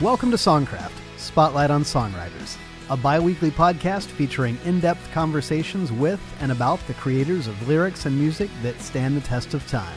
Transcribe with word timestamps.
Welcome 0.00 0.32
to 0.32 0.36
Songcraft, 0.36 0.90
Spotlight 1.18 1.70
on 1.70 1.84
Songwriters, 1.84 2.56
a 2.90 2.96
bi 2.96 3.20
weekly 3.20 3.52
podcast 3.52 4.06
featuring 4.06 4.58
in 4.64 4.80
depth 4.80 5.08
conversations 5.12 5.92
with 5.92 6.20
and 6.40 6.50
about 6.50 6.84
the 6.88 6.94
creators 6.94 7.46
of 7.46 7.68
lyrics 7.68 8.04
and 8.04 8.18
music 8.18 8.50
that 8.64 8.80
stand 8.80 9.16
the 9.16 9.20
test 9.20 9.54
of 9.54 9.64
time. 9.68 9.96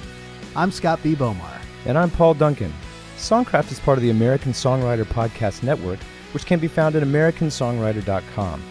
I'm 0.55 0.69
Scott 0.69 0.99
B. 1.01 1.15
Bomar. 1.15 1.59
And 1.87 1.97
I'm 1.97 2.11
Paul 2.11 2.35
Duncan. 2.35 2.71
Songcraft 3.17 3.71
is 3.71 3.79
part 3.79 3.97
of 3.97 4.03
the 4.03 4.11
American 4.11 4.51
Songwriter 4.51 5.03
Podcast 5.03 5.63
Network, 5.63 5.99
which 6.31 6.45
can 6.45 6.59
be 6.59 6.67
found 6.67 6.95
at 6.95 7.01
AmericanSongwriter.com. 7.01 8.61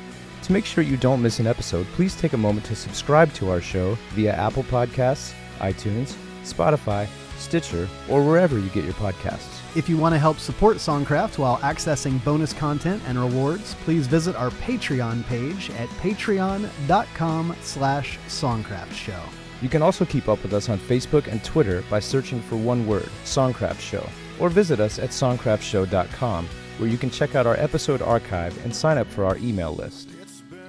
To 0.42 0.52
make 0.52 0.64
sure 0.64 0.84
you 0.84 0.96
don't 0.96 1.22
miss 1.22 1.40
an 1.40 1.48
episode, 1.48 1.88
please 1.94 2.14
take 2.14 2.34
a 2.34 2.38
moment 2.38 2.66
to 2.66 2.76
subscribe 2.76 3.32
to 3.32 3.50
our 3.50 3.60
show 3.60 3.98
via 4.10 4.32
Apple 4.32 4.62
Podcasts, 4.62 5.34
iTunes, 5.58 6.14
Spotify, 6.44 7.08
Stitcher, 7.36 7.88
or 8.08 8.24
wherever 8.24 8.60
you 8.60 8.68
get 8.68 8.84
your 8.84 8.94
podcasts. 8.94 9.55
If 9.76 9.90
you 9.90 9.98
want 9.98 10.14
to 10.14 10.18
help 10.18 10.38
support 10.38 10.78
Songcraft 10.78 11.36
while 11.36 11.58
accessing 11.58 12.24
bonus 12.24 12.54
content 12.54 13.02
and 13.06 13.18
rewards, 13.18 13.74
please 13.84 14.06
visit 14.06 14.34
our 14.34 14.48
Patreon 14.48 15.22
page 15.26 15.68
at 15.72 15.90
patreon.com 16.00 17.54
slash 17.60 18.18
songcraftshow. 18.26 19.20
You 19.60 19.68
can 19.68 19.82
also 19.82 20.06
keep 20.06 20.30
up 20.30 20.42
with 20.42 20.54
us 20.54 20.70
on 20.70 20.78
Facebook 20.78 21.30
and 21.30 21.44
Twitter 21.44 21.84
by 21.90 22.00
searching 22.00 22.40
for 22.40 22.56
one 22.56 22.86
word, 22.86 23.10
Songcraft 23.24 23.80
Show, 23.80 24.08
or 24.40 24.48
visit 24.48 24.80
us 24.80 24.98
at 24.98 25.10
songcraftshow.com, 25.10 26.48
where 26.78 26.88
you 26.88 26.96
can 26.96 27.10
check 27.10 27.34
out 27.34 27.46
our 27.46 27.56
episode 27.56 28.00
archive 28.00 28.56
and 28.64 28.74
sign 28.74 28.96
up 28.96 29.06
for 29.08 29.26
our 29.26 29.36
email 29.36 29.74
list. 29.74 30.08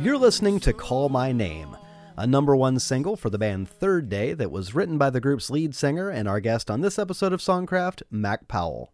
You're 0.01 0.17
listening 0.17 0.59
to 0.59 0.73
Call 0.73 1.07
My 1.07 1.31
Name, 1.31 1.77
a 2.17 2.27
number 2.27 2.57
one 2.57 2.77
single 2.77 3.15
for 3.15 3.29
the 3.29 3.39
band 3.39 3.69
Third 3.69 4.09
Day 4.09 4.33
that 4.33 4.51
was 4.51 4.75
written 4.75 4.97
by 4.97 5.11
the 5.11 5.21
group's 5.21 5.49
lead 5.49 5.75
singer 5.75 6.09
and 6.09 6.27
our 6.27 6.41
guest 6.41 6.69
on 6.69 6.81
this 6.81 6.99
episode 6.99 7.31
of 7.31 7.39
Songcraft, 7.39 8.03
Mac 8.11 8.49
Powell. 8.49 8.91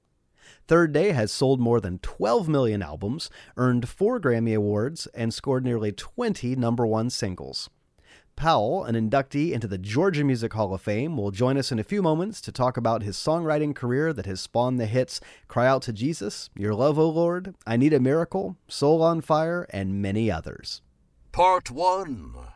Third 0.67 0.93
Day 0.93 1.11
has 1.11 1.31
sold 1.31 1.59
more 1.59 1.81
than 1.81 1.99
12 1.99 2.47
million 2.47 2.81
albums, 2.81 3.29
earned 3.57 3.89
four 3.89 4.19
Grammy 4.19 4.55
Awards, 4.55 5.07
and 5.13 5.33
scored 5.33 5.63
nearly 5.63 5.91
20 5.91 6.55
number 6.55 6.87
one 6.87 7.09
singles. 7.09 7.69
Powell, 8.35 8.83
an 8.85 8.95
inductee 8.95 9.51
into 9.51 9.67
the 9.67 9.77
Georgia 9.77 10.23
Music 10.23 10.53
Hall 10.53 10.73
of 10.73 10.81
Fame, 10.81 11.17
will 11.17 11.31
join 11.31 11.57
us 11.57 11.71
in 11.71 11.79
a 11.79 11.83
few 11.83 12.01
moments 12.01 12.41
to 12.41 12.51
talk 12.51 12.77
about 12.77 13.03
his 13.03 13.17
songwriting 13.17 13.75
career 13.75 14.11
that 14.13 14.25
has 14.25 14.41
spawned 14.41 14.79
the 14.79 14.87
hits 14.87 15.19
Cry 15.47 15.67
Out 15.67 15.83
to 15.83 15.93
Jesus, 15.93 16.49
Your 16.57 16.73
Love, 16.73 16.97
O 16.97 17.09
Lord, 17.09 17.53
I 17.67 17.77
Need 17.77 17.93
a 17.93 17.99
Miracle, 17.99 18.57
Soul 18.67 19.03
on 19.03 19.21
Fire, 19.21 19.67
and 19.69 20.01
many 20.01 20.31
others. 20.31 20.81
Part 21.31 21.69
1 21.69 22.52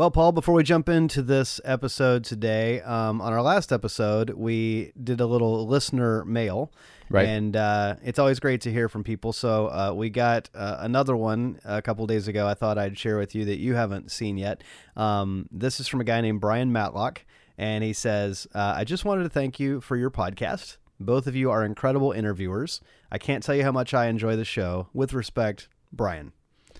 well, 0.00 0.10
Paul, 0.10 0.32
before 0.32 0.54
we 0.54 0.62
jump 0.62 0.88
into 0.88 1.20
this 1.20 1.60
episode 1.62 2.24
today, 2.24 2.80
um, 2.80 3.20
on 3.20 3.34
our 3.34 3.42
last 3.42 3.70
episode, 3.70 4.30
we 4.30 4.92
did 5.04 5.20
a 5.20 5.26
little 5.26 5.66
listener 5.66 6.24
mail. 6.24 6.72
Right. 7.10 7.28
And 7.28 7.54
uh, 7.54 7.96
it's 8.02 8.18
always 8.18 8.40
great 8.40 8.62
to 8.62 8.72
hear 8.72 8.88
from 8.88 9.04
people. 9.04 9.34
So 9.34 9.66
uh, 9.66 9.92
we 9.94 10.08
got 10.08 10.48
uh, 10.54 10.78
another 10.80 11.14
one 11.14 11.60
a 11.66 11.82
couple 11.82 12.06
days 12.06 12.28
ago 12.28 12.46
I 12.46 12.54
thought 12.54 12.78
I'd 12.78 12.96
share 12.96 13.18
with 13.18 13.34
you 13.34 13.44
that 13.44 13.58
you 13.58 13.74
haven't 13.74 14.10
seen 14.10 14.38
yet. 14.38 14.64
Um, 14.96 15.46
this 15.52 15.80
is 15.80 15.86
from 15.86 16.00
a 16.00 16.04
guy 16.04 16.22
named 16.22 16.40
Brian 16.40 16.72
Matlock. 16.72 17.26
And 17.58 17.84
he 17.84 17.92
says, 17.92 18.46
uh, 18.54 18.72
I 18.78 18.84
just 18.84 19.04
wanted 19.04 19.24
to 19.24 19.28
thank 19.28 19.60
you 19.60 19.82
for 19.82 19.98
your 19.98 20.10
podcast. 20.10 20.78
Both 20.98 21.26
of 21.26 21.36
you 21.36 21.50
are 21.50 21.62
incredible 21.62 22.12
interviewers. 22.12 22.80
I 23.12 23.18
can't 23.18 23.42
tell 23.42 23.54
you 23.54 23.64
how 23.64 23.72
much 23.72 23.92
I 23.92 24.06
enjoy 24.06 24.36
the 24.36 24.46
show. 24.46 24.88
With 24.94 25.12
respect, 25.12 25.68
Brian. 25.92 26.32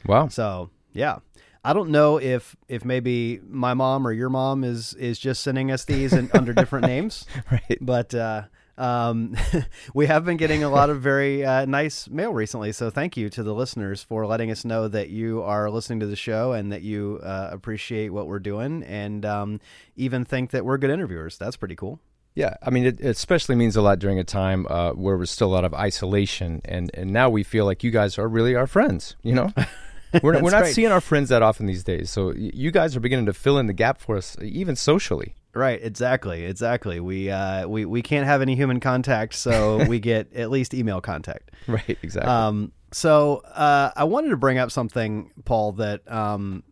Wow. 0.07 0.29
So, 0.29 0.71
yeah. 0.95 1.19
I 1.65 1.73
don't 1.73 1.91
know 1.91 2.19
if 2.19 2.57
if 2.69 2.85
maybe 2.85 3.41
my 3.47 3.75
mom 3.75 4.07
or 4.07 4.13
your 4.13 4.31
mom 4.31 4.65
is 4.65 4.95
is 4.95 5.19
just 5.19 5.43
sending 5.43 5.71
us 5.71 5.85
these 5.85 6.13
in, 6.13 6.31
under 6.33 6.53
different 6.53 6.87
names, 6.95 7.27
right? 7.51 7.79
But 7.81 8.15
uh, 8.15 8.45
um, 8.79 9.37
we 9.95 10.07
have 10.07 10.25
been 10.25 10.39
getting 10.39 10.65
a 10.65 10.71
lot 10.71 10.89
of 10.89 11.03
very 11.03 11.45
uh, 11.45 11.67
nice 11.67 12.09
mail 12.09 12.33
recently. 12.33 12.73
So 12.73 12.89
thank 12.89 13.17
you 13.17 13.29
to 13.31 13.43
the 13.43 13.55
listeners 13.55 14.03
for 14.03 14.27
letting 14.27 14.51
us 14.51 14.65
know 14.65 14.89
that 14.89 15.11
you 15.11 15.43
are 15.43 15.71
listening 15.71 16.01
to 16.01 16.07
the 16.07 16.17
show 16.17 16.53
and 16.53 16.73
that 16.73 16.83
you 16.83 17.21
uh, 17.23 17.51
appreciate 17.53 18.09
what 18.09 18.27
we're 18.27 18.39
doing 18.39 18.83
and 18.85 19.27
um, 19.27 19.61
even 19.97 20.25
think 20.25 20.51
that 20.53 20.65
we're 20.65 20.79
good 20.79 20.91
interviewers. 20.91 21.37
That's 21.37 21.57
pretty 21.57 21.77
cool. 21.77 22.01
Yeah, 22.35 22.55
I 22.63 22.71
mean, 22.71 22.87
it, 22.87 23.01
especially 23.01 23.57
means 23.57 23.77
a 23.77 23.83
lot 23.83 23.99
during 23.99 24.19
a 24.19 24.25
time 24.25 24.67
uh, 24.71 24.93
where 24.93 25.19
we're 25.19 25.27
still 25.27 25.49
a 25.49 25.53
lot 25.53 25.65
of 25.65 25.75
isolation, 25.75 26.63
and 26.65 26.89
and 26.95 27.13
now 27.13 27.29
we 27.29 27.43
feel 27.43 27.65
like 27.65 27.83
you 27.83 27.91
guys 27.91 28.19
are 28.19 28.29
really 28.29 28.55
our 28.55 28.69
friends. 28.69 29.17
You 29.23 29.35
know. 29.35 29.53
we're, 30.23 30.41
we're 30.43 30.51
not 30.51 30.67
seeing 30.67 30.91
our 30.91 31.01
friends 31.01 31.29
that 31.29 31.43
often 31.43 31.67
these 31.67 31.85
days. 31.85 32.11
So 32.11 32.33
you 32.33 32.71
guys 32.71 32.97
are 32.97 33.01
beginning 33.01 33.27
to 33.27 33.33
fill 33.33 33.59
in 33.59 33.67
the 33.67 33.73
gap 33.73 34.01
for 34.01 34.17
us, 34.17 34.37
even 34.41 34.77
socially. 34.77 35.35
Right, 35.53 35.81
exactly, 35.83 36.45
exactly. 36.45 37.01
We 37.01 37.31
uh, 37.31 37.67
we 37.67 37.85
we 37.85 38.03
can't 38.03 38.27
have 38.27 38.41
any 38.41 38.55
human 38.55 38.79
contact, 38.79 39.35
so 39.35 39.85
we 39.89 39.99
get 39.99 40.33
at 40.33 40.51
least 40.51 40.75
email 40.75 41.01
contact. 41.01 41.51
Right, 41.67 41.99
exactly. 42.03 42.31
Um, 42.31 42.73
so 42.93 43.39
uh, 43.39 43.91
I 43.97 44.05
wanted 44.05 44.31
to 44.31 44.37
bring 44.37 44.59
up 44.59 44.71
something, 44.71 45.31
Paul, 45.45 45.73
that 45.73 46.11
um, 46.11 46.63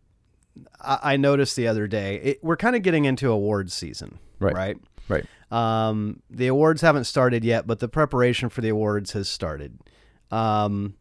I, 0.79 0.99
I 1.13 1.17
noticed 1.17 1.55
the 1.55 1.67
other 1.67 1.87
day. 1.87 2.15
It, 2.15 2.43
we're 2.43 2.57
kind 2.57 2.75
of 2.75 2.81
getting 2.81 3.05
into 3.05 3.29
awards 3.29 3.73
season, 3.73 4.19
right? 4.39 4.53
Right. 4.53 4.77
Right. 5.09 5.25
Um, 5.51 6.21
the 6.29 6.47
awards 6.47 6.81
haven't 6.81 7.05
started 7.05 7.43
yet, 7.43 7.65
but 7.65 7.79
the 7.79 7.87
preparation 7.87 8.49
for 8.49 8.61
the 8.61 8.69
awards 8.69 9.13
has 9.13 9.27
started. 9.27 9.79
Um, 10.31 10.95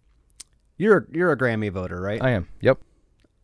you're 0.79 1.07
you're 1.13 1.33
a 1.33 1.37
Grammy 1.37 1.71
voter, 1.71 2.01
right? 2.01 2.23
I 2.23 2.31
am. 2.31 2.49
Yep. 2.61 2.79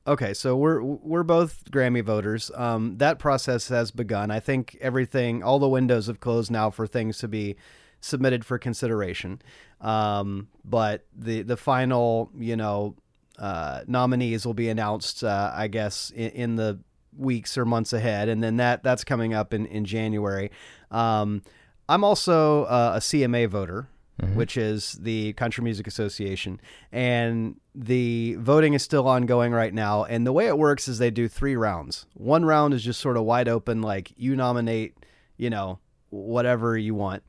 Okay, 0.07 0.35
so 0.35 0.57
we're 0.57 0.83
we're 0.83 1.23
both 1.23 1.65
Grammy 1.71 2.05
voters. 2.05 2.51
Um, 2.55 2.99
that 2.99 3.19
process 3.19 3.69
has 3.69 3.91
begun. 3.91 4.31
I 4.31 4.39
think 4.41 4.77
everything, 4.81 5.43
all 5.43 5.59
the 5.59 5.69
windows 5.69 6.07
have 6.07 6.21
closed 6.21 6.51
now 6.51 6.71
for 6.71 6.87
things 6.87 7.19
to 7.19 7.29
be 7.29 7.57
submitted 8.01 8.45
for 8.45 8.59
consideration. 8.59 9.41
Um, 9.81 10.49
but 10.65 11.07
the 11.15 11.43
the 11.43 11.57
final, 11.57 12.31
you 12.39 12.55
know, 12.55 12.97
uh, 13.39 13.81
nominees 13.87 14.45
will 14.45 14.55
be 14.55 14.69
announced, 14.69 15.25
uh, 15.25 15.53
I 15.55 15.69
guess, 15.69 16.11
in, 16.15 16.31
in, 16.31 16.57
the 16.57 16.81
weeks 17.17 17.57
or 17.57 17.65
months 17.65 17.93
ahead, 17.93 18.29
and 18.29 18.43
then 18.43 18.59
that 18.59 18.83
that's 18.83 19.05
coming 19.05 19.33
up 19.33 19.55
in 19.55 19.65
in 19.67 19.87
January. 19.87 20.51
Um, 20.91 21.43
I'm 21.89 22.05
also 22.05 22.65
uh, 22.65 22.93
a 22.97 22.99
CMA 22.99 23.49
voter 23.49 23.89
mm-hmm. 24.21 24.35
which 24.35 24.57
is 24.57 24.93
the 24.93 25.33
Country 25.35 25.65
Music 25.65 25.87
Association. 25.87 26.61
And 26.93 27.61
the 27.75 28.37
voting 28.39 28.75
is 28.75 28.83
still 28.83 29.09
ongoing 29.09 29.53
right 29.53 29.75
now. 29.75 30.05
And 30.05 30.27
the 30.27 30.33
way 30.33 30.47
it 30.47 30.59
works 30.59 30.89
is 30.89 30.99
they 30.99 31.11
do 31.11 31.29
three 31.29 31.57
rounds. 31.57 32.07
One 32.15 32.45
round 32.45 32.75
is 32.75 32.83
just 32.83 33.01
sort 33.01 33.17
of 33.17 33.25
wide 33.25 33.49
open, 33.49 33.83
like 33.83 34.13
you 34.17 34.37
nominate, 34.37 34.95
you 35.37 35.51
know, 35.51 35.79
whatever 36.11 36.79
you 36.79 36.95
want. 36.95 37.23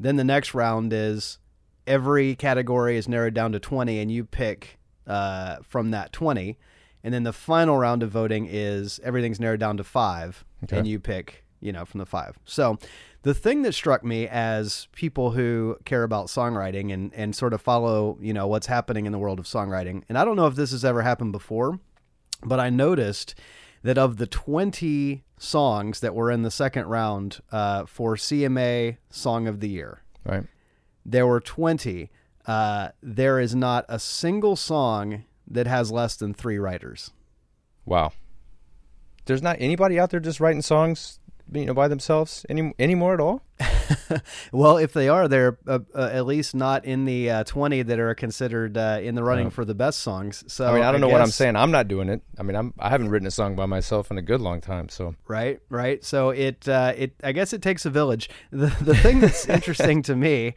Then 0.00 0.16
the 0.16 0.24
next 0.24 0.54
round 0.54 0.92
is 0.92 1.38
every 1.86 2.34
category 2.34 2.96
is 2.96 3.08
narrowed 3.08 3.34
down 3.34 3.52
to 3.52 3.60
20, 3.60 3.98
and 4.00 4.10
you 4.10 4.24
pick 4.24 4.78
uh, 5.06 5.56
from 5.62 5.90
that 5.92 6.12
20. 6.12 6.58
And 7.04 7.12
then 7.12 7.24
the 7.24 7.32
final 7.32 7.76
round 7.76 8.02
of 8.02 8.10
voting 8.10 8.48
is 8.50 9.00
everything's 9.02 9.40
narrowed 9.40 9.60
down 9.60 9.76
to 9.76 9.84
five, 9.84 10.44
okay. 10.64 10.78
and 10.78 10.86
you 10.86 11.00
pick, 11.00 11.44
you 11.60 11.72
know, 11.72 11.84
from 11.84 11.98
the 11.98 12.06
five. 12.06 12.38
So 12.44 12.78
the 13.22 13.34
thing 13.34 13.62
that 13.62 13.72
struck 13.72 14.04
me 14.04 14.26
as 14.26 14.88
people 14.92 15.30
who 15.30 15.76
care 15.84 16.02
about 16.02 16.26
songwriting 16.26 16.92
and, 16.92 17.12
and 17.14 17.34
sort 17.34 17.52
of 17.52 17.62
follow, 17.62 18.18
you 18.20 18.32
know, 18.32 18.46
what's 18.46 18.66
happening 18.66 19.06
in 19.06 19.12
the 19.12 19.18
world 19.18 19.38
of 19.38 19.46
songwriting, 19.46 20.02
and 20.08 20.18
I 20.18 20.24
don't 20.24 20.36
know 20.36 20.46
if 20.46 20.56
this 20.56 20.72
has 20.72 20.84
ever 20.84 21.02
happened 21.02 21.32
before, 21.32 21.78
but 22.44 22.58
I 22.58 22.68
noticed 22.68 23.34
that 23.82 23.98
of 23.98 24.16
the 24.16 24.26
20 24.26 25.24
songs 25.38 26.00
that 26.00 26.14
were 26.14 26.30
in 26.30 26.42
the 26.42 26.50
second 26.50 26.86
round 26.86 27.40
uh, 27.50 27.86
for 27.86 28.16
CMA 28.16 28.96
Song 29.10 29.46
of 29.46 29.60
the 29.60 29.68
Year, 29.68 30.02
right, 30.24 30.44
there 31.04 31.26
were 31.26 31.40
20. 31.40 32.10
Uh, 32.44 32.88
there 33.00 33.38
is 33.38 33.54
not 33.54 33.84
a 33.88 34.00
single 34.00 34.56
song 34.56 35.24
that 35.46 35.68
has 35.68 35.92
less 35.92 36.16
than 36.16 36.34
three 36.34 36.58
writers. 36.58 37.12
Wow. 37.84 38.12
There's 39.26 39.42
not 39.42 39.56
anybody 39.60 40.00
out 40.00 40.10
there 40.10 40.18
just 40.18 40.40
writing 40.40 40.62
songs 40.62 41.20
you 41.54 41.66
know 41.66 41.74
by 41.74 41.88
themselves 41.88 42.44
any 42.48 42.72
anymore 42.78 43.14
at 43.14 43.20
all? 43.20 43.42
well, 44.52 44.76
if 44.76 44.92
they 44.92 45.08
are, 45.08 45.28
they're 45.28 45.58
uh, 45.66 45.80
uh, 45.94 46.10
at 46.12 46.26
least 46.26 46.54
not 46.54 46.84
in 46.84 47.04
the 47.04 47.30
uh, 47.30 47.44
twenty 47.44 47.82
that 47.82 47.98
are 47.98 48.14
considered 48.14 48.76
uh, 48.76 48.98
in 49.02 49.14
the 49.14 49.22
running 49.22 49.50
for 49.50 49.64
the 49.64 49.74
best 49.74 50.00
songs. 50.00 50.44
So 50.46 50.66
I 50.66 50.74
mean, 50.74 50.82
I 50.82 50.86
don't 50.86 50.96
I 50.96 50.98
know 50.98 51.06
guess, 51.08 51.12
what 51.12 51.22
I'm 51.22 51.30
saying. 51.30 51.56
I'm 51.56 51.70
not 51.70 51.88
doing 51.88 52.08
it. 52.08 52.22
I 52.38 52.42
mean, 52.42 52.56
I'm 52.56 52.74
I 52.78 52.88
haven't 52.88 53.10
written 53.10 53.26
a 53.26 53.30
song 53.30 53.54
by 53.54 53.66
myself 53.66 54.10
in 54.10 54.18
a 54.18 54.22
good 54.22 54.40
long 54.40 54.60
time. 54.60 54.88
So 54.88 55.14
right, 55.26 55.60
right. 55.68 56.04
So 56.04 56.30
it 56.30 56.68
uh, 56.68 56.94
it 56.96 57.14
I 57.22 57.32
guess 57.32 57.52
it 57.52 57.62
takes 57.62 57.84
a 57.84 57.90
village. 57.90 58.28
The 58.50 58.74
the 58.80 58.94
thing 58.94 59.20
that's 59.20 59.48
interesting 59.48 60.02
to 60.02 60.16
me 60.16 60.54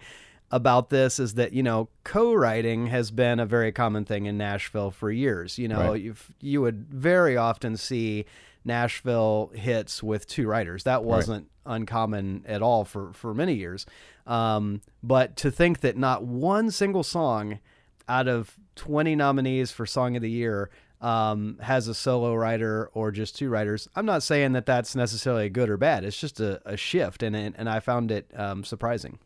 about 0.51 0.89
this 0.89 1.19
is 1.19 1.33
that 1.33 1.53
you 1.53 1.63
know 1.63 1.89
co-writing 2.03 2.87
has 2.87 3.11
been 3.11 3.39
a 3.39 3.45
very 3.45 3.71
common 3.71 4.05
thing 4.05 4.25
in 4.25 4.37
Nashville 4.37 4.91
for 4.91 5.11
years. 5.11 5.57
You 5.57 5.67
know, 5.67 5.91
right. 5.91 6.01
you 6.01 6.15
you 6.39 6.61
would 6.61 6.87
very 6.89 7.37
often 7.37 7.77
see 7.77 8.25
Nashville 8.65 9.51
hits 9.53 10.01
with 10.01 10.27
two 10.27 10.47
writers. 10.47 10.83
That 10.83 11.03
wasn't 11.03 11.47
right. 11.65 11.75
uncommon 11.75 12.43
at 12.47 12.61
all 12.61 12.83
for 12.83 13.13
for 13.13 13.33
many 13.33 13.53
years. 13.53 13.85
Um, 14.25 14.81
but 15.03 15.35
to 15.37 15.51
think 15.51 15.81
that 15.81 15.97
not 15.97 16.23
one 16.23 16.71
single 16.71 17.03
song 17.03 17.59
out 18.07 18.27
of 18.27 18.57
20 18.75 19.15
nominees 19.15 19.71
for 19.71 19.85
Song 19.85 20.15
of 20.15 20.21
the 20.21 20.29
Year 20.29 20.69
um, 21.01 21.57
has 21.61 21.87
a 21.87 21.93
solo 21.93 22.33
writer 22.33 22.89
or 22.93 23.11
just 23.11 23.35
two 23.35 23.49
writers. 23.49 23.87
I'm 23.95 24.05
not 24.05 24.23
saying 24.23 24.53
that 24.53 24.65
that's 24.65 24.95
necessarily 24.95 25.49
good 25.49 25.69
or 25.69 25.77
bad. 25.77 26.03
It's 26.03 26.19
just 26.19 26.39
a, 26.39 26.61
a 26.65 26.77
shift, 26.77 27.23
and 27.23 27.35
and 27.35 27.69
I 27.69 27.79
found 27.79 28.11
it 28.11 28.31
um, 28.35 28.63
surprising. 28.63 29.19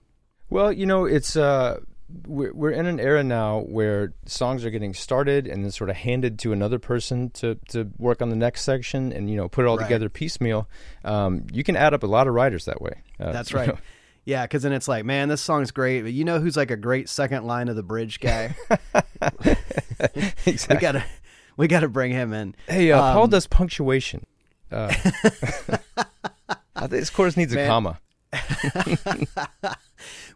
Well, 0.49 0.71
you 0.71 0.85
know, 0.85 1.05
it's 1.05 1.35
uh, 1.35 1.79
we're, 2.25 2.51
we're 2.53 2.71
in 2.71 2.85
an 2.85 2.99
era 2.99 3.23
now 3.23 3.59
where 3.61 4.13
songs 4.25 4.65
are 4.65 4.69
getting 4.69 4.93
started 4.93 5.47
and 5.47 5.63
then 5.63 5.71
sort 5.71 5.89
of 5.89 5.95
handed 5.97 6.39
to 6.39 6.51
another 6.53 6.79
person 6.79 7.29
to, 7.31 7.55
to 7.69 7.89
work 7.97 8.21
on 8.21 8.29
the 8.29 8.35
next 8.35 8.61
section 8.63 9.11
and 9.13 9.29
you 9.29 9.35
know 9.37 9.47
put 9.47 9.65
it 9.65 9.67
all 9.67 9.77
Right. 9.77 9.83
together 9.85 10.09
piecemeal. 10.09 10.67
Um, 11.05 11.45
you 11.51 11.63
can 11.63 11.75
add 11.75 11.93
up 11.93 12.03
a 12.03 12.07
lot 12.07 12.27
of 12.27 12.33
writers 12.33 12.65
that 12.65 12.81
way. 12.81 13.01
Uh, 13.19 13.31
That's 13.31 13.51
you 13.51 13.57
right. 13.57 13.67
know. 13.69 13.77
Yeah, 14.25 14.43
because 14.43 14.61
then 14.63 14.73
it's 14.73 14.87
like, 14.87 15.05
man, 15.05 15.27
this 15.29 15.41
song's 15.41 15.71
great, 15.71 16.01
but 16.01 16.11
you 16.13 16.23
know 16.23 16.39
who's 16.39 16.55
like 16.57 16.69
a 16.71 16.77
great 16.77 17.09
second 17.09 17.45
line 17.45 17.67
of 17.67 17.75
the 17.75 17.81
bridge 17.83 18.19
guy? 18.19 18.55
we 20.45 20.75
gotta, 20.77 21.03
we 21.57 21.67
gotta 21.67 21.87
bring 21.87 22.11
him 22.11 22.33
in. 22.33 22.55
Hey, 22.67 22.91
uh, 22.91 22.99
Paul 23.13 23.23
Um, 23.23 23.29
does 23.29 23.47
punctuation. 23.47 24.25
Uh, 24.71 24.93
this 26.89 27.09
chorus 27.09 27.35
needs 27.37 27.53
a 27.53 27.65
comma. 27.65 27.99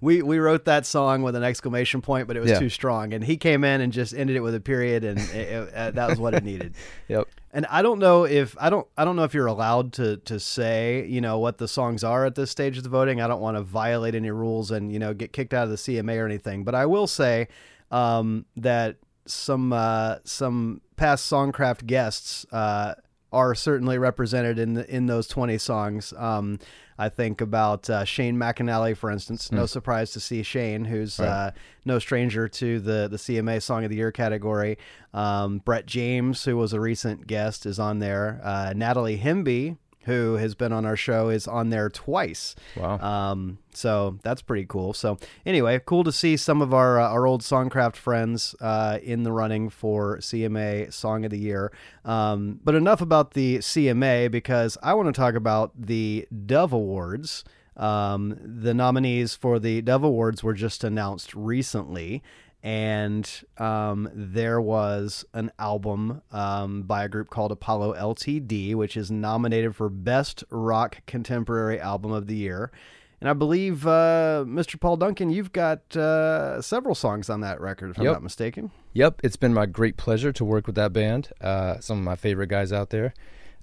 We 0.01 0.21
we 0.21 0.39
wrote 0.39 0.65
that 0.65 0.85
song 0.85 1.21
with 1.23 1.35
an 1.37 1.43
exclamation 1.43 2.01
point, 2.01 2.27
but 2.27 2.35
it 2.35 2.41
was 2.41 2.51
Yeah. 2.51 2.59
too 2.59 2.69
strong, 2.69 3.13
and 3.13 3.23
he 3.23 3.37
came 3.37 3.63
in 3.63 3.79
and 3.79 3.93
just 3.93 4.13
ended 4.13 4.35
it 4.35 4.41
with 4.41 4.53
a 4.55 4.59
period, 4.59 5.05
and 5.05 5.17
it, 5.19 5.33
it- 5.35 5.73
uh, 5.73 5.91
that 5.91 6.09
was 6.09 6.19
what 6.19 6.33
it 6.33 6.43
needed. 6.43 6.73
Yep. 7.07 7.27
And 7.55 7.65
I 7.67 7.81
don't 7.83 7.99
know 7.99 8.25
if 8.25 8.57
I 8.59 8.69
don't 8.69 8.85
I 8.97 9.05
don't 9.05 9.15
know 9.15 9.23
if 9.23 9.33
you're 9.33 9.45
allowed 9.45 9.93
to 9.93 10.17
to 10.17 10.39
say 10.39 11.05
you 11.07 11.21
know 11.21 11.37
what 11.39 11.59
the 11.59 11.67
songs 11.67 12.03
are 12.03 12.25
at 12.25 12.35
this 12.35 12.49
stage 12.51 12.77
of 12.77 12.83
the 12.83 12.89
voting. 12.89 13.21
I 13.21 13.27
don't 13.27 13.39
want 13.41 13.55
to 13.55 13.61
violate 13.63 14.15
any 14.15 14.31
rules 14.31 14.69
and 14.71 14.91
you 14.91 14.99
know 14.99 15.13
get 15.13 15.31
kicked 15.31 15.53
out 15.53 15.63
of 15.65 15.69
the 15.69 15.77
CMA 15.77 16.17
or 16.21 16.25
anything. 16.25 16.63
But 16.65 16.75
I 16.75 16.85
will 16.87 17.07
say 17.07 17.47
um, 17.91 18.45
that 18.57 18.97
some 19.27 19.71
uh, 19.71 20.17
some 20.25 20.81
past 20.97 21.31
Songcraft 21.31 21.85
guests 21.85 22.45
uh, 22.51 22.95
are 23.33 23.55
certainly 23.55 23.97
represented 23.97 24.59
in 24.59 24.75
the, 24.75 24.89
in 24.95 25.07
those 25.07 25.27
20 25.27 25.57
songs. 25.57 26.13
Um, 26.17 26.59
I 26.97 27.09
think 27.09 27.41
about 27.41 27.89
uh, 27.89 28.05
Shane 28.05 28.37
McAnally, 28.37 28.95
for 28.95 29.09
instance. 29.09 29.51
No 29.51 29.65
surprise 29.65 30.11
to 30.11 30.19
see 30.19 30.43
Shane, 30.43 30.85
who's 30.85 31.17
Right. 31.19 31.27
uh, 31.27 31.51
no 31.85 31.97
stranger 31.97 32.47
to 32.47 32.79
the 32.79 33.07
the 33.09 33.17
CMA 33.17 33.61
Song 33.63 33.83
of 33.83 33.89
the 33.89 33.95
Year 33.95 34.11
category. 34.11 34.77
Um, 35.13 35.57
Brett 35.57 35.87
James, 35.87 36.45
who 36.45 36.55
was 36.55 36.71
a 36.71 36.79
recent 36.79 37.25
guest, 37.25 37.65
is 37.65 37.79
on 37.79 37.97
there. 37.97 38.39
Uh, 38.43 38.73
Natalie 38.75 39.17
Hemby, 39.17 39.77
who 40.05 40.35
has 40.35 40.55
been 40.55 40.71
on 40.71 40.85
our 40.85 40.95
show, 40.95 41.29
is 41.29 41.47
on 41.47 41.69
there 41.69 41.89
twice. 41.89 42.55
Wow. 42.75 42.99
Um, 42.99 43.59
so 43.71 44.19
that's 44.23 44.41
pretty 44.41 44.65
cool. 44.65 44.93
So 44.93 45.17
anyway, 45.45 45.79
cool 45.85 46.03
to 46.03 46.11
see 46.11 46.37
some 46.37 46.61
of 46.61 46.73
our 46.73 46.99
uh, 46.99 47.09
our 47.09 47.25
old 47.25 47.41
Songcraft 47.41 47.95
friends 47.95 48.55
uh, 48.61 48.99
in 49.01 49.23
the 49.23 49.31
running 49.31 49.69
for 49.69 50.17
CMA 50.17 50.91
Song 50.93 51.25
of 51.25 51.31
the 51.31 51.39
Year. 51.39 51.71
Um, 52.05 52.59
but 52.63 52.75
enough 52.75 53.01
about 53.01 53.31
the 53.31 53.57
CMA 53.57 54.29
because 54.31 54.77
I 54.83 54.93
want 54.93 55.07
to 55.07 55.19
talk 55.19 55.35
about 55.35 55.71
the 55.77 56.27
Dove 56.45 56.73
Awards. 56.73 57.43
Um, 57.75 58.37
the 58.43 58.73
nominees 58.73 59.33
for 59.33 59.57
the 59.57 59.81
Dove 59.81 60.03
Awards 60.03 60.43
were 60.43 60.53
just 60.53 60.83
announced 60.83 61.33
recently. 61.33 62.21
And 62.63 63.29
um, 63.57 64.09
there 64.13 64.61
was 64.61 65.25
an 65.33 65.51
album 65.59 66.21
um, 66.31 66.83
by 66.83 67.03
a 67.03 67.09
group 67.09 67.29
called 67.29 67.51
Apollo 67.51 67.95
LTD, 67.95 68.73
which 68.75 68.95
is 68.95 69.11
nominated 69.11 69.75
for 69.75 69.89
Best 69.89 70.45
Rock 70.49 71.01
Contemporary 71.05 71.77
Album 71.77 72.13
of 72.13 72.27
the 72.27 72.35
Year. 72.35 72.71
And 73.19 73.29
I 73.29 73.33
believe, 73.33 73.85
uh, 73.85 74.43
Mr. 74.47 74.79
Paul 74.79 74.97
Duncan, 74.97 75.29
you've 75.29 75.51
got 75.51 75.95
uh, 75.95 76.61
several 76.61 76.95
songs 76.95 77.29
on 77.29 77.41
that 77.41 77.59
record, 77.59 77.91
if 77.91 77.99
I'm 77.99 78.05
not 78.05 78.23
mistaken. 78.23 78.71
Yep, 78.93 79.21
it's 79.23 79.37
been 79.37 79.53
my 79.53 79.65
great 79.65 79.97
pleasure 79.97 80.31
to 80.33 80.45
work 80.45 80.65
with 80.65 80.75
that 80.75 80.93
band. 80.93 81.29
Uh, 81.41 81.79
some 81.79 81.97
of 81.97 82.03
my 82.03 82.15
favorite 82.15 82.47
guys 82.47 82.73
out 82.73 82.89
there, 82.89 83.13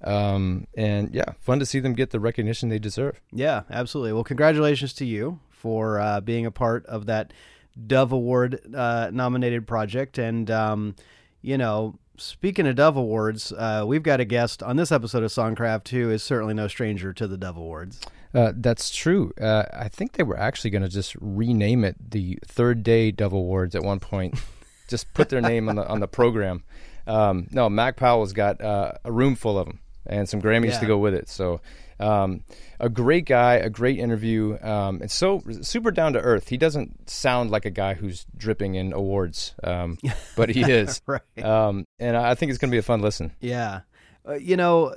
um, 0.03 0.65
and 0.75 1.13
yeah, 1.13 1.33
fun 1.39 1.59
to 1.59 1.65
see 1.65 1.79
them 1.79 1.93
get 1.93 2.09
the 2.09 2.19
recognition 2.19 2.69
they 2.69 2.79
deserve. 2.79 3.21
Yeah, 3.31 3.61
absolutely. 3.69 4.13
Well, 4.13 4.23
congratulations 4.23 4.93
to 4.93 5.05
you 5.05 5.39
for 5.49 5.99
uh, 5.99 6.21
being 6.21 6.47
a 6.47 6.51
part 6.51 6.83
of 6.87 7.05
that 7.05 7.31
Dove 7.87 8.11
Award 8.11 8.59
uh, 8.75 9.09
nominated 9.13 9.67
project. 9.67 10.17
And, 10.17 10.49
um, 10.51 10.95
you 11.41 11.57
know, 11.57 11.97
speaking 12.17 12.67
of 12.67 12.75
Dove 12.75 12.97
Awards, 12.97 13.51
uh, 13.51 13.83
we've 13.87 14.03
got 14.03 14.19
a 14.19 14.25
guest 14.25 14.61
on 14.63 14.75
this 14.75 14.91
episode 14.91 15.23
of 15.23 15.31
Songcraft 15.31 15.89
who 15.89 16.09
is 16.09 16.23
certainly 16.23 16.53
no 16.53 16.67
stranger 16.67 17.13
to 17.13 17.27
the 17.27 17.37
Dove 17.37 17.57
Awards. 17.57 17.99
Uh, 18.33 18.53
that's 18.55 18.89
true. 18.95 19.33
Uh, 19.41 19.63
I 19.73 19.89
think 19.89 20.13
they 20.13 20.23
were 20.23 20.37
actually 20.39 20.69
going 20.69 20.83
to 20.83 20.89
just 20.89 21.15
rename 21.19 21.83
it 21.83 22.11
the 22.11 22.39
Third 22.45 22.81
Day 22.83 23.11
Dove 23.11 23.33
Awards 23.33 23.75
at 23.75 23.83
one 23.83 23.99
point. 23.99 24.39
just 24.87 25.13
put 25.13 25.29
their 25.29 25.41
name 25.41 25.67
on 25.69 25.75
the 25.75 25.87
on 25.87 25.99
the 25.99 26.07
program. 26.07 26.63
Um, 27.07 27.47
no, 27.51 27.69
Mac 27.69 27.97
Powell's 27.97 28.31
got 28.31 28.61
uh, 28.61 28.93
a 29.03 29.11
room 29.11 29.35
full 29.35 29.57
of 29.57 29.67
them 29.67 29.79
and 30.05 30.29
some 30.29 30.41
Grammys 30.41 30.71
Yeah. 30.71 30.79
to 30.79 30.85
go 30.85 30.97
with 30.97 31.13
it. 31.13 31.27
So, 31.29 31.59
um, 32.01 32.43
a 32.79 32.89
great 32.89 33.25
guy, 33.25 33.55
a 33.55 33.69
great 33.69 33.99
interview, 33.99 34.57
um, 34.61 35.01
and 35.01 35.11
so 35.11 35.43
super 35.61 35.91
down 35.91 36.13
to 36.13 36.19
earth. 36.19 36.49
He 36.49 36.57
doesn't 36.57 37.09
sound 37.09 37.51
like 37.51 37.65
a 37.65 37.69
guy 37.69 37.93
who's 37.93 38.25
dripping 38.35 38.75
in 38.75 38.93
awards, 38.93 39.53
um, 39.63 39.97
but 40.35 40.49
he 40.49 40.61
is. 40.61 41.01
Right. 41.05 41.21
Um, 41.43 41.85
and 41.99 42.17
I 42.17 42.35
think 42.35 42.49
it's 42.49 42.57
going 42.57 42.69
to 42.69 42.75
be 42.75 42.79
a 42.79 42.83
fun 42.83 43.01
listen. 43.01 43.31
Yeah. 43.39 43.81
Uh, 44.27 44.33
you 44.33 44.57
know, 44.57 44.95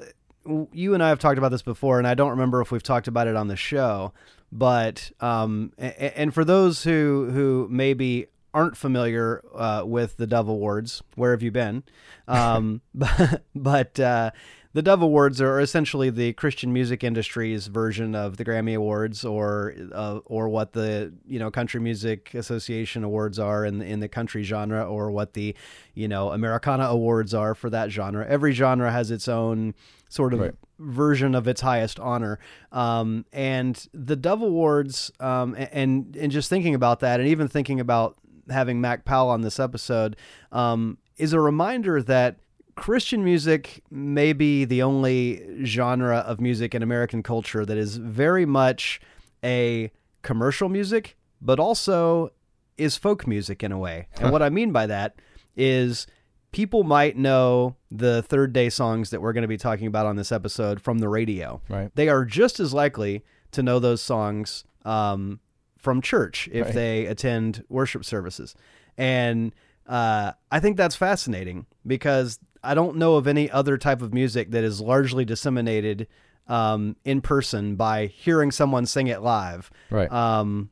you 0.73 0.95
and 0.95 1.03
I 1.03 1.09
have 1.11 1.19
talked 1.19 1.39
about 1.39 1.51
this 1.51 1.63
before, 1.63 1.99
and 1.99 2.07
I 2.07 2.15
don't 2.15 2.31
remember 2.31 2.61
if 2.61 2.71
we've 2.71 2.83
talked 2.83 3.09
about 3.09 3.27
it 3.27 3.37
on 3.37 3.49
the 3.49 3.57
show. 3.57 4.13
But 4.53 5.11
um, 5.21 5.73
and 5.79 6.33
for 6.33 6.45
those 6.45 6.85
who 6.85 7.29
who 7.33 7.67
maybe 7.71 8.27
aren't 8.53 8.77
familiar 8.77 9.43
uh, 9.53 9.83
with 9.85 10.17
the 10.17 10.27
Dove 10.27 10.49
Awards, 10.49 11.03
where 11.17 11.33
have 11.33 11.43
you 11.43 11.51
been? 11.51 11.83
Um, 12.29 12.81
but 12.95 13.45
but 13.55 13.99
uh, 13.99 14.31
the 14.75 14.83
Dove 14.83 15.03
Awards 15.03 15.41
are 15.41 15.61
essentially 15.61 16.11
the 16.11 16.33
Christian 16.33 16.73
music 16.73 17.05
industry's 17.05 17.69
version 17.69 18.15
of 18.17 18.37
the 18.37 18.45
Grammy 18.45 18.77
Awards, 18.77 19.25
or 19.25 19.73
uh, 19.93 20.19
or 20.25 20.49
what 20.49 20.73
the 20.73 21.13
you 21.27 21.39
know 21.39 21.51
Country 21.51 21.81
Music 21.81 22.35
Association 22.35 23.05
Awards 23.05 23.39
are 23.39 23.65
in 23.65 23.79
the, 23.79 23.87
in 23.87 24.01
the 24.01 24.09
country 24.09 24.43
genre, 24.43 24.85
or 24.85 25.11
what 25.13 25.35
the 25.35 25.55
you 25.95 26.09
know 26.09 26.33
Americana 26.33 26.85
Awards 26.87 27.33
are 27.33 27.55
for 27.55 27.71
that 27.71 27.91
genre. 27.91 28.27
Every 28.27 28.53
genre 28.53 28.91
has 28.91 29.11
its 29.13 29.29
own 29.29 29.75
sort 30.09 30.35
of 30.35 30.41
Right. 30.41 30.55
version 30.81 31.35
of 31.37 31.47
its 31.47 31.61
highest 31.61 31.99
honor. 32.01 32.41
Um, 32.73 33.25
and 33.33 33.87
the 33.93 34.17
Dove 34.17 34.43
Awards, 34.43 35.13
um, 35.21 35.55
and 35.57 36.17
and 36.17 36.33
just 36.33 36.51
thinking 36.51 36.75
about 36.75 36.99
that, 37.01 37.21
and 37.21 37.29
even 37.29 37.47
thinking 37.47 37.79
about 37.79 38.17
having 38.51 38.81
Mac 38.81 39.05
Powell 39.05 39.31
on 39.31 39.43
this 39.43 39.61
episode, 39.61 40.17
um, 40.51 40.99
is 41.17 41.33
a 41.33 41.39
reminder 41.41 42.03
that 42.03 42.39
Christian 42.77 43.23
music 43.25 43.83
may 43.91 44.33
be 44.33 44.65
the 44.65 44.83
only 44.83 45.65
genre 45.65 46.19
of 46.19 46.41
music 46.41 46.75
in 46.75 46.83
American 46.83 47.23
culture 47.23 47.65
that 47.65 47.77
is 47.79 47.97
very 47.97 48.47
much 48.47 49.01
a 49.45 49.91
commercial 50.23 50.69
music, 50.69 51.17
but 51.41 51.61
also 51.61 52.31
is 52.77 52.97
folk 52.97 53.27
music 53.27 53.63
in 53.63 53.71
a 53.73 53.79
way. 53.79 54.09
And 54.21 54.33
what 54.33 54.43
I 54.43 54.49
mean 54.49 54.73
by 54.73 54.87
that 54.87 55.17
is 55.57 56.07
people 56.53 56.83
might 56.83 57.17
know 57.17 57.77
the 57.91 58.23
third 58.23 58.53
day 58.53 58.69
songs 58.71 59.11
that 59.11 59.21
we're 59.21 59.33
going 59.33 59.43
to 59.43 59.49
be 59.49 59.57
talking 59.57 59.87
about 59.87 60.07
on 60.07 60.17
this 60.17 60.33
episode 60.33 60.81
from 60.81 60.99
the 60.99 61.09
radio. 61.09 61.61
Right. 61.69 61.91
They 61.95 62.09
are 62.09 62.25
just 62.25 62.59
as 62.61 62.73
likely 62.75 63.25
to 63.53 63.63
know 63.63 63.79
those 63.79 64.03
songs 64.03 64.65
um, 64.85 65.39
from 65.79 66.01
church 66.01 66.49
if 66.53 66.67
Right. 66.67 66.75
they 66.75 67.07
attend 67.07 67.65
worship 67.69 68.05
services. 68.05 68.55
And 68.97 69.53
uh, 69.87 70.33
I 70.51 70.61
think 70.61 70.77
that's 70.77 70.97
fascinating 70.97 71.67
because 71.87 72.39
I 72.63 72.75
don't 72.75 72.97
know 72.97 73.17
of 73.17 73.27
any 73.27 73.51
other 73.51 73.77
type 73.77 74.03
of 74.03 74.15
music 74.15 74.51
that 74.51 74.65
is 74.65 74.81
largely 74.81 75.25
disseminated 75.25 76.07
um, 76.47 76.97
in 77.05 77.21
person 77.21 77.77
by 77.77 78.07
hearing 78.07 78.51
someone 78.51 78.87
sing 78.87 79.07
it 79.07 79.23
live. 79.23 79.71
Right. 79.91 80.11
Um, 80.11 80.71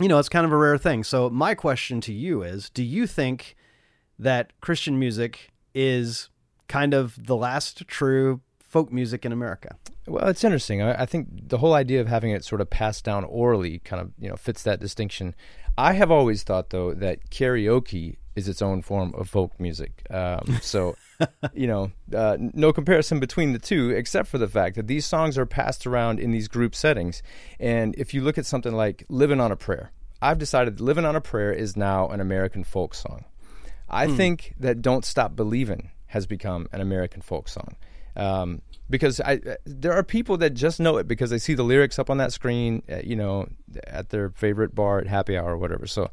you 0.00 0.08
know, 0.08 0.18
it's 0.18 0.28
kind 0.28 0.44
of 0.44 0.52
a 0.52 0.56
rare 0.56 0.78
thing. 0.78 1.04
So, 1.04 1.30
my 1.30 1.54
question 1.54 2.00
to 2.02 2.12
you 2.12 2.42
is 2.42 2.70
Do 2.70 2.82
you 2.82 3.06
think 3.06 3.56
that 4.18 4.52
Christian 4.60 4.98
music 4.98 5.52
is 5.74 6.28
kind 6.68 6.94
of 6.94 7.26
the 7.26 7.36
last 7.36 7.86
true 7.86 8.40
folk 8.60 8.92
music 8.92 9.24
in 9.24 9.32
America? 9.32 9.76
Well, 10.06 10.28
it's 10.28 10.44
interesting. 10.44 10.82
I, 10.82 11.02
I 11.02 11.06
think 11.06 11.28
the 11.48 11.58
whole 11.58 11.74
idea 11.74 12.00
of 12.00 12.08
having 12.08 12.30
it 12.30 12.44
sort 12.44 12.60
of 12.60 12.68
passed 12.68 13.04
down 13.04 13.24
orally 13.24 13.80
kind 13.80 14.02
of 14.02 14.12
you 14.18 14.28
know 14.28 14.36
fits 14.36 14.62
that 14.64 14.80
distinction. 14.80 15.34
I 15.78 15.92
have 15.92 16.10
always 16.10 16.42
thought 16.42 16.70
though 16.70 16.94
that 16.94 17.30
karaoke 17.30 18.16
is 18.34 18.48
its 18.48 18.62
own 18.62 18.82
form 18.82 19.14
of 19.14 19.28
folk 19.28 19.58
music. 19.58 20.02
Um, 20.10 20.58
so, 20.62 20.94
you 21.54 21.66
know, 21.66 21.90
uh, 22.14 22.36
no 22.38 22.72
comparison 22.72 23.18
between 23.18 23.52
the 23.52 23.58
two, 23.58 23.90
except 23.90 24.28
for 24.28 24.38
the 24.38 24.46
fact 24.46 24.76
that 24.76 24.86
these 24.86 25.06
songs 25.06 25.38
are 25.38 25.46
passed 25.46 25.86
around 25.86 26.20
in 26.20 26.30
these 26.30 26.46
group 26.46 26.74
settings. 26.74 27.22
And 27.58 27.94
if 27.96 28.14
you 28.14 28.20
look 28.20 28.38
at 28.38 28.46
something 28.46 28.74
like 28.74 29.04
"Living 29.08 29.40
on 29.40 29.50
a 29.50 29.56
Prayer," 29.56 29.90
I've 30.20 30.38
decided 30.38 30.76
that 30.76 30.84
"Living 30.84 31.06
on 31.06 31.16
a 31.16 31.20
Prayer" 31.20 31.52
is 31.52 31.76
now 31.76 32.08
an 32.08 32.20
American 32.20 32.62
folk 32.62 32.94
song. 32.94 33.24
I 33.88 34.08
think 34.08 34.54
that 34.60 34.82
"Don't 34.82 35.04
Stop 35.04 35.34
Believing" 35.34 35.90
has 36.06 36.26
become 36.26 36.68
an 36.72 36.80
American 36.80 37.22
folk 37.22 37.48
song. 37.48 37.76
Um, 38.16 38.62
because 38.88 39.20
I, 39.20 39.40
uh, 39.46 39.54
there 39.64 39.92
are 39.92 40.02
people 40.02 40.36
that 40.38 40.50
just 40.50 40.78
know 40.80 40.96
it 40.96 41.08
because 41.08 41.30
they 41.30 41.38
see 41.38 41.54
the 41.54 41.64
lyrics 41.64 41.98
up 41.98 42.08
on 42.08 42.18
that 42.18 42.32
screen, 42.32 42.82
uh, 42.90 42.98
you 43.02 43.16
know, 43.16 43.48
at 43.86 44.10
their 44.10 44.30
favorite 44.30 44.74
bar 44.74 44.98
at 44.98 45.06
happy 45.06 45.36
hour 45.36 45.52
or 45.52 45.58
whatever. 45.58 45.86
So, 45.86 46.10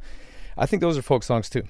I 0.58 0.66
think 0.66 0.82
those 0.82 0.98
are 0.98 1.02
folk 1.02 1.24
songs 1.24 1.50
too. 1.50 1.64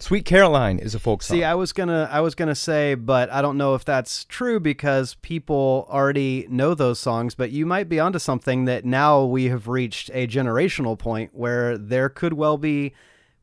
"Sweet 0.00 0.24
Caroline" 0.24 0.78
is 0.78 0.94
a 0.94 0.98
folk 0.98 1.22
song. 1.22 1.36
See, 1.36 1.44
I 1.44 1.54
was 1.54 1.72
gonna, 1.72 2.08
I 2.10 2.20
was 2.20 2.34
gonna 2.34 2.54
say, 2.54 2.94
but 2.94 3.30
I 3.32 3.42
don't 3.42 3.56
know 3.56 3.74
if 3.74 3.84
that's 3.84 4.24
true 4.24 4.60
because 4.60 5.14
people 5.22 5.88
already 5.90 6.46
know 6.48 6.74
those 6.74 6.98
songs. 6.98 7.34
But 7.34 7.50
you 7.50 7.66
might 7.66 7.88
be 7.88 7.98
onto 7.98 8.18
something 8.18 8.64
that 8.66 8.84
now 8.84 9.24
we 9.24 9.46
have 9.46 9.66
reached 9.68 10.10
a 10.14 10.26
generational 10.26 10.98
point 10.98 11.30
where 11.34 11.76
there 11.78 12.08
could 12.08 12.34
well 12.34 12.58
be 12.58 12.92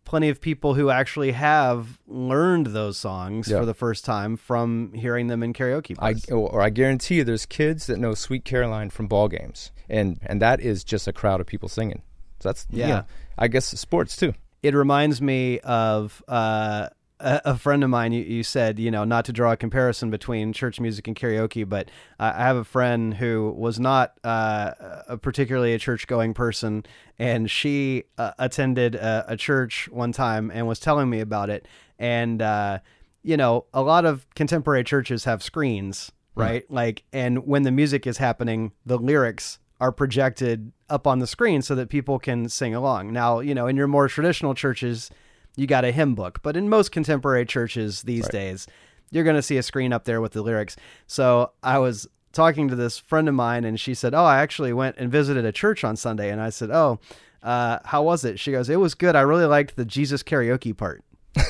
plenty 0.06 0.30
of 0.30 0.40
people 0.40 0.74
who 0.76 0.90
actually 0.90 1.32
have 1.34 2.00
learned 2.08 2.68
those 2.68 2.98
songs 2.98 3.50
Yeah. 3.50 3.60
for 3.60 3.66
the 3.66 3.74
first 3.74 4.06
time 4.06 4.38
from 4.38 4.94
hearing 4.94 5.28
them 5.28 5.44
in 5.44 5.52
karaoke 5.54 5.96
I, 6.00 6.16
or 6.34 6.62
I 6.62 6.70
guarantee 6.70 7.16
you, 7.16 7.24
there's 7.24 7.46
kids 7.46 7.88
that 7.88 7.98
know 8.00 8.14
"Sweet 8.14 8.46
Caroline" 8.46 8.90
from 8.92 9.08
ball 9.08 9.28
games, 9.28 9.72
and 9.90 10.20
and 10.26 10.42
that 10.42 10.62
is 10.62 10.84
just 10.84 11.08
a 11.08 11.14
crowd 11.14 11.42
of 11.42 11.48
people 11.48 11.68
singing. 11.70 12.02
So 12.40 12.50
that's 12.50 12.66
you 12.70 12.80
Yeah. 12.80 12.88
know, 12.88 13.04
I 13.38 13.48
guess 13.50 13.66
sports 13.68 14.16
too. 14.16 14.34
it 14.64 14.74
reminds 14.74 15.22
me 15.22 15.60
of 15.60 16.24
uh, 16.28 16.88
a, 17.20 17.42
a 17.46 17.58
friend 17.58 17.84
of 17.84 17.90
mine. 17.90 18.12
You, 18.12 18.24
you 18.24 18.44
said, 18.44 18.80
you 18.80 18.92
know, 18.92 19.04
not 19.04 19.26
to 19.26 19.34
draw 19.34 19.52
a 19.52 19.58
comparison 19.58 20.10
between 20.10 20.54
church 20.54 20.80
music 20.80 21.08
and 21.08 21.16
karaoke, 21.16 21.68
but 21.68 21.90
uh, 22.20 22.34
I 22.36 22.44
have 22.44 22.58
a 22.58 22.64
friend 22.64 23.14
who 23.14 23.54
was 23.58 23.80
not 23.80 24.18
uh, 24.24 24.72
a 25.08 25.18
particularly 25.18 25.74
a 25.74 25.80
church 25.80 26.08
going 26.08 26.34
person, 26.34 26.86
and 27.18 27.50
she 27.50 28.04
uh, 28.18 28.32
attended 28.40 28.96
a, 28.96 29.26
a 29.30 29.38
church 29.38 29.90
one 29.90 30.12
time 30.12 30.52
and 30.54 30.68
was 30.68 30.80
telling 30.80 31.10
me 31.10 31.20
about 31.20 31.50
it. 31.50 31.68
And, 31.98 32.42
uh, 32.42 32.80
you 33.24 33.38
know, 33.38 33.66
a 33.74 33.82
lot 33.82 34.06
of 34.06 34.28
contemporary 34.36 34.84
churches 34.84 35.24
have 35.24 35.42
screens, 35.42 36.12
right? 36.36 36.70
Like, 36.70 37.04
and 37.14 37.48
when 37.48 37.64
the 37.64 37.72
music 37.72 38.06
is 38.06 38.18
happening, 38.18 38.74
the 38.86 38.98
lyrics 38.98 39.60
are 39.80 39.92
projected 39.92 40.72
up 40.90 41.08
on 41.08 41.20
the 41.20 41.28
screen 41.28 41.62
so 41.62 41.76
that 41.76 41.90
people 41.90 42.20
can 42.20 42.48
sing 42.50 42.76
along. 42.76 43.12
Now, 43.12 43.40
you 43.40 43.56
know, 43.56 43.68
in 43.68 43.76
your 43.76 43.88
more 43.88 44.08
traditional 44.08 44.54
churches, 44.54 45.10
you 45.56 45.68
got 45.68 45.86
a 45.86 45.92
hymn 45.92 46.16
book, 46.16 46.40
but 46.44 46.58
in 46.58 46.70
most 46.70 46.92
contemporary 46.92 47.46
churches 47.46 48.04
these 48.04 48.28
days, 48.28 48.68
you're 49.12 49.24
going 49.24 49.36
to 49.36 49.42
see 49.42 49.58
a 49.58 49.64
screen 49.64 49.94
up 49.94 50.06
there 50.06 50.22
with 50.22 50.34
the 50.34 50.42
lyrics. 50.42 50.76
So 51.08 51.52
I 51.64 51.80
was 51.80 52.08
talking 52.34 52.68
to 52.68 52.76
this 52.76 52.98
friend 52.98 53.30
of 53.30 53.36
mine, 53.36 53.64
and 53.64 53.80
she 53.80 53.94
said, 53.94 54.14
"Oh, 54.14 54.26
I 54.26 54.42
actually 54.42 54.74
went 54.74 54.98
and 54.98 55.12
visited 55.12 55.46
a 55.46 55.52
church 55.52 55.84
on 55.84 55.96
Sunday," 55.96 56.30
and 56.30 56.42
I 56.42 56.50
said, 56.50 56.72
"Oh." 56.72 57.00
Uh, 57.44 57.78
how 57.86 58.02
was 58.02 58.26
it? 58.26 58.40
She 58.40 58.52
goes, 58.52 58.72
It 58.72 58.78
was 58.78 58.96
good. 58.96 59.16
I 59.16 59.22
really 59.22 59.46
liked 59.46 59.76
the 59.76 59.86
Jesus 59.86 60.24
karaoke 60.24 60.76
part. 60.76 61.04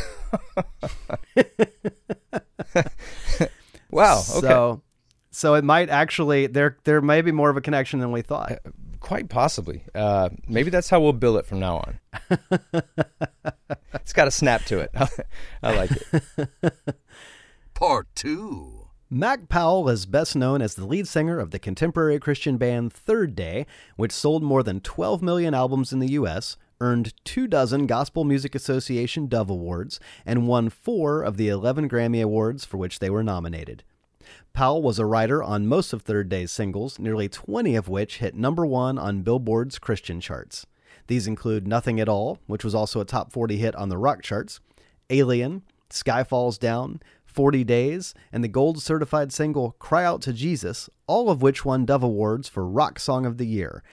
Wow. 3.96 4.20
Okay. 4.20 4.48
So, 4.48 4.82
so 5.32 5.54
it 5.54 5.64
might 5.64 5.90
actually 5.90 6.48
there 6.48 6.78
there 6.84 7.00
may 7.00 7.22
be 7.22 7.32
more 7.32 7.50
of 7.50 7.56
a 7.56 7.62
connection 7.62 8.00
than 8.00 8.12
we 8.12 8.22
thought. 8.22 8.60
Quite 9.06 9.30
possibly. 9.30 9.84
Uh, 9.94 10.30
maybe 10.48 10.72
that's 10.72 10.90
how 10.90 11.00
we'll 11.00 11.14
bill 11.14 11.38
it 11.38 11.46
from 11.46 11.60
now 11.60 11.76
on. 11.78 12.00
it's 13.94 14.14
got 14.14 14.28
a 14.28 14.32
snap 14.32 14.66
to 14.66 14.80
it. 14.80 14.90
I 15.62 15.76
like 15.76 15.92
it. 15.92 16.74
Part 17.76 18.08
2. 18.16 18.88
Mac 19.12 19.48
Powell 19.48 19.88
is 19.90 20.08
best 20.08 20.36
known 20.36 20.60
as 20.60 20.74
the 20.74 20.88
lead 20.88 21.08
singer 21.08 21.38
of 21.38 21.52
the 21.52 21.60
contemporary 21.60 22.20
Christian 22.20 22.58
band 22.58 22.92
Third 22.92 23.36
Day, 23.36 23.68
which 23.96 24.12
sold 24.12 24.42
more 24.42 24.64
than 24.64 24.82
12 24.82 25.22
million 25.22 25.54
albums 25.54 25.94
in 25.94 26.00
the 26.00 26.14
U.S., 26.14 26.58
earned 26.82 27.14
two 27.24 27.46
dozen 27.46 27.86
Gospel 27.86 28.24
Music 28.24 28.56
Association 28.56 29.28
Dove 29.28 29.52
Awards, 29.52 30.00
and 30.26 30.48
won 30.48 30.72
four 30.72 31.22
of 31.22 31.38
the 31.38 31.48
11 31.48 31.88
Grammy 31.90 32.24
Awards 32.24 32.66
for 32.66 32.78
which 32.78 32.98
they 32.98 33.12
were 33.12 33.24
nominated. 33.24 33.84
Powell 34.56 34.82
was 34.82 35.00
a 35.00 35.06
writer 35.06 35.44
on 35.44 35.68
most 35.68 35.92
of 35.92 36.02
Third 36.02 36.30
Day's 36.30 36.50
singles, 36.50 36.98
nearly 36.98 37.28
20 37.28 37.76
of 37.76 37.90
which 37.90 38.20
hit 38.20 38.36
number 38.36 38.66
one 38.66 38.98
on 38.98 39.22
Billboard's 39.22 39.78
Christian 39.78 40.22
charts. 40.22 40.66
These 41.08 41.28
include 41.28 41.68
Nothing 41.68 42.00
at 42.00 42.08
All, 42.08 42.40
which 42.48 42.64
was 42.64 42.74
also 42.74 43.02
a 43.02 43.06
top 43.06 43.34
40 43.34 43.58
hit 43.58 43.76
on 43.76 43.90
the 43.90 43.98
rock 43.98 44.22
charts, 44.22 44.62
Alien, 45.10 45.64
Sky 45.90 46.24
Falls 46.24 46.58
Down, 46.58 47.02
40 47.26 47.66
Days, 47.66 48.14
and 48.32 48.46
the 48.46 48.48
gold 48.48 48.82
certified 48.82 49.34
single 49.34 49.76
Cry 49.78 50.06
Out 50.06 50.22
to 50.22 50.32
Jesus, 50.32 50.90
all 51.06 51.30
of 51.30 51.42
which 51.42 51.66
won 51.66 51.84
Dove 51.84 52.04
Awards 52.04 52.48
for 52.48 52.66
Rock 52.66 52.98
Song 52.98 53.26
of 53.26 53.38
the 53.38 53.46
Year, 53.46 53.84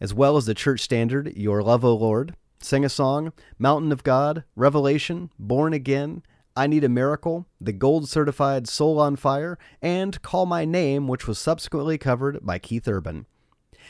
as 0.00 0.12
well 0.12 0.36
as 0.36 0.44
the 0.44 0.54
church 0.54 0.80
standard 0.80 1.32
Your 1.36 1.62
Love, 1.62 1.84
O 1.84 1.94
Lord, 1.94 2.34
Sing 2.58 2.84
a 2.84 2.88
Song, 2.88 3.32
Mountain 3.60 3.92
of 3.92 4.02
God, 4.02 4.42
Revelation, 4.56 5.30
Born 5.38 5.72
Again, 5.72 6.24
I 6.60 6.66
Need 6.66 6.84
a 6.84 6.90
Miracle, 6.90 7.46
the 7.58 7.72
gold 7.72 8.06
certified 8.06 8.68
Soul 8.68 8.98
on 9.00 9.16
Fire, 9.16 9.58
and 9.80 10.20
Call 10.20 10.44
My 10.44 10.66
Name, 10.66 11.08
which 11.08 11.26
was 11.26 11.38
subsequently 11.38 11.96
covered 11.96 12.44
by 12.44 12.58
Keith 12.58 12.86
Urban. 12.86 13.24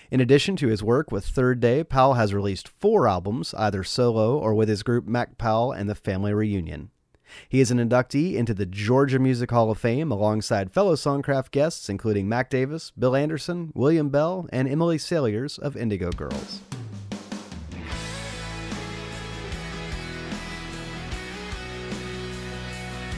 In 0.09 0.21
addition 0.21 0.55
to 0.55 0.69
his 0.69 0.81
work 0.81 1.11
with 1.11 1.27
Third 1.27 1.59
Day, 1.59 1.83
Powell 1.83 2.15
has 2.15 2.33
released 2.33 2.69
four 2.69 3.09
albums, 3.09 3.55
either 3.55 3.83
solo 3.83 4.39
or 4.39 4.55
with 4.55 4.69
his 4.69 4.85
group 4.85 5.09
Mac 5.09 5.37
Powell 5.37 5.73
and 5.73 5.91
the 5.91 5.97
Family 5.97 6.33
Reunion. 6.33 6.91
He 7.49 7.59
is 7.59 7.73
an 7.73 7.79
inductee 7.79 8.37
into 8.37 8.55
the 8.55 8.67
Georgia 8.67 9.19
Music 9.19 9.51
Hall 9.51 9.73
of 9.73 9.79
Fame 9.79 10.13
alongside 10.13 10.73
fellow 10.73 10.95
Songcraft 10.95 11.51
guests 11.51 11.89
including 11.89 12.29
Mac 12.29 12.51
Davis, 12.51 12.93
Bill 12.93 13.17
Anderson, 13.17 13.73
William 13.75 14.11
Bell, 14.11 14.47
and 14.53 14.69
Emily 14.69 14.97
Saliers 14.97 15.59
of 15.59 15.77
Indigo 15.77 16.13
Girls. 16.13 16.61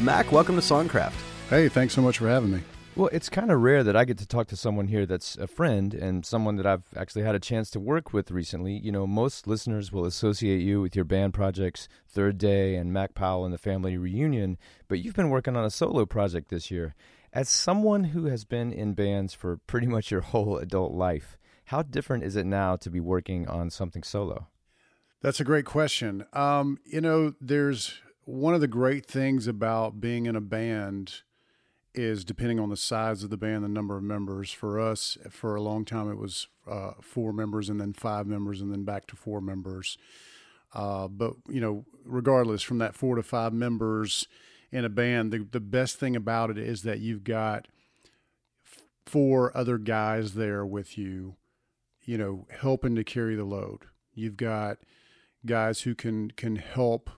Mac, 0.02 0.32
welcome 0.32 0.56
to 0.56 0.60
Songcraft. 0.60 1.14
Hey, 1.48 1.68
thanks 1.68 1.94
so 1.94 2.02
much 2.02 2.18
for 2.18 2.26
having 2.26 2.50
me. 2.50 2.60
Well, 2.96 3.08
it's 3.12 3.28
kind 3.28 3.52
of 3.52 3.60
rare 3.60 3.84
that 3.84 3.94
I 3.94 4.04
get 4.04 4.18
to 4.18 4.26
talk 4.26 4.48
to 4.48 4.56
someone 4.56 4.88
here 4.88 5.06
that's 5.06 5.36
a 5.36 5.46
friend 5.46 5.94
and 5.94 6.26
someone 6.26 6.56
that 6.56 6.66
I've 6.66 6.82
actually 6.96 7.22
had 7.22 7.36
a 7.36 7.40
chance 7.40 7.70
to 7.70 7.80
work 7.80 8.12
with 8.12 8.32
recently. 8.32 8.76
You 8.76 8.90
know, 8.90 9.06
most 9.06 9.46
listeners 9.46 9.92
will 9.92 10.04
associate 10.04 10.60
you 10.60 10.80
with 10.80 10.96
your 10.96 11.04
band 11.04 11.34
projects, 11.34 11.86
Third 12.08 12.36
Day 12.36 12.74
and 12.74 12.92
Mac 12.92 13.14
Powell 13.14 13.44
and 13.44 13.54
the 13.54 13.58
Family 13.58 13.96
Reunion, 13.96 14.58
but 14.88 14.98
you've 14.98 15.14
been 15.14 15.30
working 15.30 15.56
on 15.56 15.64
a 15.64 15.70
solo 15.70 16.04
project 16.04 16.50
this 16.50 16.68
year. 16.68 16.96
As 17.32 17.48
someone 17.48 18.04
who 18.04 18.24
has 18.24 18.44
been 18.44 18.72
in 18.72 18.94
bands 18.94 19.34
for 19.34 19.58
pretty 19.68 19.86
much 19.86 20.10
your 20.10 20.22
whole 20.22 20.58
adult 20.58 20.92
life, 20.92 21.38
how 21.66 21.82
different 21.82 22.24
is 22.24 22.34
it 22.34 22.44
now 22.44 22.74
to 22.74 22.90
be 22.90 22.98
working 22.98 23.46
on 23.46 23.70
something 23.70 24.02
solo? 24.02 24.48
That's 25.22 25.38
a 25.38 25.44
great 25.44 25.64
question. 25.64 26.26
Um, 26.32 26.80
you 26.84 27.00
know, 27.00 27.34
there's 27.40 28.01
one 28.24 28.54
of 28.54 28.60
the 28.60 28.68
great 28.68 29.06
things 29.06 29.46
about 29.46 30.00
being 30.00 30.26
in 30.26 30.36
a 30.36 30.40
band 30.40 31.22
is 31.94 32.24
depending 32.24 32.58
on 32.58 32.70
the 32.70 32.76
size 32.76 33.22
of 33.22 33.30
the 33.30 33.36
band, 33.36 33.64
the 33.64 33.68
number 33.68 33.96
of 33.96 34.02
members. 34.02 34.50
For 34.50 34.80
us, 34.80 35.18
for 35.30 35.54
a 35.54 35.62
long 35.62 35.84
time, 35.84 36.10
it 36.10 36.16
was 36.16 36.48
uh, 36.70 36.92
four 37.00 37.32
members 37.32 37.68
and 37.68 37.80
then 37.80 37.92
five 37.92 38.26
members 38.26 38.60
and 38.60 38.72
then 38.72 38.84
back 38.84 39.06
to 39.08 39.16
four 39.16 39.40
members. 39.40 39.98
Uh, 40.74 41.08
but 41.08 41.34
you 41.48 41.60
know, 41.60 41.84
regardless, 42.04 42.62
from 42.62 42.78
that 42.78 42.94
four 42.94 43.16
to 43.16 43.22
five 43.22 43.52
members 43.52 44.26
in 44.70 44.84
a 44.84 44.88
band, 44.88 45.32
the 45.32 45.46
the 45.50 45.60
best 45.60 45.98
thing 45.98 46.16
about 46.16 46.50
it 46.50 46.58
is 46.58 46.82
that 46.82 47.00
you've 47.00 47.24
got 47.24 47.68
four 49.04 49.54
other 49.56 49.76
guys 49.76 50.34
there 50.34 50.64
with 50.64 50.96
you, 50.96 51.36
you 52.04 52.16
know, 52.16 52.46
helping 52.50 52.94
to 52.94 53.04
carry 53.04 53.34
the 53.34 53.44
load. 53.44 53.82
You've 54.14 54.38
got 54.38 54.78
guys 55.44 55.82
who 55.82 55.94
can 55.94 56.30
can 56.30 56.56
help 56.56 57.10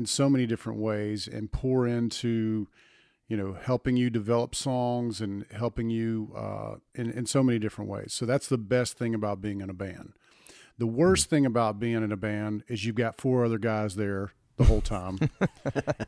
in 0.00 0.06
so 0.06 0.30
many 0.30 0.46
different 0.46 0.78
ways 0.78 1.28
and 1.28 1.52
pour 1.52 1.86
into 1.86 2.66
you 3.28 3.36
know 3.36 3.52
helping 3.52 3.98
you 3.98 4.08
develop 4.08 4.54
songs 4.54 5.20
and 5.20 5.44
helping 5.52 5.90
you 5.90 6.32
uh, 6.34 6.76
in, 6.94 7.10
in 7.10 7.26
so 7.26 7.42
many 7.42 7.58
different 7.58 7.90
ways. 7.90 8.14
So 8.14 8.24
that's 8.24 8.48
the 8.48 8.56
best 8.56 8.96
thing 8.96 9.14
about 9.14 9.42
being 9.42 9.60
in 9.60 9.68
a 9.68 9.74
band. 9.74 10.14
The 10.78 10.86
worst 10.86 11.28
thing 11.28 11.44
about 11.44 11.78
being 11.78 12.02
in 12.02 12.10
a 12.10 12.16
band 12.16 12.64
is 12.66 12.86
you've 12.86 12.96
got 12.96 13.20
four 13.20 13.44
other 13.44 13.58
guys 13.58 13.94
there 13.96 14.32
the 14.56 14.64
whole 14.64 14.80
time. 14.80 15.18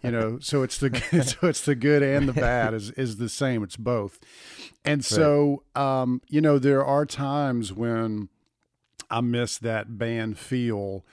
You 0.03 0.11
know 0.11 0.39
so 0.41 0.63
it's 0.63 0.79
the 0.79 0.91
so 1.41 1.47
it's 1.47 1.61
the 1.61 1.75
good 1.75 2.03
and 2.03 2.27
the 2.27 2.33
bad 2.33 2.73
is 2.73 2.93
is 2.93 3.19
the 3.19 3.29
same. 3.29 3.63
It's 3.63 3.77
both. 3.77 4.19
And 4.87 5.05
so 5.05 5.65
um 5.75 6.23
you 6.29 6.41
know 6.41 6.59
there 6.59 6.83
are 6.83 7.05
times 7.05 7.75
when 7.75 8.31
i 9.11 9.21
miss 9.21 9.59
that 9.59 9.99
band 9.99 10.39
feel 10.39 11.05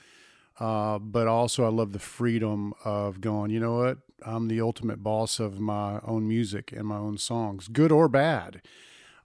uh, 0.59 0.99
but 0.99 1.27
also 1.27 1.65
I 1.65 1.69
love 1.69 1.93
the 1.93 1.99
freedom 1.99 2.73
of 2.83 3.21
going, 3.21 3.51
you 3.51 3.59
know 3.59 3.77
what? 3.77 3.99
I'm 4.25 4.47
the 4.49 4.59
ultimate 4.59 5.01
boss 5.01 5.39
of 5.39 5.59
my 5.59 5.99
own 6.03 6.27
music 6.27 6.73
and 6.73 6.85
my 6.85 6.97
own 6.97 7.17
songs, 7.17 7.67
good 7.69 7.91
or 7.91 8.09
bad. 8.09 8.61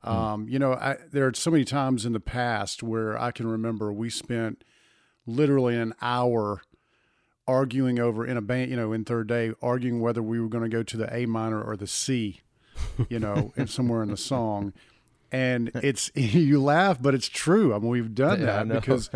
Um, 0.04 0.48
you 0.48 0.58
know, 0.58 0.74
I, 0.74 0.98
there 1.10 1.26
are 1.26 1.34
so 1.34 1.50
many 1.50 1.64
times 1.64 2.04
in 2.04 2.12
the 2.12 2.20
past 2.20 2.82
where 2.82 3.18
I 3.18 3.30
can 3.30 3.46
remember 3.46 3.92
we 3.92 4.10
spent 4.10 4.62
literally 5.26 5.76
an 5.76 5.94
hour 6.02 6.60
arguing 7.46 7.98
over 7.98 8.26
in 8.26 8.36
a 8.36 8.42
band, 8.42 8.70
you 8.70 8.76
know, 8.76 8.92
in 8.92 9.04
third 9.04 9.28
day, 9.28 9.52
arguing 9.62 10.00
whether 10.00 10.22
we 10.22 10.40
were 10.40 10.48
going 10.48 10.64
to 10.64 10.68
go 10.68 10.82
to 10.82 10.96
the 10.96 11.14
A 11.14 11.26
minor 11.26 11.62
or 11.62 11.76
the 11.76 11.86
C, 11.86 12.42
you 13.08 13.18
know, 13.18 13.52
and 13.56 13.68
somewhere 13.68 14.02
in 14.02 14.10
the 14.10 14.16
song. 14.16 14.74
And 15.32 15.70
it's 15.82 16.10
you 16.14 16.62
laugh, 16.62 17.00
but 17.00 17.14
it's 17.14 17.28
true. 17.28 17.74
I 17.74 17.78
mean, 17.78 17.88
we've 17.88 18.14
done 18.14 18.42
that 18.42 18.68
because 18.68 19.10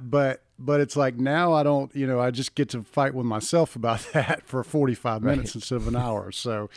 but 0.00 0.42
but 0.58 0.80
it's 0.80 0.96
like 0.96 1.16
now 1.16 1.52
I 1.52 1.62
don't 1.62 1.94
you 1.94 2.06
know 2.06 2.20
I 2.20 2.30
just 2.30 2.54
get 2.54 2.68
to 2.70 2.82
fight 2.82 3.14
with 3.14 3.26
myself 3.26 3.76
about 3.76 4.00
that 4.12 4.46
for 4.46 4.62
45 4.64 5.22
minutes 5.22 5.54
instead 5.54 5.76
of 5.76 5.88
an 5.88 5.96
hour. 5.96 6.30
So 6.32 6.70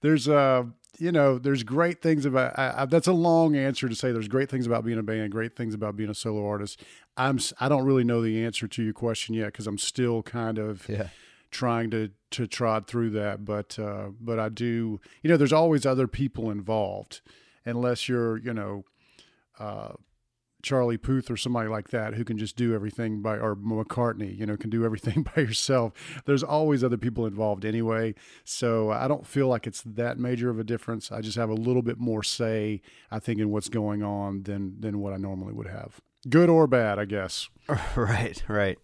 there's 0.00 0.28
uh 0.28 0.64
you 0.98 1.10
know 1.12 1.38
there's 1.38 1.62
great 1.62 2.02
things 2.02 2.26
about 2.26 2.58
I, 2.58 2.74
I, 2.82 2.84
that's 2.84 3.06
a 3.06 3.12
long 3.12 3.56
answer 3.56 3.88
to 3.88 3.94
say 3.94 4.12
there's 4.12 4.28
great 4.28 4.50
things 4.50 4.66
about 4.66 4.84
being 4.84 4.98
a 4.98 5.02
band, 5.02 5.32
great 5.32 5.56
things 5.56 5.72
about 5.74 5.96
being 5.96 6.10
a 6.10 6.14
solo 6.14 6.46
artist. 6.46 6.82
I'm 7.16 7.38
I 7.58 7.68
don't 7.68 7.84
really 7.84 8.04
know 8.04 8.20
the 8.22 8.44
answer 8.44 8.68
to 8.68 8.82
your 8.82 8.92
question 8.92 9.34
yet 9.34 9.46
because 9.46 9.66
I'm 9.66 9.78
still 9.78 10.22
kind 10.22 10.58
of 10.58 10.86
Yeah. 10.88 11.08
trying 11.50 11.90
to 11.92 12.10
to 12.32 12.46
trot 12.46 12.86
through 12.86 13.10
that 13.10 13.44
but 13.44 13.78
uh 13.78 14.08
but 14.20 14.38
I 14.38 14.50
do 14.50 15.00
you 15.22 15.30
know 15.30 15.36
there's 15.36 15.52
always 15.52 15.84
other 15.86 16.06
people 16.06 16.50
involved 16.50 17.22
unless 17.64 18.08
you're 18.08 18.36
you 18.36 18.52
know 18.54 18.84
uh 19.58 19.92
Charlie 20.62 20.96
Puth 20.96 21.30
or 21.30 21.36
somebody 21.36 21.68
like 21.68 21.90
that 21.90 22.14
who 22.14 22.24
can 22.24 22.38
just 22.38 22.56
do 22.56 22.74
everything 22.74 23.22
by, 23.22 23.36
or 23.36 23.56
McCartney, 23.56 24.36
you 24.36 24.46
know, 24.46 24.56
can 24.56 24.70
do 24.70 24.84
everything 24.84 25.22
by 25.36 25.42
yourself. 25.42 25.92
There's 26.26 26.42
always 26.42 26.84
other 26.84 26.96
people 26.96 27.26
involved 27.26 27.64
anyway. 27.64 28.14
So 28.44 28.90
I 28.90 29.08
don't 29.08 29.26
feel 29.26 29.48
like 29.48 29.66
it's 29.66 29.82
that 29.82 30.18
major 30.18 30.50
of 30.50 30.58
a 30.58 30.64
difference. 30.64 31.10
I 31.10 31.20
just 31.20 31.36
have 31.36 31.50
a 31.50 31.54
little 31.54 31.82
bit 31.82 31.98
more 31.98 32.22
say, 32.22 32.82
I 33.10 33.18
think, 33.18 33.40
in 33.40 33.50
what's 33.50 33.68
going 33.68 34.02
on 34.02 34.42
than 34.42 34.80
than 34.80 35.00
what 35.00 35.12
I 35.12 35.16
normally 35.16 35.52
would 35.52 35.68
have. 35.68 36.00
Good 36.28 36.50
or 36.50 36.66
bad, 36.66 36.98
I 36.98 37.06
guess. 37.06 37.48
right, 37.96 38.42
right. 38.46 38.78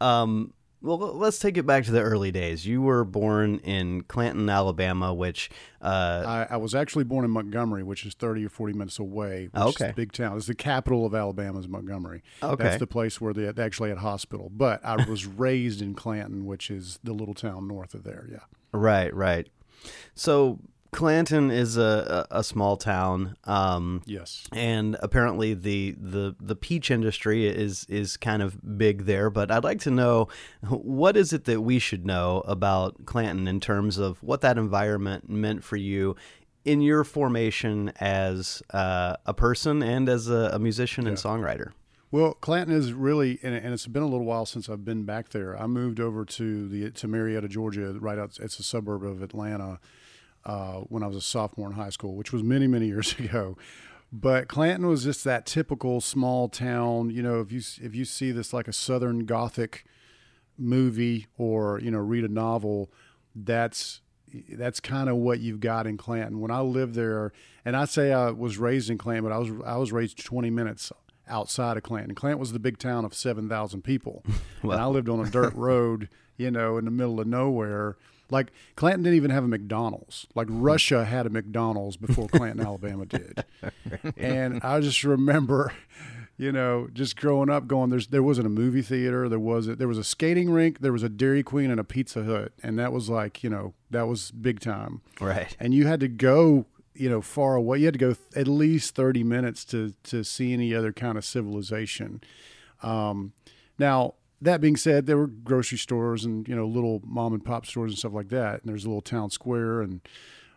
Um, 0.00 0.54
well, 0.82 0.98
let's 0.98 1.38
take 1.38 1.56
it 1.56 1.64
back 1.64 1.84
to 1.84 1.92
the 1.92 2.00
early 2.00 2.32
days. 2.32 2.66
You 2.66 2.82
were 2.82 3.04
born 3.04 3.58
in 3.60 4.02
Clanton, 4.02 4.48
Alabama, 4.50 5.14
which 5.14 5.48
uh, 5.80 6.46
I, 6.50 6.54
I, 6.54 6.56
was 6.56 6.74
actually 6.74 7.04
born 7.04 7.24
in 7.24 7.30
Montgomery, 7.30 7.82
which 7.82 8.04
is 8.04 8.14
thirty 8.14 8.44
or 8.44 8.48
forty 8.48 8.72
minutes 8.72 8.98
away. 8.98 9.48
Which 9.52 9.62
okay, 9.62 9.88
is 9.88 9.94
big 9.94 10.12
town. 10.12 10.36
It's 10.36 10.46
the 10.46 10.54
capital 10.54 11.06
of 11.06 11.14
Alabama 11.14 11.60
is 11.60 11.68
Montgomery. 11.68 12.22
Okay, 12.42 12.64
that's 12.64 12.78
the 12.78 12.86
place 12.86 13.20
where 13.20 13.32
they, 13.32 13.50
they 13.52 13.62
actually 13.62 13.90
had 13.90 13.98
hospital. 13.98 14.50
But 14.52 14.84
I 14.84 14.96
was 15.08 15.26
raised 15.26 15.80
in 15.80 15.94
Clanton, 15.94 16.46
which 16.46 16.70
is 16.70 16.98
the 17.04 17.12
little 17.12 17.34
town 17.34 17.68
north 17.68 17.94
of 17.94 18.02
there. 18.02 18.26
Yeah. 18.30 18.40
Right, 18.72 19.14
right. 19.14 19.48
So 20.14 20.58
Clanton 20.92 21.50
is 21.50 21.78
a, 21.78 22.26
a, 22.30 22.44
small 22.44 22.76
town. 22.76 23.34
Um, 23.44 24.02
yes, 24.04 24.46
and 24.52 24.96
apparently 25.00 25.54
the, 25.54 25.96
the 25.98 26.36
the 26.38 26.54
peach 26.54 26.90
industry 26.90 27.46
is 27.46 27.86
is 27.88 28.18
kind 28.18 28.42
of 28.42 28.76
big 28.76 29.06
there. 29.06 29.30
But 29.30 29.50
I'd 29.50 29.64
like 29.64 29.80
to 29.80 29.90
know 29.90 30.28
what 30.68 31.16
is 31.16 31.32
it 31.32 31.44
that 31.44 31.62
we 31.62 31.78
should 31.78 32.04
know 32.04 32.42
about 32.46 33.06
Clanton 33.06 33.48
in 33.48 33.58
terms 33.58 33.96
of 33.96 34.22
what 34.22 34.42
that 34.42 34.58
environment 34.58 35.30
meant 35.30 35.64
for 35.64 35.76
you 35.76 36.14
in 36.64 36.82
your 36.82 37.04
formation 37.04 37.92
as 37.98 38.62
uh, 38.70 39.16
a 39.24 39.32
person 39.32 39.82
and 39.82 40.10
as 40.10 40.28
a, 40.28 40.50
a 40.52 40.58
musician 40.58 41.04
yeah. 41.04 41.10
and 41.10 41.18
songwriter. 41.18 41.72
Well, 42.10 42.34
Clanton 42.34 42.76
is 42.76 42.92
really, 42.92 43.38
and, 43.42 43.54
it's 43.54 43.86
been 43.86 44.02
a 44.02 44.06
little 44.06 44.26
while 44.26 44.44
since 44.44 44.68
I've 44.68 44.84
been 44.84 45.04
back 45.04 45.30
there. 45.30 45.58
I 45.58 45.66
moved 45.66 45.98
over 45.98 46.26
to 46.26 46.68
the 46.68 46.90
to 46.90 47.08
Marietta, 47.08 47.48
Georgia, 47.48 47.94
right 47.98 48.18
out. 48.18 48.38
It's 48.38 48.58
a 48.58 48.62
suburb 48.62 49.02
of 49.02 49.22
Atlanta 49.22 49.80
uh, 50.44 50.80
when 50.88 51.02
I 51.02 51.06
was 51.06 51.16
a 51.16 51.20
sophomore 51.20 51.68
in 51.68 51.74
high 51.74 51.90
school, 51.90 52.14
which 52.14 52.32
was 52.32 52.42
many, 52.42 52.66
many 52.66 52.86
years 52.88 53.18
ago. 53.18 53.56
But 54.12 54.48
Clanton 54.48 54.86
was 54.86 55.04
just 55.04 55.24
that 55.24 55.46
typical 55.46 56.00
small 56.00 56.48
town. 56.48 57.10
You 57.10 57.22
know, 57.22 57.40
if 57.40 57.50
you 57.50 57.62
if 57.80 57.94
you 57.94 58.04
see 58.04 58.30
this 58.30 58.52
like 58.52 58.68
a 58.68 58.72
Southern 58.72 59.20
Gothic 59.24 59.84
movie 60.58 61.28
or 61.38 61.80
you 61.80 61.90
know 61.90 61.98
read 61.98 62.24
a 62.24 62.28
novel, 62.28 62.92
that's 63.34 64.02
that's 64.50 64.80
kind 64.80 65.08
of 65.08 65.16
what 65.16 65.40
you've 65.40 65.60
got 65.60 65.86
in 65.86 65.96
Clanton. 65.96 66.40
When 66.40 66.50
I 66.50 66.60
lived 66.60 66.94
there, 66.94 67.32
and 67.64 67.74
I 67.74 67.86
say 67.86 68.12
I 68.12 68.30
was 68.30 68.58
raised 68.58 68.90
in 68.90 68.98
Clanton, 68.98 69.24
but 69.24 69.32
I 69.32 69.38
was 69.38 69.50
I 69.64 69.76
was 69.78 69.92
raised 69.92 70.22
20 70.22 70.50
minutes 70.50 70.92
outside 71.26 71.78
of 71.78 71.82
Clanton. 71.82 72.14
Clanton 72.14 72.38
was 72.38 72.52
the 72.52 72.58
big 72.58 72.78
town 72.78 73.06
of 73.06 73.14
7,000 73.14 73.82
people, 73.82 74.24
well. 74.62 74.72
and 74.72 74.82
I 74.82 74.86
lived 74.86 75.08
on 75.08 75.20
a 75.20 75.30
dirt 75.30 75.54
road, 75.54 76.10
you 76.36 76.50
know, 76.50 76.76
in 76.76 76.84
the 76.84 76.90
middle 76.90 77.18
of 77.18 77.26
nowhere 77.26 77.96
like 78.32 78.50
Clanton 78.76 79.02
didn't 79.02 79.16
even 79.16 79.30
have 79.30 79.44
a 79.44 79.48
McDonald's. 79.48 80.26
Like 80.34 80.48
Russia 80.50 81.04
had 81.04 81.26
a 81.26 81.30
McDonald's 81.30 81.96
before 81.96 82.26
Clanton, 82.28 82.60
Alabama 82.66 83.04
did. 83.06 83.44
And 84.16 84.60
I 84.64 84.80
just 84.80 85.04
remember, 85.04 85.72
you 86.38 86.50
know, 86.50 86.88
just 86.92 87.16
growing 87.16 87.50
up 87.50 87.66
going 87.66 87.90
there's 87.90 88.08
there 88.08 88.22
wasn't 88.22 88.46
a 88.46 88.50
movie 88.50 88.82
theater, 88.82 89.28
there 89.28 89.38
wasn't 89.38 89.78
there 89.78 89.86
was 89.86 89.98
a 89.98 90.04
skating 90.04 90.50
rink, 90.50 90.80
there 90.80 90.92
was 90.92 91.02
a 91.02 91.10
Dairy 91.10 91.42
Queen 91.42 91.70
and 91.70 91.78
a 91.78 91.84
Pizza 91.84 92.24
Hut, 92.24 92.52
and 92.62 92.78
that 92.78 92.92
was 92.92 93.10
like, 93.10 93.44
you 93.44 93.50
know, 93.50 93.74
that 93.90 94.08
was 94.08 94.30
big 94.30 94.60
time. 94.60 95.02
Right. 95.20 95.54
And 95.60 95.74
you 95.74 95.86
had 95.86 96.00
to 96.00 96.08
go 96.08 96.66
you 96.94 97.08
know 97.08 97.22
far 97.22 97.54
away 97.56 97.78
you 97.78 97.86
had 97.86 97.94
to 97.94 97.98
go 97.98 98.14
at 98.36 98.46
least 98.46 98.94
30 98.94 99.24
minutes 99.24 99.64
to 99.64 99.94
to 100.02 100.22
see 100.22 100.52
any 100.52 100.74
other 100.74 100.92
kind 100.92 101.16
of 101.16 101.24
civilization 101.24 102.20
um, 102.82 103.32
now 103.78 104.12
that 104.42 104.60
being 104.60 104.76
said, 104.76 105.06
there 105.06 105.16
were 105.16 105.28
grocery 105.28 105.78
stores 105.78 106.24
and 106.24 106.46
you 106.48 106.54
know 106.54 106.66
little 106.66 107.00
mom 107.04 107.32
and 107.32 107.44
pop 107.44 107.64
stores 107.64 107.92
and 107.92 107.98
stuff 107.98 108.12
like 108.12 108.28
that. 108.28 108.60
And 108.60 108.68
there's 108.68 108.84
a 108.84 108.88
little 108.88 109.00
town 109.00 109.30
square, 109.30 109.80
and 109.80 110.00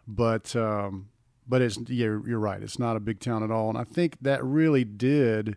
but 0.08 0.56
um, 0.56 1.10
but 1.48 1.62
it's 1.62 1.78
yeah, 1.88 2.18
you're 2.26 2.40
right. 2.40 2.62
It's 2.62 2.80
not 2.80 2.96
a 2.96 3.00
big 3.00 3.20
town 3.20 3.44
at 3.44 3.52
all, 3.52 3.70
and 3.70 3.78
I 3.78 3.84
think 3.84 4.18
that 4.22 4.44
really 4.44 4.84
did 4.84 5.56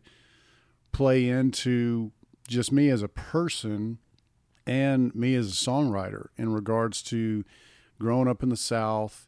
play 0.93 1.29
into 1.29 2.13
just 2.47 2.71
me 2.73 2.91
as 2.91 3.03
a 3.03 3.09
person 3.09 3.99
and 4.67 5.15
me 5.15 5.35
as 5.35 5.49
a 5.49 5.51
songwriter 5.71 6.29
in 6.37 6.53
regards 6.53 7.03
to 7.03 7.45
growing 7.99 8.29
up 8.29 8.43
in 8.43 8.49
the 8.49 8.57
South, 8.57 9.27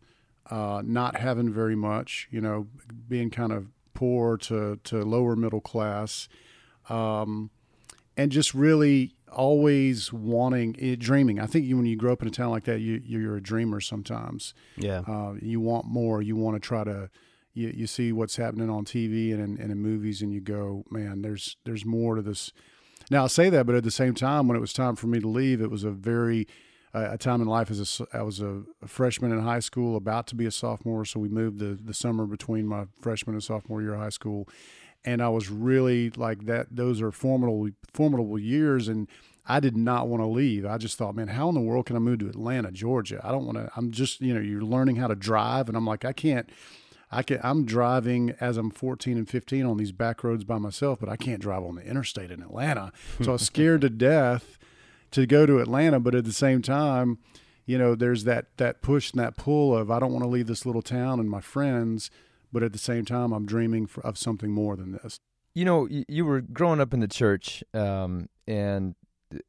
uh, 0.50 0.82
not 0.84 1.16
having 1.16 1.52
very 1.52 1.76
much, 1.76 2.28
you 2.30 2.40
know, 2.40 2.66
being 3.08 3.30
kind 3.30 3.52
of 3.52 3.68
poor 3.94 4.36
to 4.36 4.78
to 4.84 5.02
lower 5.02 5.36
middle 5.36 5.60
class. 5.60 6.28
Um, 6.90 7.50
and 8.20 8.30
just 8.30 8.52
really 8.52 9.14
always 9.32 10.12
wanting 10.12 10.74
it, 10.78 10.92
eh, 10.92 10.96
dreaming. 10.98 11.40
I 11.40 11.46
think 11.46 11.64
you, 11.64 11.76
when 11.78 11.86
you 11.86 11.96
grow 11.96 12.12
up 12.12 12.20
in 12.20 12.28
a 12.28 12.30
town 12.30 12.50
like 12.50 12.64
that, 12.64 12.80
you 12.80 13.00
you're 13.02 13.36
a 13.36 13.42
dreamer 13.42 13.80
sometimes. 13.80 14.52
Yeah, 14.76 15.00
uh, 15.06 15.34
you 15.40 15.58
want 15.58 15.86
more. 15.86 16.20
You 16.20 16.36
want 16.36 16.56
to 16.56 16.60
try 16.60 16.84
to. 16.84 17.08
You, 17.52 17.72
you 17.74 17.86
see 17.88 18.12
what's 18.12 18.36
happening 18.36 18.70
on 18.70 18.84
TV 18.84 19.32
and 19.32 19.42
in, 19.42 19.60
and 19.60 19.72
in 19.72 19.78
movies, 19.78 20.22
and 20.22 20.32
you 20.32 20.40
go, 20.40 20.84
man, 20.90 21.22
there's 21.22 21.56
there's 21.64 21.86
more 21.86 22.14
to 22.14 22.22
this. 22.22 22.52
Now 23.10 23.24
I 23.24 23.26
say 23.28 23.48
that, 23.48 23.64
but 23.64 23.74
at 23.74 23.84
the 23.84 23.90
same 23.90 24.14
time, 24.14 24.46
when 24.46 24.56
it 24.56 24.60
was 24.60 24.72
time 24.72 24.96
for 24.96 25.06
me 25.06 25.18
to 25.18 25.26
leave, 25.26 25.62
it 25.62 25.70
was 25.70 25.82
a 25.82 25.90
very 25.90 26.46
uh, 26.94 27.08
a 27.12 27.18
time 27.18 27.40
in 27.40 27.48
life 27.48 27.70
as 27.70 28.00
a, 28.00 28.16
I 28.16 28.22
was 28.22 28.40
a, 28.40 28.62
a, 28.82 28.86
freshman 28.86 29.32
in 29.32 29.40
high 29.40 29.60
school, 29.60 29.96
about 29.96 30.26
to 30.28 30.34
be 30.34 30.46
a 30.46 30.50
sophomore. 30.50 31.04
So 31.04 31.18
we 31.20 31.28
moved 31.28 31.58
the 31.58 31.78
the 31.82 31.94
summer 31.94 32.26
between 32.26 32.66
my 32.66 32.84
freshman 33.00 33.34
and 33.34 33.42
sophomore 33.42 33.80
year 33.80 33.94
of 33.94 34.00
high 34.00 34.10
school, 34.10 34.48
and 35.04 35.22
I 35.22 35.28
was 35.28 35.50
really 35.50 36.10
like 36.10 36.46
that. 36.46 36.68
Those 36.70 37.00
are 37.00 37.12
formidable, 37.12 37.70
formidable 37.92 38.38
years, 38.38 38.88
and 38.88 39.08
I 39.46 39.60
did 39.60 39.76
not 39.76 40.08
want 40.08 40.22
to 40.22 40.26
leave. 40.26 40.66
I 40.66 40.78
just 40.78 40.98
thought, 40.98 41.14
man, 41.14 41.28
how 41.28 41.48
in 41.48 41.54
the 41.54 41.60
world 41.60 41.86
can 41.86 41.96
I 41.96 41.98
move 41.98 42.20
to 42.20 42.28
Atlanta, 42.28 42.70
Georgia? 42.70 43.20
I 43.24 43.32
don't 43.32 43.46
want 43.46 43.58
to. 43.58 43.70
I'm 43.76 43.90
just, 43.90 44.20
you 44.20 44.34
know, 44.34 44.40
you're 44.40 44.62
learning 44.62 44.96
how 44.96 45.08
to 45.08 45.14
drive, 45.14 45.68
and 45.68 45.76
I'm 45.76 45.86
like, 45.86 46.04
I 46.04 46.12
can't. 46.12 46.48
I 47.12 47.22
can. 47.22 47.40
I'm 47.42 47.64
driving 47.64 48.36
as 48.40 48.56
I'm 48.56 48.70
14 48.70 49.16
and 49.16 49.28
15 49.28 49.66
on 49.66 49.76
these 49.78 49.90
back 49.90 50.22
roads 50.22 50.44
by 50.44 50.58
myself, 50.58 51.00
but 51.00 51.08
I 51.08 51.16
can't 51.16 51.40
drive 51.40 51.64
on 51.64 51.74
the 51.74 51.82
interstate 51.82 52.30
in 52.30 52.42
Atlanta. 52.42 52.92
So 53.20 53.30
I 53.30 53.32
was 53.32 53.42
scared 53.46 53.80
to 53.80 53.90
death 53.90 54.58
to 55.10 55.26
go 55.26 55.44
to 55.44 55.58
Atlanta, 55.58 55.98
but 55.98 56.14
at 56.14 56.24
the 56.24 56.32
same 56.32 56.62
time, 56.62 57.18
you 57.66 57.78
know, 57.78 57.94
there's 57.94 58.24
that 58.24 58.56
that 58.58 58.82
push 58.82 59.10
and 59.12 59.20
that 59.20 59.36
pull 59.36 59.76
of 59.76 59.90
I 59.90 59.98
don't 59.98 60.12
want 60.12 60.24
to 60.24 60.28
leave 60.28 60.46
this 60.46 60.64
little 60.64 60.82
town 60.82 61.18
and 61.18 61.28
my 61.28 61.40
friends 61.40 62.10
but 62.52 62.62
at 62.62 62.72
the 62.72 62.78
same 62.78 63.04
time, 63.04 63.32
I'm 63.32 63.46
dreaming 63.46 63.86
for, 63.86 64.04
of 64.04 64.18
something 64.18 64.50
more 64.50 64.76
than 64.76 64.92
this. 64.92 65.18
You 65.54 65.64
know, 65.64 65.88
you 65.90 66.24
were 66.24 66.40
growing 66.40 66.80
up 66.80 66.94
in 66.94 67.00
the 67.00 67.08
church, 67.08 67.64
um, 67.74 68.28
and 68.46 68.94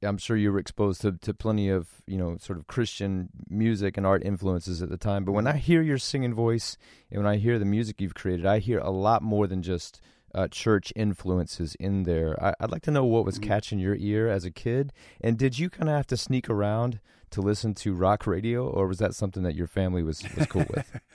I'm 0.03 0.17
sure 0.17 0.35
you 0.35 0.51
were 0.51 0.59
exposed 0.59 1.01
to, 1.01 1.13
to 1.13 1.33
plenty 1.33 1.69
of, 1.69 1.89
you 2.07 2.17
know, 2.17 2.37
sort 2.37 2.59
of 2.59 2.67
Christian 2.67 3.29
music 3.49 3.97
and 3.97 4.05
art 4.05 4.23
influences 4.23 4.81
at 4.81 4.89
the 4.89 4.97
time. 4.97 5.25
But 5.25 5.33
when 5.33 5.47
I 5.47 5.57
hear 5.57 5.81
your 5.81 5.97
singing 5.97 6.33
voice 6.33 6.77
and 7.11 7.23
when 7.23 7.31
I 7.31 7.37
hear 7.37 7.59
the 7.59 7.65
music 7.65 8.01
you've 8.01 8.15
created, 8.15 8.45
I 8.45 8.59
hear 8.59 8.79
a 8.79 8.89
lot 8.89 9.21
more 9.21 9.47
than 9.47 9.61
just 9.61 10.01
uh, 10.33 10.47
church 10.47 10.93
influences 10.95 11.75
in 11.75 12.03
there. 12.03 12.41
I, 12.43 12.53
would 12.61 12.71
like 12.71 12.83
to 12.83 12.91
know 12.91 13.05
what 13.05 13.25
was 13.25 13.35
mm-hmm. 13.35 13.49
catching 13.49 13.79
your 13.79 13.95
ear 13.95 14.27
as 14.27 14.45
a 14.45 14.51
kid. 14.51 14.93
And 15.19 15.37
did 15.37 15.59
you 15.59 15.69
kind 15.69 15.89
of 15.89 15.95
have 15.95 16.07
to 16.07 16.17
sneak 16.17 16.49
around 16.49 16.99
to 17.31 17.41
listen 17.41 17.73
to 17.75 17.93
rock 17.93 18.27
radio, 18.27 18.67
or 18.67 18.87
was 18.87 18.99
that 18.99 19.15
something 19.15 19.43
that 19.43 19.55
your 19.55 19.67
family 19.67 20.03
was, 20.03 20.23
was 20.35 20.47
cool 20.47 20.65
with? 20.69 20.99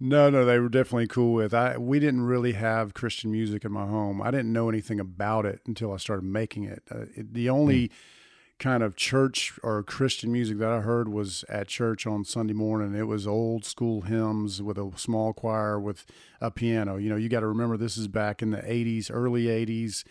No, 0.00 0.28
no, 0.28 0.44
they 0.44 0.58
were 0.58 0.68
definitely 0.68 1.06
cool 1.06 1.32
with. 1.32 1.54
I 1.54 1.78
we 1.78 2.00
didn't 2.00 2.22
really 2.22 2.52
have 2.52 2.94
Christian 2.94 3.30
music 3.30 3.64
in 3.64 3.72
my 3.72 3.86
home. 3.86 4.20
I 4.20 4.30
didn't 4.30 4.52
know 4.52 4.68
anything 4.68 4.98
about 4.98 5.46
it 5.46 5.60
until 5.66 5.92
I 5.92 5.98
started 5.98 6.24
making 6.24 6.64
it. 6.64 6.82
Uh, 6.90 7.04
it 7.14 7.32
the 7.32 7.48
only 7.48 7.88
mm. 7.88 7.92
kind 8.58 8.82
of 8.82 8.96
church 8.96 9.58
or 9.62 9.82
Christian 9.84 10.32
music 10.32 10.58
that 10.58 10.70
I 10.70 10.80
heard 10.80 11.08
was 11.08 11.44
at 11.48 11.68
church 11.68 12.06
on 12.06 12.24
Sunday 12.24 12.54
morning. 12.54 12.94
It 12.94 13.06
was 13.06 13.26
old 13.26 13.64
school 13.64 14.02
hymns 14.02 14.60
with 14.60 14.78
a 14.78 14.90
small 14.96 15.32
choir 15.32 15.78
with 15.78 16.06
a 16.40 16.50
piano. 16.50 16.96
You 16.96 17.08
know, 17.08 17.16
you 17.16 17.28
got 17.28 17.40
to 17.40 17.46
remember 17.46 17.76
this 17.76 17.96
is 17.96 18.08
back 18.08 18.42
in 18.42 18.50
the 18.50 18.58
80s, 18.58 19.10
early 19.12 19.44
80s 19.44 20.04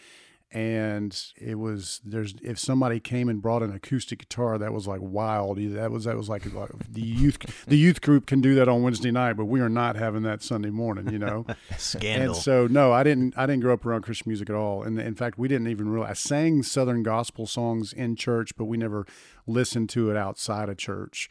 and 0.54 1.34
it 1.36 1.56
was 1.56 2.00
there's 2.06 2.36
if 2.44 2.60
somebody 2.60 3.00
came 3.00 3.28
and 3.28 3.42
brought 3.42 3.64
an 3.64 3.74
acoustic 3.74 4.20
guitar 4.20 4.60
that 4.60 4.72
was 4.72 4.86
like 4.88 5.00
wild 5.02 5.58
that 5.58 5.90
was 5.90 6.04
that 6.04 6.16
was 6.16 6.30
like, 6.30 6.46
like 6.54 6.70
the 6.88 7.02
youth 7.02 7.66
the 7.66 7.78
youth 7.78 8.02
group 8.02 8.28
can 8.28 8.40
do 8.40 8.54
that 8.54 8.70
on 8.70 8.84
Wednesday 8.84 9.10
night 9.10 9.34
but 9.34 9.46
we 9.46 9.60
are 9.60 9.70
not 9.70 9.96
having 9.96 10.22
that 10.22 10.44
Sunday 10.44 10.70
morning 10.70 11.12
you 11.12 11.18
know? 11.18 11.46
Scandal. 11.78 12.36
and 12.36 12.42
so 12.44 12.68
no 12.68 12.94
I 12.94 13.04
didn't 13.04 13.34
I 13.36 13.48
didn't 13.48 13.62
grow 13.62 13.74
up 13.74 13.84
around 13.86 14.04
Christian 14.04 14.30
music 14.30 14.50
at 14.50 14.56
all. 14.56 14.84
And 14.84 15.00
in 15.00 15.16
fact 15.16 15.40
we 15.40 15.48
didn't 15.48 15.68
even 15.68 15.90
realize 15.90 16.12
I 16.12 16.14
sang 16.14 16.62
Southern 16.62 17.02
gospel 17.02 17.48
songs 17.48 17.92
in 17.92 18.16
church 18.16 18.56
but 18.56 18.66
we 18.66 18.78
never 18.78 19.08
listened 19.48 19.90
to 19.92 20.12
it 20.12 20.18
outside 20.18 20.70
of 20.70 20.78
church. 20.78 21.30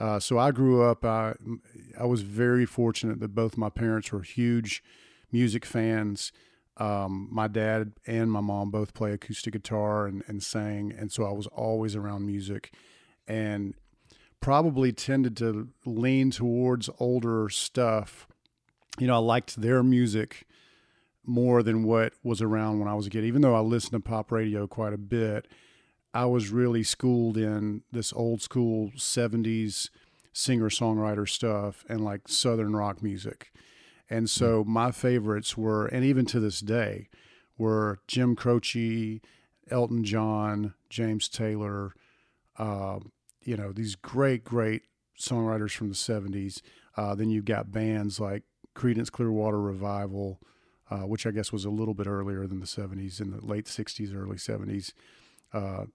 Uh, 0.00 0.18
so 0.18 0.38
I 0.38 0.50
grew 0.50 0.82
up 0.82 1.04
I 1.04 1.34
I 2.00 2.06
was 2.06 2.22
very 2.22 2.64
fortunate 2.64 3.20
that 3.20 3.34
both 3.34 3.58
my 3.58 3.68
parents 3.68 4.10
were 4.12 4.22
huge 4.22 4.82
music 5.30 5.66
fans 5.66 6.32
um, 6.76 7.28
my 7.30 7.48
dad 7.48 7.92
and 8.06 8.30
my 8.30 8.40
mom 8.40 8.70
both 8.70 8.94
play 8.94 9.12
acoustic 9.12 9.52
guitar 9.52 10.06
and, 10.06 10.22
and 10.26 10.42
sang, 10.42 10.92
and 10.96 11.12
so 11.12 11.24
I 11.24 11.32
was 11.32 11.46
always 11.48 11.94
around 11.94 12.26
music, 12.26 12.72
and 13.26 13.74
probably 14.40 14.92
tended 14.92 15.36
to 15.38 15.68
lean 15.84 16.30
towards 16.30 16.90
older 16.98 17.48
stuff. 17.48 18.26
You 18.98 19.06
know, 19.06 19.14
I 19.14 19.18
liked 19.18 19.60
their 19.60 19.82
music 19.82 20.46
more 21.24 21.62
than 21.62 21.84
what 21.84 22.12
was 22.22 22.42
around 22.42 22.78
when 22.78 22.88
I 22.88 22.94
was 22.94 23.06
a 23.06 23.10
kid. 23.10 23.24
Even 23.24 23.42
though 23.42 23.54
I 23.54 23.60
listened 23.60 23.92
to 23.92 24.00
pop 24.00 24.32
radio 24.32 24.66
quite 24.66 24.92
a 24.92 24.98
bit, 24.98 25.46
I 26.12 26.26
was 26.26 26.50
really 26.50 26.82
schooled 26.82 27.36
in 27.36 27.82
this 27.92 28.12
old 28.12 28.42
school 28.42 28.90
70s 28.96 29.88
singer 30.32 30.68
songwriter 30.68 31.28
stuff 31.28 31.84
and 31.88 32.04
like 32.04 32.28
southern 32.28 32.74
rock 32.74 33.02
music. 33.02 33.52
And 34.12 34.28
so 34.28 34.62
my 34.62 34.90
favorites 34.90 35.56
were, 35.56 35.86
and 35.86 36.04
even 36.04 36.26
to 36.26 36.38
this 36.38 36.60
day, 36.60 37.08
were 37.56 38.00
Jim 38.06 38.36
Croce, 38.36 39.22
Elton 39.70 40.04
John, 40.04 40.74
James 40.90 41.30
Taylor, 41.30 41.94
uh, 42.58 42.98
you 43.42 43.56
know, 43.56 43.72
these 43.72 43.94
great, 43.94 44.44
great 44.44 44.82
songwriters 45.18 45.74
from 45.74 45.88
the 45.88 45.94
70s. 45.94 46.60
Uh, 46.94 47.14
then 47.14 47.30
you've 47.30 47.46
got 47.46 47.72
bands 47.72 48.20
like 48.20 48.42
Creedence 48.74 49.10
Clearwater 49.10 49.58
Revival, 49.58 50.42
uh, 50.90 51.06
which 51.06 51.26
I 51.26 51.30
guess 51.30 51.50
was 51.50 51.64
a 51.64 51.70
little 51.70 51.94
bit 51.94 52.06
earlier 52.06 52.46
than 52.46 52.60
the 52.60 52.66
70s, 52.66 53.18
in 53.18 53.30
the 53.30 53.40
late 53.40 53.64
60s, 53.64 54.14
early 54.14 54.36
70s. 54.36 54.92
Uh, 55.54 55.86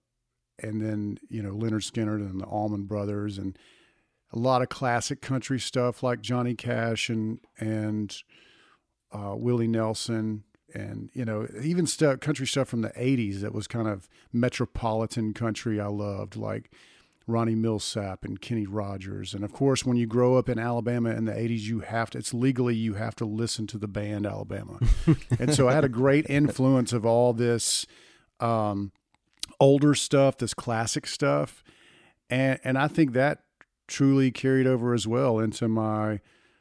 and 0.57 0.81
then, 0.81 1.19
you 1.29 1.43
know, 1.43 1.51
Lynyrd 1.51 1.87
Skynyrd 1.87 2.27
and 2.27 2.41
the 2.41 2.45
Allman 2.45 2.85
Brothers 2.85 3.37
and 3.37 3.59
a 4.33 4.39
lot 4.39 4.61
of 4.61 4.69
classic 4.69 5.21
country 5.21 5.59
stuff 5.59 6.03
like 6.03 6.21
Johnny 6.21 6.55
Cash 6.55 7.09
and, 7.09 7.39
and 7.59 8.15
uh, 9.11 9.35
Willie 9.35 9.67
Nelson 9.67 10.43
and 10.73 11.09
you 11.13 11.23
know 11.23 11.47
even 11.61 11.87
stuff 11.87 12.19
country 12.19 12.45
stuff 12.45 12.67
from 12.67 12.81
the 12.81 12.89
80s 12.89 13.39
that 13.39 13.53
was 13.53 13.67
kind 13.67 13.87
of 13.87 14.09
metropolitan 14.33 15.33
country 15.33 15.79
i 15.79 15.87
loved 15.87 16.35
like 16.35 16.69
ronnie 17.27 17.55
milsap 17.55 18.23
and 18.23 18.39
kenny 18.39 18.65
rogers. 18.65 19.33
And 19.33 19.43
of 19.43 19.51
course 19.51 19.85
when 19.85 19.97
you 19.97 20.07
grow 20.07 20.37
up 20.37 20.47
in 20.47 20.57
alabama 20.57 21.11
in 21.11 21.25
the 21.25 21.33
80s 21.33 21.61
you 21.61 21.81
have 21.81 22.09
to 22.11 22.17
it's 22.17 22.33
legally 22.33 22.73
you 22.73 22.93
have 22.93 23.15
to 23.15 23.25
listen 23.25 23.67
to 23.67 23.77
the 23.77 23.87
band 23.87 24.25
alabama. 24.25 24.79
And 25.39 25.53
so 25.53 25.67
i 25.67 25.73
had 25.73 25.83
a 25.83 25.89
great 25.89 26.29
influence 26.29 26.93
of 26.93 27.05
all 27.05 27.33
this 27.33 27.85
um, 28.39 28.91
older 29.59 29.93
stuff 29.93 30.37
this 30.37 30.53
classic 30.53 31.05
stuff. 31.05 31.63
And 32.29 32.59
and 32.63 32.77
i 32.77 32.87
think 32.87 33.11
that 33.13 33.43
truly 33.87 34.31
carried 34.31 34.67
over 34.67 34.93
as 34.93 35.07
well 35.07 35.39
into 35.39 35.67
my 35.67 36.19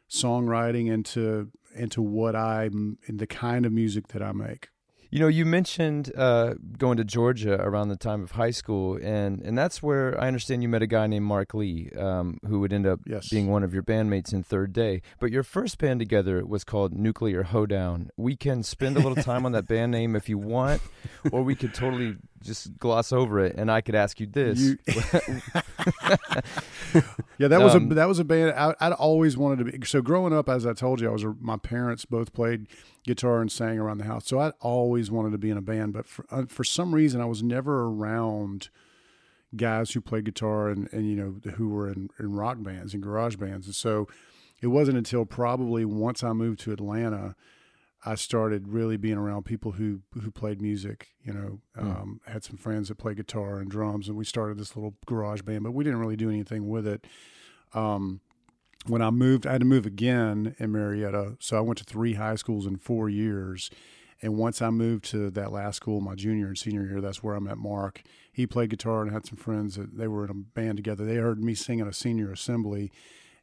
songwriting 0.09 0.89
into 0.91 1.51
into 1.75 2.01
what 2.01 2.35
I'm 2.35 2.99
in 3.07 3.19
the 3.19 3.27
kind 3.27 3.67
of 3.67 3.73
music 3.73 4.09
that 4.09 4.23
I 4.23 4.33
make. 4.33 4.69
You 5.17 5.23
know, 5.23 5.29
you 5.29 5.47
mentioned 5.47 6.13
uh, 6.15 6.57
going 6.77 6.99
to 6.99 7.05
Georgia 7.05 7.59
around 7.59 7.89
the 7.89 7.97
time 7.97 8.23
of 8.23 8.33
high 8.33 8.51
school, 8.51 8.99
and, 9.03 9.41
and 9.41 9.57
that's 9.57 9.83
where 9.83 10.15
I 10.21 10.27
understand 10.27 10.63
you 10.63 10.69
met 10.69 10.83
a 10.83 10.87
guy 10.87 11.07
named 11.07 11.25
Mark 11.25 11.55
Lee, 11.55 11.91
um, 11.97 12.39
who 12.47 12.61
would 12.61 12.71
end 12.71 12.87
up 12.87 13.01
yes. 13.07 13.31
being 13.31 13.47
one 13.47 13.63
of 13.63 13.73
your 13.73 13.83
bandmates 13.83 14.35
in 14.35 14.43
Third 14.43 14.75
Day. 14.75 15.01
But 15.19 15.31
your 15.31 15.43
first 15.43 15.79
band 15.79 16.01
together 16.01 16.45
was 16.45 16.65
called 16.65 16.93
Nuclear 16.93 17.45
Hoedown. 17.45 18.11
We 18.19 18.37
can 18.37 18.63
spend 18.63 18.99
a 18.99 19.01
little 19.01 19.17
time 19.25 19.47
on 19.47 19.53
that 19.53 19.67
band 19.67 19.93
name 19.93 20.17
if 20.17 20.29
you 20.29 20.37
want, 20.37 20.83
or 21.33 21.43
we 21.43 21.55
could 21.55 21.73
totally 21.73 22.17
just 22.43 22.77
gloss 22.79 23.11
over 23.11 23.41
it, 23.41 23.55
and 23.57 23.71
I 23.71 23.81
could 23.81 23.95
ask 23.95 24.21
you 24.21 24.27
this. 24.27 24.61
You... 24.61 24.77
yeah, 27.39 27.49
that 27.49 27.63
was 27.63 27.75
um, 27.75 27.91
a 27.91 27.95
that 27.95 28.07
was 28.07 28.19
a 28.19 28.25
band 28.25 28.53
I, 28.53 28.75
would 28.89 28.95
always 28.97 29.39
wanted 29.39 29.65
to 29.65 29.79
be. 29.79 29.87
So 29.87 30.03
growing 30.03 30.35
up, 30.35 30.51
as 30.51 30.67
I 30.67 30.75
told 30.75 31.01
you, 31.01 31.09
I 31.09 31.13
was 31.13 31.25
a, 31.25 31.35
my 31.41 31.57
parents 31.57 32.05
both 32.05 32.35
played 32.35 32.67
guitar 33.07 33.41
and 33.41 33.51
sang 33.51 33.79
around 33.79 33.99
the 33.99 34.05
house, 34.05 34.27
so 34.27 34.39
I 34.39 34.51
always 34.61 35.11
wanted 35.11 35.33
to 35.33 35.39
be 35.39 35.51
in 35.51 35.57
a 35.57 35.63
band. 35.63 35.93
But 35.93 36.07
for 36.07 36.27
uh, 36.31 36.47
for 36.49 36.65
some 36.65 36.95
reason, 36.95 37.21
I 37.21 37.27
was 37.27 37.43
never 37.43 37.85
around 37.85 38.69
guys 39.55 39.93
who 39.93 40.01
played 40.01 40.25
guitar 40.25 40.69
and, 40.69 40.93
and 40.93 41.09
you 41.09 41.17
know 41.17 41.53
who 41.53 41.69
were 41.69 41.89
in, 41.89 42.11
in 42.19 42.35
rock 42.35 42.59
bands 42.61 42.95
and 42.95 43.03
garage 43.03 43.37
bands, 43.37 43.67
and 43.67 43.75
so 43.75 44.09
it 44.61 44.69
wasn't 44.69 44.99
until 44.99 45.25
probably 45.25 45.85
once 45.85 46.25
I 46.25 46.33
moved 46.33 46.61
to 46.61 46.73
Atlanta 46.73 47.37
I 48.07 48.15
started 48.15 48.69
really 48.69 48.97
being 48.97 49.19
around 49.19 49.45
people 49.45 49.73
who 49.73 50.01
who 50.15 50.31
played 50.31 50.63
music. 50.63 51.09
You 51.25 51.33
know, 51.33 51.59
hmm. 51.77 51.91
um, 51.91 52.21
had 52.27 52.45
some 52.45 52.57
friends 52.57 52.89
that 52.89 52.99
played 52.99 53.17
guitar 53.17 53.59
and 53.59 53.69
drums, 53.69 54.09
and 54.09 54.17
we 54.17 54.25
started 54.25 54.59
this 54.59 54.77
little 54.77 54.95
garage 55.07 55.43
band. 55.43 55.65
But 55.65 55.73
we 55.73 55.83
didn't 55.83 55.99
really 55.99 56.17
do 56.17 56.31
anything 56.31 56.69
with 56.69 56.87
it. 56.87 57.07
Um, 57.75 58.21
when 58.89 59.03
I 59.03 59.11
moved, 59.11 59.47
I 59.47 59.53
had 59.53 59.61
to 59.61 59.67
move 59.67 59.87
again 59.87 60.55
in 60.59 60.73
Marietta, 60.73 61.37
so 61.41 61.57
I 61.57 61.61
went 61.61 61.79
to 61.79 61.85
three 61.85 62.15
high 62.15 62.37
schools 62.37 62.67
in 62.67 62.77
four 62.77 63.09
years. 63.09 63.71
And 64.23 64.37
once 64.37 64.63
I 64.63 64.71
moved 64.71 65.05
to 65.11 65.31
that 65.31 65.53
last 65.53 65.77
school, 65.77 66.01
my 66.01 66.15
junior 66.15 66.47
and 66.47 66.57
senior 66.57 66.85
year, 66.87 67.01
that's 67.01 67.23
where 67.23 67.37
I 67.37 67.39
met 67.39 67.59
Mark. 67.59 68.03
He 68.33 68.47
played 68.47 68.71
guitar 68.71 69.03
and 69.03 69.13
had 69.13 69.27
some 69.27 69.37
friends 69.37 69.77
that 69.77 69.99
they 69.99 70.09
were 70.09 70.25
in 70.25 70.31
a 70.31 70.35
band 70.35 70.79
together. 70.79 71.05
They 71.05 71.17
heard 71.17 71.43
me 71.43 71.55
sing 71.55 71.81
at 71.81 71.87
a 71.87 71.93
senior 71.93 72.33
assembly, 72.33 72.91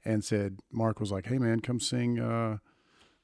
and 0.03 0.23
said 0.23 0.59
Mark 0.71 0.99
was 0.99 1.11
like, 1.11 1.27
"Hey 1.27 1.37
man, 1.37 1.59
come 1.59 1.79
sing." 1.79 2.19
Uh, 2.19 2.57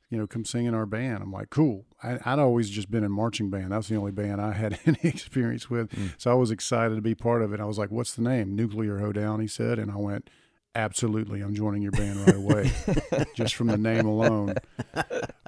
you 0.09 0.17
know, 0.17 0.25
come 0.25 0.43
sing 0.43 0.65
in 0.65 0.73
our 0.73 0.87
band. 0.87 1.21
I'm 1.21 1.31
like, 1.31 1.51
cool. 1.51 1.85
I, 2.01 2.13
would 2.13 2.39
always 2.39 2.69
just 2.69 2.89
been 2.89 3.03
in 3.03 3.11
marching 3.11 3.51
band. 3.51 3.71
That 3.71 3.77
was 3.77 3.89
the 3.89 3.95
only 3.95 4.11
band 4.11 4.41
I 4.41 4.53
had 4.53 4.79
any 4.85 4.97
experience 5.03 5.69
with. 5.69 5.91
Mm. 5.91 6.13
So 6.17 6.31
I 6.31 6.33
was 6.33 6.49
excited 6.49 6.95
to 6.95 7.01
be 7.01 7.13
part 7.13 7.43
of 7.43 7.53
it. 7.53 7.59
I 7.59 7.65
was 7.65 7.77
like, 7.77 7.91
what's 7.91 8.15
the 8.15 8.23
name? 8.23 8.55
Nuclear 8.55 8.97
Hoedown, 8.97 9.39
he 9.39 9.47
said. 9.47 9.77
And 9.77 9.91
I 9.91 9.97
went, 9.97 10.29
absolutely, 10.75 11.41
I'm 11.41 11.53
joining 11.53 11.81
your 11.81 11.91
band 11.91 12.19
right 12.25 12.35
away, 12.35 12.71
just 13.35 13.55
from 13.55 13.67
the 13.67 13.77
name 13.77 14.05
alone. 14.05 14.55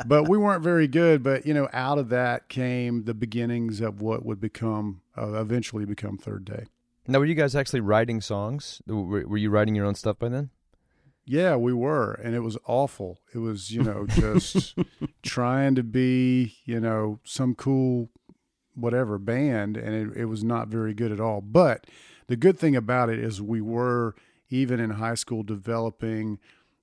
But 0.06 0.28
we 0.28 0.38
weren't 0.38 0.64
very 0.64 0.88
good. 0.88 1.24
But, 1.24 1.46
you 1.46 1.54
know, 1.54 1.70
out 1.74 1.98
of 1.98 2.10
that 2.10 2.50
came 2.50 3.06
the 3.06 3.14
beginnings 3.14 3.82
of 3.82 4.02
what 4.02 4.26
would 4.26 4.40
become, 4.40 5.02
uh, 5.18 5.34
eventually 5.34 5.86
become 5.86 6.18
Third 6.18 6.46
Day. 6.46 6.66
Now, 7.08 7.20
were 7.20 7.26
you 7.26 7.36
guys 7.36 7.56
actually 7.56 7.82
writing 7.82 8.22
songs? 8.22 8.82
Were, 8.88 9.26
were 9.26 9.38
you 9.38 9.50
writing 9.50 9.76
your 9.76 9.86
own 9.86 9.96
stuff 9.96 10.20
by 10.20 10.30
then? 10.30 10.50
Yeah, 11.26 11.56
we 11.56 11.72
were, 11.72 12.14
and 12.14 12.36
it 12.36 12.40
was 12.40 12.58
awful. 12.66 13.20
It 13.34 13.38
was, 13.38 13.72
you 13.72 13.84
know, 13.84 14.06
just 14.08 14.76
trying 15.22 15.76
to 15.76 15.84
be, 15.84 16.56
you 16.66 16.80
know, 16.80 17.20
some 17.24 17.54
cool 17.56 18.10
whatever 18.74 19.18
band, 19.18 19.78
and 19.78 19.94
it, 19.94 20.22
it 20.22 20.26
was 20.26 20.44
not 20.44 20.68
very 20.68 20.94
good 20.94 21.12
at 21.12 21.20
all. 21.20 21.42
But 21.42 21.86
the 22.28 22.36
good 22.36 22.58
thing 22.58 22.76
about 22.76 23.10
it 23.10 23.20
is 23.20 23.42
we 23.42 23.62
were 23.62 24.16
even 24.52 24.80
in 24.80 24.92
high 24.92 25.16
school 25.16 25.42
developing 25.42 26.38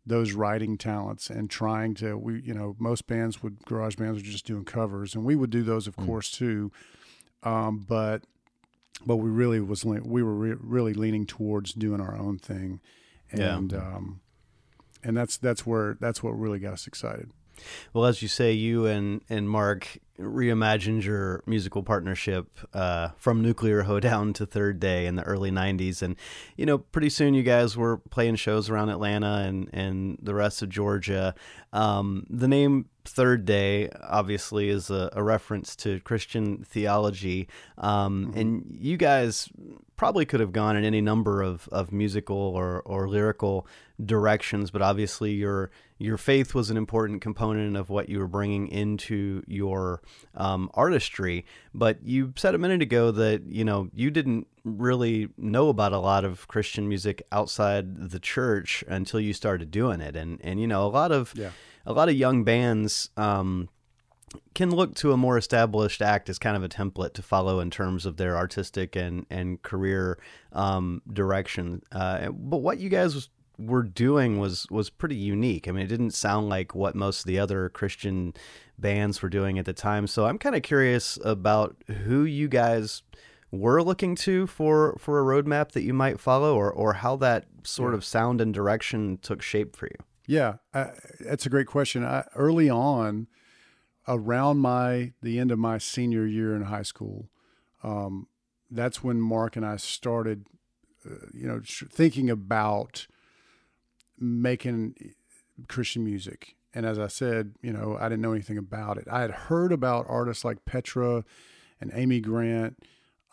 those 0.05 0.33
writing 0.33 0.77
talents 0.77 1.29
and 1.29 1.51
trying 1.51 1.95
to 1.95 2.17
we 2.17 2.41
you 2.41 2.55
know 2.55 2.75
most 2.79 3.07
bands 3.07 3.43
would 3.43 3.65
garage 3.67 3.95
bands 3.95 4.19
were 4.19 4.29
just 4.29 4.47
doing 4.47 4.65
covers 4.65 5.15
and 5.15 5.25
we 5.25 5.37
would 5.37 5.51
do 5.51 5.63
those 5.63 5.87
of 5.87 5.95
mm. 5.97 6.07
course 6.07 6.31
too 6.31 6.73
um, 7.45 7.85
but 7.89 8.23
but 9.07 9.17
we 9.17 9.31
really 9.31 9.61
was 9.61 9.85
we 9.85 10.23
were 10.23 10.35
re- 10.35 10.57
really 10.59 10.95
leaning 10.95 11.27
towards 11.27 11.73
doing 11.73 12.01
our 12.01 12.17
own 12.17 12.39
thing 12.39 12.81
and 13.31 13.73
yeah. 13.73 13.79
um, 13.79 14.21
and 15.03 15.17
that's 15.17 15.37
that's 15.37 15.67
where 15.67 15.97
that's 16.01 16.23
what 16.23 16.31
really 16.31 16.59
got 16.59 16.75
us 16.75 16.87
excited. 16.87 17.31
Well, 17.93 18.05
as 18.05 18.23
you 18.23 18.29
say, 18.29 18.53
you 18.53 18.87
and 18.87 19.23
and 19.29 19.49
Mark 19.49 19.99
reimagined 20.19 21.05
your 21.05 21.43
musical 21.47 21.83
partnership 21.83 22.59
uh, 22.75 23.11
from 23.17 23.43
Nuclear 23.43 23.83
Hoedown 23.83 24.33
to 24.35 24.47
Third 24.47 24.81
Day 24.81 25.07
in 25.07 25.17
the 25.17 25.23
early 25.23 25.51
'90s, 25.51 26.03
and 26.03 26.17
you 26.57 26.67
know, 26.67 26.79
pretty 26.79 27.11
soon 27.11 27.35
you 27.35 27.43
guys 27.43 27.77
were 27.77 27.99
playing 27.99 28.37
shows 28.37 28.69
around 28.69 28.89
Atlanta 28.91 29.45
and 29.47 29.71
and 29.73 30.19
the 30.23 30.35
rest 30.35 30.63
of 30.63 30.69
Georgia. 30.69 31.35
Um, 31.73 32.27
the 32.29 32.49
name 32.49 32.87
Third 33.05 33.45
Day 33.45 33.89
obviously 34.03 34.69
is 34.69 34.91
a, 34.91 35.11
a 35.13 35.23
reference 35.23 35.77
to 35.77 36.01
Christian 36.01 36.65
theology, 36.65 37.49
um, 37.79 38.27
mm-hmm. 38.27 38.39
and 38.39 38.77
you 38.79 38.97
guys 38.97 39.49
probably 39.99 40.25
could 40.25 40.41
have 40.41 40.53
gone 40.53 40.77
in 40.77 40.85
any 40.85 41.01
number 41.01 41.43
of, 41.43 41.69
of 41.73 41.93
musical 41.93 42.37
or, 42.37 42.81
or 42.83 43.09
lyrical 43.09 43.67
directions, 44.03 44.71
but 44.71 44.81
obviously 44.81 45.33
your 45.33 45.71
your 45.99 46.17
faith 46.17 46.55
was 46.55 46.71
an 46.71 46.77
important 46.77 47.21
component 47.21 47.77
of 47.77 47.91
what 47.91 48.09
you 48.09 48.21
were 48.21 48.29
bringing 48.29 48.69
into 48.69 49.43
your 49.49 50.01
um, 50.35 50.71
artistry. 50.75 51.45
But 51.75 52.03
you 52.03 52.33
said 52.37 52.55
a 52.55 52.59
minute 52.59 52.83
ago 52.83 53.11
that 53.11 53.45
you 53.47 53.65
know 53.65 53.91
you 53.95 54.11
didn't 54.11 54.47
really 54.65 55.29
know 55.37 55.69
about 55.69 55.93
a 55.93 55.99
lot 55.99 56.25
of 56.25 56.49
Christian 56.49 56.89
music 56.89 57.23
outside 57.33 58.11
the 58.11 58.21
church 58.21 58.85
until 58.89 59.21
you 59.21 59.33
started 59.33 59.71
doing 59.71 60.01
it, 60.01 60.17
and 60.17 60.41
and 60.43 60.61
you 60.61 60.67
know 60.67 60.87
a 60.87 60.89
lot 60.89 61.13
of 61.13 61.33
yeah. 61.35 61.51
a 61.87 61.93
lot 61.93 62.09
of 62.09 62.15
young 62.15 62.45
bands. 62.45 63.11
Um, 63.17 63.69
can 64.55 64.71
look 64.71 64.95
to 64.95 65.13
a 65.13 65.17
more 65.17 65.39
established 65.39 66.03
act 66.03 66.29
as 66.29 66.39
kind 66.39 66.55
of 66.55 66.63
a 66.63 66.69
template 66.69 67.15
to 67.15 67.23
follow 67.23 67.61
in 67.61 67.71
terms 67.71 68.05
of 68.05 68.19
their 68.19 68.37
artistic 68.37 68.95
and 68.95 69.25
and 69.31 69.63
career 69.63 70.19
um, 70.53 71.01
direction. 71.11 71.83
Uh, 71.91 72.31
but 72.31 72.59
what 72.59 72.79
you 72.79 72.91
guys 72.91 73.31
were 73.59 73.83
doing 73.83 74.39
was 74.39 74.67
was 74.71 74.89
pretty 74.89 75.17
unique. 75.17 75.67
I 75.69 75.73
mean, 75.73 75.85
it 75.85 75.89
didn't 75.89 76.13
sound 76.13 76.49
like 76.49 76.75
what 76.75 76.95
most 76.95 77.21
of 77.21 77.27
the 77.27 77.39
other 77.39 77.69
Christian 77.69 78.33
bands 78.79 79.21
were 79.21 79.29
doing 79.29 79.59
at 79.59 79.67
the 79.67 79.73
time. 79.73 80.07
So 80.07 80.27
I'm 80.27 80.39
kind 80.39 80.55
of 80.55 80.63
curious 80.63 81.19
about 81.25 81.77
who 82.05 82.23
you 82.23 82.49
guys 82.49 83.03
were 83.51 83.83
looking 83.83 84.15
to 84.15 84.47
for 84.47 84.97
for 84.99 85.19
a 85.19 85.43
roadmap 85.43 85.73
that 85.73 85.83
you 85.83 85.93
might 85.93 86.21
follow, 86.21 86.57
or 86.57 86.73
or 86.73 86.95
how 86.95 87.17
that 87.17 87.47
sort 87.65 87.93
yeah. 87.93 87.97
of 87.97 88.05
sound 88.05 88.41
and 88.41 88.55
direction 88.55 89.19
took 89.19 89.43
shape 89.43 89.75
for 89.75 89.87
you. 89.87 90.05
Yeah, 90.27 90.57
uh, 90.75 90.89
that's 91.21 91.47
a 91.47 91.51
great 91.51 91.67
question. 91.67 92.05
I, 92.05 92.25
early 92.37 92.69
on, 92.69 93.27
around 94.07 94.59
my 94.59 95.13
the 95.23 95.39
end 95.39 95.51
of 95.51 95.59
my 95.59 95.79
senior 95.79 96.27
year 96.27 96.55
in 96.55 96.65
high 96.65 96.83
school, 96.83 97.31
um, 97.83 98.29
that's 98.71 99.03
when 99.03 99.21
Mark 99.21 99.57
and 99.57 99.65
I 99.65 99.77
started, 99.77 100.47
uh, 101.05 101.27
you 101.33 101.49
know, 101.49 101.63
thinking 101.65 102.29
about 102.29 103.07
making 104.21 105.15
Christian 105.69 106.05
music. 106.05 106.55
And 106.75 106.85
as 106.85 106.99
I 106.99 107.09
said, 107.09 107.55
you 107.63 107.73
know, 107.73 107.97
I 107.99 108.05
didn't 108.09 108.23
know 108.23 108.33
anything 108.33 108.59
about 108.59 108.99
it. 108.99 109.09
I 109.11 109.23
had 109.23 109.31
heard 109.31 109.73
about 109.73 110.07
artists 110.09 110.45
like 110.45 110.65
Petra 110.65 111.25
and 111.81 111.91
Amy 111.95 112.21
Grant, 112.21 112.83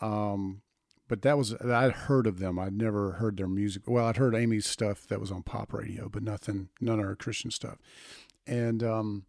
um, 0.02 0.62
but 1.08 1.22
that 1.22 1.38
was 1.38 1.54
I'd 1.54 1.92
heard 1.92 2.28
of 2.28 2.40
them. 2.40 2.58
I'd 2.58 2.74
never 2.74 3.14
heard 3.14 3.38
their 3.38 3.48
music. 3.48 3.84
Well, 3.88 4.06
I'd 4.06 4.18
heard 4.18 4.36
Amy's 4.36 4.66
stuff 4.66 5.06
that 5.08 5.20
was 5.20 5.32
on 5.32 5.44
pop 5.44 5.74
radio, 5.74 6.10
but 6.10 6.24
nothing, 6.24 6.70
none 6.82 7.00
of 7.00 7.06
her 7.06 7.16
Christian 7.16 7.52
stuff. 7.52 7.78
And 8.48 8.84
um, 8.84 9.26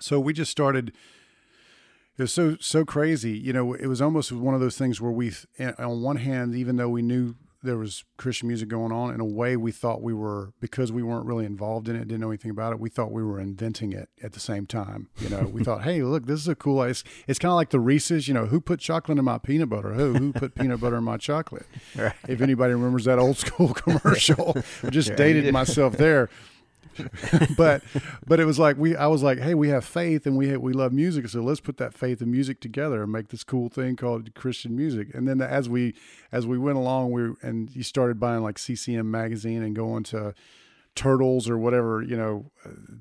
so 0.00 0.20
we 0.20 0.32
just 0.32 0.50
started. 0.50 0.92
It 2.18 2.22
was 2.22 2.32
so 2.32 2.56
so 2.60 2.84
crazy, 2.84 3.36
you 3.36 3.52
know. 3.52 3.74
It 3.74 3.86
was 3.86 4.00
almost 4.00 4.32
one 4.32 4.54
of 4.54 4.60
those 4.60 4.78
things 4.78 5.00
where 5.00 5.12
we, 5.12 5.32
on 5.78 6.02
one 6.02 6.16
hand, 6.16 6.54
even 6.54 6.76
though 6.76 6.88
we 6.88 7.02
knew 7.02 7.34
there 7.62 7.76
was 7.76 8.04
Christian 8.16 8.48
music 8.48 8.68
going 8.68 8.92
on. 8.92 9.12
In 9.12 9.20
a 9.20 9.24
way, 9.24 9.56
we 9.56 9.72
thought 9.72 10.02
we 10.02 10.14
were 10.14 10.52
because 10.60 10.92
we 10.92 11.02
weren't 11.02 11.26
really 11.26 11.44
involved 11.44 11.88
in 11.88 11.96
it, 11.96 12.00
didn't 12.00 12.20
know 12.20 12.30
anything 12.30 12.50
about 12.50 12.72
it. 12.72 12.80
We 12.80 12.88
thought 12.88 13.12
we 13.12 13.22
were 13.22 13.40
inventing 13.40 13.92
it 13.92 14.08
at 14.22 14.32
the 14.32 14.40
same 14.40 14.66
time. 14.66 15.08
You 15.18 15.28
know, 15.28 15.42
we 15.52 15.64
thought, 15.64 15.82
hey, 15.84 16.02
look, 16.02 16.26
this 16.26 16.40
is 16.40 16.48
a 16.48 16.54
cool. 16.54 16.82
It's 16.82 17.04
it's 17.26 17.38
kind 17.38 17.50
of 17.50 17.56
like 17.56 17.70
the 17.70 17.80
Reese's. 17.80 18.28
You 18.28 18.34
know, 18.34 18.46
who 18.46 18.60
put 18.60 18.80
chocolate 18.80 19.18
in 19.18 19.24
my 19.24 19.38
peanut 19.38 19.68
butter? 19.68 19.94
Who 19.94 20.14
who 20.14 20.32
put 20.32 20.54
peanut 20.54 20.80
butter 20.80 20.96
in 20.96 21.04
my 21.04 21.16
chocolate? 21.16 21.66
Right. 21.96 22.12
If 22.28 22.42
anybody 22.42 22.74
remembers 22.74 23.04
that 23.04 23.18
old 23.18 23.38
school 23.38 23.72
commercial, 23.74 24.56
just 24.90 25.14
dated 25.16 25.50
myself 25.52 25.96
there. 25.96 26.28
but 27.56 27.82
but 28.26 28.40
it 28.40 28.44
was 28.44 28.58
like 28.58 28.76
we 28.76 28.96
I 28.96 29.06
was 29.06 29.22
like, 29.22 29.38
hey, 29.38 29.54
we 29.54 29.68
have 29.68 29.84
faith 29.84 30.26
and 30.26 30.36
we 30.36 30.56
we 30.56 30.72
love 30.72 30.92
music, 30.92 31.28
so 31.28 31.40
let's 31.40 31.60
put 31.60 31.76
that 31.78 31.94
faith 31.94 32.20
and 32.20 32.30
music 32.30 32.60
together 32.60 33.02
and 33.02 33.12
make 33.12 33.28
this 33.28 33.44
cool 33.44 33.68
thing 33.68 33.96
called 33.96 34.34
Christian 34.34 34.76
music. 34.76 35.14
And 35.14 35.26
then 35.26 35.40
as 35.40 35.68
we 35.68 35.94
as 36.32 36.46
we 36.46 36.58
went 36.58 36.76
along, 36.76 37.12
we 37.12 37.34
and 37.42 37.70
you 37.74 37.82
started 37.82 38.18
buying 38.18 38.42
like 38.42 38.58
CCM 38.58 39.10
magazine 39.10 39.62
and 39.62 39.74
going 39.74 40.04
to 40.04 40.34
turtles 40.96 41.48
or 41.48 41.58
whatever 41.58 42.02
you 42.02 42.16
know 42.16 42.50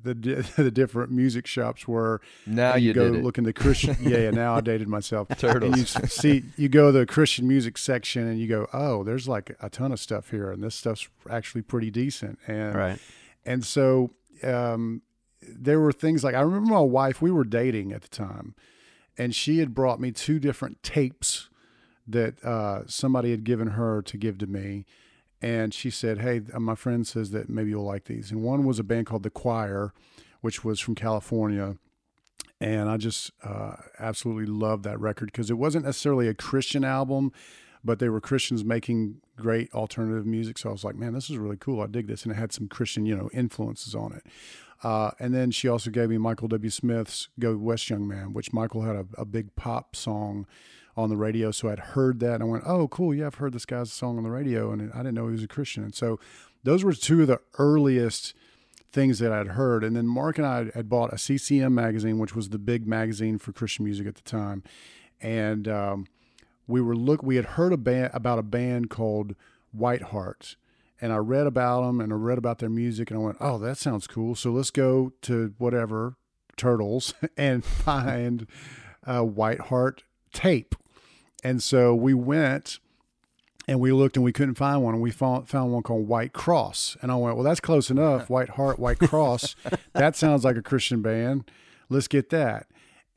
the 0.04 0.14
the 0.58 0.70
different 0.70 1.12
music 1.12 1.48
shops 1.48 1.88
were. 1.88 2.22
Now 2.46 2.76
you, 2.76 2.90
you 2.90 2.94
go 2.94 3.06
look 3.06 3.38
in 3.40 3.46
the 3.46 3.54
christian 3.54 3.96
yeah, 4.02 4.18
yeah 4.18 4.30
now 4.32 4.56
i 4.56 4.62
dated 4.62 4.88
myself. 4.88 5.30
Turtles. 5.30 5.64
and 5.64 5.78
you 5.78 5.86
see 6.08 6.44
you 6.58 6.70
go 6.70 6.92
to 6.92 7.00
the 7.00 7.06
christian 7.06 7.48
music 7.48 7.78
section 7.78 8.28
and 8.28 8.40
you 8.40 8.48
go 8.48 8.68
oh 8.74 9.04
there's 9.04 9.28
like 9.28 9.56
a 9.62 9.70
ton 9.70 9.92
of 9.92 10.00
stuff 10.00 10.30
here 10.30 10.52
and 10.52 10.62
this 10.62 10.76
stuff's 10.76 11.08
actually 11.30 11.64
pretty 11.64 11.90
decent. 11.90 12.38
And 12.46 12.76
right 12.76 13.00
and 13.46 13.66
so 13.66 14.12
um, 14.44 15.02
there 15.42 15.80
were 15.80 15.92
things 15.92 16.24
like 16.24 16.36
I 16.36 16.42
remember 16.42 16.72
my 16.72 16.80
wife, 16.80 17.22
we 17.22 17.32
were 17.32 17.44
dating 17.44 17.92
at 17.92 18.02
the 18.02 18.10
time, 18.10 18.56
and 19.18 19.34
she 19.36 19.60
had 19.60 19.74
brought 19.74 20.00
me 20.00 20.12
two 20.12 20.40
different 20.40 20.82
tapes 20.84 21.50
that 22.08 22.44
uh, 22.44 22.84
somebody 22.88 23.32
had 23.32 23.44
given 23.44 23.70
her 23.70 24.02
to 24.04 24.18
give 24.18 24.38
to 24.40 24.48
me. 24.48 24.86
And 25.42 25.74
she 25.74 25.90
said, 25.90 26.20
Hey, 26.20 26.42
my 26.58 26.76
friend 26.76 27.06
says 27.06 27.32
that 27.32 27.50
maybe 27.50 27.72
you'll 27.72 27.84
like 27.84 28.06
these. 28.06 28.32
And 28.32 28.42
one 28.42 28.66
was 28.66 28.80
a 28.80 28.84
band 28.84 29.08
called 29.08 29.24
The 29.24 29.30
Choir, 29.30 29.94
which 30.42 30.64
was 30.64 30.80
from 30.80 30.96
California. 30.96 31.78
And 32.62 32.90
I 32.90 32.98
just 32.98 33.32
uh, 33.44 33.76
absolutely 34.00 34.46
loved 34.46 34.84
that 34.86 35.00
record 35.00 35.28
because 35.28 35.50
it 35.50 35.58
wasn't 35.58 35.86
necessarily 35.86 36.28
a 36.28 36.34
Christian 36.34 36.84
album, 36.84 37.32
but 37.86 38.00
they 38.00 38.10
were 38.10 38.19
Christians 38.19 38.65
making 38.65 39.21
great 39.38 39.71
alternative 39.74 40.26
music. 40.26 40.58
So 40.58 40.69
I 40.69 40.71
was 40.71 40.84
like, 40.84 40.95
man, 40.95 41.13
this 41.13 41.30
is 41.30 41.38
really 41.38 41.58
cool. 41.58 41.82
I 41.82 41.88
dig 41.88 42.08
this. 42.08 42.24
And 42.24 42.32
it 42.32 42.36
had 42.36 42.52
some 42.52 42.67
Christian, 42.67 43.06
you 43.06 43.15
know, 43.15 43.30
influences 43.32 43.93
on 43.93 44.13
it. 44.13 44.26
Uh, 44.84 45.12
and 45.19 45.34
then 45.34 45.52
she 45.52 45.67
also 45.67 45.89
gave 45.89 46.10
me 46.10 46.17
Michael 46.17 46.48
W. 46.48 46.69
Smith's 46.69 47.30
Go 47.39 47.56
West 47.56 47.89
Young 47.89 48.08
Man, 48.08 48.34
which 48.34 48.52
Michael 48.52 48.82
had 48.82 48.95
a, 48.95 49.06
a 49.17 49.26
big 49.26 49.56
pop 49.56 49.95
song 49.95 50.48
on 50.98 51.10
the 51.10 51.17
radio. 51.17 51.52
So 51.52 51.69
I'd 51.69 51.80
heard 51.80 52.19
that 52.21 52.36
and 52.36 52.43
I 52.43 52.45
went, 52.48 52.63
oh, 52.65 52.88
cool. 52.88 53.13
Yeah, 53.13 53.28
I've 53.28 53.36
heard 53.36 53.54
this 53.54 53.65
guy's 53.65 53.93
song 53.93 54.17
on 54.17 54.24
the 54.24 54.32
radio. 54.32 54.71
And 54.71 54.91
I 54.93 54.98
didn't 54.98 55.13
know 55.13 55.28
he 55.28 55.34
was 55.34 55.43
a 55.43 55.48
Christian. 55.48 55.84
And 55.84 55.93
so 55.93 56.19
those 56.63 56.84
were 56.84 56.93
two 56.93 57.21
of 57.21 57.28
the 57.28 57.41
earliest 57.60 58.34
things 58.91 59.19
that 59.19 59.32
I'd 59.32 59.50
heard. 59.50 59.84
And 59.84 59.95
then 59.95 60.08
Mark 60.08 60.38
and 60.38 60.48
I 60.48 60.71
had 60.74 60.89
bought 60.89 61.13
a 61.13 61.17
CCM 61.17 61.76
magazine, 61.76 62.17
which 62.17 62.36
was 62.36 62.50
the 62.50 62.58
big 62.58 62.88
magazine 62.88 63.38
for 63.38 63.52
Christian 63.52 63.86
music 63.86 64.08
at 64.08 64.15
the 64.15 64.21
time. 64.21 64.63
And 65.21 65.67
um, 65.67 66.08
we 66.67 66.82
were 66.82 66.95
look 66.95 67.23
we 67.23 67.36
had 67.36 67.45
heard 67.45 67.73
a 67.73 67.78
band 67.78 68.12
about 68.13 68.39
a 68.39 68.43
band 68.43 68.89
called 68.89 69.36
Whiteheart 69.78 70.56
and 71.01 71.12
I 71.12 71.17
read 71.17 71.47
about 71.47 71.82
them 71.82 71.99
and 71.99 72.12
I 72.12 72.15
read 72.15 72.38
about 72.38 72.60
their 72.60 72.69
music 72.69 73.12
and 73.12 73.19
I 73.19 73.23
went, 73.23 73.38
"Oh, 73.39 73.58
that 73.60 73.78
sounds 73.78 74.08
cool. 74.08 74.36
So 74.36 74.51
let's 74.51 74.71
go 74.71 75.12
to 75.23 75.54
whatever 75.58 76.15
Turtles 76.58 77.13
and 77.38 77.63
find 77.63 78.47
a 79.04 79.23
White 79.23 79.62
Heart 79.62 80.04
tape." 80.34 80.75
And 81.43 81.62
so 81.62 81.93
we 81.93 82.13
went 82.13 82.80
and 83.67 83.80
we 83.80 83.91
looked 83.91 84.15
and 84.15 84.23
we 84.23 84.32
couldn't 84.32 84.56
find 84.56 84.84
one 84.84 84.93
and 84.93 85.04
we 85.04 85.12
found, 85.12 85.49
found 85.49 85.73
one 85.73 85.84
called 85.84 86.08
White 86.08 86.34
Cross 86.34 86.97
and 87.01 87.12
i 87.12 87.15
went 87.15 87.36
well 87.36 87.43
that's 87.43 87.60
close 87.60 87.89
enough 87.89 88.30
white 88.30 88.49
heart 88.49 88.78
white 88.78 88.99
cross 88.99 89.56
that 89.93 90.15
sounds 90.15 90.43
like 90.43 90.56
a 90.56 90.62
christian 90.62 91.01
band 91.01 91.49
let's 91.89 92.08
get 92.08 92.30
that 92.30 92.67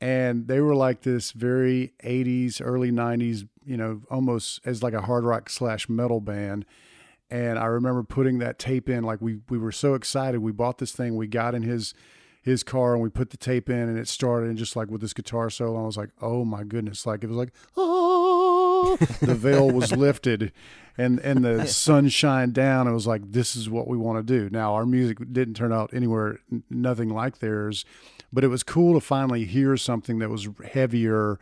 and 0.01 0.47
they 0.47 0.59
were 0.61 0.75
like 0.75 1.01
this 1.01 1.31
very 1.31 1.93
80s 2.03 2.61
early 2.63 2.91
90s 2.91 3.47
you 3.65 3.77
know 3.77 4.01
almost 4.09 4.59
as 4.65 4.81
like 4.81 4.93
a 4.93 5.01
hard 5.01 5.23
rock 5.23 5.49
slash 5.49 5.87
metal 5.87 6.19
band. 6.19 6.65
And 7.31 7.59
i 7.59 7.65
remember 7.65 8.01
putting 8.03 8.39
that 8.39 8.57
tape 8.57 8.89
in 8.89 9.03
like 9.03 9.21
we 9.21 9.39
we 9.49 9.57
were 9.57 9.71
so 9.71 9.93
excited. 9.93 10.39
We 10.39 10.51
bought 10.51 10.79
this 10.79 10.91
thing 10.91 11.15
we 11.15 11.27
got 11.27 11.53
in 11.53 11.63
his 11.63 11.93
his 12.41 12.63
car 12.63 12.93
and 12.93 13.03
we 13.03 13.09
put 13.09 13.29
the 13.29 13.37
tape 13.37 13.69
in 13.69 13.89
and 13.89 13.99
it 13.99 14.07
started 14.07 14.49
and 14.49 14.57
just 14.57 14.75
like 14.75 14.89
with 14.89 15.01
this 15.01 15.13
guitar 15.13 15.49
solo 15.49 15.83
i 15.83 15.85
was 15.85 15.97
like 15.97 16.09
oh 16.21 16.43
my 16.43 16.63
goodness. 16.63 17.05
Like 17.05 17.23
it 17.23 17.27
was 17.27 17.37
like 17.37 17.53
oh 17.77 18.97
the 19.21 19.35
veil 19.35 19.69
was 19.69 19.91
lifted 19.95 20.51
and 20.97 21.19
and 21.19 21.45
the 21.45 21.67
sun 21.67 22.09
shined 22.09 22.53
down. 22.53 22.87
It 22.87 22.93
was 22.93 23.05
like 23.05 23.31
this 23.31 23.55
is 23.55 23.69
what 23.69 23.87
we 23.87 23.97
want 23.97 24.25
to 24.25 24.39
do. 24.39 24.49
Now 24.49 24.73
our 24.73 24.85
music 24.87 25.19
didn't 25.31 25.53
turn 25.53 25.71
out 25.71 25.91
anywhere 25.93 26.39
nothing 26.71 27.09
like 27.09 27.37
theirs 27.37 27.85
but 28.31 28.43
it 28.43 28.47
was 28.47 28.63
cool 28.63 28.93
to 28.93 28.99
finally 28.99 29.45
hear 29.45 29.77
something 29.77 30.19
that 30.19 30.29
was 30.29 30.47
heavier 30.71 31.39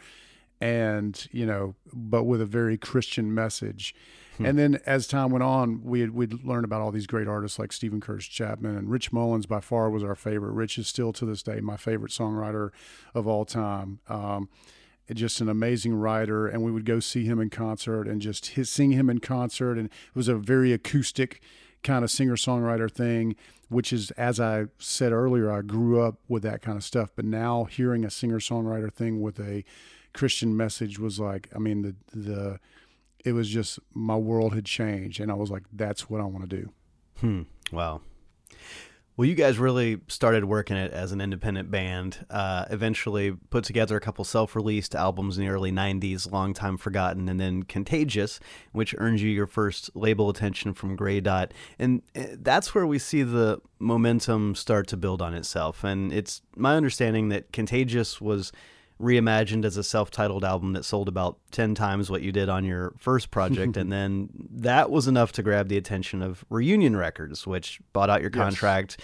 and 0.60 1.28
you 1.32 1.46
know 1.46 1.76
but 1.94 2.24
with 2.24 2.42
a 2.42 2.46
very 2.46 2.78
christian 2.78 3.34
message. 3.34 3.94
Hmm. 4.38 4.46
and 4.46 4.60
then 4.60 4.80
as 4.86 5.08
time 5.08 5.32
went 5.32 5.44
on 5.44 5.84
we 5.84 6.08
we'd 6.10 6.44
learn 6.44 6.64
about 6.64 6.82
all 6.82 6.92
these 6.92 7.08
great 7.08 7.28
artists 7.28 7.58
like 7.60 7.72
Steven 7.72 8.00
Curtis 8.00 8.26
Chapman 8.26 8.78
and 8.78 8.90
Rich 8.90 9.12
Mullins 9.12 9.46
by 9.46 9.60
far 9.60 9.90
was 9.90 10.04
our 10.04 10.16
favorite. 10.16 10.52
Rich 10.52 10.78
is 10.78 10.88
still 10.88 11.12
to 11.14 11.26
this 11.26 11.44
day 11.44 11.60
my 11.60 11.78
favorite 11.78 12.12
songwriter 12.12 12.72
of 13.14 13.28
all 13.28 13.46
time. 13.46 14.00
Um, 14.08 14.50
just 15.14 15.40
an 15.40 15.48
amazing 15.48 15.96
writer 15.96 16.48
and 16.48 16.64
we 16.64 16.72
would 16.72 16.86
go 16.86 17.00
see 17.00 17.24
him 17.24 17.40
in 17.40 17.50
concert 17.50 18.08
and 18.08 18.22
just 18.22 18.48
his, 18.48 18.70
sing 18.70 18.92
him 18.92 19.10
in 19.10 19.20
concert 19.20 19.78
and 19.78 19.88
it 19.88 20.16
was 20.16 20.28
a 20.28 20.36
very 20.36 20.74
acoustic 20.74 21.42
kind 21.82 22.04
of 22.04 22.12
singer 22.12 22.36
songwriter 22.36 22.92
thing 22.92 23.36
which 23.70 23.92
is 23.92 24.12
as 24.12 24.40
I 24.40 24.66
said 24.80 25.12
earlier, 25.12 25.52
I 25.52 25.62
grew 25.62 26.02
up 26.02 26.20
with 26.28 26.44
that 26.44 26.62
kind 26.62 26.78
of 26.78 26.84
stuff. 26.84 27.12
But 27.16 27.26
now 27.26 27.66
hearing 27.66 28.06
a 28.06 28.10
singer 28.10 28.40
songwriter 28.40 28.92
thing 28.92 29.22
with 29.22 29.40
a 29.40 29.64
Christian 30.14 30.56
message 30.56 31.00
was 31.00 31.20
like, 31.20 31.50
I 31.56 31.60
mean, 31.60 31.82
the 31.82 31.96
the 32.18 32.60
it 33.26 33.34
was 33.34 33.50
just 33.50 33.80
my 33.94 34.16
world 34.16 34.54
had 34.56 34.66
changed, 34.66 35.20
and 35.20 35.32
I 35.32 35.36
was 35.36 35.52
like, 35.52 35.64
that's 35.74 36.10
what 36.10 36.22
I 36.22 36.26
want 36.26 36.50
to 36.50 36.56
do. 36.62 36.70
Hmm. 37.20 37.42
Wow. 37.72 38.02
Well, 39.18 39.26
you 39.26 39.34
guys 39.34 39.58
really 39.58 40.00
started 40.08 40.46
working 40.46 40.78
it 40.78 40.94
as 40.94 41.12
an 41.12 41.22
independent 41.22 41.72
band. 41.72 42.24
Uh, 42.30 42.66
eventually, 42.70 43.32
put 43.32 43.64
together 43.64 43.98
a 43.98 44.00
couple 44.00 44.24
self-released 44.24 44.94
albums 44.94 45.40
in 45.40 45.44
the 45.44 45.50
early 45.50 45.72
'90s, 45.72 46.32
"Long 46.32 46.54
Time 46.54 46.78
Forgotten," 46.78 47.28
and 47.28 47.40
then 47.40 47.64
"Contagious," 47.64 48.40
which 48.74 48.94
earned 49.00 49.20
you 49.20 49.32
your 49.32 49.48
first 49.48 49.90
label 49.96 50.30
attention 50.30 50.72
from 50.76 50.96
Gray 50.96 51.20
Dot. 51.20 51.52
And 51.80 52.04
uh, 52.16 52.26
that's 52.34 52.76
where 52.76 52.86
we 52.86 53.00
see 53.00 53.24
the 53.24 53.60
momentum 53.80 54.54
start 54.54 54.86
to 54.90 54.98
build 54.98 55.20
on 55.24 55.34
itself. 55.34 55.84
And 55.84 56.14
it's 56.14 56.44
my 56.56 56.76
understanding 56.76 57.30
that 57.30 57.52
"Contagious" 57.52 58.22
was 58.22 58.52
reimagined 59.00 59.64
as 59.64 59.78
a 59.78 59.84
self-titled 59.84 60.44
album 60.44 60.74
that 60.74 60.84
sold 60.84 61.08
about 61.08 61.38
10 61.52 61.76
times 61.76 62.10
what 62.10 62.24
you 62.24 62.32
did 62.32 62.50
on 62.50 62.66
your 62.66 62.94
first 62.98 63.30
project 63.30 63.78
and 63.78 63.92
then 63.92 64.30
that 64.50 64.90
was 64.90 65.08
enough 65.08 65.32
to 65.32 65.44
grab 65.44 65.68
the 65.68 65.78
attention 65.78 66.22
of 66.22 66.44
reunion 66.50 66.96
records 66.96 67.46
which 67.46 67.80
bought 67.94 68.10
out 68.10 68.22
your 68.22 68.32
contract 68.32 68.98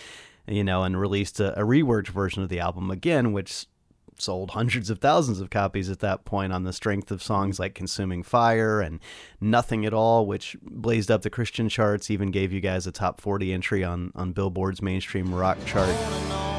yes. 0.48 0.56
you 0.56 0.64
know 0.64 0.84
and 0.84 1.00
released 1.00 1.40
a, 1.40 1.60
a 1.60 1.64
reworked 1.64 2.08
version 2.08 2.42
of 2.42 2.50
the 2.50 2.60
album 2.60 2.90
again 2.90 3.34
which 3.34 3.68
sold 4.18 4.52
hundreds 4.52 4.90
of 4.90 5.00
thousands 5.00 5.40
of 5.40 5.50
copies 5.50 5.90
at 5.90 6.00
that 6.00 6.24
point 6.26 6.54
on 6.54 6.64
the 6.64 6.74
strength 6.74 7.12
of 7.12 7.22
songs 7.22 7.60
like 7.60 7.74
consuming 7.74 8.24
fire 8.24 8.80
and 8.80 9.00
nothing 9.42 9.86
at 9.86 9.94
all 9.94 10.26
which 10.26 10.56
blazed 10.62 11.12
up 11.12 11.22
the 11.22 11.30
christian 11.30 11.70
charts 11.70 12.10
even 12.10 12.32
gave 12.32 12.52
you 12.52 12.62
guys 12.62 12.88
a 12.88 12.92
top 12.92 13.22
40 13.22 13.54
entry 13.54 13.84
on 13.84 14.12
on 14.16 14.32
billboard's 14.32 14.82
mainstream 14.82 15.34
rock 15.34 15.58
chart 15.66 16.53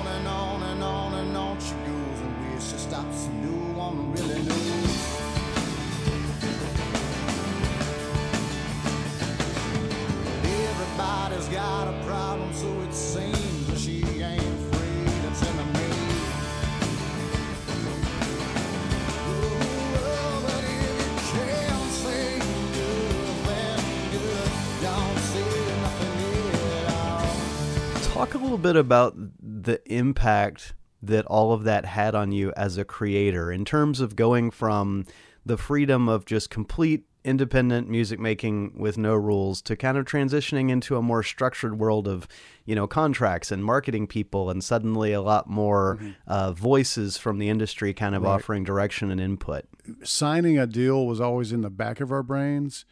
bit 28.65 28.77
about 28.77 29.15
the 29.39 29.81
impact 29.87 30.73
that 31.03 31.27
all 31.27 31.53
of 31.53 31.65
that 31.65 31.85
had 31.85 32.15
on 32.15 32.33
you 32.33 32.51
as 32.57 32.79
a 32.79 32.85
creator 32.85 33.53
in 33.53 33.63
terms 33.63 34.01
of 34.01 34.17
going 34.17 34.51
from 34.51 35.05
the 35.45 35.59
freedom 35.59 36.09
of 36.09 36.25
just 36.25 36.49
complete 36.49 37.05
independent 37.25 37.91
music 37.91 38.19
making 38.19 38.73
with 38.75 38.97
no 38.97 39.15
rules 39.15 39.61
to 39.61 39.77
kind 39.77 39.99
of 39.99 40.07
transitioning 40.07 40.71
into 40.71 40.97
a 40.97 41.03
more 41.03 41.23
structured 41.23 41.79
world 41.79 42.09
of 42.09 42.27
you 42.65 42.75
know 42.75 42.87
contracts 42.87 43.51
and 43.51 43.65
marketing 43.65 44.07
people 44.07 44.49
and 44.49 44.65
suddenly 44.65 45.13
a 45.13 45.23
lot 45.23 45.49
more 45.49 45.97
mm-hmm. 45.97 46.11
uh, 46.27 46.53
voices 46.53 47.17
from 47.17 47.39
the 47.39 47.49
industry 47.51 47.93
kind 47.93 48.15
of 48.15 48.23
right. 48.23 48.31
offering 48.31 48.65
direction 48.65 49.11
and 49.11 49.21
input 49.21 49.65
signing 50.03 50.59
a 50.59 50.67
deal 50.67 51.07
was 51.07 51.21
always 51.21 51.53
in 51.53 51.63
the 51.63 51.71
back 51.71 52.01
of 52.01 52.13
our 52.13 52.23
brains 52.23 52.85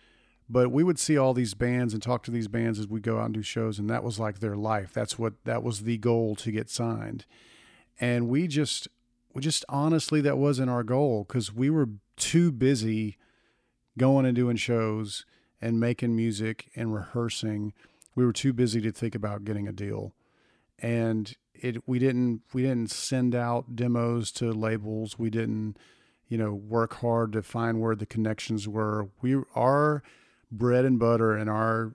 but 0.53 0.71
we 0.71 0.85
would 0.85 0.99
see 0.99 1.17
all 1.17 1.33
these 1.33 1.55
bands 1.55 1.95
and 1.95 2.03
talk 2.03 2.23
to 2.23 2.31
these 2.31 2.49
bands 2.49 2.79
as 2.79 2.87
we 2.87 3.01
go 3.01 3.19
out 3.19 3.27
and 3.27 3.35
do 3.35 3.43
shows 3.43 3.79
and 3.79 3.89
that 3.89 4.05
was 4.05 4.19
like 4.19 4.39
their 4.41 4.57
life 4.57 4.93
that's 4.93 5.19
what 5.19 5.33
that 5.45 5.63
was 5.63 5.83
the 5.83 5.97
goal 5.99 6.37
to 6.37 6.53
get 6.53 6.69
signed 6.69 7.25
and 8.01 8.29
we 8.29 8.47
just 8.47 8.89
we 9.35 9.41
just 9.41 9.65
honestly 9.69 10.21
that 10.21 10.39
wasn't 10.39 10.71
our 10.71 10.83
goal 10.83 11.25
because 11.27 11.53
we 11.53 11.71
were 11.71 11.89
too 12.17 12.53
busy 12.53 13.17
going 13.99 14.27
and 14.27 14.37
doing 14.37 14.57
shows 14.57 15.25
and 15.61 15.79
making 15.79 16.17
music 16.17 16.71
and 16.75 16.95
rehearsing. 16.95 17.73
We 18.15 18.25
were 18.25 18.33
too 18.33 18.53
busy 18.53 18.81
to 18.83 18.93
think 18.93 19.15
about 19.15 19.45
getting 19.45 19.69
a 19.69 19.73
deal. 19.73 20.15
And 20.79 21.35
it 21.55 21.87
we 21.87 21.99
didn't 21.99 22.43
we 22.53 22.63
didn't 22.63 22.91
send 22.91 23.35
out 23.35 23.77
demos 23.77 24.33
to 24.33 24.53
labels. 24.53 25.19
We 25.19 25.31
didn't, 25.31 25.77
you 26.29 26.37
know, 26.37 26.53
work 26.53 26.95
hard 26.95 27.33
to 27.33 27.43
find 27.43 27.81
where 27.81 27.95
the 27.95 28.07
connections 28.07 28.69
were. 28.69 29.09
We 29.21 29.37
our 29.55 30.03
bread 30.53 30.85
and 30.85 30.99
butter 30.99 31.35
and 31.35 31.51
our 31.51 31.95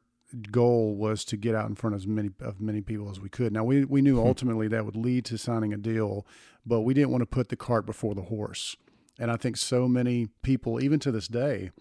goal 0.51 0.95
was 0.95 1.23
to 1.23 1.37
get 1.37 1.55
out 1.55 1.69
in 1.69 1.75
front 1.75 1.95
of 1.95 2.01
as 2.01 2.07
many 2.07 2.29
of 2.41 2.59
many 2.59 2.81
people 2.81 3.09
as 3.09 3.19
we 3.19 3.29
could. 3.29 3.53
Now 3.53 3.63
we 3.63 3.85
we 3.85 4.01
knew 4.01 4.19
hmm. 4.19 4.27
ultimately 4.27 4.67
that 4.67 4.85
would 4.85 4.95
lead 4.95 5.23
to 5.25 5.37
signing 5.37 5.73
a 5.73 5.77
deal, 5.77 6.25
but 6.65 6.81
we 6.81 6.93
didn't 6.93 7.11
want 7.11 7.21
to 7.21 7.27
put 7.27 7.49
the 7.49 7.55
cart 7.55 7.85
before 7.85 8.15
the 8.15 8.23
horse. 8.23 8.75
And 9.19 9.31
I 9.31 9.37
think 9.37 9.57
so 9.57 9.87
many 9.87 10.27
people, 10.43 10.81
even 10.81 10.99
to 10.99 11.11
this 11.11 11.27
day, 11.27 11.71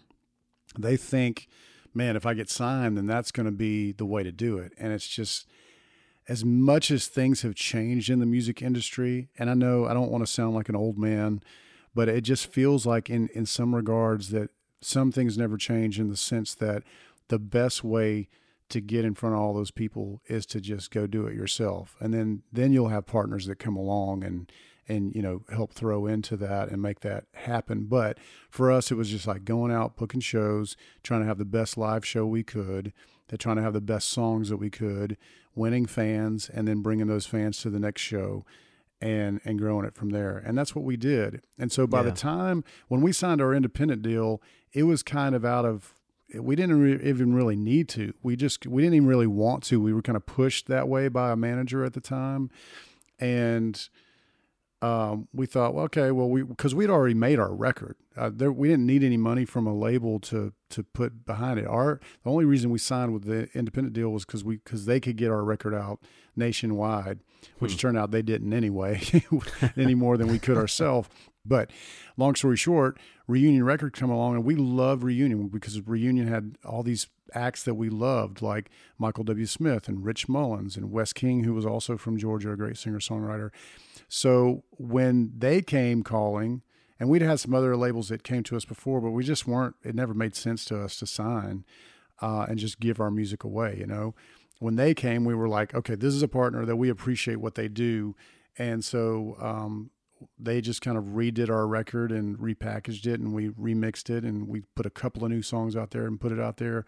they 0.79 0.97
think, 0.97 1.49
man, 1.93 2.17
if 2.17 2.25
I 2.25 2.33
get 2.33 2.49
signed, 2.49 2.97
then 2.97 3.07
that's 3.07 3.31
going 3.31 3.45
to 3.45 3.53
be 3.53 3.93
the 3.93 4.07
way 4.07 4.23
to 4.23 4.33
do 4.33 4.57
it. 4.57 4.73
And 4.79 4.93
it's 4.93 5.09
just 5.09 5.47
as 6.29 6.45
much 6.45 6.91
as 6.91 7.09
things 7.09 7.43
have 7.43 7.55
changed 7.55 8.09
in 8.09 8.21
the 8.21 8.27
music 8.27 8.63
industry, 8.63 9.29
and 9.39 9.51
I 9.51 9.55
know 9.55 9.85
I 9.85 9.93
don't 9.93 10.11
want 10.11 10.27
to 10.27 10.33
sound 10.33 10.55
like 10.55 10.69
an 10.69 10.77
old 10.77 10.99
man, 10.99 11.43
but 11.95 12.09
it 12.09 12.23
just 12.23 12.47
feels 12.47 12.87
like 12.87 13.11
in 13.11 13.29
in 13.35 13.47
some 13.47 13.75
regards 13.75 14.31
that 14.31 14.51
some 14.81 15.13
things 15.13 15.39
never 15.39 15.57
change 15.57 15.99
in 15.99 16.09
the 16.09 16.17
sense 16.17 16.55
that 16.55 16.83
the 17.29 17.39
best 17.39 17.83
way 17.83 18.29
to 18.69 18.81
get 18.81 19.05
in 19.05 19.15
front 19.15 19.35
of 19.35 19.41
all 19.41 19.55
those 19.55 19.71
people 19.71 20.21
is 20.27 20.45
to 20.47 20.61
just 20.61 20.91
go 20.91 21.07
do 21.07 21.27
it 21.27 21.35
yourself. 21.35 21.97
And 22.01 22.13
then 22.13 22.43
then 22.53 22.73
you'll 22.73 22.89
have 22.89 23.07
partners 23.07 23.47
that 23.47 23.57
come 23.57 23.77
along 23.77 24.25
and 24.25 24.51
and 24.89 25.15
you 25.15 25.23
know 25.23 25.43
help 25.53 25.73
throw 25.73 26.07
into 26.07 26.37
that 26.39 26.71
and 26.71 26.83
make 26.83 27.01
that 27.01 27.25
happen. 27.35 27.85
But 27.85 28.19
for 28.51 28.71
us 28.71 28.91
it 28.91 28.97
was 28.97 29.11
just 29.11 29.27
like 29.27 29.45
going 29.45 29.73
out 29.73 29.97
booking 29.97 30.21
shows 30.21 30.77
trying 31.03 31.21
to 31.21 31.27
have 31.27 31.39
the 31.39 31.45
best 31.45 31.77
live 31.77 32.05
show 32.05 32.27
we 32.27 32.43
could 32.43 32.93
that 33.29 33.39
trying 33.39 33.57
to 33.57 33.63
have 33.63 33.73
the 33.73 33.81
best 33.81 34.09
songs 34.09 34.49
that 34.49 34.57
we 34.57 34.71
could 34.71 35.17
winning 35.55 35.87
fans 35.87 36.49
and 36.49 36.69
then 36.69 36.83
bringing 36.83 37.07
those 37.07 37.27
fans 37.27 37.59
to 37.59 37.71
the 37.71 37.81
next 37.81 38.03
show 38.03 38.45
and 39.01 39.41
and 39.45 39.59
growing 39.59 39.85
it 39.85 39.95
from 39.95 40.11
there. 40.11 40.39
And 40.39 40.57
that's 40.57 40.75
what 40.75 40.85
we 40.85 40.97
did. 40.97 41.43
And 41.59 41.71
so 41.71 41.87
by 41.87 41.99
yeah. 41.99 42.11
the 42.11 42.13
time 42.13 42.65
when 42.89 43.01
we 43.01 43.13
signed 43.13 43.41
our 43.41 43.55
independent 43.55 44.03
deal 44.03 44.43
it 44.77 44.83
was 44.83 45.03
kind 45.03 45.35
of 45.35 45.45
out 45.45 45.65
of 45.65 45.95
we 46.39 46.55
didn't 46.55 46.81
re- 46.81 47.09
even 47.09 47.35
really 47.35 47.57
need 47.57 47.89
to 47.89 48.13
we 48.23 48.37
just 48.37 48.67
we 48.67 48.83
didn't 48.83 48.95
even 48.95 49.09
really 49.09 49.27
want 49.27 49.63
to 49.63 49.81
we 49.81 49.93
were 49.93 50.03
kind 50.03 50.17
of 50.17 50.27
pushed 50.27 50.67
that 50.67 50.87
way 50.87 51.09
by 51.09 51.33
a 51.33 51.37
manager 51.37 51.83
at 51.85 51.95
the 51.95 52.01
time 52.01 52.51
and 53.19 53.89
um, 54.83 55.29
we 55.33 55.47
thought, 55.47 55.75
well, 55.75 55.87
okay, 55.87 56.11
well, 56.11 56.29
we 56.29 56.43
because 56.43 56.75
we'd 56.75 56.91
already 56.91 57.15
made 57.15 57.39
our 57.39 57.55
record. 57.55 57.97
Uh, 58.15 58.31
there, 58.33 58.53
we 58.53 58.69
didn't 58.69 58.87
need 58.87 59.03
any 59.03 59.17
money 59.17 59.47
from 59.47 59.67
a 59.67 59.75
label 59.75 60.21
to 60.21 60.53
to 60.71 60.83
put 60.83 61.25
behind 61.25 61.59
it. 61.59 61.67
Our 61.67 61.99
the 62.25 62.31
only 62.31 62.45
reason 62.45 62.71
we 62.71 62.79
signed 62.79 63.15
with 63.15 63.25
the 63.25 63.49
independent 63.55 63.95
deal 63.95 64.11
was 64.11 64.27
because 64.27 64.45
we 64.45 64.57
because 64.59 64.85
they 64.85 65.01
could 65.01 65.17
get 65.17 65.31
our 65.31 65.43
record 65.43 65.75
out 65.75 66.01
nationwide, 66.37 67.21
which 67.59 67.73
hmm. 67.73 67.79
turned 67.79 67.99
out 67.99 68.11
they 68.11 68.23
didn't 68.23 68.53
anyway, 68.53 69.01
any 69.77 69.95
more 69.95 70.19
than 70.19 70.29
we 70.29 70.39
could 70.39 70.59
ourselves. 70.59 71.09
But 71.49 71.71
long 72.17 72.35
story 72.35 72.57
short, 72.57 72.99
Reunion 73.27 73.65
Records 73.65 73.99
come 73.99 74.11
along, 74.11 74.35
and 74.35 74.45
we 74.45 74.55
love 74.55 75.05
Reunion 75.05 75.49
because 75.49 75.81
Reunion 75.87 76.29
had 76.29 76.57
all 76.65 76.83
these 76.83 77.09
acts 77.35 77.63
that 77.65 77.75
we 77.75 77.89
loved, 77.89 78.43
like 78.43 78.71
Michael 78.99 79.25
W. 79.25 79.47
Smith 79.47 79.89
and 79.89 80.05
Rich 80.05 80.29
Mullins 80.29 80.77
and 80.77 80.91
Wes 80.91 81.13
King, 81.13 81.45
who 81.45 81.55
was 81.55 81.67
also 81.67 81.97
from 81.97 82.19
Georgia, 82.19 82.53
a 82.53 82.57
great 82.57 82.77
singer 82.77 82.99
songwriter. 82.99 83.51
So 84.09 84.65
when 84.71 85.33
they 85.37 85.63
came 85.63 86.03
calling, 86.03 86.63
and 86.99 87.09
we'd 87.09 87.23
had 87.23 87.41
some 87.41 87.55
other 87.55 87.77
labels 87.77 88.09
that 88.09 88.23
came 88.23 88.43
to 88.45 88.57
us 88.57 88.65
before, 88.65 89.01
but 89.01 89.11
we 89.11 89.23
just 89.25 89.47
weren't. 89.47 89.77
It 89.83 89.95
never 89.95 90.15
made 90.15 90.35
sense 90.35 90.65
to 90.67 90.81
us 90.81 90.99
to 91.01 91.07
sign 91.07 91.65
uh, 92.23 92.47
and 92.49 92.59
just 92.59 92.81
give 92.81 93.01
our 93.01 93.11
music 93.11 93.45
away. 93.45 93.77
You 93.79 93.87
know, 93.87 94.15
when 94.61 94.77
they 94.77 94.95
came, 94.95 95.25
we 95.25 95.35
were 95.35 95.49
like, 95.49 95.75
okay, 95.75 95.95
this 95.95 96.15
is 96.15 96.23
a 96.23 96.29
partner 96.29 96.65
that 96.65 96.77
we 96.77 96.89
appreciate 96.89 97.37
what 97.37 97.55
they 97.55 97.69
do, 97.69 98.15
and 98.59 98.85
so 98.85 99.37
um, 99.41 99.91
they 100.39 100.61
just 100.61 100.81
kind 100.81 100.97
of 100.97 101.05
redid 101.05 101.51
our 101.51 101.67
record 101.67 102.13
and 102.13 102.39
repackaged 102.39 103.07
it, 103.07 103.21
and 103.21 103.33
we 103.33 103.49
remixed 103.51 104.11
it, 104.11 104.25
and 104.25 104.49
we 104.49 104.63
put 104.75 104.87
a 104.87 104.91
couple 104.91 105.25
of 105.25 105.31
new 105.31 105.43
songs 105.43 105.77
out 105.77 105.91
there 105.91 106.07
and 106.07 106.21
put 106.21 106.33
it 106.33 106.41
out 106.41 106.57
there, 106.57 106.85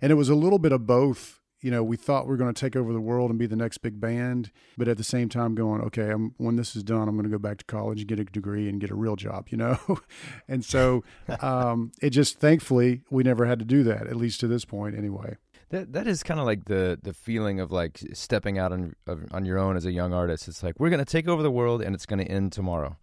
and 0.00 0.12
it 0.12 0.16
was 0.16 0.28
a 0.28 0.34
little 0.34 0.58
bit 0.58 0.72
of 0.72 0.86
both 0.86 1.38
you 1.60 1.70
know, 1.72 1.82
we 1.82 1.96
thought 1.96 2.26
we 2.28 2.34
are 2.34 2.36
going 2.36 2.52
to 2.52 2.60
take 2.60 2.76
over 2.76 2.92
the 2.92 3.00
world 3.00 3.30
and 3.30 3.38
be 3.38 3.46
the 3.46 3.56
next 3.56 3.78
big 3.78 4.00
band, 4.00 4.52
but 4.76 4.86
at 4.86 4.96
the 4.96 5.04
same 5.04 5.28
time 5.28 5.54
going, 5.54 5.80
okay, 5.80 6.10
I'm, 6.10 6.34
when 6.36 6.56
this 6.56 6.76
is 6.76 6.84
done, 6.84 7.08
I'm 7.08 7.16
going 7.16 7.24
to 7.24 7.30
go 7.30 7.38
back 7.38 7.58
to 7.58 7.64
college 7.64 8.00
and 8.00 8.08
get 8.08 8.20
a 8.20 8.24
degree 8.24 8.68
and 8.68 8.80
get 8.80 8.90
a 8.90 8.94
real 8.94 9.16
job, 9.16 9.48
you 9.50 9.58
know? 9.58 9.78
and 10.48 10.64
so 10.64 11.02
um, 11.40 11.90
it 12.00 12.10
just, 12.10 12.38
thankfully, 12.38 13.02
we 13.10 13.24
never 13.24 13.46
had 13.46 13.58
to 13.58 13.64
do 13.64 13.82
that, 13.84 14.06
at 14.06 14.16
least 14.16 14.40
to 14.40 14.46
this 14.46 14.64
point 14.64 14.96
anyway. 14.96 15.36
That 15.70 15.92
that 15.92 16.06
is 16.06 16.22
kind 16.22 16.40
of 16.40 16.46
like 16.46 16.64
the 16.64 16.98
the 17.02 17.12
feeling 17.12 17.60
of 17.60 17.70
like 17.70 18.00
stepping 18.12 18.58
out 18.58 18.72
on 18.72 18.94
on 19.32 19.44
your 19.44 19.58
own 19.58 19.76
as 19.76 19.84
a 19.84 19.92
young 19.92 20.12
artist. 20.12 20.48
It's 20.48 20.62
like 20.62 20.78
we're 20.78 20.90
going 20.90 21.04
to 21.04 21.10
take 21.10 21.28
over 21.28 21.42
the 21.42 21.50
world 21.50 21.82
and 21.82 21.94
it's 21.94 22.06
going 22.06 22.24
to 22.24 22.30
end 22.30 22.52
tomorrow. 22.52 22.96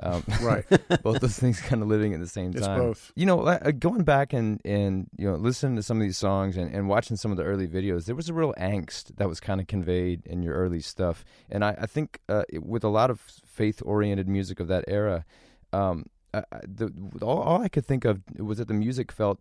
Um, 0.00 0.22
right. 0.42 0.64
both 1.02 1.20
those 1.20 1.38
things 1.38 1.60
kind 1.60 1.82
of 1.82 1.88
living 1.88 2.12
at 2.12 2.20
the 2.20 2.26
same 2.26 2.52
time. 2.52 2.58
It's 2.58 2.68
both. 2.68 3.12
You 3.16 3.26
know, 3.26 3.40
uh, 3.40 3.70
going 3.70 4.04
back 4.04 4.32
and, 4.32 4.60
and 4.64 5.08
you 5.16 5.28
know 5.28 5.36
listening 5.36 5.76
to 5.76 5.82
some 5.82 5.98
of 5.98 6.02
these 6.02 6.18
songs 6.18 6.56
and, 6.56 6.74
and 6.74 6.88
watching 6.88 7.16
some 7.16 7.30
of 7.30 7.36
the 7.36 7.44
early 7.44 7.66
videos, 7.66 8.04
there 8.04 8.14
was 8.14 8.28
a 8.28 8.34
real 8.34 8.54
angst 8.58 9.16
that 9.16 9.28
was 9.28 9.40
kind 9.40 9.60
of 9.60 9.66
conveyed 9.66 10.26
in 10.26 10.42
your 10.42 10.54
early 10.54 10.80
stuff. 10.80 11.24
And 11.50 11.64
I, 11.64 11.76
I 11.80 11.86
think 11.86 12.20
uh, 12.28 12.44
with 12.60 12.84
a 12.84 12.88
lot 12.88 13.10
of 13.10 13.20
faith 13.20 13.82
oriented 13.84 14.28
music 14.28 14.60
of 14.60 14.68
that 14.68 14.84
era, 14.86 15.24
um, 15.72 16.06
I, 16.34 16.42
the, 16.66 16.92
all, 17.22 17.40
all 17.40 17.62
I 17.62 17.68
could 17.68 17.86
think 17.86 18.04
of 18.04 18.22
was 18.38 18.58
that 18.58 18.68
the 18.68 18.74
music 18.74 19.10
felt 19.10 19.40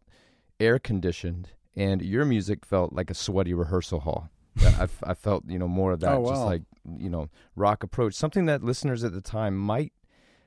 air 0.59 0.79
conditioned 0.79 1.49
and 1.75 2.01
your 2.01 2.25
music 2.25 2.65
felt 2.65 2.93
like 2.93 3.09
a 3.09 3.15
sweaty 3.15 3.53
rehearsal 3.53 4.01
hall. 4.01 4.29
I, 4.61 4.88
I 5.03 5.13
felt 5.13 5.43
you 5.47 5.59
know 5.59 5.67
more 5.67 5.91
of 5.91 5.99
that, 5.99 6.13
oh, 6.13 6.19
wow. 6.21 6.29
just 6.31 6.43
like 6.43 6.61
you 6.97 7.09
know 7.09 7.29
rock 7.55 7.83
approach, 7.83 8.13
something 8.13 8.45
that 8.45 8.63
listeners 8.63 9.03
at 9.03 9.13
the 9.13 9.21
time 9.21 9.57
might 9.57 9.91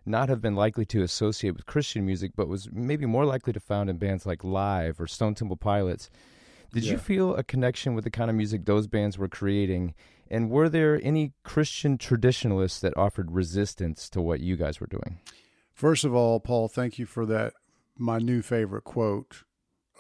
not 0.06 0.28
have 0.28 0.40
been 0.40 0.54
likely 0.54 0.86
to 0.86 1.02
associate 1.02 1.50
with 1.50 1.66
Christian 1.66 2.06
music, 2.06 2.32
but 2.34 2.48
was 2.48 2.70
maybe 2.72 3.06
more 3.06 3.26
likely 3.26 3.52
to 3.52 3.60
found 3.60 3.90
in 3.90 3.98
bands 3.98 4.24
like 4.24 4.42
Live 4.42 5.00
or 5.00 5.06
Stone 5.06 5.34
Temple 5.34 5.56
Pilots. 5.56 6.10
Did 6.72 6.84
yeah. 6.84 6.92
you 6.92 6.98
feel 6.98 7.34
a 7.34 7.42
connection 7.42 7.94
with 7.94 8.04
the 8.04 8.10
kind 8.10 8.30
of 8.30 8.36
music 8.36 8.64
those 8.64 8.86
bands 8.86 9.18
were 9.18 9.28
creating? 9.28 9.94
And 10.30 10.50
were 10.50 10.68
there 10.68 11.00
any 11.02 11.32
Christian 11.42 11.96
traditionalists 11.96 12.80
that 12.80 12.96
offered 12.96 13.30
resistance 13.30 14.08
to 14.10 14.20
what 14.20 14.40
you 14.40 14.56
guys 14.56 14.80
were 14.80 14.86
doing? 14.86 15.20
First 15.72 16.04
of 16.04 16.14
all, 16.14 16.40
Paul, 16.40 16.68
thank 16.68 16.98
you 16.98 17.06
for 17.06 17.24
that. 17.26 17.54
My 17.96 18.18
new 18.18 18.42
favorite 18.42 18.84
quote 18.84 19.44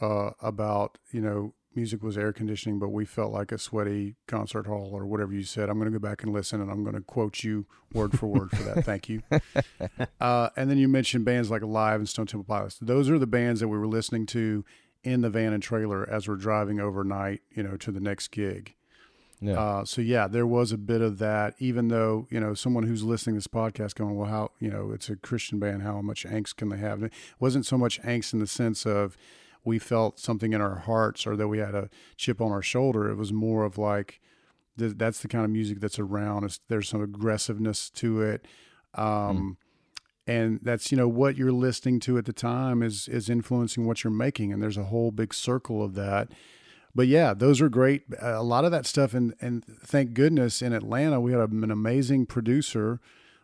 uh, 0.00 0.30
about, 0.40 0.98
you 1.10 1.20
know, 1.20 1.54
music 1.74 2.02
was 2.02 2.18
air 2.18 2.32
conditioning, 2.32 2.78
but 2.78 2.88
we 2.88 3.04
felt 3.04 3.32
like 3.32 3.52
a 3.52 3.58
sweaty 3.58 4.16
concert 4.26 4.66
hall 4.66 4.90
or 4.92 5.06
whatever 5.06 5.32
you 5.32 5.44
said. 5.44 5.68
I'm 5.68 5.78
going 5.78 5.90
to 5.90 5.96
go 5.96 6.02
back 6.02 6.22
and 6.22 6.32
listen, 6.32 6.60
and 6.60 6.70
I'm 6.70 6.82
going 6.82 6.96
to 6.96 7.02
quote 7.02 7.44
you 7.44 7.66
word 7.92 8.18
for 8.18 8.26
word 8.26 8.50
for 8.50 8.62
that. 8.64 8.84
Thank 8.84 9.08
you. 9.08 9.22
Uh, 10.20 10.50
and 10.56 10.68
then 10.68 10.78
you 10.78 10.88
mentioned 10.88 11.24
bands 11.24 11.50
like 11.50 11.62
Live 11.62 12.00
and 12.00 12.08
Stone 12.08 12.26
Temple 12.26 12.44
Pilots. 12.44 12.78
Those 12.80 13.08
are 13.08 13.18
the 13.18 13.26
bands 13.26 13.60
that 13.60 13.68
we 13.68 13.78
were 13.78 13.86
listening 13.86 14.26
to 14.26 14.64
in 15.04 15.20
the 15.20 15.30
van 15.30 15.52
and 15.52 15.62
trailer 15.62 16.08
as 16.10 16.26
we're 16.26 16.36
driving 16.36 16.80
overnight, 16.80 17.40
you 17.54 17.62
know, 17.62 17.76
to 17.76 17.92
the 17.92 18.00
next 18.00 18.28
gig. 18.28 18.74
Yeah. 19.40 19.60
Uh, 19.60 19.84
so 19.84 20.02
yeah, 20.02 20.26
there 20.26 20.46
was 20.46 20.72
a 20.72 20.78
bit 20.78 21.00
of 21.00 21.18
that. 21.18 21.54
Even 21.58 21.88
though 21.88 22.26
you 22.30 22.40
know 22.40 22.54
someone 22.54 22.84
who's 22.84 23.04
listening 23.04 23.34
to 23.34 23.38
this 23.38 23.46
podcast 23.46 23.94
going, 23.94 24.16
well, 24.16 24.28
how 24.28 24.50
you 24.58 24.70
know 24.70 24.90
it's 24.90 25.08
a 25.08 25.16
Christian 25.16 25.58
band, 25.58 25.82
how 25.82 26.00
much 26.02 26.24
angst 26.24 26.56
can 26.56 26.68
they 26.68 26.78
have? 26.78 27.02
It 27.02 27.12
wasn't 27.38 27.64
so 27.64 27.78
much 27.78 28.02
angst 28.02 28.32
in 28.32 28.40
the 28.40 28.46
sense 28.46 28.84
of 28.84 29.16
we 29.64 29.78
felt 29.78 30.18
something 30.18 30.52
in 30.52 30.60
our 30.60 30.76
hearts 30.80 31.26
or 31.26 31.36
that 31.36 31.48
we 31.48 31.58
had 31.58 31.74
a 31.74 31.90
chip 32.16 32.40
on 32.40 32.52
our 32.52 32.62
shoulder. 32.62 33.10
It 33.10 33.16
was 33.16 33.32
more 33.32 33.64
of 33.64 33.78
like, 33.78 34.20
th- 34.78 34.94
that's 34.96 35.20
the 35.20 35.28
kind 35.28 35.44
of 35.44 35.50
music 35.50 35.80
that's 35.80 35.98
around. 35.98 36.44
It's, 36.44 36.60
there's 36.68 36.88
some 36.88 37.02
aggressiveness 37.02 37.90
to 37.90 38.22
it. 38.22 38.46
Um, 38.94 39.04
mm. 39.06 39.56
And 40.26 40.60
that's, 40.62 40.90
you 40.92 40.98
know, 40.98 41.08
what 41.08 41.36
you're 41.36 41.52
listening 41.52 42.00
to 42.00 42.18
at 42.18 42.26
the 42.26 42.32
time 42.32 42.82
is, 42.82 43.08
is 43.08 43.30
influencing 43.30 43.86
what 43.86 44.04
you're 44.04 44.10
making. 44.10 44.52
And 44.52 44.62
there's 44.62 44.76
a 44.76 44.84
whole 44.84 45.10
big 45.10 45.32
circle 45.32 45.82
of 45.82 45.94
that. 45.94 46.28
but 46.94 47.06
yeah, 47.06 47.32
those 47.34 47.60
are 47.60 47.68
great. 47.68 48.02
A 48.20 48.42
lot 48.42 48.64
of 48.64 48.70
that 48.72 48.84
stuff, 48.84 49.14
and 49.14 49.34
and 49.40 49.64
thank 49.84 50.14
goodness 50.14 50.60
in 50.60 50.72
Atlanta 50.72 51.20
we 51.20 51.32
had 51.32 51.40
an 51.40 51.70
amazing 51.70 52.26
producer 52.26 53.00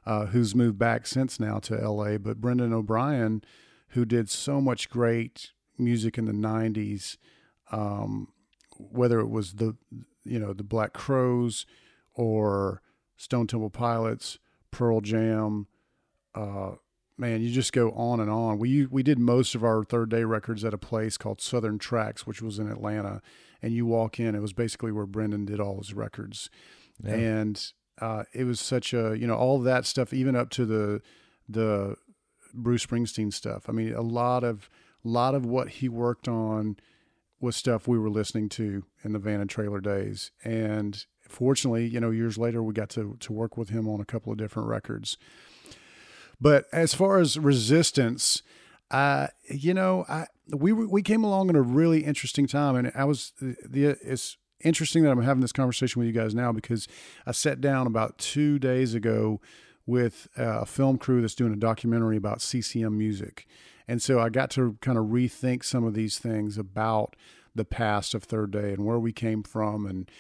uh, 0.07 0.27
who's 0.27 0.55
moved 0.55 0.79
back 0.79 1.07
since 1.07 1.39
now 1.39 1.59
to 1.61 1.81
L.A. 1.81 2.19
But 2.19 2.41
Brendan 2.41 2.73
O'Brien, 2.73 3.43
who 3.91 4.05
did 4.05 4.29
so 4.29 4.61
much 4.61 4.91
great 4.91 5.53
music 5.79 6.19
in 6.19 6.27
the 6.27 6.33
'90s, 6.33 7.17
um, 7.73 8.29
whether 8.79 9.21
it 9.21 9.29
was 9.29 9.55
the 9.55 9.77
you 10.25 10.39
know 10.39 10.53
the 10.53 10.65
Black 10.65 10.93
Crowes 10.93 11.67
or 12.15 12.83
Stone 13.17 13.47
Temple 13.47 13.71
Pilots, 13.71 14.39
Pearl 14.71 15.01
Jam. 15.01 15.67
Uh, 16.35 16.73
man, 17.17 17.43
you 17.43 17.51
just 17.51 17.73
go 17.73 17.91
on 17.93 18.21
and 18.21 18.31
on. 18.31 18.59
We 18.59 18.87
we 18.87 19.03
did 19.03 19.19
most 19.19 19.55
of 19.55 19.65
our 19.65 19.85
third 19.85 20.11
day 20.11 20.25
records 20.25 20.65
at 20.65 20.75
a 20.75 20.79
place 20.79 21.17
called 21.17 21.41
Southern 21.41 21.79
Tracks, 21.79 22.27
which 22.27 22.43
was 22.43 22.59
in 22.59 22.71
Atlanta. 22.71 23.23
And 23.63 23.73
you 23.73 23.87
walk 23.87 24.21
in, 24.21 24.35
it 24.35 24.43
was 24.43 24.53
basically 24.53 24.93
where 24.93 25.07
Brendan 25.07 25.47
did 25.47 25.59
all 25.59 25.79
his 25.79 25.95
records, 25.95 26.51
yeah. 27.03 27.15
and 27.15 27.73
uh, 27.99 28.25
it 28.35 28.45
was 28.45 28.61
such 28.61 28.93
a 28.93 29.17
you 29.19 29.27
know 29.27 29.37
all 29.37 29.59
that 29.61 29.87
stuff, 29.87 30.13
even 30.13 30.37
up 30.37 30.51
to 30.51 30.67
the 30.67 31.01
the 31.49 31.97
Bruce 32.53 32.85
Springsteen 32.85 33.33
stuff. 33.33 33.69
I 33.69 33.73
mean, 33.73 33.95
a 33.95 34.03
lot 34.03 34.45
of 34.45 34.69
lot 35.09 35.35
of 35.35 35.45
what 35.45 35.69
he 35.69 35.89
worked 35.89 36.29
on 36.29 36.77
was 37.41 37.57
stuff 37.57 37.87
we 37.87 37.99
were 37.99 38.11
listening 38.11 38.49
to 38.49 38.85
in 39.03 39.13
the 39.13 39.19
van 39.19 39.41
and 39.41 39.51
trailer 39.51 39.81
days, 39.81 40.31
and 40.43 41.05
fortunately, 41.29 41.87
you 41.87 42.01
know, 42.01 42.11
years 42.11 42.39
later 42.39 42.63
we 42.63 42.73
got 42.73 42.89
to 42.91 43.17
to 43.21 43.33
work 43.33 43.57
with 43.57 43.71
him 43.71 43.89
on 43.89 44.01
a 44.01 44.05
couple 44.05 44.33
of 44.33 44.39
different 44.39 44.69
records. 44.69 45.17
But 46.41 46.67
as 46.73 46.95
far 46.95 47.19
as 47.19 47.39
resistance, 47.39 48.43
uh, 48.91 49.29
you 49.49 49.75
know, 49.75 50.05
I 50.09 50.27
we 50.49 50.73
we 50.73 51.03
came 51.03 51.25
along 51.25 51.51
in 51.51 51.57
a 51.57 51.63
really 51.63 52.05
interesting 52.05 52.47
time, 52.47 52.77
and 52.77 52.93
I 52.95 53.05
was 53.05 53.33
the 53.41 53.97
it's 54.03 54.37
interesting 54.61 55.03
that 55.03 55.11
I'm 55.11 55.23
having 55.23 55.41
this 55.41 55.53
conversation 55.53 56.01
with 56.01 56.07
you 56.07 56.13
guys 56.15 56.35
now 56.35 56.53
because 56.53 56.89
I 57.27 57.33
sat 57.33 57.61
down 57.61 57.87
about 57.87 58.19
two 58.19 58.59
days 58.59 58.95
ago 58.95 59.41
with 59.87 60.29
a 60.37 60.65
film 60.65 60.97
crew 60.97 61.21
that's 61.21 61.35
doing 61.35 61.53
a 61.53 61.57
documentary 61.57 62.17
about 62.17 62.41
CCM 62.41 62.97
music, 62.97 63.47
and 63.87 64.01
so 64.01 64.21
I 64.21 64.29
got 64.29 64.51
to 64.53 64.77
kind 64.81 64.99
of 64.99 65.07
rethink 65.07 65.65
some 65.65 65.85
of 65.85 65.95
these 65.95 66.19
things 66.19 66.57
about 66.59 67.17
the 67.55 67.65
past 67.65 68.15
of 68.15 68.25
Third 68.25 68.51
Day 68.51 68.73
and 68.73 68.85
where 68.85 68.99
we 68.99 69.13
came 69.13 69.43
from, 69.43 69.87
and 69.87 70.11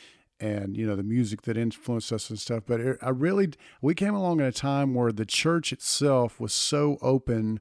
and 0.41 0.77
you 0.77 0.87
know 0.87 0.97
the 0.97 1.03
music 1.03 1.43
that 1.43 1.57
influenced 1.57 2.13
us 2.13 2.31
and 2.31 2.39
stuff. 2.39 2.65
But 2.67 2.81
it, 2.81 2.99
i 3.03 3.09
really 3.09 3.53
we 3.81 3.95
came 3.95 4.15
along 4.15 4.41
at 4.41 4.49
a 4.49 4.53
time 4.53 4.95
where 4.95 5.13
the 5.13 5.27
church 5.27 5.73
itself 5.73 6.39
was 6.41 6.53
so 6.53 6.99
open 7.01 7.61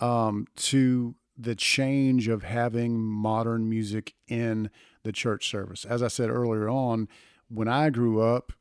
um, 0.00 0.46
to 0.56 1.14
the 1.36 1.54
change 1.54 2.28
of 2.28 2.42
having 2.42 3.00
modern 3.00 3.68
music 3.68 4.14
in 4.28 4.70
the 5.02 5.12
church 5.12 5.48
service. 5.48 5.84
As 5.84 6.02
i 6.02 6.08
said 6.08 6.30
earlier 6.30 6.68
on 6.68 7.08
when 7.48 7.68
i 7.68 7.90
grew 7.90 8.20
up 8.20 8.52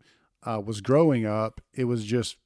uh, 0.43 0.61
was 0.63 0.81
growing 0.81 1.25
up 1.25 1.61
it 1.73 1.83
was 1.83 2.05
just 2.05 2.37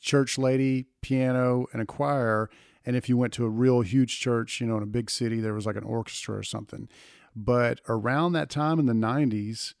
church 0.00 0.38
lady 0.38 0.86
piano 1.02 1.66
and 1.72 1.82
a 1.82 1.86
choir 1.86 2.50
and 2.84 2.96
if 2.96 3.08
you 3.08 3.16
went 3.16 3.32
to 3.32 3.44
a 3.44 3.48
real 3.48 3.80
huge 3.80 4.20
church 4.20 4.60
you 4.60 4.66
know 4.66 4.76
in 4.76 4.82
a 4.82 4.86
big 4.86 5.10
city 5.10 5.40
there 5.40 5.54
was 5.54 5.66
like 5.66 5.76
an 5.76 5.84
orchestra 5.84 6.36
or 6.36 6.42
something 6.42 6.88
but 7.36 7.80
around 7.88 8.32
that 8.32 8.50
time 8.50 8.78
in 8.78 8.86
the 8.86 8.92
90s 8.92 9.74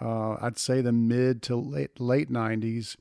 uh, 0.00 0.36
I'd 0.40 0.58
say 0.58 0.80
the 0.80 0.92
mid 0.92 1.42
to 1.42 1.56
late 1.56 2.00
late 2.00 2.30
'90s, 2.30 2.96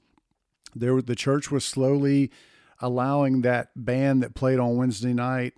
there 0.75 1.01
the 1.01 1.15
church 1.15 1.51
was 1.51 1.63
slowly 1.63 2.31
allowing 2.81 3.41
that 3.41 3.69
band 3.75 4.23
that 4.23 4.35
played 4.35 4.59
on 4.59 4.77
Wednesday 4.77 5.13
night 5.13 5.53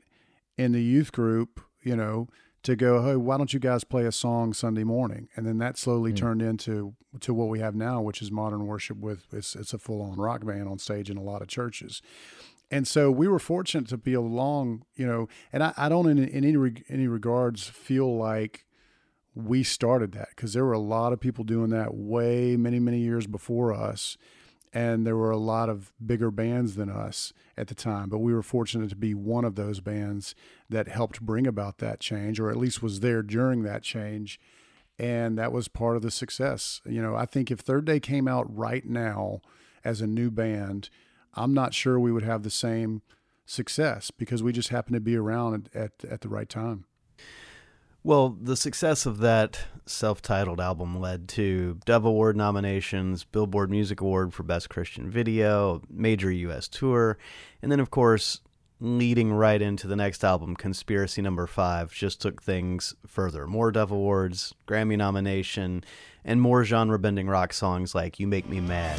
in 0.57 0.71
the 0.71 0.83
youth 0.83 1.11
group, 1.11 1.61
you 1.81 1.95
know, 1.95 2.27
to 2.63 2.75
go, 2.75 3.03
hey, 3.03 3.15
why 3.15 3.37
don't 3.37 3.53
you 3.53 3.59
guys 3.59 3.83
play 3.83 4.05
a 4.05 4.11
song 4.11 4.53
Sunday 4.53 4.83
morning? 4.83 5.27
And 5.35 5.45
then 5.45 5.57
that 5.59 5.77
slowly 5.77 6.11
mm. 6.11 6.17
turned 6.17 6.41
into 6.41 6.95
to 7.21 7.33
what 7.33 7.47
we 7.47 7.59
have 7.59 7.75
now, 7.75 8.01
which 8.01 8.21
is 8.21 8.31
modern 8.31 8.67
worship 8.67 8.97
with 8.97 9.33
it's 9.33 9.55
it's 9.55 9.73
a 9.73 9.79
full 9.79 10.01
on 10.01 10.17
rock 10.17 10.45
band 10.45 10.67
on 10.67 10.77
stage 10.77 11.09
in 11.09 11.17
a 11.17 11.23
lot 11.23 11.41
of 11.41 11.47
churches. 11.47 12.01
And 12.71 12.87
so 12.87 13.09
we 13.09 13.27
were 13.27 13.39
fortunate 13.39 13.87
to 13.89 13.97
be 13.97 14.13
along, 14.13 14.83
you 14.95 15.07
know, 15.07 15.27
and 15.51 15.63
I, 15.63 15.73
I 15.75 15.89
don't 15.89 16.07
in, 16.07 16.19
in 16.19 16.43
any 16.43 16.83
any 16.87 17.07
regards 17.07 17.67
feel 17.67 18.15
like 18.15 18.65
we 19.35 19.63
started 19.63 20.11
that 20.13 20.29
because 20.29 20.53
there 20.53 20.65
were 20.65 20.73
a 20.73 20.79
lot 20.79 21.13
of 21.13 21.19
people 21.19 21.43
doing 21.43 21.69
that 21.69 21.93
way 21.93 22.55
many 22.55 22.79
many 22.79 22.99
years 22.99 23.27
before 23.27 23.73
us 23.73 24.17
and 24.71 25.05
there 25.05 25.15
were 25.15 25.31
a 25.31 25.37
lot 25.37 25.69
of 25.69 25.91
bigger 26.05 26.29
bands 26.29 26.75
than 26.75 26.89
us 26.89 27.31
at 27.57 27.67
the 27.67 27.75
time 27.75 28.09
but 28.09 28.19
we 28.19 28.33
were 28.33 28.43
fortunate 28.43 28.89
to 28.89 28.95
be 28.95 29.13
one 29.13 29.45
of 29.45 29.55
those 29.55 29.79
bands 29.79 30.35
that 30.69 30.87
helped 30.87 31.21
bring 31.21 31.47
about 31.47 31.77
that 31.77 31.99
change 31.99 32.39
or 32.39 32.49
at 32.49 32.57
least 32.57 32.81
was 32.81 32.99
there 32.99 33.21
during 33.21 33.63
that 33.63 33.83
change 33.83 34.39
and 34.97 35.37
that 35.37 35.53
was 35.53 35.69
part 35.69 35.95
of 35.95 36.01
the 36.01 36.11
success. 36.11 36.81
You 36.85 37.01
know 37.01 37.15
i 37.15 37.25
think 37.25 37.51
if 37.51 37.59
third 37.59 37.85
day 37.85 37.99
came 37.99 38.27
out 38.27 38.53
right 38.53 38.85
now 38.85 39.41
as 39.83 40.01
a 40.01 40.07
new 40.07 40.31
band 40.31 40.89
i'm 41.39 41.53
not 41.53 41.73
sure 41.73 41.99
we 41.99 42.11
would 42.11 42.23
have 42.23 42.43
the 42.43 42.49
same 42.49 43.01
success 43.45 44.11
because 44.11 44.43
we 44.43 44.51
just 44.51 44.69
happened 44.69 44.93
to 44.93 44.99
be 44.99 45.15
around 45.15 45.69
at, 45.73 45.83
at, 46.03 46.11
at 46.11 46.21
the 46.21 46.29
right 46.29 46.49
time 46.49 46.85
well, 48.01 48.29
the 48.41 48.55
success 48.55 49.05
of 49.05 49.17
that 49.19 49.59
self 49.85 50.21
titled 50.21 50.61
album 50.61 50.99
led 50.99 51.27
to 51.29 51.79
Dove 51.85 52.05
Award 52.05 52.37
nominations, 52.37 53.25
Billboard 53.25 53.69
Music 53.69 53.99
Award 53.99 54.33
for 54.33 54.43
Best 54.43 54.69
Christian 54.69 55.09
Video, 55.09 55.81
major 55.89 56.31
US 56.31 56.69
tour, 56.69 57.17
and 57.61 57.69
then, 57.71 57.81
of 57.81 57.89
course, 57.89 58.39
leading 58.79 59.33
right 59.33 59.61
into 59.61 59.85
the 59.85 59.97
next 59.97 60.23
album, 60.23 60.55
Conspiracy 60.55 61.21
Number 61.21 61.45
Five, 61.45 61.91
just 61.91 62.21
took 62.21 62.41
things 62.41 62.95
further. 63.05 63.45
More 63.45 63.69
Dove 63.69 63.91
Awards, 63.91 64.55
Grammy 64.65 64.97
nomination, 64.97 65.83
and 66.23 66.41
more 66.41 66.63
genre 66.63 66.97
bending 66.97 67.27
rock 67.27 67.51
songs 67.51 67.93
like 67.93 68.17
You 68.17 68.27
Make 68.27 68.47
Me 68.47 68.61
Mad. 68.61 68.97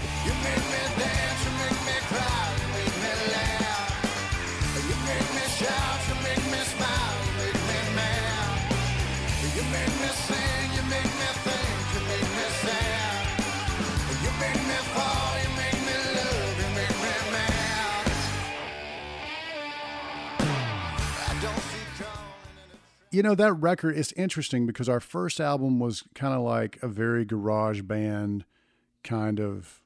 You 23.10 23.22
know 23.22 23.34
that 23.34 23.52
record 23.54 23.96
is 23.96 24.12
interesting 24.12 24.66
because 24.66 24.88
our 24.88 25.00
first 25.00 25.40
album 25.40 25.80
was 25.80 26.04
kind 26.14 26.34
of 26.34 26.40
like 26.42 26.78
a 26.82 26.88
very 26.88 27.24
garage 27.24 27.82
band 27.82 28.44
kind 29.02 29.40
of 29.40 29.82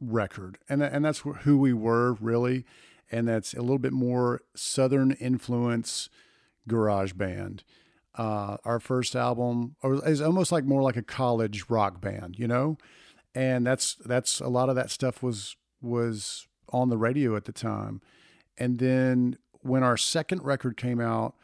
record. 0.00 0.58
And 0.68 0.82
and 0.82 1.04
that's 1.04 1.20
who 1.20 1.58
we 1.58 1.72
were 1.72 2.14
really. 2.14 2.64
And 3.10 3.28
that's 3.28 3.54
a 3.54 3.60
little 3.60 3.78
bit 3.78 3.92
more 3.92 4.42
southern 4.56 5.12
influence 5.12 6.08
garage 6.66 7.12
band. 7.12 7.62
Uh, 8.16 8.56
our 8.64 8.80
first 8.80 9.14
album 9.14 9.76
is 9.84 10.20
almost 10.20 10.50
like 10.50 10.64
more 10.64 10.82
like 10.82 10.96
a 10.96 11.02
college 11.02 11.66
rock 11.68 12.00
band 12.00 12.36
you 12.38 12.48
know? 12.48 12.78
And 13.34 13.66
that's 13.66 13.96
that's 13.96 14.40
a 14.40 14.48
lot 14.48 14.70
of 14.70 14.76
that 14.76 14.90
stuff 14.90 15.22
was 15.22 15.56
was 15.82 16.48
on 16.70 16.88
the 16.88 16.96
radio 16.96 17.36
at 17.36 17.44
the 17.44 17.52
time. 17.52 18.00
And 18.58 18.78
then 18.78 19.36
when 19.60 19.82
our 19.82 19.96
second 19.96 20.42
record 20.42 20.76
came 20.76 21.00
out 21.00 21.34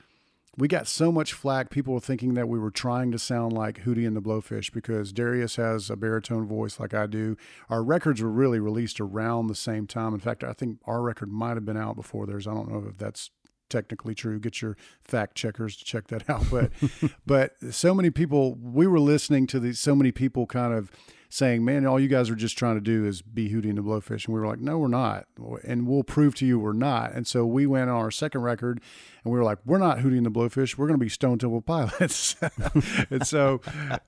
we 0.59 0.69
got 0.69 0.87
so 0.87 1.11
much 1.11 1.33
flack. 1.33 1.71
People 1.71 1.95
were 1.95 2.01
thinking 2.01 2.35
that 2.35 2.49
we 2.49 2.59
were 2.59 2.71
trying 2.71 3.11
to 3.13 3.19
sound 3.19 3.55
like 3.55 3.85
Hootie 3.85 4.07
and 4.07 4.15
the 4.15 4.21
Blowfish 4.21 4.73
because 4.73 5.13
Darius 5.13 5.57
has 5.57 5.89
a 5.89 5.97
baritone 5.97 6.47
voice 6.47 6.79
like 6.79 6.93
I 6.93 7.07
do. 7.07 7.37
Our 7.71 7.83
records 7.83 8.21
were 8.21 8.31
really 8.31 8.61
released 8.61 9.01
around 9.01 9.47
the 9.47 9.55
same 9.55 9.87
time. 9.87 10.13
In 10.13 10.21
fact, 10.21 10.45
I 10.45 10.53
think 10.53 10.79
our 10.85 11.01
record 11.01 11.31
might 11.31 11.55
have 11.57 11.65
been 11.65 11.79
out 11.79 11.97
before 11.97 12.27
theirs. 12.27 12.47
I 12.47 12.53
don't 12.53 12.71
know 12.71 12.85
if 12.89 12.99
that's 12.99 13.31
technically 13.71 14.15
true. 14.15 14.39
Get 14.39 14.61
your 14.61 14.77
fact 15.03 15.35
checkers 15.37 15.77
to 15.79 15.85
check 15.85 16.09
that 16.09 16.29
out. 16.29 16.45
But 16.51 16.71
but 17.27 17.53
so 17.71 17.95
many 17.95 18.11
people 18.11 18.55
we 18.55 18.87
were 18.87 19.01
listening 19.01 19.47
to 19.49 19.61
these 19.61 19.81
so 19.81 19.97
many 19.97 20.13
people 20.13 20.47
kind 20.47 20.75
of 20.75 20.91
saying, 21.33 21.65
"Man, 21.65 21.87
all 21.87 21.99
you 21.99 22.09
guys 22.09 22.29
are 22.29 22.35
just 22.35 22.59
trying 22.59 22.75
to 22.75 22.81
do 22.81 23.07
is 23.07 23.23
be 23.23 23.49
Hootie 23.49 23.71
and 23.71 23.79
the 23.79 23.83
Blowfish," 23.83 24.27
and 24.27 24.35
we 24.35 24.41
were 24.41 24.47
like, 24.47 24.61
"No, 24.61 24.79
we're 24.79 24.89
not, 24.89 25.27
and 25.67 25.87
we'll 25.87 26.05
prove 26.05 26.35
to 26.37 26.47
you 26.47 26.59
we're 26.59 26.75
not." 26.75 27.13
And 27.13 27.27
so 27.27 27.47
we 27.47 27.67
went 27.67 27.89
on 27.89 27.97
our 27.97 28.11
second 28.11 28.43
record, 28.43 28.81
and 29.25 29.33
we 29.33 29.39
were 29.39 29.45
like, 29.45 29.59
"We're 29.65 29.79
not 29.79 29.99
Hootie 29.99 30.19
and 30.19 30.27
the 30.27 30.31
Blowfish. 30.31 30.77
We're 30.77 30.87
going 30.87 30.99
to 30.99 31.05
be 31.05 31.09
Stone 31.09 31.39
Temple 31.39 31.63
Pilots." 31.63 32.37
and 33.11 33.27
so, 33.27 33.63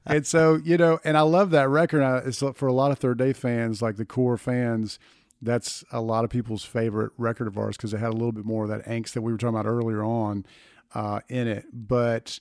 and 0.05 0.27
so 0.27 0.57
you 0.57 0.77
know, 0.77 1.01
and 1.03 1.17
I 1.17 1.23
love 1.23 1.51
that 1.51 1.69
record. 1.69 2.03
It's 2.27 2.43
for 2.55 2.67
a 2.67 2.73
lot 2.73 2.91
of 2.91 2.99
Third 2.99 3.19
Day 3.19 3.33
fans, 3.33 3.81
like 3.81 3.97
the 3.97 4.05
core 4.05 4.37
fans 4.37 4.99
that's 5.43 5.85
a 5.93 6.01
lot 6.01 6.25
of 6.25 6.31
people's 6.31 6.65
favorite 6.65 7.13
record 7.19 7.47
of 7.47 7.59
ours 7.59 7.77
because 7.77 7.93
it 7.93 7.99
had 7.99 8.09
a 8.09 8.13
little 8.13 8.33
bit 8.33 8.47
more 8.47 8.65
of 8.65 8.71
that 8.71 8.85
angst 8.87 9.13
that 9.13 9.21
we 9.21 9.31
were 9.31 9.37
talking 9.37 9.55
about 9.55 9.67
earlier 9.67 10.03
on 10.03 10.47
uh, 10.95 11.21
in 11.29 11.47
it. 11.47 11.67
But 11.73 12.41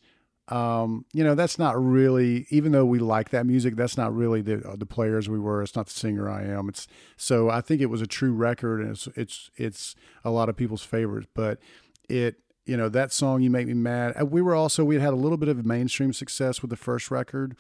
um, 0.50 1.06
you 1.14 1.24
know, 1.24 1.36
that's 1.36 1.58
not 1.58 1.82
really, 1.82 2.46
even 2.50 2.74
though 2.74 2.86
we 2.86 3.00
like 3.00 3.30
that 3.30 3.46
music, 3.46 3.76
that's 3.76 3.98
not 3.98 4.14
really 4.14 4.42
the 4.42 4.62
uh, 4.68 4.76
the 4.76 4.86
players 4.86 5.30
we 5.30 5.40
were. 5.40 5.62
It's 5.62 5.76
not 5.76 5.88
the 5.88 5.94
singer 5.94 6.30
I 6.30 6.44
am. 6.44 6.68
It's 6.68 6.88
so 7.16 7.50
I 7.50 7.62
think 7.62 7.82
it 7.82 7.86
was 7.86 8.02
a 8.02 8.08
true 8.08 8.34
record, 8.34 8.82
and 8.82 8.92
it's 8.92 9.08
it's 9.16 9.52
it's 9.56 9.96
a 10.24 10.32
lot 10.32 10.50
of 10.50 10.58
people's 10.58 10.84
favorites. 10.84 11.28
But 11.34 11.60
it 12.10 12.40
you 12.66 12.76
know 12.76 12.90
that 12.90 13.14
song 13.14 13.42
"You 13.42 13.50
Make 13.50 13.68
Me 13.68 13.74
Mad." 13.74 14.16
Uh, 14.20 14.26
we 14.26 14.42
were 14.42 14.56
also 14.56 14.84
we 14.84 15.00
had 15.00 15.14
a 15.14 15.18
little 15.18 15.38
bit 15.38 15.48
of 15.48 15.66
mainstream 15.66 16.12
success 16.12 16.62
with 16.62 16.72
the 16.72 16.78
first 16.78 17.10
record, 17.10 17.56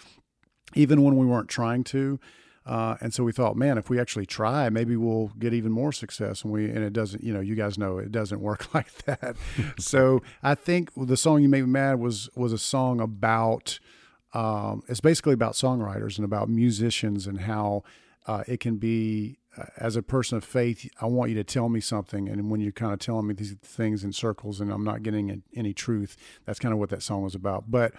even 0.76 1.04
when 1.04 1.16
we 1.16 1.26
weren't 1.26 1.50
trying 1.50 1.86
to. 1.86 2.20
Uh, 2.66 2.96
and 3.02 3.14
so 3.14 3.24
we 3.24 3.32
thought, 3.32 3.58
man, 3.58 3.78
if 3.78 3.90
we 3.90 4.00
actually 4.00 4.26
try, 4.26 4.70
maybe 4.70 4.96
we'll 4.96 5.32
get 5.38 5.54
even 5.54 5.72
more 5.72 5.92
success. 5.92 6.44
And 6.44 6.54
we 6.54 6.66
and 6.66 6.84
it 6.84 6.94
doesn't, 6.94 7.24
you 7.24 7.34
know, 7.34 7.42
you 7.42 7.56
guys 7.56 7.78
know 7.78 7.98
it 7.98 8.12
doesn't 8.12 8.40
work 8.40 8.74
like 8.74 8.94
that. 9.06 9.36
so 9.80 10.22
I 10.42 10.56
think 10.56 10.92
the 10.96 11.18
song 11.18 11.42
"You 11.42 11.50
Make 11.50 11.64
Me 11.64 11.70
Mad" 11.70 12.00
was 12.00 12.30
was 12.36 12.54
a 12.54 12.60
song 12.60 13.00
about. 13.00 13.80
Um, 14.36 14.82
it's 14.88 15.00
basically 15.00 15.34
about 15.34 15.54
songwriters 15.54 16.18
and 16.18 16.26
about 16.26 16.50
musicians 16.50 17.28
and 17.28 17.42
how 17.42 17.84
uh, 18.26 18.44
it 18.48 18.60
can 18.60 18.78
be 18.78 19.38
uh, 19.58 19.66
as 19.78 19.96
a 19.96 20.02
person 20.02 20.38
of 20.38 20.44
faith, 20.44 20.90
I 21.00 21.06
want 21.06 21.30
you 21.30 21.36
to 21.36 21.44
tell 21.44 21.70
me 21.70 21.80
something. 21.80 22.28
And 22.28 22.50
when 22.50 22.60
you're 22.60 22.72
kind 22.72 22.94
of 22.94 23.00
telling 23.00 23.28
me 23.28 23.36
these 23.36 23.54
things 23.62 24.04
in 24.04 24.12
circles 24.12 24.60
and 24.60 24.72
I'm 24.72 24.84
not 24.84 25.04
getting 25.04 25.44
any 25.56 25.74
truth, 25.74 26.18
that's 26.46 26.60
kind 26.60 26.74
of 26.74 26.80
what 26.80 26.90
that 26.90 27.04
song 27.04 27.22
was 27.22 27.36
about. 27.36 27.70
But 27.70 27.94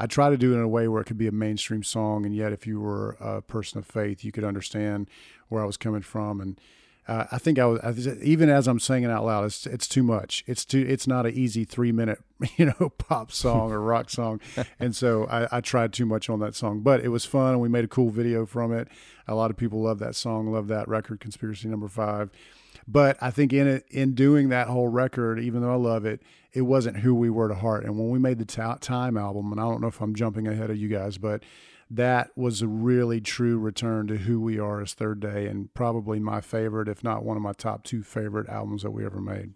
I 0.00 0.06
try 0.06 0.30
to 0.30 0.38
do 0.38 0.52
it 0.52 0.56
in 0.56 0.62
a 0.62 0.68
way 0.68 0.88
where 0.88 1.02
it 1.02 1.04
could 1.04 1.18
be 1.18 1.26
a 1.26 1.32
mainstream 1.32 1.82
song. 1.82 2.24
And 2.24 2.34
yet, 2.34 2.54
if 2.54 2.66
you 2.66 2.80
were 2.80 3.18
a 3.20 3.42
person 3.42 3.78
of 3.78 3.86
faith, 3.86 4.24
you 4.24 4.32
could 4.32 4.44
understand 4.44 5.08
where 5.48 5.62
I 5.62 5.66
was 5.66 5.76
coming 5.76 6.00
from. 6.00 6.40
And 6.40 6.58
uh, 7.06 7.26
I 7.30 7.36
think 7.36 7.58
I 7.58 7.66
was—I 7.66 8.14
even 8.22 8.48
as 8.48 8.66
I'm 8.66 8.80
saying 8.80 9.02
it 9.02 9.10
out 9.10 9.26
loud, 9.26 9.44
it's 9.44 9.66
it's 9.66 9.86
too 9.86 10.02
much. 10.02 10.42
It's 10.46 10.64
too 10.64 10.86
it's 10.88 11.06
not 11.06 11.26
an 11.26 11.34
easy 11.34 11.64
three 11.64 11.92
minute 11.92 12.18
you 12.56 12.66
know 12.66 12.88
pop 12.96 13.30
song 13.30 13.72
or 13.72 13.80
rock 13.80 14.08
song, 14.08 14.40
and 14.80 14.96
so 14.96 15.26
I, 15.26 15.58
I, 15.58 15.60
tried 15.60 15.92
too 15.92 16.06
much 16.06 16.30
on 16.30 16.40
that 16.40 16.54
song. 16.54 16.80
But 16.80 17.00
it 17.00 17.08
was 17.08 17.26
fun, 17.26 17.52
and 17.52 17.60
we 17.60 17.68
made 17.68 17.84
a 17.84 17.88
cool 17.88 18.10
video 18.10 18.46
from 18.46 18.72
it. 18.72 18.88
A 19.28 19.34
lot 19.34 19.50
of 19.50 19.56
people 19.58 19.82
love 19.82 19.98
that 19.98 20.14
song, 20.14 20.50
love 20.50 20.68
that 20.68 20.88
record, 20.88 21.20
Conspiracy 21.20 21.68
Number 21.68 21.88
Five. 21.88 22.30
But 22.90 23.16
I 23.20 23.30
think 23.30 23.52
in 23.52 23.68
it 23.68 23.84
in 23.88 24.14
doing 24.14 24.48
that 24.48 24.66
whole 24.66 24.88
record, 24.88 25.38
even 25.38 25.62
though 25.62 25.72
I 25.72 25.76
love 25.76 26.04
it, 26.04 26.22
it 26.52 26.62
wasn't 26.62 26.98
who 26.98 27.14
we 27.14 27.30
were 27.30 27.48
to 27.48 27.54
heart. 27.54 27.84
And 27.84 27.96
when 27.96 28.10
we 28.10 28.18
made 28.18 28.38
the 28.38 28.44
Time 28.44 29.16
album, 29.16 29.52
and 29.52 29.60
I 29.60 29.64
don't 29.64 29.80
know 29.80 29.86
if 29.86 30.00
I'm 30.00 30.14
jumping 30.14 30.48
ahead 30.48 30.70
of 30.70 30.76
you 30.76 30.88
guys, 30.88 31.16
but 31.16 31.44
that 31.88 32.30
was 32.36 32.62
a 32.62 32.68
really 32.68 33.20
true 33.20 33.58
return 33.58 34.08
to 34.08 34.16
who 34.16 34.40
we 34.40 34.58
are 34.58 34.80
as 34.80 34.94
Third 34.94 35.20
Day, 35.20 35.46
and 35.46 35.72
probably 35.74 36.18
my 36.18 36.40
favorite, 36.40 36.88
if 36.88 37.04
not 37.04 37.24
one 37.24 37.36
of 37.36 37.42
my 37.42 37.52
top 37.52 37.84
two 37.84 38.02
favorite 38.02 38.48
albums 38.48 38.82
that 38.82 38.90
we 38.90 39.04
ever 39.04 39.20
made. 39.20 39.52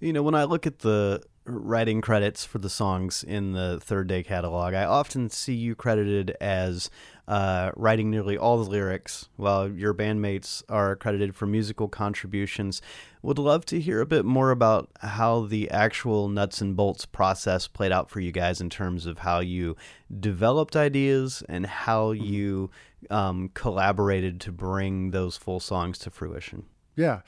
You 0.00 0.14
know, 0.14 0.22
when 0.22 0.34
I 0.34 0.44
look 0.44 0.66
at 0.66 0.78
the 0.78 1.22
writing 1.44 2.00
credits 2.00 2.44
for 2.44 2.58
the 2.58 2.70
songs 2.70 3.22
in 3.22 3.52
the 3.52 3.80
Third 3.80 4.06
Day 4.06 4.22
catalog, 4.22 4.72
I 4.72 4.84
often 4.84 5.28
see 5.28 5.54
you 5.54 5.74
credited 5.74 6.36
as 6.40 6.88
uh, 7.30 7.70
writing 7.76 8.10
nearly 8.10 8.36
all 8.36 8.58
the 8.58 8.68
lyrics, 8.68 9.28
while 9.36 9.70
your 9.70 9.94
bandmates 9.94 10.64
are 10.68 10.96
credited 10.96 11.36
for 11.36 11.46
musical 11.46 11.86
contributions. 11.86 12.82
Would 13.22 13.38
love 13.38 13.64
to 13.66 13.78
hear 13.78 14.00
a 14.00 14.06
bit 14.06 14.24
more 14.24 14.50
about 14.50 14.90
how 14.98 15.42
the 15.42 15.70
actual 15.70 16.28
nuts 16.28 16.60
and 16.60 16.74
bolts 16.74 17.06
process 17.06 17.68
played 17.68 17.92
out 17.92 18.10
for 18.10 18.18
you 18.18 18.32
guys 18.32 18.60
in 18.60 18.68
terms 18.68 19.06
of 19.06 19.20
how 19.20 19.38
you 19.38 19.76
developed 20.18 20.74
ideas 20.74 21.44
and 21.48 21.66
how 21.66 22.12
mm-hmm. 22.12 22.24
you 22.24 22.70
um, 23.10 23.50
collaborated 23.54 24.40
to 24.40 24.50
bring 24.50 25.12
those 25.12 25.36
full 25.36 25.60
songs 25.60 25.98
to 26.00 26.10
fruition. 26.10 26.64
Yeah. 26.96 27.20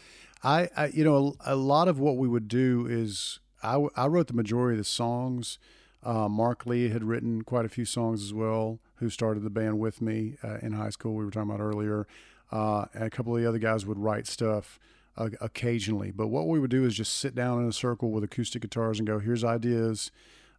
I, 0.42 0.68
I 0.76 0.86
you 0.86 1.04
know, 1.04 1.36
a, 1.46 1.54
a, 1.54 1.56
lot 1.56 1.86
of 1.86 2.00
what 2.00 2.16
we 2.16 2.26
would 2.26 2.48
do 2.48 2.88
is 2.90 3.38
I, 3.62 3.86
I 3.94 4.08
wrote 4.08 4.26
the 4.26 4.34
majority 4.34 4.74
of 4.74 4.84
the 4.84 4.84
songs. 4.84 5.60
Uh, 6.02 6.28
Mark 6.28 6.66
Lee 6.66 6.88
had 6.88 7.04
written 7.04 7.42
quite 7.42 7.64
a 7.64 7.68
few 7.68 7.84
songs 7.84 8.22
as 8.22 8.34
well 8.34 8.80
who 8.96 9.08
started 9.08 9.42
the 9.42 9.50
band 9.50 9.78
with 9.78 10.00
me 10.00 10.36
uh, 10.42 10.58
in 10.62 10.72
high 10.72 10.90
school. 10.90 11.14
We 11.14 11.24
were 11.24 11.30
talking 11.30 11.50
about 11.50 11.60
earlier, 11.60 12.06
uh, 12.50 12.86
and 12.94 13.04
a 13.04 13.10
couple 13.10 13.34
of 13.34 13.42
the 13.42 13.48
other 13.48 13.58
guys 13.58 13.86
would 13.86 13.98
write 13.98 14.26
stuff 14.26 14.78
uh, 15.16 15.30
occasionally. 15.40 16.10
But 16.10 16.28
what 16.28 16.48
we 16.48 16.58
would 16.58 16.70
do 16.70 16.84
is 16.84 16.94
just 16.94 17.16
sit 17.16 17.34
down 17.34 17.62
in 17.62 17.68
a 17.68 17.72
circle 17.72 18.10
with 18.10 18.24
acoustic 18.24 18.62
guitars 18.62 18.98
and 18.98 19.06
go, 19.06 19.18
"Here's 19.18 19.44
ideas. 19.44 20.10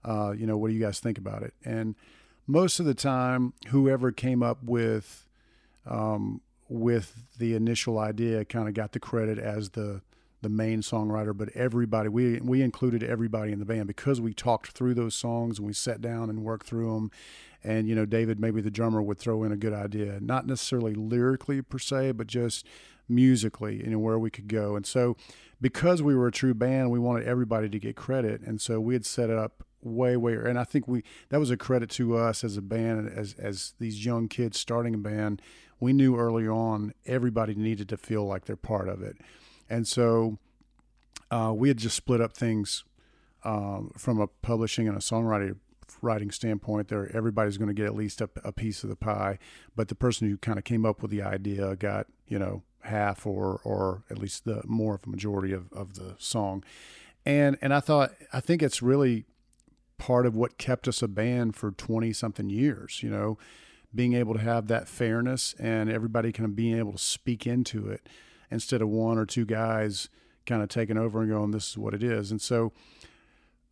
Uh, 0.05 0.33
you 0.37 0.45
know, 0.45 0.57
what 0.57 0.69
do 0.69 0.73
you 0.73 0.81
guys 0.81 0.99
think 0.99 1.17
about 1.17 1.43
it?" 1.43 1.53
And 1.63 1.95
most 2.47 2.79
of 2.79 2.85
the 2.85 2.93
time, 2.93 3.53
whoever 3.67 4.11
came 4.11 4.43
up 4.43 4.63
with 4.63 5.27
um, 5.85 6.41
with 6.69 7.23
the 7.37 7.55
initial 7.55 7.99
idea 7.99 8.45
kind 8.45 8.67
of 8.67 8.73
got 8.73 8.93
the 8.93 8.99
credit 8.99 9.37
as 9.37 9.71
the 9.71 10.01
the 10.43 10.49
main 10.49 10.81
songwriter, 10.81 11.35
but 11.35 11.49
everybody 11.55 12.09
we 12.09 12.39
we 12.41 12.61
included 12.61 13.01
everybody 13.01 13.51
in 13.51 13.59
the 13.59 13.65
band 13.65 13.87
because 13.87 14.21
we 14.21 14.33
talked 14.33 14.71
through 14.71 14.93
those 14.93 15.15
songs 15.15 15.57
and 15.57 15.65
we 15.65 15.73
sat 15.73 16.01
down 16.01 16.29
and 16.29 16.43
worked 16.43 16.67
through 16.67 16.93
them 16.93 17.11
and 17.63 17.87
you 17.87 17.95
know 17.95 18.05
David 18.05 18.39
maybe 18.39 18.61
the 18.61 18.69
drummer 18.69 19.01
would 19.01 19.17
throw 19.17 19.43
in 19.43 19.51
a 19.51 19.57
good 19.57 19.73
idea 19.73 20.19
not 20.21 20.45
necessarily 20.45 20.93
lyrically 20.93 21.61
per 21.61 21.79
se 21.79 22.11
but 22.11 22.27
just 22.27 22.67
musically 23.09 23.77
you 23.77 23.89
know 23.89 23.99
where 23.99 24.19
we 24.19 24.29
could 24.29 24.47
go. 24.47 24.75
And 24.75 24.85
so 24.85 25.17
because 25.59 26.03
we 26.03 26.13
were 26.13 26.27
a 26.27 26.31
true 26.31 26.53
band 26.53 26.91
we 26.91 26.99
wanted 26.99 27.27
everybody 27.27 27.69
to 27.69 27.79
get 27.79 27.95
credit. 27.95 28.41
And 28.41 28.61
so 28.61 28.79
we 28.79 28.93
had 28.93 29.05
set 29.05 29.29
it 29.29 29.37
up 29.37 29.63
way 29.81 30.15
way 30.15 30.33
and 30.35 30.59
I 30.59 30.63
think 30.63 30.87
we 30.87 31.03
that 31.29 31.39
was 31.39 31.51
a 31.51 31.57
credit 31.57 31.89
to 31.91 32.15
us 32.15 32.43
as 32.43 32.55
a 32.57 32.61
band 32.61 33.09
as 33.09 33.33
as 33.33 33.73
these 33.79 34.05
young 34.05 34.27
kids 34.27 34.59
starting 34.59 34.93
a 34.93 34.99
band. 34.99 35.41
We 35.79 35.91
knew 35.91 36.15
early 36.15 36.47
on 36.47 36.93
everybody 37.05 37.55
needed 37.55 37.89
to 37.89 37.97
feel 37.97 38.25
like 38.25 38.45
they're 38.45 38.55
part 38.55 38.87
of 38.87 39.01
it 39.01 39.17
and 39.69 39.87
so 39.87 40.37
uh, 41.31 41.53
we 41.53 41.67
had 41.67 41.77
just 41.77 41.95
split 41.95 42.21
up 42.21 42.33
things 42.33 42.83
um, 43.43 43.91
from 43.97 44.19
a 44.19 44.27
publishing 44.27 44.87
and 44.87 44.95
a 44.95 44.99
songwriting 44.99 45.57
writing 46.01 46.31
standpoint, 46.31 46.87
there 46.89 47.09
everybody's 47.15 47.57
going 47.57 47.67
to 47.67 47.73
get 47.73 47.85
at 47.85 47.95
least 47.95 48.21
a, 48.21 48.29
a, 48.43 48.51
piece 48.51 48.83
of 48.83 48.89
the 48.89 48.95
pie. 48.95 49.37
But 49.75 49.87
the 49.87 49.95
person 49.95 50.29
who 50.29 50.37
kind 50.37 50.57
of 50.57 50.63
came 50.63 50.85
up 50.85 51.01
with 51.01 51.11
the 51.11 51.21
idea 51.21 51.75
got 51.75 52.07
you 52.27 52.39
know 52.39 52.63
half 52.81 53.25
or 53.25 53.61
or 53.63 54.03
at 54.09 54.17
least 54.17 54.45
the 54.45 54.61
more 54.65 54.95
of 54.95 55.01
a 55.05 55.09
majority 55.09 55.53
of, 55.53 55.71
of 55.73 55.95
the 55.95 56.15
song. 56.17 56.63
And 57.25 57.57
and 57.61 57.73
I 57.73 57.79
thought 57.79 58.13
I 58.31 58.39
think 58.39 58.61
it's 58.61 58.81
really 58.81 59.25
part 59.97 60.25
of 60.25 60.35
what 60.35 60.57
kept 60.57 60.87
us 60.87 61.01
a 61.01 61.07
band 61.07 61.55
for 61.55 61.71
twenty 61.71 62.13
something 62.13 62.49
years. 62.49 63.01
You 63.01 63.09
know, 63.09 63.37
being 63.93 64.13
able 64.13 64.33
to 64.33 64.41
have 64.41 64.67
that 64.67 64.87
fairness 64.87 65.55
and 65.59 65.89
everybody 65.89 66.31
kind 66.31 66.45
of 66.45 66.55
being 66.55 66.77
able 66.77 66.93
to 66.93 66.97
speak 66.97 67.47
into 67.47 67.89
it 67.89 68.07
instead 68.53 68.81
of 68.81 68.89
one 68.89 69.17
or 69.17 69.25
two 69.25 69.45
guys 69.45 70.09
kind 70.45 70.61
of 70.61 70.69
taking 70.69 70.97
over 70.97 71.21
and 71.21 71.29
going, 71.29 71.51
"This 71.51 71.71
is 71.71 71.77
what 71.77 71.93
it 71.93 72.03
is." 72.03 72.31
And 72.31 72.41
so 72.41 72.71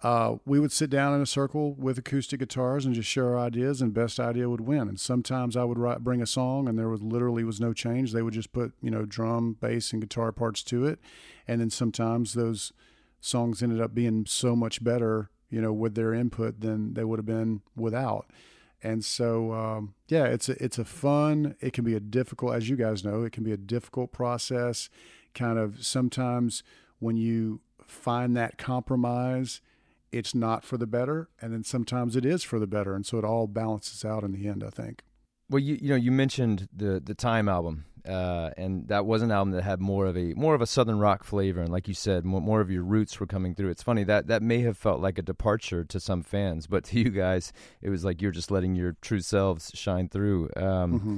uh, 0.04 0.38
we 0.46 0.60
would 0.60 0.72
sit 0.72 0.90
down 0.90 1.14
in 1.14 1.22
a 1.22 1.28
circle 1.28 1.74
with 1.76 1.98
acoustic 1.98 2.40
guitars 2.40 2.86
and 2.86 2.96
just 2.96 3.08
share 3.10 3.38
our 3.38 3.40
ideas, 3.40 3.82
and 3.82 3.94
best 3.94 4.20
idea 4.20 4.50
would 4.50 4.62
win. 4.62 4.88
And 4.88 5.00
sometimes 5.00 5.56
I 5.56 5.64
would 5.64 5.78
write, 5.78 6.04
bring 6.04 6.22
a 6.22 6.28
song, 6.28 6.68
and 6.68 6.78
there 6.78 6.90
was 6.90 7.02
literally 7.04 7.44
was 7.44 7.62
no 7.62 7.72
change. 7.72 8.12
They 8.12 8.24
would 8.24 8.34
just 8.34 8.52
put 8.52 8.74
you 8.82 8.90
know 8.90 9.06
drum, 9.06 9.58
bass, 9.60 9.94
and 9.94 10.02
guitar 10.02 10.32
parts 10.32 10.64
to 10.64 10.86
it, 10.86 11.00
and 11.48 11.62
then 11.62 11.70
sometimes 11.70 12.34
those 12.34 12.74
songs 13.20 13.62
ended 13.62 13.80
up 13.80 13.94
being 13.94 14.26
so 14.26 14.56
much 14.56 14.84
better, 14.84 15.30
you 15.52 15.62
know, 15.62 15.72
with 15.72 15.94
their 15.94 16.14
input 16.14 16.62
than 16.62 16.96
they 16.96 17.04
would 17.04 17.20
have 17.20 17.26
been 17.26 17.62
without. 17.76 18.26
And 18.84 19.06
so, 19.06 19.54
um, 19.54 19.94
yeah, 20.08 20.26
it's 20.26 20.50
a, 20.50 20.64
it's 20.64 20.80
a 20.80 20.86
fun. 20.86 21.56
It 21.60 21.74
can 21.74 21.84
be 21.84 21.96
a 21.96 22.00
difficult, 22.00 22.56
as 22.56 22.68
you 22.68 22.76
guys 22.76 23.04
know, 23.04 23.24
it 23.24 23.32
can 23.32 23.44
be 23.44 23.52
a 23.52 23.58
difficult 23.58 24.12
process. 24.12 24.90
Kind 25.34 25.60
of 25.60 25.86
sometimes 25.86 26.64
when 27.00 27.16
you 27.16 27.62
find 27.86 28.36
that 28.38 28.58
compromise 28.58 29.62
it's 30.12 30.36
not 30.36 30.66
for 30.66 30.78
the 30.78 30.88
better, 30.88 31.30
and 31.42 31.54
then 31.54 31.64
sometimes 31.64 32.16
it 32.16 32.26
is 32.26 32.44
for 32.44 32.60
the 32.60 32.68
better, 32.68 32.94
and 32.94 33.06
so 33.06 33.18
it 33.18 33.24
all 33.24 33.48
balances 33.48 34.04
out 34.04 34.24
in 34.24 34.34
the 34.34 34.48
end. 34.48 34.64
I 34.64 34.70
think. 34.70 35.04
Well, 35.50 35.60
you 35.60 35.78
you 35.82 35.90
know 35.90 35.96
you 35.96 36.12
mentioned 36.12 36.68
the 36.76 37.00
the 37.00 37.16
Time 37.16 37.48
album, 37.48 37.86
uh, 38.06 38.52
and 38.58 38.88
that 38.88 39.06
was 39.06 39.22
an 39.22 39.32
album 39.32 39.52
that 39.52 39.64
had 39.64 39.80
more 39.80 40.06
of 40.06 40.18
a 40.18 40.34
more 40.34 40.56
of 40.56 40.62
a 40.62 40.68
southern 40.68 41.00
rock 41.00 41.24
flavor, 41.24 41.62
and 41.62 41.72
like 41.72 41.88
you 41.88 41.94
said, 41.94 42.26
more, 42.26 42.42
more 42.42 42.62
of 42.62 42.72
your 42.72 42.84
roots 42.84 43.20
were 43.20 43.26
coming 43.26 43.56
through. 43.56 43.70
It's 43.70 43.84
funny 43.84 44.04
that 44.06 44.28
that 44.28 44.42
may 44.42 44.60
have 44.62 44.78
felt 44.78 45.02
like 45.02 45.18
a 45.18 45.22
departure 45.22 45.84
to 45.84 46.00
some 46.00 46.24
fans, 46.24 46.68
but 46.68 46.86
to 46.86 47.00
you 47.04 47.10
guys, 47.10 47.54
it 47.82 47.90
was 47.90 48.04
like 48.06 48.22
you're 48.22 48.32
just 48.32 48.52
letting 48.52 48.76
your 48.76 48.96
true 49.02 49.22
selves 49.22 49.72
shine 49.74 50.10
through. 50.10 50.50
Um, 50.56 50.64
mm-hmm. 50.64 51.18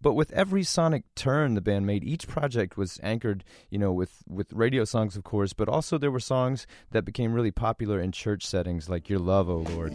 But 0.00 0.14
with 0.14 0.32
every 0.32 0.62
sonic 0.62 1.04
turn 1.14 1.54
the 1.54 1.60
band 1.60 1.86
made, 1.86 2.04
each 2.04 2.28
project 2.28 2.76
was 2.76 2.98
anchored, 3.02 3.44
you 3.70 3.78
know, 3.78 3.92
with 3.92 4.22
with 4.28 4.52
radio 4.52 4.84
songs, 4.84 5.16
of 5.16 5.24
course, 5.24 5.52
but 5.52 5.68
also 5.68 5.98
there 5.98 6.10
were 6.10 6.20
songs 6.20 6.66
that 6.90 7.04
became 7.04 7.32
really 7.32 7.50
popular 7.50 8.00
in 8.00 8.12
church 8.12 8.46
settings, 8.46 8.88
like 8.88 9.08
"Your 9.08 9.18
Love, 9.18 9.48
O 9.48 9.64
oh 9.66 9.72
Lord." 9.72 9.92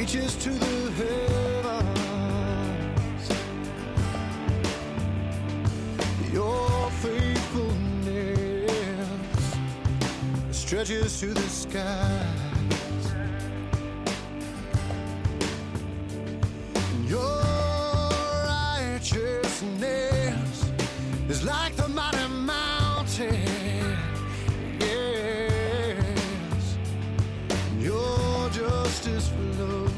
reaches 0.00 0.34
to 0.36 0.50
the 0.50 0.90
heavens. 0.92 1.19
Stretches 10.70 11.18
to 11.18 11.34
the 11.34 11.48
skies. 11.48 13.12
Your 17.08 17.42
righteousness 18.46 20.70
is 21.28 21.42
like 21.42 21.74
the 21.74 21.88
mighty 21.88 22.28
mountain. 22.28 23.98
Yes, 24.78 26.78
your 27.80 28.48
justice 28.50 29.28
flows 29.28 29.90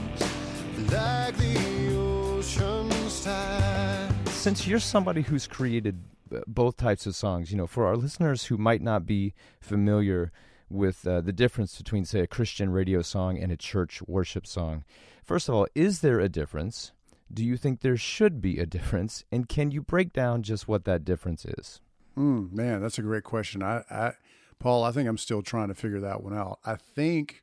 like 0.90 1.36
the 1.36 1.98
ocean's 1.98 3.22
tide. 3.22 4.08
Since 4.30 4.66
you're 4.66 4.78
somebody 4.78 5.20
who's 5.20 5.46
created 5.46 5.98
uh, 6.34 6.40
both 6.46 6.78
types 6.78 7.04
of 7.04 7.14
songs. 7.14 7.50
You 7.50 7.58
know, 7.58 7.66
for 7.66 7.86
our 7.86 7.98
listeners 7.98 8.46
who 8.46 8.56
might 8.56 8.80
not 8.80 9.04
be 9.04 9.34
familiar 9.60 10.32
with 10.72 11.06
uh, 11.06 11.20
the 11.20 11.32
difference 11.32 11.76
between, 11.76 12.04
say, 12.04 12.20
a 12.20 12.26
Christian 12.26 12.70
radio 12.70 13.02
song 13.02 13.38
and 13.38 13.52
a 13.52 13.56
church 13.56 14.02
worship 14.02 14.46
song. 14.46 14.84
First 15.22 15.48
of 15.48 15.54
all, 15.54 15.66
is 15.74 16.00
there 16.00 16.20
a 16.20 16.28
difference? 16.28 16.92
Do 17.32 17.44
you 17.44 17.56
think 17.56 17.80
there 17.80 17.96
should 17.96 18.40
be 18.40 18.58
a 18.58 18.66
difference? 18.66 19.24
And 19.30 19.48
can 19.48 19.70
you 19.70 19.82
break 19.82 20.12
down 20.12 20.42
just 20.42 20.68
what 20.68 20.84
that 20.84 21.04
difference 21.04 21.44
is? 21.44 21.80
Mm, 22.16 22.52
man, 22.52 22.82
that's 22.82 22.98
a 22.98 23.02
great 23.02 23.24
question. 23.24 23.62
I, 23.62 23.82
I, 23.90 24.12
Paul, 24.58 24.84
I 24.84 24.92
think 24.92 25.08
I'm 25.08 25.18
still 25.18 25.42
trying 25.42 25.68
to 25.68 25.74
figure 25.74 26.00
that 26.00 26.22
one 26.22 26.34
out. 26.34 26.58
I 26.64 26.76
think 26.76 27.42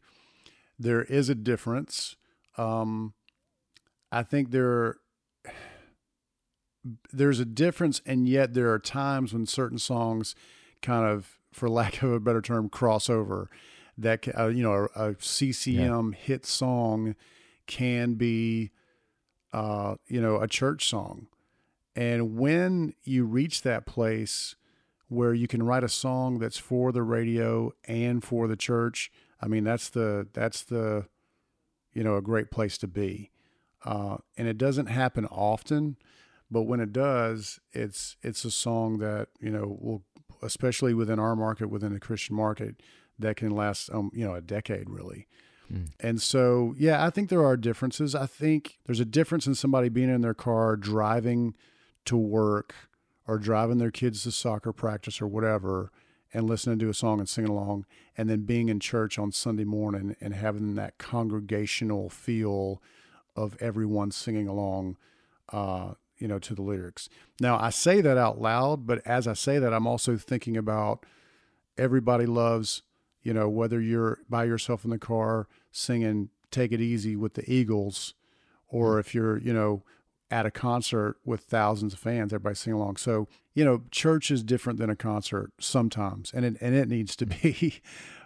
there 0.77 1.03
is 1.03 1.29
a 1.29 1.35
difference. 1.35 2.15
Um, 2.57 3.13
I 4.11 4.23
think 4.23 4.51
there 4.51 4.97
there's 7.11 7.39
a 7.39 7.45
difference, 7.45 8.01
and 8.05 8.27
yet 8.27 8.53
there 8.53 8.71
are 8.71 8.79
times 8.79 9.33
when 9.33 9.45
certain 9.45 9.77
songs 9.77 10.35
kind 10.81 11.05
of, 11.05 11.38
for 11.59 11.69
lack 11.69 12.01
of 12.01 12.11
a 12.11 12.19
better 12.19 12.41
term, 12.41 12.69
crossover. 12.69 13.47
That 13.97 14.25
uh, 14.37 14.47
you 14.47 14.63
know, 14.63 14.87
a, 14.95 15.09
a 15.09 15.15
CCM 15.19 16.13
yeah. 16.13 16.17
hit 16.17 16.45
song 16.45 17.15
can 17.67 18.13
be, 18.13 18.71
uh, 19.51 19.95
you 20.07 20.21
know, 20.21 20.37
a 20.37 20.47
church 20.47 20.87
song, 20.87 21.27
and 21.95 22.37
when 22.37 22.93
you 23.03 23.25
reach 23.25 23.61
that 23.63 23.85
place 23.85 24.55
where 25.09 25.33
you 25.33 25.47
can 25.47 25.63
write 25.63 25.83
a 25.83 25.89
song 25.89 26.39
that's 26.39 26.57
for 26.57 26.91
the 26.91 27.03
radio 27.03 27.73
and 27.85 28.23
for 28.23 28.47
the 28.47 28.55
church, 28.55 29.11
I 29.41 29.47
mean, 29.47 29.65
that's 29.65 29.89
the 29.89 30.27
that's 30.33 30.63
the, 30.63 31.07
you 31.93 32.03
know, 32.03 32.15
a 32.15 32.21
great 32.21 32.51
place 32.51 32.77
to 32.77 32.87
be. 32.87 33.31
Uh, 33.83 34.17
and 34.37 34.47
it 34.47 34.57
doesn't 34.57 34.85
happen 34.85 35.25
often, 35.25 35.97
but 36.51 36.63
when 36.63 36.79
it 36.79 36.93
does, 36.93 37.59
it's 37.71 38.17
it's 38.21 38.45
a 38.45 38.51
song 38.51 38.99
that 38.99 39.29
you 39.39 39.49
know 39.49 39.77
will, 39.79 40.03
especially 40.41 40.93
within 40.93 41.19
our 41.19 41.35
market, 41.35 41.69
within 41.69 41.93
the 41.93 41.99
Christian 41.99 42.35
market, 42.35 42.81
that 43.17 43.35
can 43.35 43.51
last 43.51 43.89
um, 43.91 44.11
you 44.13 44.25
know 44.25 44.35
a 44.35 44.41
decade 44.41 44.89
really. 44.89 45.27
Mm. 45.71 45.89
And 45.99 46.21
so, 46.21 46.73
yeah, 46.77 47.05
I 47.05 47.09
think 47.09 47.29
there 47.29 47.45
are 47.45 47.57
differences. 47.57 48.15
I 48.15 48.25
think 48.25 48.79
there's 48.85 48.99
a 48.99 49.05
difference 49.05 49.45
in 49.45 49.55
somebody 49.55 49.89
being 49.89 50.09
in 50.09 50.21
their 50.21 50.33
car 50.33 50.75
driving 50.75 51.55
to 52.05 52.17
work 52.17 52.73
or 53.27 53.37
driving 53.37 53.77
their 53.77 53.91
kids 53.91 54.23
to 54.23 54.31
soccer 54.31 54.73
practice 54.73 55.21
or 55.21 55.27
whatever 55.27 55.91
and 56.33 56.47
listening 56.47 56.79
to 56.79 56.89
a 56.89 56.93
song 56.93 57.19
and 57.19 57.27
singing 57.27 57.49
along, 57.49 57.85
and 58.17 58.29
then 58.29 58.41
being 58.41 58.69
in 58.69 58.79
church 58.79 59.17
on 59.17 59.31
Sunday 59.31 59.63
morning 59.63 60.15
and 60.21 60.33
having 60.33 60.75
that 60.75 60.97
congregational 60.99 62.09
feel 62.09 62.81
of 63.35 63.57
everyone 63.59 64.11
singing 64.11 64.47
along. 64.47 64.95
Uh, 65.51 65.93
you 66.19 66.27
know, 66.27 66.39
to 66.39 66.53
the 66.53 66.61
lyrics. 66.61 67.09
Now, 67.39 67.59
I 67.59 67.69
say 67.69 68.01
that 68.01 68.17
out 68.17 68.39
loud, 68.39 68.85
but 68.85 69.05
as 69.05 69.27
I 69.27 69.33
say 69.33 69.57
that, 69.59 69.73
I'm 69.73 69.87
also 69.87 70.17
thinking 70.17 70.57
about 70.57 71.05
everybody 71.77 72.25
loves, 72.25 72.83
you 73.23 73.33
know, 73.33 73.49
whether 73.49 73.81
you're 73.81 74.19
by 74.29 74.43
yourself 74.43 74.83
in 74.83 74.91
the 74.91 74.99
car 74.99 75.47
singing 75.71 76.29
Take 76.51 76.71
It 76.71 76.81
Easy 76.81 77.15
with 77.15 77.35
the 77.35 77.51
Eagles, 77.51 78.13
or 78.67 78.95
mm. 78.95 78.99
if 78.99 79.15
you're, 79.15 79.37
you 79.37 79.53
know, 79.53 79.83
at 80.31 80.45
a 80.45 80.51
concert 80.51 81.17
with 81.25 81.41
thousands 81.41 81.93
of 81.93 81.99
fans, 81.99 82.33
everybody 82.33 82.55
sing 82.55 82.73
along. 82.73 82.97
So, 82.97 83.27
you 83.55 83.65
know, 83.65 83.83
church 83.89 84.29
is 84.29 84.43
different 84.43 84.77
than 84.77 84.89
a 84.89 84.95
concert 84.95 85.51
sometimes, 85.59 86.31
and 86.33 86.45
it, 86.45 86.57
and 86.61 86.75
it 86.75 86.87
needs 86.87 87.15
to 87.17 87.25
be. 87.25 87.81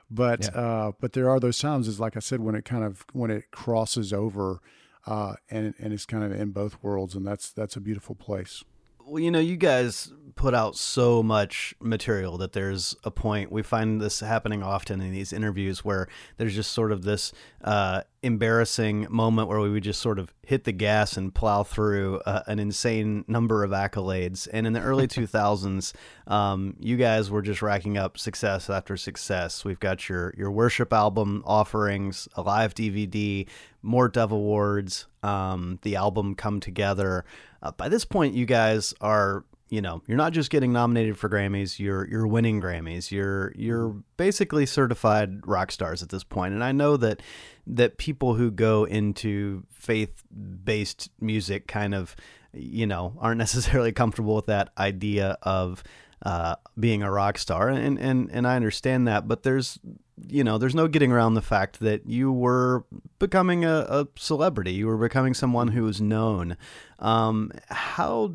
but 0.09 0.43
yeah. 0.43 0.59
uh, 0.59 0.91
but 0.99 1.13
there 1.13 1.29
are 1.29 1.39
those 1.39 1.59
times, 1.59 1.87
is 1.87 1.99
like 1.99 2.17
I 2.17 2.19
said, 2.19 2.39
when 2.39 2.55
it 2.55 2.65
kind 2.65 2.83
of 2.83 3.05
when 3.13 3.31
it 3.31 3.51
crosses 3.51 4.11
over 4.11 4.61
uh, 5.05 5.35
and 5.49 5.73
and 5.79 5.93
it's 5.93 6.05
kind 6.05 6.23
of 6.23 6.31
in 6.31 6.51
both 6.51 6.81
worlds, 6.81 7.15
and 7.15 7.25
that's 7.25 7.51
that's 7.51 7.75
a 7.75 7.81
beautiful 7.81 8.15
place. 8.15 8.63
Well, 9.05 9.21
you 9.21 9.31
know, 9.31 9.39
you 9.39 9.57
guys 9.57 10.11
put 10.35 10.53
out 10.53 10.75
so 10.75 11.21
much 11.21 11.75
material 11.79 12.37
that 12.37 12.53
there's 12.53 12.95
a 13.03 13.11
point 13.11 13.51
we 13.51 13.61
find 13.61 14.01
this 14.01 14.19
happening 14.19 14.63
often 14.63 15.01
in 15.01 15.11
these 15.11 15.31
interviews 15.31 15.85
where 15.85 16.07
there's 16.37 16.55
just 16.55 16.71
sort 16.71 16.91
of 16.91 17.03
this 17.03 17.31
uh, 17.63 18.01
embarrassing 18.21 19.07
moment 19.09 19.47
where 19.47 19.59
we 19.59 19.69
would 19.69 19.83
just 19.83 20.01
sort 20.01 20.19
of 20.19 20.33
hit 20.41 20.63
the 20.63 20.71
gas 20.71 21.17
and 21.17 21.35
plow 21.35 21.63
through 21.63 22.19
uh, 22.25 22.41
an 22.47 22.59
insane 22.59 23.25
number 23.27 23.63
of 23.63 23.71
accolades. 23.71 24.47
And 24.51 24.65
in 24.65 24.73
the 24.73 24.81
early 24.81 25.07
2000s, 25.09 25.93
um, 26.27 26.75
you 26.79 26.97
guys 26.97 27.29
were 27.29 27.41
just 27.41 27.61
racking 27.61 27.97
up 27.97 28.17
success 28.17 28.69
after 28.69 28.97
success. 28.97 29.63
We've 29.65 29.79
got 29.79 30.09
your 30.09 30.33
your 30.37 30.51
worship 30.51 30.93
album 30.93 31.43
offerings, 31.45 32.27
a 32.35 32.41
live 32.41 32.73
DVD, 32.73 33.47
more 33.81 34.07
Dove 34.07 34.31
Awards, 34.31 35.07
um, 35.23 35.79
the 35.81 35.95
album 35.95 36.35
Come 36.35 36.59
Together. 36.59 37.25
Uh, 37.61 37.71
by 37.71 37.89
this 37.89 38.05
point, 38.05 38.35
you 38.35 38.45
guys 38.45 38.93
are 39.01 39.45
you 39.69 39.81
know 39.81 40.03
you're 40.05 40.17
not 40.17 40.33
just 40.33 40.51
getting 40.51 40.71
nominated 40.71 41.17
for 41.17 41.27
Grammys 41.27 41.79
you're 41.79 42.07
you're 42.07 42.27
winning 42.27 42.61
Grammys 42.61 43.09
you're 43.09 43.51
you're 43.55 43.89
basically 44.17 44.67
certified 44.67 45.47
rock 45.47 45.71
stars 45.71 46.03
at 46.03 46.09
this 46.09 46.23
point. 46.23 46.53
and 46.53 46.63
I 46.63 46.71
know 46.71 46.95
that 46.97 47.21
that 47.65 47.97
people 47.97 48.35
who 48.35 48.51
go 48.51 48.83
into 48.83 49.63
faith 49.71 50.23
based 50.63 51.09
music 51.19 51.65
kind 51.65 51.95
of 51.95 52.15
you 52.53 52.85
know 52.85 53.15
aren't 53.19 53.37
necessarily 53.47 53.91
comfortable 53.91 54.35
with 54.35 54.45
that 54.45 54.69
idea 54.77 55.37
of 55.41 55.83
uh, 56.23 56.55
being 56.79 57.03
a 57.03 57.11
rock 57.11 57.37
star 57.37 57.69
and, 57.69 57.99
and 57.99 58.29
and 58.31 58.47
I 58.47 58.55
understand 58.55 59.07
that 59.07 59.27
but 59.27 59.43
there's 59.43 59.79
you 60.27 60.43
know 60.43 60.57
there's 60.57 60.75
no 60.75 60.87
getting 60.87 61.11
around 61.11 61.33
the 61.33 61.41
fact 61.41 61.79
that 61.81 62.07
you 62.07 62.31
were 62.31 62.85
becoming 63.19 63.65
a, 63.65 63.85
a 63.89 64.07
celebrity 64.17 64.71
you 64.71 64.87
were 64.87 64.97
becoming 64.97 65.33
someone 65.33 65.69
who 65.69 65.83
was 65.83 65.99
known 65.99 66.57
um, 66.99 67.51
how 67.69 68.33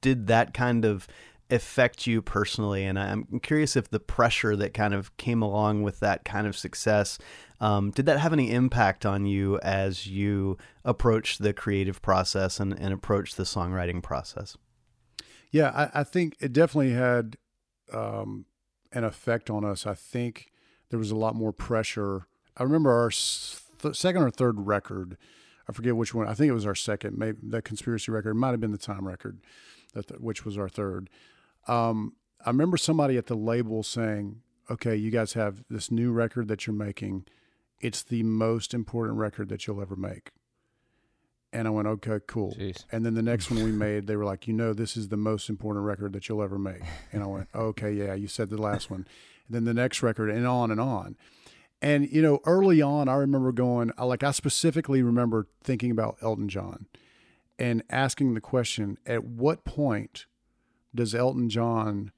did 0.00 0.26
that 0.26 0.54
kind 0.54 0.84
of 0.84 1.06
affect 1.50 2.06
you 2.06 2.22
personally? 2.22 2.84
And 2.84 2.98
I'm 2.98 3.40
curious 3.42 3.76
if 3.76 3.90
the 3.90 4.00
pressure 4.00 4.54
that 4.56 4.72
kind 4.72 4.94
of 4.94 5.16
came 5.16 5.42
along 5.42 5.82
with 5.82 6.00
that 6.00 6.24
kind 6.24 6.46
of 6.46 6.56
success 6.56 7.18
um, 7.60 7.90
did 7.90 8.06
that 8.06 8.18
have 8.18 8.32
any 8.32 8.50
impact 8.52 9.04
on 9.04 9.26
you 9.26 9.58
as 9.58 10.06
you 10.06 10.56
approached 10.84 11.42
the 11.42 11.52
creative 11.52 12.00
process 12.00 12.58
and, 12.58 12.72
and 12.72 12.94
approach 12.94 13.34
the 13.34 13.42
songwriting 13.42 14.02
process? 14.02 14.56
Yeah, 15.50 15.70
I, 15.70 16.00
I 16.00 16.04
think 16.04 16.36
it 16.40 16.52
definitely 16.52 16.92
had 16.92 17.36
um, 17.92 18.46
an 18.92 19.04
effect 19.04 19.50
on 19.50 19.64
us. 19.64 19.86
I 19.86 19.94
think 19.94 20.52
there 20.90 20.98
was 20.98 21.10
a 21.10 21.16
lot 21.16 21.34
more 21.34 21.52
pressure. 21.52 22.26
I 22.56 22.62
remember 22.62 22.90
our 22.92 23.10
th- 23.10 23.96
second 23.96 24.22
or 24.22 24.30
third 24.30 24.66
record. 24.66 25.16
I 25.68 25.72
forget 25.72 25.96
which 25.96 26.14
one. 26.14 26.28
I 26.28 26.34
think 26.34 26.50
it 26.50 26.54
was 26.54 26.66
our 26.66 26.74
second. 26.74 27.16
Maybe 27.16 27.38
that 27.44 27.64
conspiracy 27.64 28.10
record 28.10 28.34
might 28.34 28.50
have 28.50 28.60
been 28.60 28.72
the 28.72 28.78
time 28.78 29.06
record 29.06 29.40
that 29.94 30.20
which 30.20 30.44
was 30.44 30.58
our 30.58 30.68
third. 30.68 31.10
Um, 31.68 32.14
I 32.44 32.50
remember 32.50 32.76
somebody 32.76 33.16
at 33.16 33.26
the 33.26 33.36
label 33.36 33.82
saying, 33.82 34.42
"Okay, 34.70 34.96
you 34.96 35.10
guys 35.10 35.34
have 35.34 35.64
this 35.68 35.90
new 35.90 36.12
record 36.12 36.48
that 36.48 36.66
you're 36.66 36.74
making. 36.74 37.26
It's 37.80 38.02
the 38.02 38.22
most 38.22 38.74
important 38.74 39.18
record 39.18 39.48
that 39.48 39.66
you'll 39.66 39.80
ever 39.80 39.96
make." 39.96 40.30
And 41.52 41.66
I 41.66 41.70
went, 41.70 41.88
"Okay, 41.88 42.20
cool." 42.26 42.54
Jeez. 42.58 42.84
And 42.92 43.04
then 43.04 43.14
the 43.14 43.22
next 43.22 43.50
one 43.50 43.64
we 43.64 43.72
made, 43.72 44.06
they 44.06 44.16
were 44.16 44.24
like, 44.24 44.46
"You 44.46 44.54
know, 44.54 44.72
this 44.72 44.96
is 44.96 45.08
the 45.08 45.16
most 45.16 45.48
important 45.48 45.84
record 45.84 46.12
that 46.12 46.28
you'll 46.28 46.42
ever 46.42 46.58
make." 46.58 46.82
And 47.12 47.22
I 47.22 47.26
went, 47.26 47.48
"Okay, 47.54 47.92
yeah, 47.92 48.14
you 48.14 48.28
said 48.28 48.50
the 48.50 48.60
last 48.60 48.90
one." 48.90 49.06
And 49.48 49.54
then 49.56 49.64
the 49.64 49.74
next 49.74 50.02
record, 50.02 50.30
and 50.30 50.46
on 50.46 50.70
and 50.70 50.80
on. 50.80 51.16
And 51.82 52.10
you 52.10 52.22
know, 52.22 52.40
early 52.44 52.82
on, 52.82 53.08
I 53.08 53.14
remember 53.14 53.52
going, 53.52 53.90
like, 53.98 54.22
I 54.22 54.30
specifically 54.32 55.02
remember 55.02 55.48
thinking 55.62 55.90
about 55.90 56.18
Elton 56.22 56.48
John 56.48 56.86
and 57.58 57.82
asking 57.90 58.34
the 58.34 58.40
question 58.40 58.98
at 59.06 59.24
what 59.24 59.64
point 59.64 60.26
does 60.94 61.14
Elton 61.14 61.48
John 61.48 62.12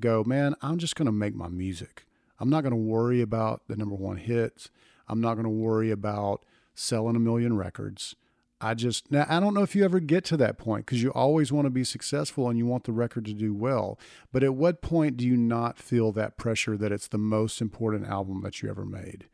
go, 0.00 0.24
man, 0.24 0.54
I'm 0.60 0.78
just 0.78 0.96
going 0.96 1.06
to 1.06 1.12
make 1.12 1.34
my 1.34 1.48
music. 1.48 2.04
I'm 2.40 2.50
not 2.50 2.62
going 2.62 2.72
to 2.72 2.76
worry 2.76 3.20
about 3.20 3.62
the 3.68 3.76
number 3.76 3.94
one 3.94 4.16
hits. 4.16 4.70
I'm 5.08 5.20
not 5.20 5.34
going 5.34 5.44
to 5.44 5.50
worry 5.50 5.90
about 5.90 6.44
selling 6.74 7.16
a 7.16 7.20
million 7.20 7.56
records. 7.56 8.14
I 8.60 8.74
just, 8.74 9.10
now, 9.10 9.24
I 9.28 9.38
don't 9.38 9.54
know 9.54 9.62
if 9.62 9.76
you 9.76 9.84
ever 9.84 10.00
get 10.00 10.24
to 10.26 10.36
that 10.38 10.58
point 10.58 10.84
because 10.84 11.02
you 11.02 11.10
always 11.10 11.52
want 11.52 11.66
to 11.66 11.70
be 11.70 11.84
successful 11.84 12.48
and 12.48 12.58
you 12.58 12.66
want 12.66 12.84
the 12.84 12.92
record 12.92 13.24
to 13.26 13.32
do 13.32 13.54
well. 13.54 13.98
But 14.32 14.42
at 14.42 14.54
what 14.54 14.82
point 14.82 15.16
do 15.16 15.26
you 15.26 15.36
not 15.36 15.78
feel 15.78 16.10
that 16.12 16.36
pressure 16.36 16.76
that 16.76 16.90
it's 16.90 17.08
the 17.08 17.18
most 17.18 17.60
important 17.60 18.06
album 18.06 18.42
that 18.42 18.60
you 18.60 18.68
ever 18.68 18.84
made? 18.84 19.26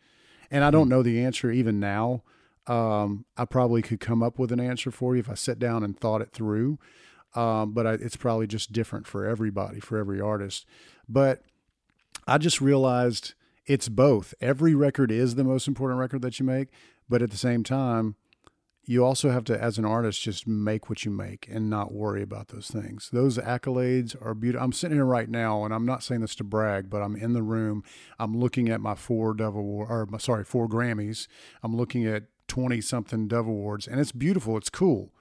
And 0.50 0.62
I 0.62 0.70
don't 0.70 0.84
hmm. 0.84 0.90
know 0.90 1.02
the 1.02 1.24
answer 1.24 1.50
even 1.50 1.80
now. 1.80 2.22
Um, 2.66 3.24
I 3.36 3.44
probably 3.44 3.82
could 3.82 4.00
come 4.00 4.22
up 4.22 4.38
with 4.38 4.52
an 4.52 4.60
answer 4.60 4.90
for 4.90 5.14
you 5.14 5.20
if 5.20 5.30
I 5.30 5.34
sat 5.34 5.58
down 5.58 5.82
and 5.82 5.98
thought 5.98 6.22
it 6.22 6.32
through. 6.32 6.78
Um, 7.34 7.72
but 7.72 7.86
I, 7.86 7.92
it's 7.94 8.16
probably 8.16 8.46
just 8.46 8.72
different 8.72 9.06
for 9.06 9.26
everybody, 9.26 9.80
for 9.80 9.98
every 9.98 10.20
artist. 10.20 10.66
But 11.08 11.42
I 12.26 12.38
just 12.38 12.60
realized 12.60 13.34
it's 13.66 13.88
both. 13.88 14.34
Every 14.40 14.74
record 14.74 15.10
is 15.10 15.34
the 15.34 15.44
most 15.44 15.66
important 15.66 15.98
record 15.98 16.22
that 16.22 16.38
you 16.38 16.46
make, 16.46 16.68
but 17.08 17.22
at 17.22 17.30
the 17.30 17.36
same 17.36 17.64
time, 17.64 18.16
you 18.86 19.04
also 19.04 19.30
have 19.30 19.44
to, 19.44 19.60
as 19.60 19.78
an 19.78 19.84
artist, 19.84 20.20
just 20.22 20.46
make 20.46 20.88
what 20.88 21.04
you 21.04 21.10
make 21.10 21.48
and 21.50 21.70
not 21.70 21.92
worry 21.92 22.22
about 22.22 22.48
those 22.48 22.68
things. 22.68 23.08
Those 23.12 23.38
accolades 23.38 24.14
are 24.20 24.34
beautiful. 24.34 24.64
I'm 24.64 24.72
sitting 24.72 24.96
here 24.96 25.04
right 25.04 25.28
now, 25.28 25.64
and 25.64 25.72
I'm 25.72 25.86
not 25.86 26.02
saying 26.02 26.20
this 26.20 26.34
to 26.36 26.44
brag, 26.44 26.90
but 26.90 27.02
I'm 27.02 27.16
in 27.16 27.32
the 27.32 27.42
room. 27.42 27.82
I'm 28.18 28.38
looking 28.38 28.68
at 28.68 28.80
my 28.80 28.94
four 28.94 29.34
Dove 29.34 29.56
Award, 29.56 29.88
or 29.90 30.18
sorry, 30.18 30.44
four 30.44 30.68
Grammys. 30.68 31.26
I'm 31.62 31.76
looking 31.76 32.06
at 32.06 32.24
20 32.48 32.80
something 32.80 33.28
Dove 33.28 33.46
Awards, 33.46 33.86
and 33.88 34.00
it's 34.00 34.12
beautiful. 34.12 34.56
It's 34.56 34.70
cool. 34.70 35.12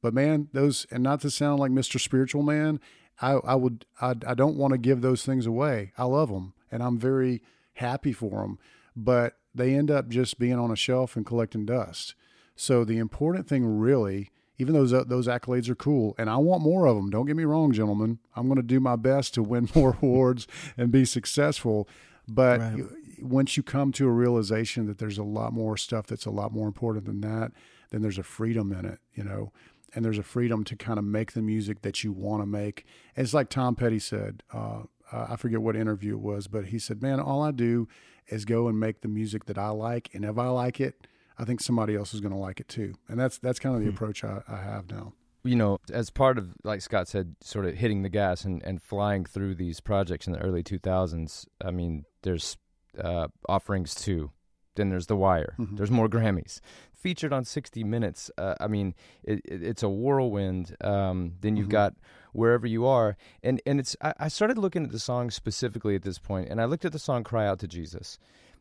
But 0.00 0.14
man, 0.14 0.48
those, 0.52 0.86
and 0.90 1.02
not 1.02 1.20
to 1.22 1.30
sound 1.30 1.60
like 1.60 1.72
Mr. 1.72 1.98
Spiritual 1.98 2.42
Man, 2.42 2.78
I, 3.20 3.32
I 3.32 3.54
would 3.54 3.84
I, 4.00 4.10
I 4.26 4.34
don't 4.34 4.56
want 4.56 4.72
to 4.72 4.78
give 4.78 5.00
those 5.00 5.24
things 5.24 5.46
away. 5.46 5.92
I 5.98 6.04
love 6.04 6.28
them 6.28 6.54
and 6.70 6.82
I'm 6.82 6.98
very 6.98 7.42
happy 7.74 8.12
for 8.12 8.42
them, 8.42 8.58
but 8.94 9.38
they 9.54 9.74
end 9.74 9.90
up 9.90 10.08
just 10.08 10.38
being 10.38 10.58
on 10.58 10.70
a 10.70 10.76
shelf 10.76 11.16
and 11.16 11.26
collecting 11.26 11.66
dust. 11.66 12.14
So 12.60 12.84
the 12.84 12.98
important 12.98 13.46
thing 13.46 13.64
really, 13.64 14.30
even 14.58 14.74
though 14.74 14.84
those 14.84 15.06
those 15.06 15.28
accolades 15.28 15.68
are 15.68 15.74
cool, 15.74 16.14
and 16.18 16.28
I 16.28 16.36
want 16.36 16.62
more 16.62 16.86
of 16.86 16.96
them. 16.96 17.10
Don't 17.10 17.26
get 17.26 17.36
me 17.36 17.44
wrong, 17.44 17.72
gentlemen. 17.72 18.18
I'm 18.34 18.48
going 18.48 18.56
to 18.56 18.62
do 18.62 18.80
my 18.80 18.96
best 18.96 19.34
to 19.34 19.42
win 19.42 19.68
more 19.74 19.96
awards 20.02 20.46
and 20.76 20.90
be 20.90 21.04
successful. 21.04 21.88
But 22.26 22.60
right. 22.60 22.84
once 23.22 23.56
you 23.56 23.62
come 23.62 23.92
to 23.92 24.06
a 24.06 24.12
realization 24.12 24.86
that 24.86 24.98
there's 24.98 25.18
a 25.18 25.22
lot 25.22 25.52
more 25.52 25.76
stuff 25.76 26.06
that's 26.06 26.26
a 26.26 26.30
lot 26.30 26.52
more 26.52 26.66
important 26.66 27.06
than 27.06 27.20
that, 27.22 27.52
then 27.90 28.02
there's 28.02 28.18
a 28.18 28.22
freedom 28.22 28.72
in 28.72 28.84
it, 28.84 28.98
you 29.14 29.24
know 29.24 29.52
and 29.94 30.04
there's 30.04 30.18
a 30.18 30.22
freedom 30.22 30.64
to 30.64 30.76
kind 30.76 30.98
of 30.98 31.04
make 31.04 31.32
the 31.32 31.42
music 31.42 31.82
that 31.82 32.04
you 32.04 32.12
want 32.12 32.42
to 32.42 32.46
make. 32.46 32.84
It's 33.16 33.32
like 33.32 33.48
Tom 33.48 33.74
Petty 33.74 33.98
said. 33.98 34.42
Uh, 34.52 34.82
I 35.10 35.36
forget 35.36 35.62
what 35.62 35.76
interview 35.76 36.14
it 36.14 36.20
was, 36.20 36.48
but 36.48 36.66
he 36.66 36.78
said, 36.78 37.00
"Man, 37.00 37.18
all 37.20 37.42
I 37.42 37.50
do 37.50 37.88
is 38.28 38.44
go 38.44 38.68
and 38.68 38.78
make 38.78 39.00
the 39.00 39.08
music 39.08 39.46
that 39.46 39.56
I 39.56 39.70
like, 39.70 40.10
and 40.12 40.24
if 40.24 40.38
I 40.38 40.48
like 40.48 40.80
it, 40.80 41.06
I 41.38 41.44
think 41.44 41.60
somebody 41.60 41.94
else 41.94 42.14
is 42.14 42.20
going 42.20 42.32
to 42.32 42.38
like 42.38 42.60
it 42.60 42.68
too." 42.68 42.94
And 43.08 43.18
that's 43.18 43.38
that's 43.38 43.58
kind 43.58 43.74
of 43.74 43.80
the 43.80 43.88
hmm. 43.88 43.94
approach 43.94 44.24
I, 44.24 44.42
I 44.48 44.56
have 44.56 44.90
now 44.90 45.12
you 45.44 45.56
know, 45.56 45.78
as 45.92 46.10
part 46.10 46.38
of, 46.38 46.54
like 46.64 46.82
Scott 46.82 47.08
said, 47.08 47.36
sort 47.40 47.64
of 47.64 47.74
hitting 47.74 48.02
the 48.02 48.08
gas 48.08 48.44
and, 48.44 48.62
and 48.64 48.82
flying 48.82 49.24
through 49.24 49.54
these 49.54 49.80
projects 49.80 50.26
in 50.26 50.32
the 50.32 50.40
early 50.40 50.62
2000s, 50.62 51.46
I 51.64 51.70
mean, 51.70 52.04
there's 52.22 52.56
uh, 53.02 53.28
offerings 53.48 53.94
too. 53.94 54.32
Then 54.76 54.90
there's 54.90 55.06
The 55.06 55.16
Wire. 55.16 55.54
Mm-hmm. 55.58 55.76
There's 55.76 55.90
more 55.90 56.08
Grammys 56.08 56.60
featured 56.92 57.32
on 57.32 57.44
60 57.44 57.84
Minutes. 57.84 58.30
Uh, 58.36 58.54
I 58.60 58.66
mean, 58.66 58.94
it, 59.22 59.40
it, 59.44 59.62
it's 59.62 59.82
a 59.82 59.88
whirlwind. 59.88 60.76
Um, 60.80 61.34
then 61.40 61.56
you've 61.56 61.66
mm-hmm. 61.66 61.72
got 61.72 61.94
wherever 62.32 62.66
you 62.66 62.86
are, 62.86 63.16
and 63.42 63.60
and 63.66 63.80
it's. 63.80 63.96
I, 64.02 64.14
I, 64.20 64.28
started 64.28 64.58
looking 64.58 64.84
at 64.84 64.90
the 64.90 64.98
song 64.98 65.30
specifically 65.30 65.94
at 65.94 66.02
this 66.02 66.18
point, 66.18 66.48
and 66.48 66.60
I 66.60 66.66
looked 66.66 66.84
at 66.84 66.92
the 66.92 66.98
song 66.98 67.24
"Cry 67.24 67.46
Out 67.46 67.58
to 67.60 67.68
Jesus." 67.68 68.18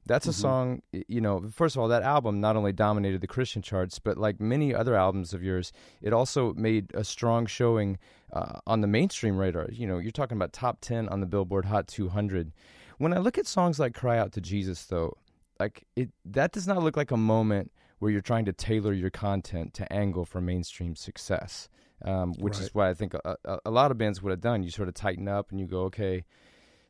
That's 0.08 0.24
mm-hmm. 0.24 0.30
a 0.30 0.34
song, 0.34 0.82
you 0.92 1.22
know. 1.22 1.44
First 1.52 1.76
of 1.76 1.82
all, 1.82 1.88
that 1.90 2.04
album 2.04 2.40
not 2.40 2.56
only 2.56 2.74
dominated 2.74 3.22
the 3.22 3.28
Christian 3.28 3.62
charts, 3.62 4.00
but 4.00 4.18
like 4.18 4.40
many 4.40 4.74
other 4.74 4.96
albums 4.96 5.34
of 5.34 5.44
yours, 5.44 5.72
it 6.02 6.14
also 6.14 6.54
made 6.54 6.92
a 6.94 7.04
strong 7.04 7.46
showing 7.46 7.98
uh, 8.34 8.60
on 8.66 8.82
the 8.82 8.88
mainstream 8.88 9.38
radar. 9.38 9.68
You 9.72 9.88
know, 9.88 9.98
you're 9.98 10.12
talking 10.12 10.38
about 10.38 10.54
top 10.54 10.80
10 10.82 11.10
on 11.10 11.20
the 11.20 11.26
Billboard 11.26 11.66
Hot 11.66 11.88
200. 11.88 12.52
When 12.98 13.14
I 13.14 13.20
look 13.20 13.38
at 13.38 13.46
songs 13.46 13.80
like 13.80 13.94
"Cry 13.94 14.18
Out 14.18 14.32
to 14.34 14.42
Jesus," 14.42 14.86
though, 14.86 15.18
like 15.60 15.86
it, 15.96 16.10
that 16.26 16.52
does 16.52 16.68
not 16.68 16.82
look 16.82 16.98
like 16.98 17.12
a 17.12 17.18
moment 17.18 17.72
where 18.00 18.12
you're 18.12 18.22
trying 18.22 18.46
to 18.46 18.54
tailor 18.54 18.94
your 18.94 19.10
content 19.10 19.74
to 19.74 19.92
angle 19.92 20.26
for 20.26 20.40
mainstream 20.40 20.96
success, 20.96 21.68
um, 22.06 22.34
which 22.40 22.56
right. 22.56 22.64
is 22.64 22.76
what 22.76 22.88
I 22.88 22.94
think 22.94 23.14
a, 23.14 23.36
a, 23.46 23.60
a, 23.66 23.72
lot 23.72 23.90
of 23.90 23.98
bands 23.98 24.22
would 24.22 24.30
have 24.30 24.42
done. 24.42 24.64
You 24.64 24.70
sort 24.70 24.88
of 24.88 24.94
tighten 24.94 25.28
up 25.28 25.50
and 25.50 25.60
you 25.60 25.66
go, 25.66 25.82
okay, 25.84 26.26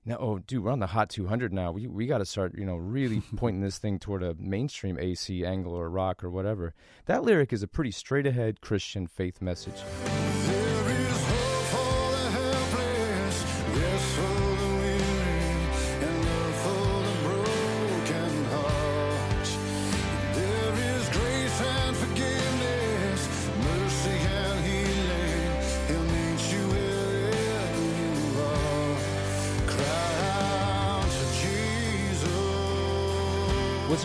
now, 0.07 0.17
oh, 0.21 0.39
dude, 0.39 0.63
we're 0.63 0.71
on 0.71 0.79
the 0.79 0.87
hot 0.87 1.09
200 1.09 1.51
now. 1.51 1.71
We 1.73 1.85
we 1.85 2.07
got 2.07 2.19
to 2.19 2.25
start, 2.25 2.57
you 2.57 2.65
know, 2.65 2.77
really 2.77 3.21
pointing 3.35 3.61
this 3.61 3.77
thing 3.77 3.99
toward 3.99 4.23
a 4.23 4.35
mainstream 4.39 4.97
AC 4.97 5.45
angle 5.45 5.73
or 5.73 5.89
rock 5.89 6.23
or 6.23 6.29
whatever. 6.29 6.73
That 7.05 7.23
lyric 7.23 7.51
is 7.51 7.61
a 7.61 7.67
pretty 7.67 7.91
straight 7.91 8.25
ahead 8.25 8.61
Christian 8.61 9.07
faith 9.07 9.41
message. 9.41 9.83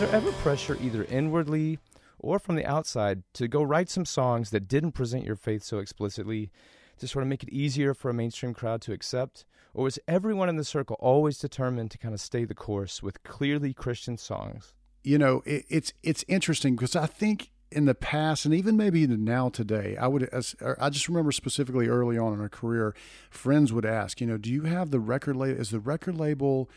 There 0.03 0.15
ever 0.15 0.33
pressure, 0.33 0.77
either 0.81 1.05
inwardly 1.05 1.79
or 2.19 2.37
from 2.37 2.55
the 2.57 2.65
outside, 2.65 3.23
to 3.33 3.47
go 3.47 3.63
write 3.63 3.89
some 3.89 4.03
songs 4.03 4.49
that 4.49 4.67
didn't 4.67 4.91
present 4.91 5.23
your 5.23 5.37
faith 5.37 5.63
so 5.63 5.77
explicitly 5.77 6.51
to 6.97 7.07
sort 7.07 7.23
of 7.23 7.29
make 7.29 7.41
it 7.41 7.49
easier 7.53 7.93
for 7.93 8.09
a 8.09 8.13
mainstream 8.13 8.53
crowd 8.53 8.81
to 8.81 8.91
accept? 8.91 9.45
Or 9.73 9.85
was 9.85 9.99
everyone 10.05 10.49
in 10.49 10.57
the 10.57 10.65
circle 10.65 10.97
always 10.99 11.37
determined 11.37 11.89
to 11.91 11.97
kind 11.97 12.13
of 12.13 12.19
stay 12.19 12.43
the 12.43 12.53
course 12.53 13.01
with 13.01 13.23
clearly 13.23 13.73
Christian 13.73 14.17
songs? 14.17 14.73
You 15.05 15.17
know, 15.17 15.41
it, 15.45 15.63
it's 15.69 15.93
it's 16.03 16.25
interesting 16.27 16.75
because 16.75 16.97
I 16.97 17.05
think 17.05 17.51
in 17.71 17.85
the 17.85 17.95
past 17.95 18.43
and 18.43 18.53
even 18.53 18.75
maybe 18.75 19.07
now 19.07 19.47
today, 19.47 19.95
I 19.95 20.07
would 20.07 20.23
as, 20.23 20.53
er, 20.61 20.77
I 20.81 20.89
just 20.89 21.07
remember 21.07 21.31
specifically 21.31 21.87
early 21.87 22.17
on 22.17 22.33
in 22.33 22.41
our 22.41 22.49
career, 22.49 22.93
friends 23.29 23.71
would 23.71 23.85
ask, 23.85 24.19
you 24.19 24.27
know, 24.27 24.37
do 24.37 24.51
you 24.51 24.63
have 24.63 24.91
the 24.91 24.99
record 24.99 25.37
label? 25.37 25.61
Is 25.61 25.69
the 25.69 25.79
record 25.79 26.17
label 26.17 26.69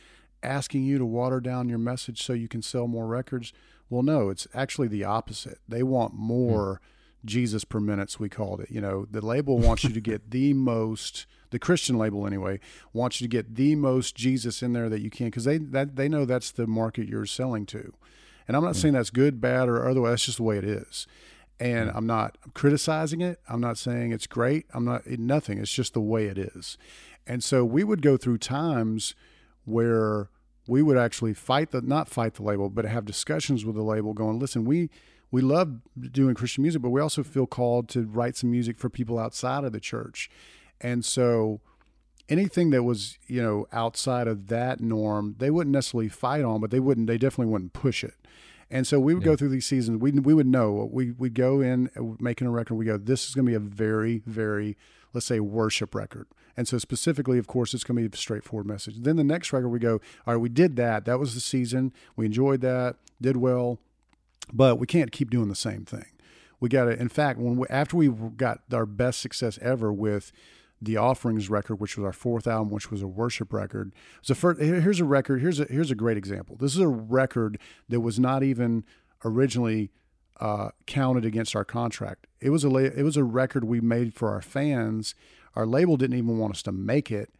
asking 0.47 0.85
you 0.85 0.99
to 0.99 1.05
water 1.05 1.41
down 1.41 1.69
your 1.69 1.79
message 1.79 2.23
so 2.23 2.33
you 2.33 2.49
can 2.49 2.63
sell 2.63 2.87
more 2.87 3.07
records. 3.07 3.53
Well, 3.91 4.03
no, 4.03 4.31
it's 4.31 4.47
actually 4.55 4.89
the 4.89 5.05
opposite. 5.05 5.59
They 5.69 5.83
want 5.83 6.15
more 6.15 6.81
mm. 6.81 6.89
Jesus 7.27 7.65
per 7.65 7.81
minutes, 7.81 8.19
we 8.19 8.29
called 8.29 8.61
it. 8.61 8.71
You 8.71 8.81
know, 8.81 9.07
the 9.11 9.25
label 9.25 9.59
wants 9.59 9.85
you 9.85 9.91
to 9.91 10.01
get 10.01 10.31
the 10.31 10.55
most, 10.55 11.27
the 11.51 11.59
Christian 11.59 11.99
label 11.99 12.27
anyway, 12.27 12.61
wants 12.93 13.21
you 13.21 13.27
to 13.27 13.31
get 13.31 13.57
the 13.57 13.75
most 13.75 14.15
Jesus 14.15 14.63
in 14.63 14.73
there 14.73 14.89
that 14.89 15.01
you 15.01 15.11
can 15.11 15.27
because 15.27 15.45
they 15.45 15.59
that 15.59 15.97
they 15.97 16.09
know 16.09 16.25
that's 16.25 16.51
the 16.51 16.67
market 16.67 17.09
you're 17.09 17.27
selling 17.27 17.67
to. 17.67 17.93
And 18.49 18.57
I'm 18.57 18.65
not 18.65 18.75
mm. 18.75 18.81
saying 18.81 18.95
that's 18.95 19.11
good, 19.11 19.41
bad, 19.41 19.69
or 19.69 19.89
otherwise. 19.89 20.13
That's 20.13 20.27
just 20.27 20.37
the 20.39 20.45
way 20.45 20.59
it 20.59 20.65
is. 20.65 21.07
And 21.59 21.91
mm. 21.91 21.97
I'm 21.97 22.07
not 22.07 22.39
criticizing 22.55 23.21
it. 23.21 23.41
I'm 23.49 23.61
not 23.61 23.77
saying 23.77 24.13
it's 24.13 24.27
great. 24.27 24.67
I'm 24.73 24.85
not 24.85 25.07
nothing. 25.07 25.59
It's 25.59 25.73
just 25.73 25.95
the 25.95 26.01
way 26.01 26.27
it 26.27 26.39
is. 26.39 26.79
And 27.27 27.43
so 27.43 27.65
we 27.65 27.83
would 27.83 28.03
go 28.03 28.17
through 28.17 28.39
times 28.39 29.15
where 29.65 30.29
we 30.67 30.83
would 30.83 30.99
actually 30.99 31.35
fight 31.35 31.71
the 31.71 31.81
not 31.81 32.09
fight 32.09 32.35
the 32.35 32.43
label, 32.43 32.71
but 32.71 32.85
have 32.85 33.05
discussions 33.05 33.65
with 33.65 33.77
the 33.77 33.83
label, 33.83 34.13
going, 34.13 34.39
listen, 34.39 34.65
we 34.65 34.91
we 35.31 35.41
love 35.41 35.81
doing 36.13 36.35
Christian 36.35 36.63
music, 36.63 36.83
but 36.83 36.91
we 36.91 37.01
also 37.01 37.23
feel 37.23 37.47
called 37.47 37.89
to 37.91 38.07
write 38.07 38.37
some 38.37 38.51
music 38.51 38.79
for 38.79 38.89
people 38.89 39.19
outside 39.19 39.65
of 39.65 39.73
the 39.73 39.81
church, 39.81 40.31
and 40.81 41.05
so 41.05 41.61
anything 42.29 42.71
that 42.71 42.83
was 42.83 43.19
you 43.27 43.43
know 43.43 43.67
outside 43.73 44.29
of 44.29 44.49
that 44.49 44.81
norm, 44.81 45.37
they 45.39 45.51
wouldn't 45.51 45.73
necessarily 45.73 46.09
fight 46.09 46.45
on, 46.45 46.61
but 46.61 46.71
they 46.71 46.81
wouldn't 46.81 47.07
they 47.07 47.19
definitely 47.19 47.53
wouldn't 47.53 47.73
push 47.73 48.05
it. 48.05 48.15
And 48.69 48.87
so 48.87 48.99
we 48.99 49.15
would 49.15 49.23
yeah. 49.23 49.33
go 49.33 49.37
through 49.37 49.51
these 49.51 49.67
seasons. 49.67 50.01
We 50.01 50.13
we 50.13 50.35
would 50.35 50.47
know 50.47 50.89
we 50.91 51.13
we'd 51.13 51.35
go 51.35 51.61
in 51.61 51.91
uh, 51.97 52.03
making 52.19 52.47
a 52.47 52.51
record. 52.51 52.75
We 52.75 52.87
go, 52.87 52.97
this 52.97 53.29
is 53.29 53.35
going 53.35 53.47
to 53.47 53.51
be 53.51 53.55
a 53.55 53.61
very 53.61 54.23
very 54.27 54.77
let's 55.17 55.25
say 55.25 55.41
worship 55.41 55.95
record. 55.95 56.27
And 56.59 56.69
so 56.69 56.77
specifically, 56.77 57.39
of 57.39 57.47
course, 57.47 57.73
it's 57.73 57.85
going 57.85 57.97
to 57.97 58.07
be 58.07 58.15
a 58.15 58.19
straightforward 58.19 58.67
message. 58.67 58.97
Then 58.99 59.17
the 59.17 59.25
next 59.25 59.51
record 59.51 59.71
we 59.71 59.79
go, 59.79 59.95
all 60.27 60.35
right, 60.35 60.37
we 60.37 60.51
did 60.51 60.77
that. 60.77 61.07
That 61.07 61.19
was 61.19 61.33
the 61.33 61.41
season. 61.41 61.95
We 62.17 62.27
enjoyed 62.27 62.61
that, 62.61 62.97
did 63.19 63.39
well, 63.39 63.79
but 64.53 64.79
we 64.79 64.87
can't 64.87 65.11
keep 65.11 65.31
doing 65.31 65.49
the 65.49 65.55
same 65.55 65.87
thing. 65.87 66.05
We 66.61 66.69
got 66.69 66.85
to, 66.85 67.01
in 67.01 67.09
fact, 67.09 67.39
when 67.39 67.57
we, 67.57 67.67
after 67.71 67.97
we 67.97 68.09
got 68.09 68.61
our 68.71 68.85
best 68.85 69.21
success 69.21 69.59
ever 69.63 69.91
with 69.91 70.33
the 70.83 70.99
offerings 70.99 71.49
record, 71.49 71.77
which 71.77 71.97
was 71.97 72.05
our 72.05 72.13
fourth 72.13 72.47
album, 72.47 72.71
which 72.71 72.91
was 72.91 73.01
a 73.01 73.07
worship 73.07 73.55
record. 73.55 73.95
So 74.21 74.35
first, 74.35 74.61
here's 74.61 75.01
a 75.01 75.07
record. 75.07 75.41
Here's 75.41 75.59
a 75.61 75.65
here's 75.65 75.91
a 75.91 75.95
great 75.95 76.19
example. 76.19 76.57
This 76.57 76.75
is 76.75 76.81
a 76.81 76.89
record 76.89 77.59
that 77.89 78.01
was 78.01 78.19
not 78.19 78.43
even 78.43 78.85
originally 79.25 79.91
uh, 80.39 80.71
counted 80.87 81.25
against 81.25 81.57
our 81.57 81.65
contract. 81.65 82.26
It 82.41 82.51
was 82.51 82.65
a 82.65 82.75
it 82.77 83.03
was 83.03 83.17
a 83.17 83.25
record 83.25 83.65
we 83.65 83.81
made 83.81 84.15
for 84.15 84.31
our 84.31 84.43
fans. 84.43 85.15
Our 85.55 85.67
label 85.67 85.97
didn't 85.97 86.19
even 86.19 86.39
want 86.39 86.55
us 86.55 86.63
to 86.65 86.73
make 86.73 87.11
it 87.11 87.31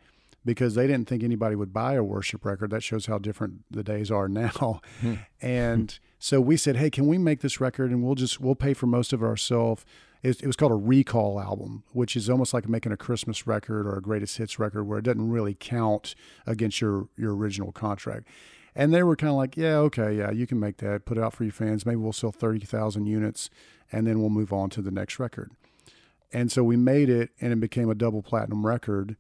because 0.45 0.75
they 0.75 0.87
didn't 0.87 1.09
think 1.09 1.23
anybody 1.23 1.57
would 1.57 1.73
buy 1.73 1.95
a 1.95 2.05
worship 2.05 2.45
record. 2.45 2.71
That 2.71 2.83
shows 2.83 3.07
how 3.07 3.19
different 3.19 3.65
the 3.71 3.83
days 3.83 4.11
are 4.11 4.29
now. 4.29 4.81
Hmm. 5.01 5.15
and 5.43 5.99
so 6.19 6.41
we 6.41 6.57
said, 6.57 6.77
"Hey, 6.77 6.89
can 6.91 7.07
we 7.07 7.19
make 7.19 7.41
this 7.41 7.61
record 7.61 7.91
and 7.91 8.03
we'll 8.03 8.15
just 8.15 8.41
we'll 8.41 8.55
pay 8.55 8.73
for 8.75 8.87
most 8.87 9.13
of 9.13 9.23
it 9.23 9.27
ourselves." 9.27 9.85
It, 10.23 10.43
it 10.43 10.47
was 10.47 10.57
called 10.57 10.73
a 10.73 10.77
recall 10.77 11.39
album, 11.39 11.85
which 11.93 12.17
is 12.17 12.31
almost 12.31 12.55
like 12.55 12.69
making 12.69 12.91
a 12.91 12.97
Christmas 12.97 13.47
record 13.47 13.87
or 13.87 13.97
a 13.97 14.03
greatest 14.03 14.39
hits 14.39 14.59
record, 14.59 14.85
where 14.85 14.99
it 14.99 15.03
doesn't 15.03 15.31
really 15.31 15.55
count 15.55 16.15
against 16.47 16.81
your 16.81 17.09
your 17.17 17.37
original 17.37 17.71
contract. 17.71 18.27
And 18.77 18.93
they 18.93 19.03
were 19.03 19.17
kind 19.17 19.31
of 19.31 19.37
like, 19.37 19.57
yeah, 19.57 19.77
okay, 19.79 20.15
yeah, 20.15 20.31
you 20.31 20.47
can 20.47 20.61
make 20.61 20.77
that, 20.79 21.07
put 21.07 21.17
it 21.17 21.25
out 21.25 21.33
for 21.33 21.45
your 21.45 21.53
fans. 21.53 21.87
Maybe 21.87 21.97
we'll 21.97 22.13
sell 22.13 22.31
30,000 22.31 23.07
units 23.07 23.49
and 23.91 24.07
then 24.07 24.21
we'll 24.21 24.29
move 24.29 24.53
on 24.53 24.69
to 24.71 24.83
the 24.83 24.91
next 24.91 25.19
record. 25.19 25.51
And 26.31 26.53
so 26.53 26.63
we 26.63 26.77
made 26.77 27.09
it 27.09 27.31
and 27.41 27.55
it 27.55 27.61
became 27.61 27.89
a 27.89 27.95
double 27.95 28.23
platinum 28.23 28.67
record. 28.67 29.17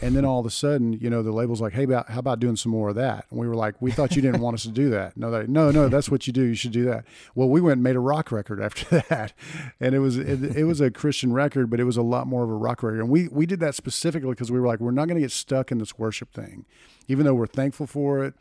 And 0.00 0.16
then 0.16 0.24
all 0.24 0.40
of 0.40 0.46
a 0.46 0.50
sudden, 0.50 0.92
you 0.92 1.10
know, 1.10 1.22
the 1.24 1.32
label's 1.32 1.60
like, 1.60 1.72
"Hey, 1.72 1.84
how 1.86 2.04
about 2.18 2.38
doing 2.38 2.54
some 2.54 2.70
more 2.70 2.90
of 2.90 2.94
that?" 2.94 3.26
And 3.30 3.40
we 3.40 3.48
were 3.48 3.56
like, 3.56 3.82
"We 3.82 3.90
thought 3.90 4.14
you 4.14 4.22
didn't 4.22 4.40
want 4.40 4.54
us 4.54 4.62
to 4.62 4.68
do 4.68 4.90
that." 4.90 5.16
No, 5.16 5.42
no, 5.42 5.72
no, 5.72 5.88
that's 5.88 6.08
what 6.08 6.28
you 6.28 6.32
do. 6.32 6.44
You 6.44 6.54
should 6.54 6.70
do 6.70 6.84
that. 6.84 7.04
Well, 7.34 7.48
we 7.48 7.60
went 7.60 7.74
and 7.74 7.82
made 7.82 7.96
a 7.96 8.00
rock 8.00 8.30
record 8.30 8.60
after 8.60 9.02
that, 9.08 9.32
and 9.80 9.96
it 9.96 9.98
was 9.98 10.16
it, 10.16 10.56
it 10.56 10.64
was 10.64 10.80
a 10.80 10.92
Christian 10.92 11.32
record, 11.32 11.68
but 11.68 11.80
it 11.80 11.84
was 11.84 11.96
a 11.96 12.02
lot 12.02 12.28
more 12.28 12.44
of 12.44 12.48
a 12.48 12.54
rock 12.54 12.84
record. 12.84 13.00
And 13.00 13.08
we 13.08 13.26
we 13.26 13.44
did 13.44 13.58
that 13.58 13.74
specifically 13.74 14.30
because 14.30 14.52
we 14.52 14.60
were 14.60 14.68
like, 14.68 14.78
we're 14.78 14.92
not 14.92 15.08
going 15.08 15.16
to 15.16 15.20
get 15.20 15.32
stuck 15.32 15.72
in 15.72 15.78
this 15.78 15.98
worship 15.98 16.32
thing, 16.32 16.64
even 17.08 17.26
though 17.26 17.34
we're 17.34 17.48
thankful 17.48 17.88
for 17.88 18.24
it. 18.24 18.34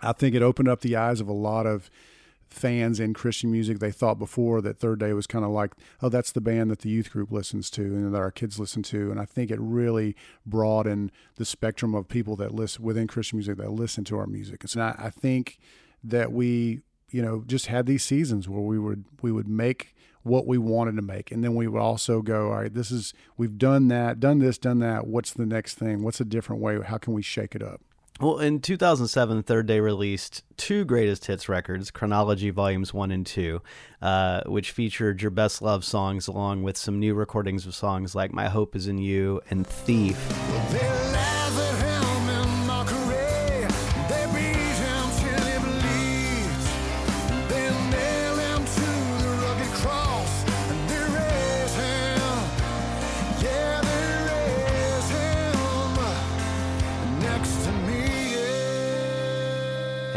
I 0.00 0.12
think 0.12 0.34
it 0.34 0.42
opened 0.42 0.68
up 0.68 0.80
the 0.80 0.96
eyes 0.96 1.20
of 1.20 1.28
a 1.28 1.32
lot 1.32 1.66
of 1.66 1.90
fans 2.52 3.00
in 3.00 3.14
Christian 3.14 3.50
music. 3.50 3.78
They 3.78 3.90
thought 3.90 4.18
before 4.18 4.60
that 4.60 4.78
Third 4.78 5.00
Day 5.00 5.12
was 5.12 5.26
kind 5.26 5.44
of 5.44 5.50
like, 5.50 5.72
oh, 6.02 6.08
that's 6.08 6.32
the 6.32 6.40
band 6.40 6.70
that 6.70 6.80
the 6.80 6.90
youth 6.90 7.10
group 7.10 7.32
listens 7.32 7.70
to 7.70 7.82
and 7.82 8.14
that 8.14 8.18
our 8.18 8.30
kids 8.30 8.58
listen 8.58 8.82
to. 8.84 9.10
And 9.10 9.18
I 9.18 9.24
think 9.24 9.50
it 9.50 9.60
really 9.60 10.14
broadened 10.44 11.10
the 11.36 11.44
spectrum 11.44 11.94
of 11.94 12.08
people 12.08 12.36
that 12.36 12.52
listen 12.52 12.84
within 12.84 13.06
Christian 13.06 13.38
music 13.38 13.56
that 13.56 13.70
listen 13.70 14.04
to 14.04 14.18
our 14.18 14.26
music. 14.26 14.62
And 14.62 14.70
so 14.70 14.80
I, 14.80 15.06
I 15.06 15.10
think 15.10 15.58
that 16.04 16.32
we, 16.32 16.80
you 17.10 17.22
know, 17.22 17.44
just 17.46 17.66
had 17.66 17.86
these 17.86 18.04
seasons 18.04 18.48
where 18.48 18.60
we 18.60 18.78
would 18.78 19.04
we 19.22 19.32
would 19.32 19.48
make 19.48 19.94
what 20.22 20.46
we 20.46 20.56
wanted 20.56 20.94
to 20.94 21.02
make, 21.02 21.32
and 21.32 21.42
then 21.42 21.54
we 21.56 21.66
would 21.66 21.80
also 21.80 22.22
go, 22.22 22.52
all 22.52 22.60
right, 22.60 22.72
this 22.72 22.92
is 22.92 23.12
we've 23.36 23.58
done 23.58 23.88
that, 23.88 24.20
done 24.20 24.38
this, 24.38 24.56
done 24.56 24.78
that. 24.78 25.06
What's 25.06 25.32
the 25.32 25.46
next 25.46 25.74
thing? 25.74 26.02
What's 26.02 26.20
a 26.20 26.24
different 26.24 26.62
way? 26.62 26.80
How 26.80 26.98
can 26.98 27.12
we 27.12 27.22
shake 27.22 27.54
it 27.54 27.62
up? 27.62 27.80
Well, 28.22 28.38
in 28.38 28.60
2007, 28.60 29.42
Third 29.42 29.66
Day 29.66 29.80
released 29.80 30.44
two 30.56 30.84
greatest 30.84 31.26
hits 31.26 31.48
records, 31.48 31.90
Chronology 31.90 32.50
Volumes 32.50 32.94
1 32.94 33.10
and 33.10 33.26
2, 33.26 33.60
uh, 34.00 34.42
which 34.46 34.70
featured 34.70 35.20
your 35.20 35.32
best 35.32 35.60
love 35.60 35.84
songs 35.84 36.28
along 36.28 36.62
with 36.62 36.76
some 36.76 37.00
new 37.00 37.14
recordings 37.14 37.66
of 37.66 37.74
songs 37.74 38.14
like 38.14 38.32
My 38.32 38.48
Hope 38.48 38.76
Is 38.76 38.86
in 38.86 38.98
You 38.98 39.40
and 39.50 39.66
Thief. 39.66 40.16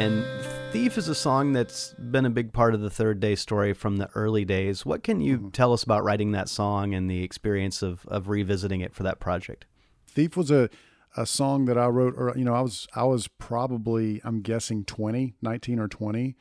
And 0.05 0.23
Thief 0.71 0.99
is 0.99 1.07
a 1.07 1.15
song 1.15 1.53
that's 1.53 1.95
been 1.95 2.27
a 2.27 2.29
big 2.29 2.53
part 2.53 2.75
of 2.75 2.81
the 2.81 2.91
Third 2.91 3.19
Day 3.19 3.33
story 3.33 3.73
from 3.73 3.97
the 3.97 4.07
early 4.13 4.45
days. 4.45 4.85
What 4.85 5.01
can 5.01 5.19
you 5.19 5.37
mm-hmm. 5.37 5.49
tell 5.49 5.73
us 5.73 5.81
about 5.81 6.03
writing 6.03 6.31
that 6.31 6.47
song 6.47 6.93
and 6.93 7.09
the 7.09 7.23
experience 7.23 7.81
of, 7.81 8.05
of 8.07 8.29
revisiting 8.29 8.81
it 8.81 8.93
for 8.93 9.01
that 9.01 9.19
project? 9.19 9.65
Thief 10.05 10.37
was 10.37 10.51
a, 10.51 10.69
a 11.17 11.25
song 11.25 11.65
that 11.65 11.79
I 11.79 11.87
wrote, 11.87 12.13
or, 12.17 12.31
you 12.37 12.45
know, 12.45 12.53
I 12.53 12.61
was, 12.61 12.87
I 12.93 13.05
was 13.05 13.27
probably, 13.27 14.21
I'm 14.23 14.43
guessing 14.43 14.85
20, 14.85 15.33
19 15.41 15.79
or 15.79 15.87
20 15.87 16.35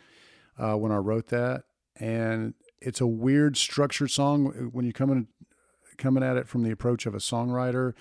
uh, 0.59 0.75
when 0.75 0.93
I 0.93 0.97
wrote 0.97 1.29
that. 1.29 1.63
And 1.97 2.53
it's 2.83 3.01
a 3.01 3.07
weird 3.07 3.57
structured 3.57 4.11
song 4.11 4.69
when 4.75 4.85
you're 4.85 4.93
coming, 4.93 5.29
coming 5.97 6.23
at 6.23 6.37
it 6.37 6.49
from 6.49 6.65
the 6.65 6.71
approach 6.71 7.07
of 7.07 7.15
a 7.15 7.19
songwriter. 7.19 7.95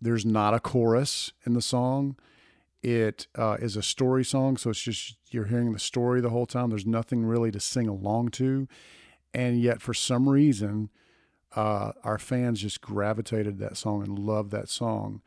There's 0.00 0.26
not 0.26 0.52
a 0.52 0.58
chorus 0.58 1.30
in 1.44 1.54
the 1.54 1.62
song 1.62 2.16
it 2.86 3.26
uh, 3.34 3.56
is 3.58 3.74
a 3.74 3.82
story 3.82 4.24
song, 4.24 4.56
so 4.56 4.70
it's 4.70 4.80
just 4.80 5.16
you're 5.32 5.46
hearing 5.46 5.72
the 5.72 5.78
story 5.80 6.20
the 6.20 6.30
whole 6.30 6.46
time. 6.46 6.70
There's 6.70 6.86
nothing 6.86 7.24
really 7.24 7.50
to 7.50 7.58
sing 7.58 7.88
along 7.88 8.28
to, 8.28 8.68
and 9.34 9.60
yet 9.60 9.82
for 9.82 9.92
some 9.92 10.28
reason, 10.28 10.90
uh, 11.56 11.90
our 12.04 12.16
fans 12.16 12.62
just 12.62 12.80
gravitated 12.80 13.58
that 13.58 13.76
song 13.76 14.04
and 14.04 14.16
loved 14.16 14.52
that 14.52 14.68
song, 14.68 15.20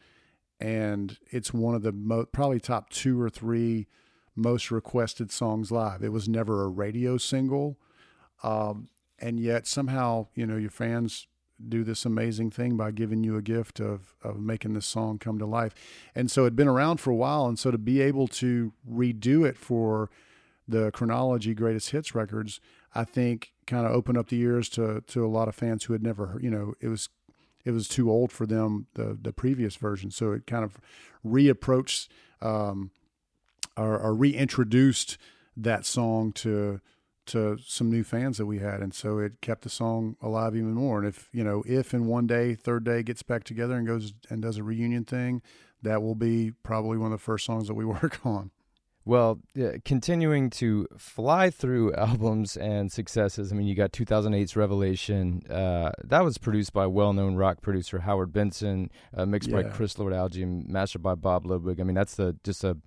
and 0.61 1.17
it's 1.31 1.53
one 1.53 1.75
of 1.75 1.81
the 1.81 1.91
mo- 1.91 2.27
probably 2.31 2.61
top 2.61 2.89
two 2.91 3.19
or 3.19 3.29
three 3.29 3.87
most 4.37 4.71
requested 4.71 5.29
songs 5.29 5.69
live. 5.69 6.01
It 6.01 6.13
was 6.13 6.29
never 6.29 6.63
a 6.63 6.69
radio 6.69 7.17
single, 7.17 7.77
um, 8.41 8.87
and 9.19 9.37
yet 9.37 9.67
somehow 9.67 10.27
you 10.33 10.47
know 10.47 10.55
your 10.55 10.69
fans 10.69 11.27
do 11.67 11.83
this 11.83 12.05
amazing 12.05 12.51
thing 12.51 12.77
by 12.77 12.91
giving 12.91 13.23
you 13.23 13.35
a 13.35 13.41
gift 13.41 13.79
of 13.79 14.15
of 14.23 14.39
making 14.39 14.73
this 14.73 14.85
song 14.85 15.19
come 15.19 15.37
to 15.39 15.45
life. 15.45 15.73
And 16.15 16.31
so 16.31 16.41
it'd 16.41 16.55
been 16.55 16.67
around 16.67 16.97
for 16.97 17.11
a 17.11 17.15
while, 17.15 17.47
and 17.47 17.59
so 17.59 17.71
to 17.71 17.77
be 17.77 18.01
able 18.01 18.27
to 18.27 18.73
redo 18.89 19.45
it 19.47 19.57
for 19.57 20.09
the 20.67 20.91
chronology 20.91 21.53
greatest 21.53 21.89
hits 21.89 22.13
records, 22.13 22.61
I 22.93 23.03
think 23.03 23.53
kind 23.65 23.85
of 23.85 23.91
opened 23.91 24.17
up 24.17 24.29
the 24.29 24.39
ears 24.39 24.69
to 24.69 25.01
to 25.07 25.25
a 25.25 25.27
lot 25.27 25.47
of 25.47 25.55
fans 25.55 25.85
who 25.85 25.93
had 25.93 26.03
never 26.03 26.27
heard, 26.27 26.43
you 26.43 26.51
know, 26.51 26.73
it 26.79 26.87
was 26.87 27.09
it 27.65 27.71
was 27.71 27.87
too 27.87 28.09
old 28.09 28.31
for 28.31 28.45
them 28.45 28.87
the 28.93 29.17
the 29.19 29.33
previous 29.33 29.75
version. 29.75 30.11
So 30.11 30.31
it 30.31 30.47
kind 30.47 30.63
of 30.63 30.77
reapproached 31.25 32.07
um, 32.41 32.91
or, 33.75 33.97
or 33.99 34.13
reintroduced 34.13 35.17
that 35.57 35.85
song 35.85 36.31
to 36.31 36.79
to 37.29 37.57
some 37.65 37.89
new 37.89 38.03
fans 38.03 38.37
that 38.37 38.45
we 38.45 38.59
had, 38.59 38.81
and 38.81 38.93
so 38.93 39.19
it 39.19 39.41
kept 39.41 39.63
the 39.63 39.69
song 39.69 40.15
alive 40.21 40.55
even 40.55 40.73
more. 40.73 40.99
And 40.99 41.07
if 41.07 41.29
you 41.31 41.43
know, 41.43 41.63
if 41.65 41.93
in 41.93 42.07
one 42.07 42.27
day, 42.27 42.55
third 42.55 42.83
day 42.83 43.03
gets 43.03 43.23
back 43.23 43.43
together 43.43 43.75
and 43.75 43.87
goes 43.87 44.13
and 44.29 44.41
does 44.41 44.57
a 44.57 44.63
reunion 44.63 45.05
thing, 45.05 45.41
that 45.81 46.01
will 46.01 46.15
be 46.15 46.51
probably 46.63 46.97
one 46.97 47.11
of 47.11 47.19
the 47.19 47.23
first 47.23 47.45
songs 47.45 47.67
that 47.67 47.73
we 47.73 47.85
work 48.01 48.25
on. 48.25 48.51
Well, 49.05 49.39
continuing 49.85 50.51
to 50.51 50.87
fly 50.97 51.49
through 51.49 51.93
albums 51.95 52.55
and 52.55 52.91
successes. 52.91 53.51
I 53.51 53.55
mean, 53.55 53.65
you 53.65 53.73
got 53.73 53.91
2008's 53.91 54.55
Revelation. 54.55 55.41
Uh, 55.49 55.91
that 56.03 56.23
was 56.23 56.37
produced 56.37 56.73
by 56.73 56.85
well-known 56.85 57.35
rock 57.35 57.61
producer 57.61 57.99
Howard 57.99 58.31
Benson, 58.31 58.91
uh, 59.15 59.25
mixed 59.25 59.49
yeah. 59.49 59.63
by 59.63 59.69
Chris 59.69 59.97
Lord-Alge, 59.97 60.67
mastered 60.67 61.01
by 61.01 61.15
Bob 61.15 61.47
Ludwig. 61.47 61.79
I 61.79 61.83
mean, 61.85 61.95
that's 61.95 62.15
the 62.15 62.35
just 62.43 62.63
a 62.63 62.77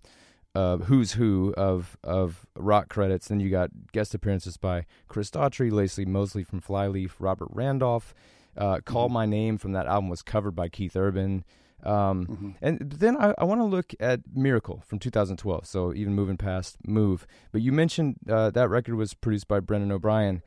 uh, 0.54 0.78
who's 0.78 1.12
who 1.12 1.54
of 1.56 1.96
of 2.04 2.46
rock 2.56 2.88
credits. 2.88 3.28
Then 3.28 3.40
you 3.40 3.50
got 3.50 3.70
guest 3.92 4.14
appearances 4.14 4.56
by 4.56 4.86
Chris 5.08 5.30
Daughtry, 5.30 5.70
Lacey 5.70 6.04
Mosley 6.04 6.44
from 6.44 6.60
Flyleaf, 6.60 7.16
Robert 7.18 7.48
Randolph. 7.50 8.14
Uh, 8.56 8.80
Call 8.84 9.06
mm-hmm. 9.06 9.14
My 9.14 9.26
Name 9.26 9.58
from 9.58 9.72
that 9.72 9.86
album 9.86 10.10
was 10.10 10.22
covered 10.22 10.52
by 10.52 10.68
Keith 10.68 10.96
Urban. 10.96 11.44
Um, 11.82 12.26
mm-hmm. 12.26 12.50
And 12.60 12.78
then 12.78 13.16
I, 13.16 13.34
I 13.38 13.44
want 13.44 13.60
to 13.60 13.64
look 13.64 13.92
at 13.98 14.20
Miracle 14.32 14.82
from 14.86 14.98
2012. 14.98 15.66
So 15.66 15.92
even 15.94 16.14
moving 16.14 16.36
past 16.36 16.76
Move, 16.86 17.26
but 17.50 17.62
you 17.62 17.72
mentioned 17.72 18.16
uh, 18.28 18.50
that 18.50 18.68
record 18.68 18.94
was 18.94 19.14
produced 19.14 19.48
by 19.48 19.60
Brendan 19.60 19.90
O'Brien. 19.90 20.42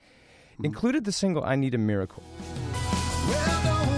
Mm-hmm. 0.53 0.65
Included 0.65 1.03
the 1.03 1.11
single 1.11 1.43
"I 1.43 1.55
Need 1.55 1.73
a 1.73 1.77
Miracle." 1.77 2.23
Well, 3.27 3.94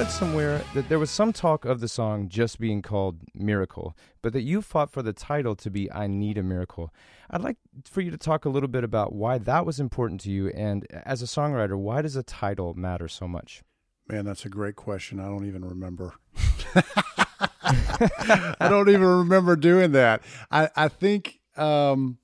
read 0.00 0.10
somewhere 0.10 0.62
that 0.72 0.88
there 0.88 0.98
was 0.98 1.10
some 1.10 1.30
talk 1.30 1.66
of 1.66 1.80
the 1.80 1.88
song 1.88 2.26
just 2.26 2.58
being 2.58 2.80
called 2.80 3.18
Miracle, 3.34 3.94
but 4.22 4.32
that 4.32 4.40
you 4.40 4.62
fought 4.62 4.90
for 4.90 5.02
the 5.02 5.12
title 5.12 5.54
to 5.56 5.68
be 5.68 5.92
I 5.92 6.06
Need 6.06 6.38
a 6.38 6.42
Miracle. 6.42 6.90
I'd 7.30 7.42
like 7.42 7.58
for 7.84 8.00
you 8.00 8.10
to 8.10 8.16
talk 8.16 8.46
a 8.46 8.48
little 8.48 8.70
bit 8.70 8.82
about 8.82 9.12
why 9.12 9.36
that 9.36 9.66
was 9.66 9.78
important 9.78 10.22
to 10.22 10.30
you, 10.30 10.48
and 10.48 10.86
as 10.90 11.20
a 11.20 11.26
songwriter, 11.26 11.76
why 11.76 12.00
does 12.00 12.16
a 12.16 12.22
title 12.22 12.72
matter 12.72 13.08
so 13.08 13.28
much? 13.28 13.62
Man, 14.08 14.24
that's 14.24 14.46
a 14.46 14.48
great 14.48 14.74
question. 14.74 15.20
I 15.20 15.24
don't 15.24 15.44
even 15.44 15.66
remember. 15.66 16.14
I 16.74 18.54
don't 18.70 18.88
even 18.88 19.04
remember 19.04 19.54
doing 19.54 19.92
that. 19.92 20.22
I, 20.50 20.70
I 20.76 20.88
think 20.88 21.40
um, 21.58 22.16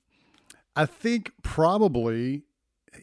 I 0.75 0.87
think 0.87 1.31
probably 1.43 2.46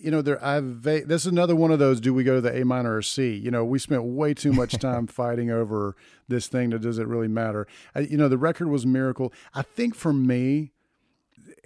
you 0.00 0.10
know, 0.10 0.22
there 0.22 0.42
I've 0.44 0.82
this 0.82 1.22
is 1.22 1.26
another 1.26 1.56
one 1.56 1.70
of 1.70 1.78
those. 1.78 2.00
Do 2.00 2.14
we 2.14 2.24
go 2.24 2.36
to 2.36 2.40
the 2.40 2.60
A 2.60 2.64
minor 2.64 2.96
or 2.96 3.02
C? 3.02 3.34
You 3.34 3.50
know, 3.50 3.64
we 3.64 3.78
spent 3.78 4.04
way 4.04 4.34
too 4.34 4.52
much 4.52 4.72
time 4.78 5.06
fighting 5.08 5.50
over 5.50 5.96
this 6.28 6.46
thing. 6.48 6.70
That 6.70 6.80
does 6.80 6.98
it 6.98 7.06
really 7.06 7.28
matter? 7.28 7.66
I, 7.94 8.00
you 8.00 8.16
know, 8.16 8.28
the 8.28 8.38
record 8.38 8.68
was 8.68 8.86
miracle. 8.86 9.32
I 9.54 9.62
think 9.62 9.94
for 9.94 10.12
me, 10.12 10.72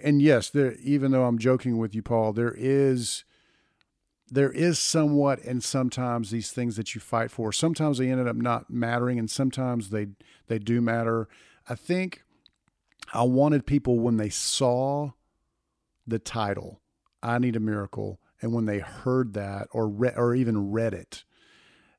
and 0.03 0.21
yes, 0.21 0.49
there. 0.49 0.75
Even 0.83 1.11
though 1.11 1.25
I'm 1.25 1.37
joking 1.37 1.77
with 1.77 1.93
you, 1.95 2.01
Paul, 2.01 2.33
there 2.33 2.55
is 2.57 3.25
there 4.31 4.51
is 4.51 4.79
somewhat 4.79 5.39
and 5.43 5.63
sometimes 5.63 6.29
these 6.29 6.51
things 6.51 6.75
that 6.75 6.93
you 6.93 7.01
fight 7.01 7.31
for 7.31 7.51
sometimes 7.51 7.97
they 7.97 8.09
ended 8.09 8.27
up 8.27 8.35
not 8.35 8.69
mattering 8.69 9.17
and 9.17 9.29
sometimes 9.29 9.89
they 9.89 10.05
they 10.47 10.59
do 10.59 10.81
matter 10.81 11.27
i 11.67 11.73
think 11.73 12.21
i 13.11 13.23
wanted 13.23 13.65
people 13.65 13.99
when 13.99 14.17
they 14.17 14.29
saw 14.29 15.09
the 16.05 16.19
title 16.19 16.79
I 17.21 17.39
need 17.39 17.55
a 17.55 17.59
miracle. 17.59 18.19
And 18.41 18.53
when 18.53 18.65
they 18.65 18.79
heard 18.79 19.33
that 19.33 19.67
or 19.71 19.87
re- 19.87 20.13
or 20.15 20.33
even 20.33 20.71
read 20.71 20.93
it, 20.93 21.23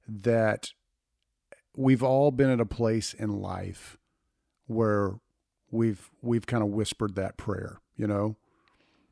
that 0.09 0.73
we've 1.77 2.03
all 2.03 2.31
been 2.31 2.51
at 2.51 2.61
a 2.61 2.67
place 2.67 3.13
in 3.13 3.41
life 3.41 3.99
where 4.67 5.15
we've 5.71 6.11
we've 6.23 6.47
kind 6.47 6.63
of 6.63 6.71
whispered 6.71 7.15
that 7.17 7.37
prayer, 7.37 7.81
you 7.97 8.07
know? 8.07 8.37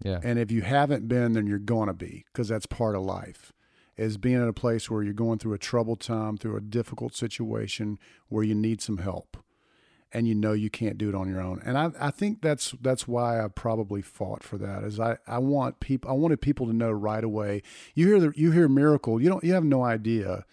Yeah. 0.03 0.21
And 0.23 0.39
if 0.39 0.51
you 0.51 0.63
haven't 0.63 1.09
been, 1.09 1.33
then 1.33 1.47
you're 1.47 1.59
going 1.59 1.89
to 1.89 1.95
be 1.95 2.25
because 2.33 2.49
that's 2.49 2.67
part 2.67 2.95
of 2.95 3.03
life. 3.03 3.53
Is 3.97 4.17
being 4.17 4.41
at 4.41 4.47
a 4.47 4.53
place 4.53 4.89
where 4.89 5.03
you're 5.03 5.13
going 5.13 5.41
through 5.41 5.55
a 5.55 5.59
troubled 5.59 6.01
time, 6.01 6.37
through 6.37 6.57
a 6.57 6.61
difficult 6.61 7.17
situation 7.17 7.99
where 8.29 8.45
you 8.45 8.55
need 8.55 8.81
some 8.81 8.99
help 8.99 9.37
and 10.13 10.27
you 10.27 10.35
know 10.35 10.53
you 10.53 10.71
can't 10.71 10.97
do 10.97 11.09
it 11.09 11.15
on 11.15 11.29
your 11.29 11.41
own. 11.41 11.61
And 11.65 11.77
I, 11.77 11.91
I 12.01 12.11
think 12.11 12.41
that's 12.41 12.75
that's 12.81 13.07
why 13.07 13.45
I 13.45 13.49
probably 13.49 14.03
fought 14.03 14.43
for 14.43 14.57
that. 14.59 14.85
Is 14.85 14.99
I, 14.99 15.19
I 15.27 15.39
want 15.39 15.81
people 15.81 16.11
I 16.11 16.15
wanted 16.15 16.41
people 16.41 16.67
to 16.67 16.73
know 16.73 16.91
right 16.91 17.23
away. 17.25 17.63
You 17.95 18.07
hear 18.07 18.21
the 18.21 18.33
you 18.37 18.53
hear 18.53 18.69
miracle, 18.69 19.21
you 19.21 19.29
don't 19.29 19.45
you 19.45 19.53
have 19.55 19.65
no 19.65 19.85
idea. 19.85 20.45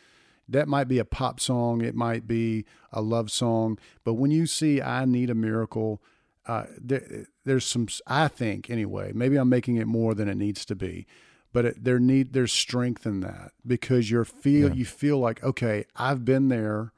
that 0.47 0.67
might 0.67 0.87
be 0.87 0.99
a 0.99 1.05
pop 1.05 1.39
song, 1.39 1.81
it 1.81 1.95
might 1.95 2.27
be 2.27 2.65
a 2.91 3.01
love 3.01 3.31
song, 3.31 3.79
but 4.03 4.13
when 4.13 4.31
you 4.31 4.45
see 4.45 4.81
"I 4.81 5.05
Need 5.05 5.29
a 5.29 5.35
Miracle," 5.35 6.01
uh, 6.45 6.65
there, 6.77 7.25
there's 7.45 7.65
some. 7.65 7.87
I 8.07 8.27
think 8.27 8.69
anyway. 8.69 9.11
Maybe 9.13 9.37
I'm 9.37 9.49
making 9.49 9.77
it 9.77 9.87
more 9.87 10.13
than 10.13 10.27
it 10.27 10.35
needs 10.35 10.65
to 10.65 10.75
be, 10.75 11.07
but 11.51 11.65
it, 11.65 11.83
there 11.83 11.99
need 11.99 12.33
there's 12.33 12.53
strength 12.53 13.05
in 13.05 13.21
that 13.21 13.51
because 13.65 14.11
you're 14.11 14.25
feel 14.25 14.69
yeah. 14.69 14.75
you 14.75 14.85
feel 14.85 15.19
like 15.19 15.43
okay, 15.43 15.85
I've 15.95 16.25
been 16.25 16.49
there. 16.49 16.91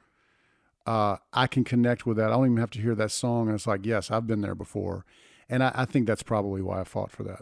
Uh, 0.88 1.18
I 1.34 1.48
can 1.48 1.66
connect 1.66 2.06
with 2.06 2.16
that. 2.18 2.28
I 2.28 2.38
don't 2.38 2.46
even 2.46 2.58
have 2.58 2.72
to 2.72 2.82
hear 2.82 2.96
that 2.96 3.12
song, 3.12 3.48
and 3.48 3.56
it's 3.56 3.68
like, 3.68 3.86
yes, 3.86 4.10
I've 4.10 4.26
been 4.26 4.42
there 4.42 4.56
before, 4.56 5.06
and 5.50 5.62
I, 5.62 5.72
I 5.76 5.86
think 5.86 6.08
that's 6.08 6.24
probably 6.24 6.62
why 6.62 6.80
I 6.80 6.86
fought 6.86 7.12
for 7.12 7.24
that. 7.24 7.42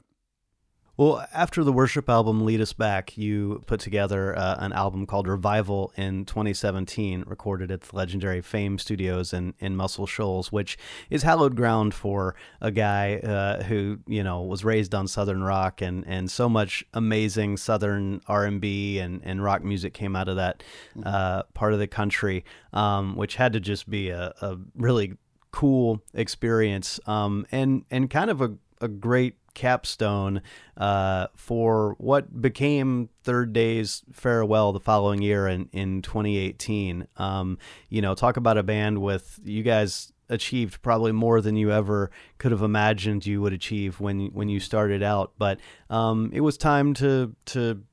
Well, 0.98 1.28
after 1.34 1.66
the 1.66 1.74
worship 1.74 2.10
album 2.10 2.46
Lead 2.46 2.62
Us 2.62 2.72
Back, 2.72 3.18
you 3.18 3.62
put 3.68 3.82
together 3.82 4.34
uh, 4.38 4.56
an 4.60 4.72
album 4.72 5.06
called 5.06 5.28
Revival 5.28 5.92
in 5.98 6.24
2017, 6.24 7.26
recorded 7.28 7.70
at 7.70 7.82
the 7.82 7.94
legendary 7.94 8.40
Fame 8.40 8.80
Studios 8.80 9.34
in, 9.34 9.56
in 9.60 9.76
Muscle 9.76 10.08
Shoals, 10.08 10.54
which 10.54 10.78
is 11.10 11.24
hallowed 11.24 11.58
ground 11.58 11.94
for 11.94 12.34
a 12.62 12.72
guy 12.72 13.16
uh, 13.16 13.64
who, 13.64 14.00
you 14.08 14.24
know, 14.24 14.42
was 14.44 14.64
raised 14.64 14.96
on 14.96 15.06
Southern 15.10 15.44
rock 15.44 15.82
and, 15.82 16.06
and 16.08 16.32
so 16.32 16.48
much 16.48 16.86
amazing 16.94 17.58
Southern 17.58 18.22
R&B 18.28 19.00
and, 19.00 19.20
and 19.26 19.44
rock 19.44 19.66
music 19.66 19.94
came 19.94 20.16
out 20.16 20.30
of 20.30 20.38
that 20.38 20.64
uh, 21.04 21.44
part 21.54 21.74
of 21.74 21.80
the 21.80 21.88
country, 21.88 22.46
um, 22.72 23.18
which 23.18 23.36
had 23.36 23.52
to 23.52 23.60
just 23.60 23.90
be 23.90 24.12
a, 24.12 24.34
a 24.40 24.56
really 24.78 25.18
cool 25.52 26.02
experience 26.14 27.02
um, 27.06 27.46
and, 27.52 27.84
and 27.92 28.10
kind 28.10 28.30
of 28.30 28.40
a, 28.40 28.54
a 28.80 28.88
great 28.88 29.36
capstone 29.56 30.42
uh, 30.78 31.28
for 31.36 31.96
what 31.98 32.42
became 32.42 33.10
Third 33.24 33.54
Day's 33.54 34.04
farewell 34.12 34.72
the 34.72 34.80
following 34.80 35.24
year 35.24 35.48
in, 35.48 35.70
in 35.72 36.04
2018. 36.04 37.08
Um, 37.18 37.58
you 37.90 38.02
know, 38.02 38.14
talk 38.14 38.38
about 38.38 38.60
a 38.60 38.64
band 38.64 39.02
with 39.02 39.40
you 39.44 39.64
guys 39.64 40.12
achieved 40.30 40.82
probably 40.82 41.12
more 41.12 41.42
than 41.42 41.56
you 41.56 41.72
ever 41.72 42.10
could 42.38 42.52
have 42.52 42.62
imagined 42.62 43.26
you 43.26 43.42
would 43.42 43.54
achieve 43.54 44.00
when 44.00 44.28
when 44.28 44.50
you 44.50 44.60
started 44.60 45.02
out. 45.02 45.34
But 45.38 45.60
um, 45.90 46.30
it 46.34 46.42
was 46.42 46.58
time 46.58 46.94
to 46.96 47.36
to 47.48 47.84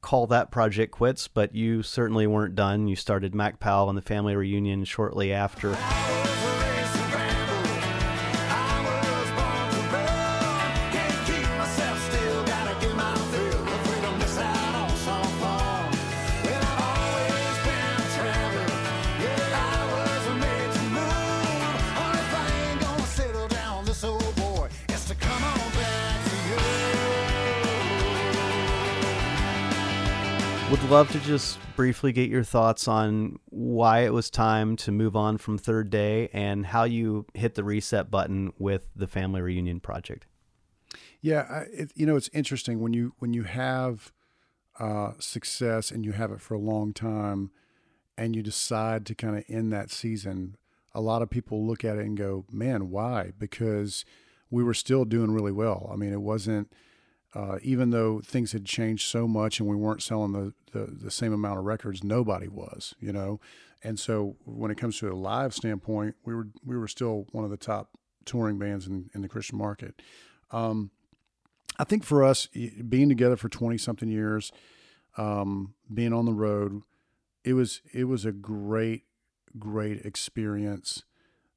call 0.00 0.26
that 0.26 0.50
project 0.50 0.92
quits. 0.92 1.28
But 1.28 1.54
you 1.54 1.82
certainly 1.82 2.26
weren't 2.26 2.54
done. 2.54 2.86
You 2.88 2.96
started 2.96 3.34
Mac 3.34 3.60
Powell 3.60 3.88
and 3.88 3.96
the 3.96 4.02
Family 4.02 4.36
Reunion 4.36 4.84
shortly 4.84 5.32
after. 5.32 5.76
Love 30.94 31.10
to 31.10 31.18
just 31.18 31.58
briefly 31.74 32.12
get 32.12 32.30
your 32.30 32.44
thoughts 32.44 32.86
on 32.86 33.36
why 33.46 34.04
it 34.04 34.12
was 34.12 34.30
time 34.30 34.76
to 34.76 34.92
move 34.92 35.16
on 35.16 35.36
from 35.36 35.58
Third 35.58 35.90
Day 35.90 36.28
and 36.32 36.66
how 36.66 36.84
you 36.84 37.26
hit 37.34 37.56
the 37.56 37.64
reset 37.64 38.12
button 38.12 38.52
with 38.60 38.86
the 38.94 39.08
Family 39.08 39.40
Reunion 39.40 39.80
Project. 39.80 40.28
Yeah, 41.20 41.64
it, 41.72 41.90
you 41.96 42.06
know 42.06 42.14
it's 42.14 42.30
interesting 42.32 42.78
when 42.78 42.92
you 42.92 43.12
when 43.18 43.34
you 43.34 43.42
have 43.42 44.12
uh, 44.78 45.14
success 45.18 45.90
and 45.90 46.04
you 46.04 46.12
have 46.12 46.30
it 46.30 46.40
for 46.40 46.54
a 46.54 46.60
long 46.60 46.92
time, 46.92 47.50
and 48.16 48.36
you 48.36 48.42
decide 48.44 49.04
to 49.06 49.16
kind 49.16 49.36
of 49.36 49.42
end 49.48 49.72
that 49.72 49.90
season. 49.90 50.56
A 50.94 51.00
lot 51.00 51.22
of 51.22 51.28
people 51.28 51.66
look 51.66 51.84
at 51.84 51.98
it 51.98 52.06
and 52.06 52.16
go, 52.16 52.44
"Man, 52.52 52.88
why?" 52.88 53.32
Because 53.36 54.04
we 54.48 54.62
were 54.62 54.74
still 54.74 55.04
doing 55.04 55.32
really 55.32 55.50
well. 55.50 55.90
I 55.92 55.96
mean, 55.96 56.12
it 56.12 56.22
wasn't 56.22 56.72
uh, 57.34 57.58
even 57.62 57.90
though 57.90 58.20
things 58.20 58.52
had 58.52 58.64
changed 58.64 59.08
so 59.08 59.26
much 59.26 59.58
and 59.58 59.68
we 59.68 59.74
weren't 59.74 60.02
selling 60.02 60.32
the, 60.32 60.52
the, 60.72 60.86
the, 60.86 61.10
same 61.10 61.32
amount 61.32 61.58
of 61.58 61.64
records, 61.64 62.04
nobody 62.04 62.46
was, 62.46 62.94
you 63.00 63.12
know. 63.12 63.40
And 63.82 63.98
so 63.98 64.36
when 64.44 64.70
it 64.70 64.78
comes 64.78 64.98
to 64.98 65.10
a 65.10 65.14
live 65.14 65.52
standpoint, 65.52 66.14
we 66.24 66.34
were 66.34 66.48
we 66.64 66.76
were 66.76 66.88
still 66.88 67.26
one 67.32 67.44
of 67.44 67.50
the 67.50 67.56
top 67.56 67.90
touring 68.24 68.58
bands 68.58 68.86
in, 68.86 69.10
in 69.14 69.20
the 69.20 69.28
Christian 69.28 69.58
market. 69.58 70.00
Um, 70.52 70.90
I 71.78 71.84
think 71.84 72.04
for 72.04 72.22
us, 72.22 72.46
being 72.46 73.08
together 73.08 73.36
for 73.36 73.48
twenty 73.48 73.78
something 73.78 74.08
years, 74.08 74.52
um, 75.18 75.74
being 75.92 76.12
on 76.12 76.24
the 76.24 76.32
road, 76.32 76.82
it 77.44 77.54
was 77.54 77.82
it 77.92 78.04
was 78.04 78.24
a 78.24 78.32
great 78.32 79.02
great 79.58 80.04
experience. 80.06 81.02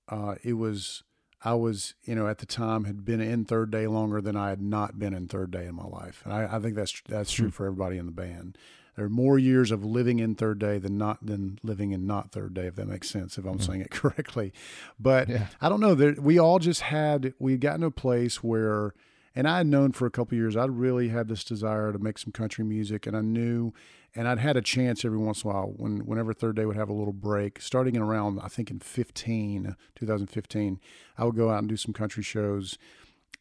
Uh, 0.09 0.35
it 0.43 0.53
was 0.53 1.03
I 1.47 1.53
was, 1.53 1.93
you 2.03 2.13
know, 2.13 2.27
at 2.27 2.39
the 2.39 2.45
time 2.45 2.83
had 2.83 3.05
been 3.05 3.21
in 3.21 3.45
third 3.45 3.71
day 3.71 3.87
longer 3.87 4.19
than 4.19 4.35
I 4.35 4.49
had 4.49 4.61
not 4.61 4.99
been 4.99 5.13
in 5.13 5.29
third 5.29 5.49
day 5.49 5.65
in 5.65 5.75
my 5.75 5.85
life, 5.85 6.21
and 6.25 6.33
I, 6.33 6.57
I 6.57 6.59
think 6.59 6.75
that's 6.75 7.01
that's 7.07 7.31
true 7.31 7.45
hmm. 7.45 7.51
for 7.51 7.65
everybody 7.67 7.97
in 7.97 8.05
the 8.05 8.11
band. 8.11 8.57
There 8.97 9.05
are 9.05 9.09
more 9.09 9.39
years 9.39 9.71
of 9.71 9.85
living 9.85 10.19
in 10.19 10.35
third 10.35 10.59
day 10.59 10.77
than 10.77 10.97
not 10.97 11.25
than 11.25 11.57
living 11.63 11.91
in 11.93 12.05
not 12.05 12.33
third 12.33 12.53
day, 12.53 12.67
if 12.67 12.75
that 12.75 12.89
makes 12.89 13.09
sense, 13.09 13.37
if 13.37 13.45
I'm 13.45 13.59
mm 13.59 13.63
saying 13.63 13.79
it 13.79 13.91
correctly. 13.91 14.51
But 14.99 15.29
yeah. 15.29 15.47
I 15.61 15.69
don't 15.69 15.79
know. 15.79 15.95
There, 15.95 16.15
we 16.19 16.37
all 16.37 16.59
just 16.59 16.81
had 16.81 17.33
we 17.39 17.53
had 17.53 17.61
gotten 17.61 17.83
a 17.83 17.91
place 17.91 18.43
where, 18.43 18.93
and 19.37 19.47
I 19.47 19.57
had 19.57 19.67
known 19.67 19.91
for 19.91 20.07
a 20.07 20.09
couple 20.09 20.35
years, 20.35 20.57
I 20.57 20.65
really 20.65 21.09
had 21.09 21.27
this 21.27 21.43
desire 21.43 21.93
to 21.93 21.99
make 21.99 22.17
some 22.17 22.31
country 22.31 22.65
music, 22.65 23.05
and 23.05 23.15
I 23.15 23.21
knew 23.21 23.71
and 24.15 24.27
I'd 24.27 24.39
had 24.39 24.57
a 24.57 24.63
chance 24.63 25.05
every 25.05 25.19
once 25.19 25.43
in 25.43 25.51
a 25.51 25.53
while 25.53 25.73
when 25.77 25.99
whenever 26.07 26.33
Third 26.33 26.55
Day 26.55 26.65
would 26.65 26.75
have 26.75 26.89
a 26.89 26.93
little 26.93 27.13
break, 27.13 27.61
starting 27.61 27.95
in 27.95 28.01
around 28.01 28.39
I 28.39 28.47
think 28.47 28.71
in 28.71 28.79
15, 28.79 29.75
2015, 29.95 30.79
I 31.19 31.23
would 31.23 31.35
go 31.35 31.51
out 31.51 31.59
and 31.59 31.69
do 31.69 31.77
some 31.77 31.93
country 31.93 32.23
shows, 32.23 32.79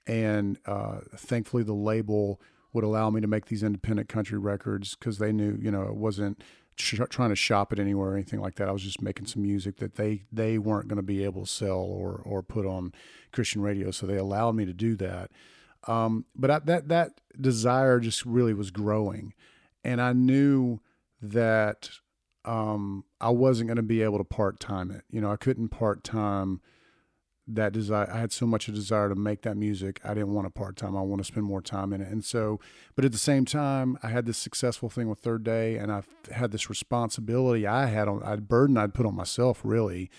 and 0.06 0.58
uh, 0.66 0.98
thankfully 1.16 1.62
the 1.62 1.72
label 1.72 2.42
would 2.74 2.84
allow 2.84 3.08
me 3.08 3.22
to 3.22 3.26
make 3.26 3.46
these 3.46 3.62
independent 3.62 4.10
country 4.10 4.36
records 4.36 4.96
because 4.96 5.16
they 5.16 5.32
knew 5.32 5.56
you 5.58 5.70
know 5.70 5.84
it 5.84 5.96
wasn't 5.96 6.44
trying 6.76 7.30
to 7.30 7.36
shop 7.36 7.72
it 7.72 7.78
anywhere 7.78 8.10
or 8.10 8.14
anything 8.16 8.42
like 8.42 8.56
that. 8.56 8.68
I 8.68 8.72
was 8.72 8.82
just 8.82 9.00
making 9.00 9.28
some 9.28 9.40
music 9.40 9.78
that 9.78 9.94
they 9.94 10.24
they 10.30 10.58
weren't 10.58 10.88
going 10.88 10.98
to 10.98 11.02
be 11.02 11.24
able 11.24 11.46
to 11.46 11.50
sell 11.50 11.78
or 11.78 12.20
or 12.22 12.42
put 12.42 12.66
on 12.66 12.92
Christian 13.32 13.62
radio, 13.62 13.90
so 13.90 14.06
they 14.06 14.18
allowed 14.18 14.56
me 14.56 14.66
to 14.66 14.74
do 14.74 14.94
that. 14.96 15.30
Um, 15.86 16.24
but 16.34 16.50
I, 16.50 16.58
that 16.60 16.88
that 16.88 17.20
desire 17.40 18.00
just 18.00 18.24
really 18.26 18.54
was 18.54 18.70
growing 18.70 19.34
and 19.86 20.02
I 20.02 20.12
knew 20.12 20.80
that 21.22 21.90
um, 22.44 23.04
I 23.20 23.30
wasn't 23.30 23.68
going 23.68 23.76
to 23.76 23.82
be 23.84 24.02
able 24.02 24.18
to 24.18 24.24
part 24.24 24.58
time 24.58 24.90
it. 24.90 25.04
You 25.10 25.20
know, 25.20 25.30
I 25.30 25.36
couldn't 25.36 25.68
part 25.68 26.02
time 26.02 26.60
that 27.46 27.72
desire. 27.72 28.10
I 28.12 28.18
had 28.18 28.32
so 28.32 28.46
much 28.46 28.66
a 28.66 28.72
desire 28.72 29.08
to 29.08 29.14
make 29.14 29.42
that 29.42 29.56
music. 29.56 30.00
I 30.04 30.08
didn't 30.08 30.34
want 30.34 30.46
to 30.46 30.50
part 30.50 30.76
time. 30.76 30.96
I 30.96 31.02
want 31.02 31.20
to 31.20 31.24
spend 31.24 31.46
more 31.46 31.62
time 31.62 31.92
in 31.92 32.00
it. 32.00 32.08
And 32.08 32.24
so, 32.24 32.58
but 32.96 33.04
at 33.04 33.12
the 33.12 33.18
same 33.18 33.44
time, 33.44 33.96
I 34.02 34.08
had 34.08 34.26
this 34.26 34.38
successful 34.38 34.90
thing 34.90 35.08
with 35.08 35.20
Third 35.20 35.44
Day, 35.44 35.76
and 35.76 35.92
I 35.92 36.02
had 36.32 36.50
this 36.50 36.68
responsibility 36.68 37.64
I 37.64 37.86
had 37.86 38.08
on, 38.08 38.22
a 38.24 38.38
burden 38.38 38.76
I'd 38.76 38.92
put 38.92 39.06
on 39.06 39.14
myself 39.14 39.60
really, 39.62 40.10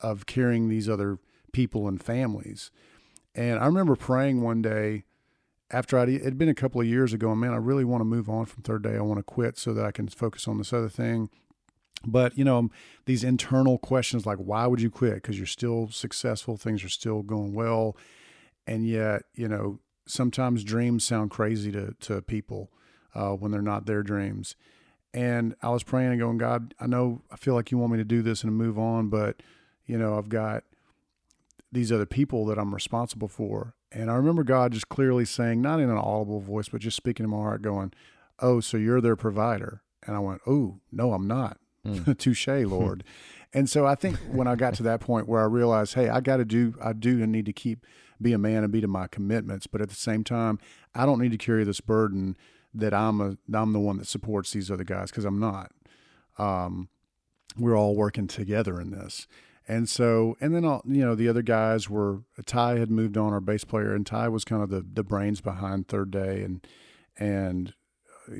of 0.00 0.24
carrying 0.24 0.70
these 0.70 0.88
other 0.88 1.18
people 1.52 1.86
and 1.88 2.02
families. 2.02 2.70
And 3.34 3.58
I 3.58 3.66
remember 3.66 3.96
praying 3.96 4.40
one 4.40 4.62
day 4.62 5.04
after 5.70 5.98
I'd, 5.98 6.08
it'd 6.08 6.38
been 6.38 6.48
a 6.48 6.54
couple 6.54 6.80
of 6.80 6.86
years 6.86 7.12
ago, 7.12 7.30
and 7.30 7.40
man, 7.40 7.52
I 7.52 7.56
really 7.56 7.84
want 7.84 8.00
to 8.00 8.04
move 8.06 8.28
on 8.28 8.46
from 8.46 8.62
third 8.62 8.82
day. 8.82 8.96
I 8.96 9.02
want 9.02 9.18
to 9.18 9.22
quit 9.22 9.58
so 9.58 9.72
that 9.74 9.84
I 9.84 9.90
can 9.90 10.08
focus 10.08 10.48
on 10.48 10.58
this 10.58 10.72
other 10.72 10.88
thing. 10.88 11.30
But, 12.04 12.36
you 12.38 12.44
know, 12.44 12.70
these 13.04 13.22
internal 13.24 13.78
questions 13.78 14.24
like, 14.24 14.38
why 14.38 14.66
would 14.66 14.80
you 14.80 14.90
quit? 14.90 15.14
Because 15.14 15.36
you're 15.36 15.46
still 15.46 15.88
successful, 15.90 16.56
things 16.56 16.82
are 16.82 16.88
still 16.88 17.22
going 17.22 17.52
well. 17.52 17.96
And 18.66 18.86
yet, 18.86 19.24
you 19.34 19.48
know, 19.48 19.80
sometimes 20.06 20.64
dreams 20.64 21.04
sound 21.04 21.30
crazy 21.30 21.70
to, 21.72 21.94
to 22.00 22.22
people 22.22 22.70
uh, 23.14 23.32
when 23.32 23.50
they're 23.52 23.60
not 23.60 23.86
their 23.86 24.02
dreams. 24.02 24.56
And 25.12 25.54
I 25.60 25.70
was 25.70 25.82
praying 25.82 26.12
and 26.12 26.20
going, 26.20 26.38
God, 26.38 26.74
I 26.80 26.86
know 26.86 27.22
I 27.30 27.36
feel 27.36 27.54
like 27.54 27.70
you 27.70 27.78
want 27.78 27.92
me 27.92 27.98
to 27.98 28.04
do 28.04 28.22
this 28.22 28.44
and 28.44 28.54
move 28.54 28.78
on, 28.78 29.08
but, 29.08 29.42
you 29.84 29.98
know, 29.98 30.16
I've 30.16 30.28
got 30.28 30.64
these 31.72 31.92
other 31.92 32.06
people 32.06 32.46
that 32.46 32.58
I'm 32.58 32.72
responsible 32.72 33.28
for. 33.28 33.74
And 33.92 34.10
I 34.10 34.14
remember 34.14 34.44
God 34.44 34.72
just 34.72 34.88
clearly 34.88 35.24
saying, 35.24 35.60
not 35.60 35.80
in 35.80 35.90
an 35.90 35.98
audible 35.98 36.40
voice, 36.40 36.68
but 36.68 36.80
just 36.80 36.96
speaking 36.96 37.24
in 37.24 37.30
my 37.30 37.38
heart, 37.38 37.62
going, 37.62 37.92
Oh, 38.38 38.60
so 38.60 38.76
you're 38.76 39.00
their 39.00 39.16
provider. 39.16 39.82
And 40.06 40.16
I 40.16 40.20
went, 40.20 40.40
Oh, 40.46 40.78
no, 40.92 41.12
I'm 41.12 41.26
not. 41.26 41.58
Mm. 41.86 42.16
Touche, 42.18 42.46
Lord. 42.66 43.04
and 43.52 43.68
so 43.68 43.86
I 43.86 43.94
think 43.94 44.16
when 44.30 44.46
I 44.46 44.54
got 44.54 44.74
to 44.74 44.82
that 44.84 45.00
point 45.00 45.26
where 45.28 45.40
I 45.40 45.46
realized, 45.46 45.94
hey, 45.94 46.08
I 46.08 46.20
got 46.20 46.36
to 46.36 46.44
do, 46.44 46.74
I 46.82 46.92
do 46.92 47.26
need 47.26 47.46
to 47.46 47.52
keep, 47.52 47.86
be 48.20 48.32
a 48.32 48.38
man 48.38 48.62
and 48.62 48.72
be 48.72 48.80
to 48.82 48.86
my 48.86 49.06
commitments. 49.06 49.66
But 49.66 49.80
at 49.80 49.88
the 49.88 49.94
same 49.94 50.22
time, 50.24 50.58
I 50.94 51.06
don't 51.06 51.20
need 51.20 51.32
to 51.32 51.38
carry 51.38 51.64
this 51.64 51.80
burden 51.80 52.36
that 52.74 52.94
I'm 52.94 53.20
a, 53.20 53.36
I'm 53.52 53.72
the 53.72 53.80
one 53.80 53.96
that 53.96 54.06
supports 54.06 54.52
these 54.52 54.70
other 54.70 54.84
guys 54.84 55.10
because 55.10 55.24
I'm 55.24 55.40
not. 55.40 55.72
Um, 56.38 56.88
we're 57.58 57.76
all 57.76 57.96
working 57.96 58.28
together 58.28 58.80
in 58.80 58.90
this. 58.90 59.26
And 59.70 59.88
so, 59.88 60.36
and 60.40 60.52
then 60.52 60.64
all, 60.64 60.82
you 60.84 61.04
know, 61.04 61.14
the 61.14 61.28
other 61.28 61.42
guys 61.42 61.88
were 61.88 62.22
Ty 62.44 62.80
had 62.80 62.90
moved 62.90 63.16
on, 63.16 63.32
our 63.32 63.40
bass 63.40 63.62
player, 63.62 63.94
and 63.94 64.04
Ty 64.04 64.28
was 64.28 64.44
kind 64.44 64.64
of 64.64 64.68
the 64.68 64.84
the 64.92 65.04
brains 65.04 65.40
behind 65.40 65.86
Third 65.86 66.10
Day, 66.10 66.42
and 66.42 66.66
and 67.16 67.72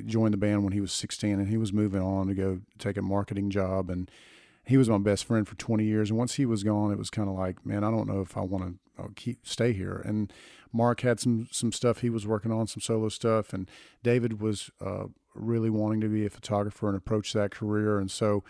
joined 0.06 0.34
the 0.34 0.38
band 0.38 0.64
when 0.64 0.72
he 0.72 0.80
was 0.80 0.90
16, 0.92 1.38
and 1.38 1.48
he 1.48 1.56
was 1.56 1.72
moving 1.72 2.02
on 2.02 2.26
to 2.26 2.34
go 2.34 2.60
take 2.78 2.96
a 2.96 3.02
marketing 3.02 3.48
job. 3.48 3.90
And 3.90 4.10
he 4.64 4.76
was 4.76 4.88
my 4.88 4.98
best 4.98 5.24
friend 5.24 5.46
for 5.46 5.54
20 5.54 5.84
years. 5.84 6.10
And 6.10 6.18
once 6.18 6.34
he 6.34 6.46
was 6.46 6.64
gone, 6.64 6.90
it 6.90 6.98
was 6.98 7.10
kind 7.10 7.28
of 7.28 7.36
like, 7.36 7.64
man, 7.64 7.84
I 7.84 7.92
don't 7.92 8.08
know 8.08 8.20
if 8.20 8.36
I 8.36 8.40
want 8.40 8.80
to 8.96 9.02
uh, 9.02 9.08
keep 9.14 9.46
stay 9.46 9.72
here. 9.72 10.02
And 10.04 10.32
Mark 10.72 11.02
had 11.02 11.20
some 11.20 11.46
some 11.52 11.70
stuff 11.70 12.00
he 12.00 12.10
was 12.10 12.26
working 12.26 12.50
on, 12.50 12.66
some 12.66 12.80
solo 12.80 13.08
stuff, 13.08 13.52
and 13.52 13.70
David 14.02 14.40
was 14.40 14.70
uh, 14.84 15.04
really 15.36 15.70
wanting 15.70 16.00
to 16.00 16.08
be 16.08 16.26
a 16.26 16.30
photographer 16.30 16.88
and 16.88 16.96
approach 16.96 17.32
that 17.34 17.52
career. 17.52 18.00
And 18.00 18.10
so 18.10 18.42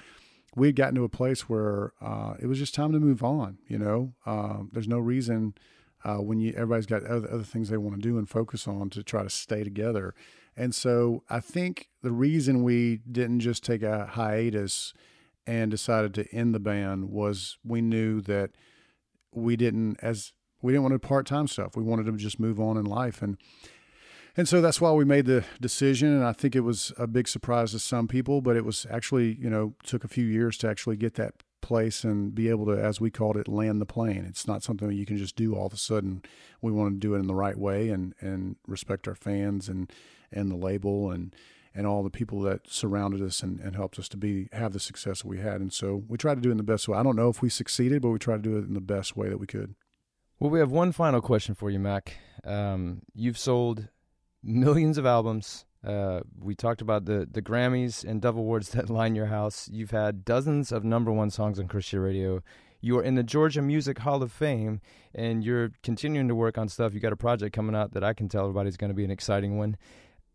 we 0.56 0.68
had 0.68 0.76
gotten 0.76 0.94
to 0.96 1.04
a 1.04 1.08
place 1.08 1.48
where 1.48 1.92
uh, 2.00 2.34
it 2.40 2.46
was 2.46 2.58
just 2.58 2.74
time 2.74 2.92
to 2.92 3.00
move 3.00 3.22
on. 3.22 3.58
You 3.66 3.78
know, 3.78 4.14
uh, 4.26 4.58
there's 4.72 4.88
no 4.88 4.98
reason 4.98 5.54
uh, 6.04 6.16
when 6.16 6.40
you 6.40 6.52
everybody's 6.52 6.86
got 6.86 7.04
other, 7.04 7.30
other 7.30 7.44
things 7.44 7.68
they 7.68 7.76
want 7.76 7.96
to 7.96 8.02
do 8.02 8.18
and 8.18 8.28
focus 8.28 8.66
on 8.66 8.90
to 8.90 9.02
try 9.02 9.22
to 9.22 9.30
stay 9.30 9.62
together. 9.62 10.14
And 10.56 10.74
so 10.74 11.22
I 11.28 11.40
think 11.40 11.88
the 12.02 12.10
reason 12.10 12.62
we 12.62 13.00
didn't 13.10 13.40
just 13.40 13.64
take 13.64 13.82
a 13.82 14.06
hiatus 14.06 14.92
and 15.46 15.70
decided 15.70 16.14
to 16.14 16.34
end 16.34 16.54
the 16.54 16.60
band 16.60 17.10
was 17.10 17.58
we 17.64 17.80
knew 17.80 18.20
that 18.22 18.50
we 19.32 19.56
didn't 19.56 19.98
as 20.02 20.32
we 20.62 20.72
didn't 20.72 20.82
want 20.82 20.94
to 20.94 20.98
part 20.98 21.26
time 21.26 21.46
stuff. 21.46 21.76
We 21.76 21.82
wanted 21.82 22.06
to 22.06 22.12
just 22.12 22.40
move 22.40 22.60
on 22.60 22.76
in 22.76 22.84
life 22.84 23.22
and 23.22 23.38
and 24.40 24.48
so 24.48 24.62
that's 24.62 24.80
why 24.80 24.90
we 24.90 25.04
made 25.04 25.26
the 25.26 25.44
decision 25.60 26.08
and 26.14 26.24
I 26.24 26.32
think 26.32 26.56
it 26.56 26.60
was 26.60 26.94
a 26.96 27.06
big 27.06 27.28
surprise 27.28 27.72
to 27.72 27.78
some 27.78 28.08
people, 28.08 28.40
but 28.40 28.56
it 28.56 28.64
was 28.64 28.86
actually, 28.90 29.36
you 29.38 29.50
know, 29.50 29.74
took 29.84 30.02
a 30.02 30.08
few 30.08 30.24
years 30.24 30.56
to 30.58 30.68
actually 30.68 30.96
get 30.96 31.16
that 31.16 31.34
place 31.60 32.04
and 32.04 32.34
be 32.34 32.48
able 32.48 32.64
to, 32.64 32.72
as 32.72 33.02
we 33.02 33.10
called 33.10 33.36
it, 33.36 33.48
land 33.48 33.82
the 33.82 33.86
plane. 33.86 34.24
It's 34.26 34.46
not 34.46 34.62
something 34.62 34.90
you 34.92 35.04
can 35.04 35.18
just 35.18 35.36
do 35.36 35.54
all 35.54 35.66
of 35.66 35.74
a 35.74 35.76
sudden. 35.76 36.22
We 36.62 36.72
want 36.72 36.94
to 36.94 36.98
do 36.98 37.14
it 37.14 37.18
in 37.18 37.26
the 37.26 37.34
right 37.34 37.58
way 37.58 37.90
and, 37.90 38.14
and 38.18 38.56
respect 38.66 39.06
our 39.06 39.14
fans 39.14 39.68
and, 39.68 39.92
and 40.32 40.50
the 40.50 40.56
label 40.56 41.10
and, 41.10 41.36
and 41.74 41.86
all 41.86 42.02
the 42.02 42.08
people 42.08 42.40
that 42.40 42.66
surrounded 42.66 43.20
us 43.20 43.42
and, 43.42 43.60
and 43.60 43.76
helped 43.76 43.98
us 43.98 44.08
to 44.08 44.16
be 44.16 44.48
have 44.54 44.72
the 44.72 44.80
success 44.80 45.20
that 45.20 45.28
we 45.28 45.40
had. 45.40 45.60
And 45.60 45.70
so 45.70 46.02
we 46.08 46.16
tried 46.16 46.36
to 46.36 46.40
do 46.40 46.48
it 46.48 46.52
in 46.52 46.56
the 46.56 46.62
best 46.62 46.88
way. 46.88 46.96
I 46.96 47.02
don't 47.02 47.14
know 47.14 47.28
if 47.28 47.42
we 47.42 47.50
succeeded, 47.50 48.00
but 48.00 48.08
we 48.08 48.18
tried 48.18 48.42
to 48.42 48.50
do 48.50 48.56
it 48.56 48.64
in 48.64 48.72
the 48.72 48.80
best 48.80 49.18
way 49.18 49.28
that 49.28 49.38
we 49.38 49.46
could. 49.46 49.74
Well, 50.38 50.48
we 50.48 50.60
have 50.60 50.72
one 50.72 50.92
final 50.92 51.20
question 51.20 51.54
for 51.54 51.68
you, 51.68 51.78
Mac. 51.78 52.16
Um, 52.42 53.02
you've 53.14 53.36
sold 53.36 53.88
millions 54.42 54.98
of 54.98 55.06
albums. 55.06 55.64
Uh, 55.84 56.20
we 56.38 56.54
talked 56.54 56.82
about 56.82 57.06
the 57.06 57.26
the 57.30 57.40
Grammys 57.42 58.04
and 58.04 58.20
Dove 58.20 58.36
Awards 58.36 58.70
that 58.70 58.90
line 58.98 59.14
your 59.14 59.26
house. 59.26 59.68
You've 59.72 59.90
had 59.92 60.24
dozens 60.24 60.72
of 60.72 60.84
number 60.84 61.10
one 61.12 61.30
songs 61.30 61.58
on 61.58 61.68
Christian 61.68 62.00
radio. 62.00 62.42
You 62.82 62.98
are 62.98 63.02
in 63.02 63.14
the 63.14 63.22
Georgia 63.22 63.60
Music 63.60 63.98
Hall 63.98 64.22
of 64.22 64.32
Fame, 64.32 64.80
and 65.14 65.44
you're 65.44 65.72
continuing 65.82 66.28
to 66.28 66.34
work 66.34 66.56
on 66.56 66.68
stuff. 66.68 66.94
You 66.94 67.00
got 67.00 67.12
a 67.12 67.16
project 67.16 67.54
coming 67.54 67.74
out 67.74 67.92
that 67.92 68.02
I 68.04 68.14
can 68.14 68.28
tell 68.28 68.44
everybody's 68.44 68.78
going 68.78 68.88
to 68.90 68.94
be 68.94 69.04
an 69.04 69.10
exciting 69.10 69.58
one. 69.58 69.76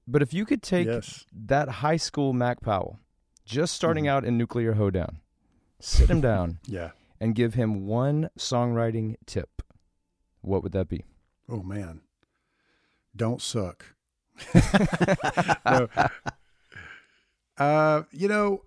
But 0.07 0.21
if 0.21 0.31
you 0.33 0.45
could 0.45 0.61
take 0.61 0.85
Yes. 0.85 1.25
that 1.33 1.67
high 1.67 1.97
school 1.97 2.33
Mac 2.33 2.61
Powell, 2.61 2.99
just 3.45 3.73
starting 3.73 4.03
Mhm. 4.05 4.09
out 4.09 4.25
in 4.25 4.37
Nuclear 4.37 4.73
Hoedown, 4.73 5.21
sit 5.79 6.07
him 6.09 6.21
down 6.21 6.59
Yeah. 6.67 6.91
and 7.19 7.33
give 7.33 7.55
him 7.55 7.87
one 7.87 8.29
songwriting 8.37 9.15
tip, 9.25 9.63
what 10.41 10.61
would 10.61 10.71
that 10.73 10.87
be? 10.87 11.03
Oh 11.49 11.63
man. 11.63 12.01
Don't 13.15 13.41
suck. 13.41 13.94
no. 15.65 15.87
Uh, 17.57 18.03
you 18.11 18.27
know, 18.27 18.63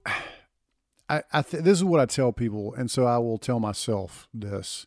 I, 1.08 1.22
I 1.32 1.42
th- 1.42 1.62
this 1.62 1.78
is 1.78 1.84
what 1.84 2.00
I 2.00 2.06
tell 2.06 2.32
people, 2.32 2.74
and 2.74 2.90
so 2.90 3.06
I 3.06 3.18
will 3.18 3.38
tell 3.38 3.60
myself 3.60 4.28
this: 4.32 4.86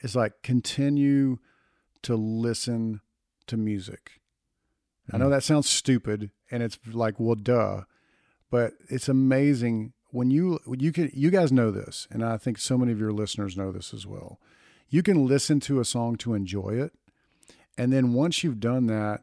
is 0.00 0.16
like 0.16 0.42
continue 0.42 1.38
to 2.02 2.16
listen 2.16 3.00
to 3.46 3.56
music. 3.56 4.20
I 5.12 5.18
know 5.18 5.28
that 5.28 5.42
sounds 5.42 5.68
stupid, 5.68 6.30
and 6.50 6.62
it's 6.62 6.78
like, 6.90 7.18
well, 7.18 7.34
duh, 7.34 7.82
but 8.50 8.74
it's 8.88 9.08
amazing 9.08 9.92
when 10.10 10.30
you 10.30 10.58
you 10.78 10.92
can. 10.92 11.10
You 11.12 11.30
guys 11.30 11.52
know 11.52 11.70
this, 11.70 12.06
and 12.10 12.24
I 12.24 12.36
think 12.38 12.58
so 12.58 12.78
many 12.78 12.92
of 12.92 13.00
your 13.00 13.12
listeners 13.12 13.56
know 13.56 13.72
this 13.72 13.92
as 13.92 14.06
well. 14.06 14.38
You 14.88 15.02
can 15.02 15.26
listen 15.26 15.60
to 15.60 15.80
a 15.80 15.84
song 15.84 16.16
to 16.18 16.34
enjoy 16.34 16.70
it, 16.70 16.92
and 17.76 17.92
then 17.92 18.12
once 18.12 18.42
you've 18.44 18.60
done 18.60 18.86
that, 18.86 19.22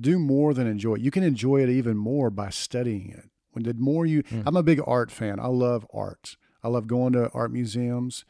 do 0.00 0.18
more 0.18 0.54
than 0.54 0.66
enjoy 0.66 0.94
it. 0.94 1.00
You 1.00 1.10
can 1.10 1.22
enjoy 1.22 1.62
it 1.62 1.68
even 1.68 1.96
more 1.96 2.30
by 2.30 2.50
studying 2.50 3.10
it. 3.10 3.30
When 3.52 3.64
the 3.64 3.74
more 3.74 4.04
you, 4.04 4.22
hmm. 4.28 4.42
I'm 4.46 4.56
a 4.56 4.62
big 4.62 4.80
art 4.84 5.10
fan. 5.10 5.38
I 5.38 5.46
love 5.46 5.86
art. 5.92 6.36
I 6.62 6.68
love 6.68 6.86
going 6.86 7.12
to 7.12 7.30
art 7.30 7.52
museums. 7.52 8.24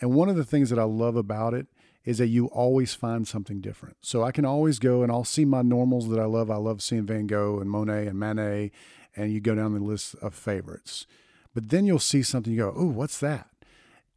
And 0.00 0.12
one 0.12 0.28
of 0.28 0.36
the 0.36 0.44
things 0.44 0.70
that 0.70 0.78
I 0.78 0.84
love 0.84 1.16
about 1.16 1.54
it 1.54 1.66
is 2.04 2.18
that 2.18 2.28
you 2.28 2.46
always 2.46 2.94
find 2.94 3.26
something 3.26 3.60
different. 3.60 3.96
So 4.00 4.22
I 4.22 4.30
can 4.30 4.44
always 4.44 4.78
go 4.78 5.02
and 5.02 5.10
I'll 5.10 5.24
see 5.24 5.44
my 5.44 5.62
normals 5.62 6.08
that 6.08 6.20
I 6.20 6.24
love. 6.24 6.50
I 6.50 6.56
love 6.56 6.82
seeing 6.82 7.06
Van 7.06 7.26
Gogh 7.26 7.58
and 7.60 7.70
Monet 7.70 8.06
and 8.06 8.18
Manet, 8.18 8.70
and 9.16 9.32
you 9.32 9.40
go 9.40 9.54
down 9.54 9.74
the 9.74 9.80
list 9.80 10.14
of 10.22 10.34
favorites. 10.34 11.06
But 11.54 11.70
then 11.70 11.86
you'll 11.86 11.98
see 11.98 12.22
something 12.22 12.52
you 12.52 12.58
go, 12.58 12.74
oh, 12.76 12.86
what's 12.86 13.18
that? 13.20 13.48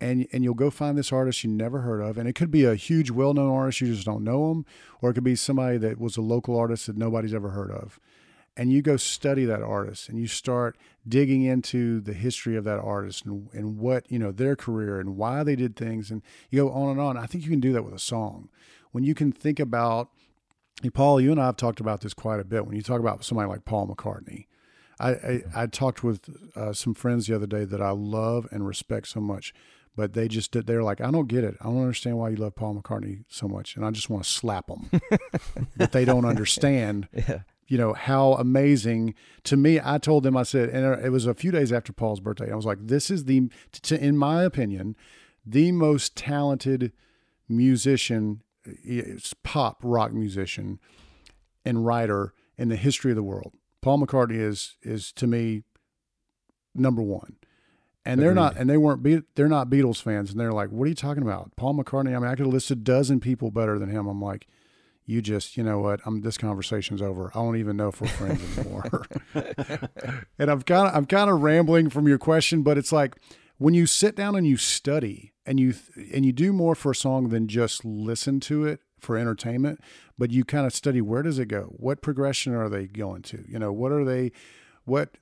And 0.01 0.27
and 0.31 0.43
you'll 0.43 0.53
go 0.53 0.69
find 0.69 0.97
this 0.97 1.11
artist 1.11 1.43
you 1.43 1.49
never 1.49 1.81
heard 1.81 2.01
of, 2.01 2.17
and 2.17 2.27
it 2.27 2.33
could 2.33 2.51
be 2.51 2.65
a 2.65 2.75
huge, 2.75 3.11
well-known 3.11 3.51
artist 3.51 3.81
you 3.81 3.93
just 3.93 4.05
don't 4.05 4.23
know 4.23 4.49
them, 4.49 4.65
or 5.01 5.09
it 5.09 5.13
could 5.13 5.23
be 5.23 5.35
somebody 5.35 5.77
that 5.77 5.99
was 5.99 6.17
a 6.17 6.21
local 6.21 6.57
artist 6.57 6.87
that 6.87 6.97
nobody's 6.97 7.33
ever 7.33 7.49
heard 7.49 7.71
of, 7.71 7.99
and 8.55 8.71
you 8.71 8.81
go 8.81 8.97
study 8.97 9.45
that 9.45 9.61
artist, 9.61 10.09
and 10.09 10.19
you 10.19 10.27
start 10.27 10.77
digging 11.07 11.43
into 11.43 11.99
the 12.01 12.13
history 12.13 12.55
of 12.55 12.63
that 12.63 12.79
artist 12.79 13.25
and 13.25 13.49
and 13.53 13.77
what 13.77 14.09
you 14.11 14.19
know 14.19 14.31
their 14.31 14.55
career 14.55 14.99
and 14.99 15.17
why 15.17 15.43
they 15.43 15.55
did 15.55 15.75
things, 15.75 16.11
and 16.11 16.21
you 16.49 16.61
go 16.61 16.71
on 16.71 16.91
and 16.91 16.99
on. 16.99 17.17
I 17.17 17.25
think 17.25 17.43
you 17.43 17.49
can 17.49 17.59
do 17.59 17.73
that 17.73 17.83
with 17.83 17.93
a 17.93 17.99
song 17.99 18.49
when 18.91 19.03
you 19.03 19.13
can 19.13 19.31
think 19.31 19.59
about. 19.59 20.09
Paul, 20.93 21.19
you 21.19 21.31
and 21.31 21.41
I 21.41 21.47
have 21.47 21.57
talked 21.57 21.81
about 21.81 21.99
this 21.99 22.13
quite 22.13 22.39
a 22.39 22.45
bit. 22.45 22.65
When 22.65 22.73
you 22.73 22.81
talk 22.81 23.01
about 23.01 23.25
somebody 23.25 23.49
like 23.49 23.65
Paul 23.65 23.85
McCartney, 23.87 24.45
I, 24.97 25.09
I, 25.09 25.43
I 25.53 25.67
talked 25.67 26.05
with 26.05 26.29
uh, 26.55 26.71
some 26.71 26.93
friends 26.93 27.27
the 27.27 27.35
other 27.35 27.47
day 27.47 27.65
that 27.65 27.81
I 27.81 27.91
love 27.91 28.47
and 28.49 28.65
respect 28.65 29.09
so 29.09 29.19
much, 29.19 29.53
but 29.95 30.13
they 30.13 30.27
just 30.27 30.51
they're 30.65 30.83
like, 30.83 31.01
I 31.01 31.11
don't 31.11 31.27
get 31.27 31.43
it. 31.43 31.55
I 31.61 31.65
don't 31.65 31.81
understand 31.81 32.17
why 32.17 32.29
you 32.29 32.35
love 32.37 32.55
Paul 32.55 32.75
McCartney 32.81 33.23
so 33.27 33.47
much, 33.47 33.75
and 33.75 33.85
I 33.85 33.91
just 33.91 34.09
want 34.09 34.23
to 34.23 34.29
slap 34.29 34.67
them. 34.67 34.89
but 35.77 35.91
they 35.91 36.05
don't 36.05 36.25
understand, 36.25 37.07
Yeah. 37.13 37.39
you 37.67 37.77
know, 37.77 37.93
how 37.93 38.33
amazing. 38.33 39.13
To 39.45 39.57
me, 39.57 39.79
I 39.83 39.97
told 39.97 40.23
them, 40.23 40.37
I 40.37 40.43
said, 40.43 40.69
and 40.69 41.03
it 41.03 41.09
was 41.09 41.25
a 41.25 41.33
few 41.33 41.51
days 41.51 41.71
after 41.73 41.91
Paul's 41.93 42.19
birthday. 42.19 42.51
I 42.51 42.55
was 42.55 42.65
like, 42.65 42.79
this 42.81 43.09
is 43.11 43.25
the, 43.25 43.49
to, 43.83 44.01
in 44.01 44.17
my 44.17 44.43
opinion, 44.43 44.95
the 45.45 45.71
most 45.71 46.15
talented 46.15 46.91
musician, 47.47 48.41
it's 48.65 49.33
pop 49.43 49.79
rock 49.83 50.13
musician, 50.13 50.79
and 51.65 51.85
writer 51.85 52.33
in 52.57 52.69
the 52.69 52.75
history 52.75 53.11
of 53.11 53.15
the 53.15 53.23
world. 53.23 53.53
Paul 53.81 53.99
McCartney 53.99 54.39
is 54.39 54.75
is 54.81 55.11
to 55.13 55.25
me 55.27 55.63
number 56.75 57.01
one. 57.01 57.37
And 58.05 58.21
they're 58.21 58.33
not, 58.33 58.55
and 58.57 58.69
they 58.69 58.77
weren't, 58.77 59.03
Be- 59.03 59.23
they're 59.35 59.47
not 59.47 59.69
Beatles 59.69 60.01
fans, 60.01 60.31
and 60.31 60.39
they're 60.39 60.53
like, 60.53 60.69
"What 60.69 60.85
are 60.85 60.89
you 60.89 60.95
talking 60.95 61.21
about, 61.21 61.55
Paul 61.55 61.75
McCartney?" 61.75 62.15
I 62.15 62.19
mean, 62.19 62.27
I 62.29 62.31
could 62.31 62.45
have 62.45 62.53
listed 62.53 62.79
a 62.79 62.81
dozen 62.81 63.19
people 63.19 63.51
better 63.51 63.77
than 63.77 63.89
him. 63.89 64.07
I'm 64.07 64.21
like, 64.21 64.47
"You 65.05 65.21
just, 65.21 65.57
you 65.57 65.63
know 65.63 65.79
what? 65.79 65.99
I'm 66.05 66.21
this 66.21 66.37
conversation's 66.37 67.01
over. 67.01 67.29
I 67.35 67.39
don't 67.39 67.57
even 67.57 67.77
know 67.77 67.89
if 67.89 68.01
we're 68.01 68.07
friends 68.07 68.57
anymore." 68.57 69.05
and 70.39 70.49
I'm 70.49 70.61
kind 70.61 70.87
of, 70.87 70.95
I'm 70.95 71.05
kind 71.05 71.29
of 71.29 71.41
rambling 71.41 71.89
from 71.89 72.07
your 72.07 72.17
question, 72.17 72.63
but 72.63 72.77
it's 72.77 72.91
like 72.91 73.17
when 73.57 73.73
you 73.73 73.85
sit 73.85 74.15
down 74.15 74.35
and 74.35 74.47
you 74.47 74.57
study 74.57 75.33
and 75.45 75.59
you 75.59 75.75
and 76.13 76.25
you 76.25 76.31
do 76.31 76.53
more 76.53 76.75
for 76.75 76.91
a 76.91 76.95
song 76.95 77.29
than 77.29 77.47
just 77.47 77.83
listen 77.85 78.39
to 78.39 78.65
it 78.65 78.79
for 78.99 79.17
entertainment, 79.17 79.81
but 80.17 80.31
you 80.31 80.43
kind 80.43 80.65
of 80.65 80.73
study 80.73 81.01
where 81.01 81.21
does 81.21 81.37
it 81.37 81.47
go? 81.47 81.73
What 81.77 82.01
progression 82.01 82.55
are 82.55 82.69
they 82.69 82.87
going 82.87 83.21
to? 83.23 83.43
You 83.47 83.59
know, 83.59 83.71
what 83.71 83.91
are 83.91 84.05
they 84.05 84.31
what 84.85 85.17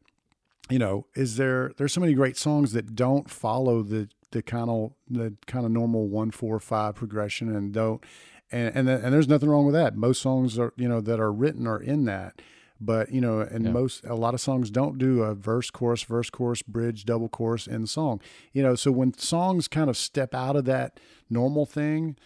you 0.69 0.79
know, 0.79 1.05
is 1.15 1.37
there 1.37 1.71
there's 1.77 1.93
so 1.93 2.01
many 2.01 2.13
great 2.13 2.37
songs 2.37 2.73
that 2.73 2.95
don't 2.95 3.29
follow 3.29 3.83
the 3.83 4.09
the 4.31 4.41
kind 4.41 4.69
of 4.69 4.93
the 5.09 5.35
kind 5.45 5.65
of 5.65 5.71
normal 5.71 6.07
one 6.07 6.31
four 6.31 6.59
five 6.59 6.95
progression 6.95 7.55
and 7.55 7.73
don't 7.73 8.03
and 8.51 8.75
and 8.75 8.89
and 8.89 9.13
there's 9.13 9.27
nothing 9.27 9.49
wrong 9.49 9.65
with 9.65 9.75
that. 9.75 9.95
Most 9.95 10.21
songs 10.21 10.59
are 10.59 10.73
you 10.77 10.87
know 10.87 11.01
that 11.01 11.19
are 11.19 11.31
written 11.31 11.67
are 11.67 11.79
in 11.81 12.05
that. 12.05 12.41
But 12.79 13.11
you 13.11 13.21
know, 13.21 13.39
and 13.39 13.65
Yeah. 13.65 13.71
most 13.71 14.05
a 14.05 14.13
lot 14.13 14.35
of 14.35 14.41
songs 14.41 14.69
don't 14.69 14.99
do 14.99 15.23
a 15.23 15.33
verse, 15.33 15.71
chorus, 15.71 16.03
verse, 16.03 16.29
chorus, 16.29 16.61
bridge, 16.61 17.05
double 17.05 17.27
chorus 17.27 17.65
in 17.65 17.87
song. 17.87 18.21
You 18.53 18.61
know, 18.61 18.75
so 18.75 18.91
when 18.91 19.17
songs 19.17 19.67
kind 19.67 19.89
of 19.89 19.97
step 19.97 20.35
out 20.35 20.55
of 20.55 20.65
that 20.65 20.99
normal 21.27 21.65
thing, 21.65 22.17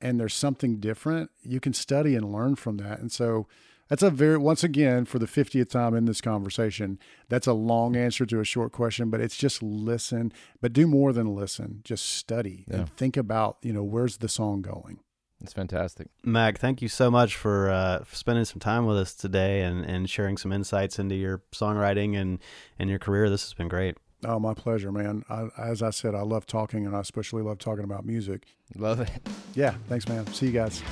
and 0.00 0.20
there's 0.20 0.34
something 0.34 0.78
different, 0.78 1.30
you 1.42 1.58
can 1.58 1.72
study 1.72 2.14
and 2.14 2.30
learn 2.32 2.54
from 2.54 2.76
that. 2.76 3.00
And 3.00 3.10
so 3.10 3.48
that's 3.88 4.02
a 4.02 4.10
very, 4.10 4.36
once 4.36 4.64
again, 4.64 5.04
for 5.04 5.18
the 5.18 5.26
50th 5.26 5.70
time 5.70 5.94
in 5.94 6.04
this 6.06 6.20
conversation, 6.20 6.98
that's 7.28 7.46
a 7.46 7.52
long 7.52 7.96
answer 7.96 8.26
to 8.26 8.40
a 8.40 8.44
short 8.44 8.72
question, 8.72 9.10
but 9.10 9.20
it's 9.20 9.36
just 9.36 9.62
listen, 9.62 10.32
but 10.60 10.72
do 10.72 10.86
more 10.86 11.12
than 11.12 11.34
listen. 11.34 11.80
Just 11.84 12.04
study 12.06 12.64
Yeah. 12.68 12.76
and 12.76 12.90
think 12.96 13.16
about, 13.16 13.58
you 13.62 13.72
know, 13.72 13.82
where's 13.84 14.18
the 14.18 14.28
song 14.28 14.62
going? 14.62 15.00
It's 15.42 15.52
fantastic. 15.52 16.08
Mac, 16.24 16.58
thank 16.58 16.80
you 16.80 16.88
so 16.88 17.10
much 17.10 17.36
for, 17.36 17.68
uh, 17.70 18.02
for 18.04 18.16
spending 18.16 18.44
some 18.46 18.58
time 18.58 18.86
with 18.86 18.96
us 18.96 19.14
today 19.14 19.60
and, 19.62 19.84
and 19.84 20.08
sharing 20.08 20.36
some 20.38 20.50
insights 20.50 20.98
into 20.98 21.14
your 21.14 21.42
songwriting 21.52 22.16
and, 22.16 22.38
and 22.78 22.88
your 22.88 22.98
career. 22.98 23.28
This 23.28 23.42
has 23.42 23.52
been 23.52 23.68
great. 23.68 23.96
Oh, 24.24 24.38
my 24.38 24.54
pleasure, 24.54 24.90
man. 24.90 25.24
I, 25.28 25.48
as 25.58 25.82
I 25.82 25.90
said, 25.90 26.14
I 26.14 26.22
love 26.22 26.46
talking 26.46 26.86
and 26.86 26.96
I 26.96 27.00
especially 27.00 27.42
love 27.42 27.58
talking 27.58 27.84
about 27.84 28.06
music. 28.06 28.46
Love 28.76 29.00
it. 29.00 29.10
Yeah. 29.54 29.74
Thanks, 29.88 30.08
man. 30.08 30.26
See 30.28 30.46
you 30.46 30.52
guys. 30.52 30.82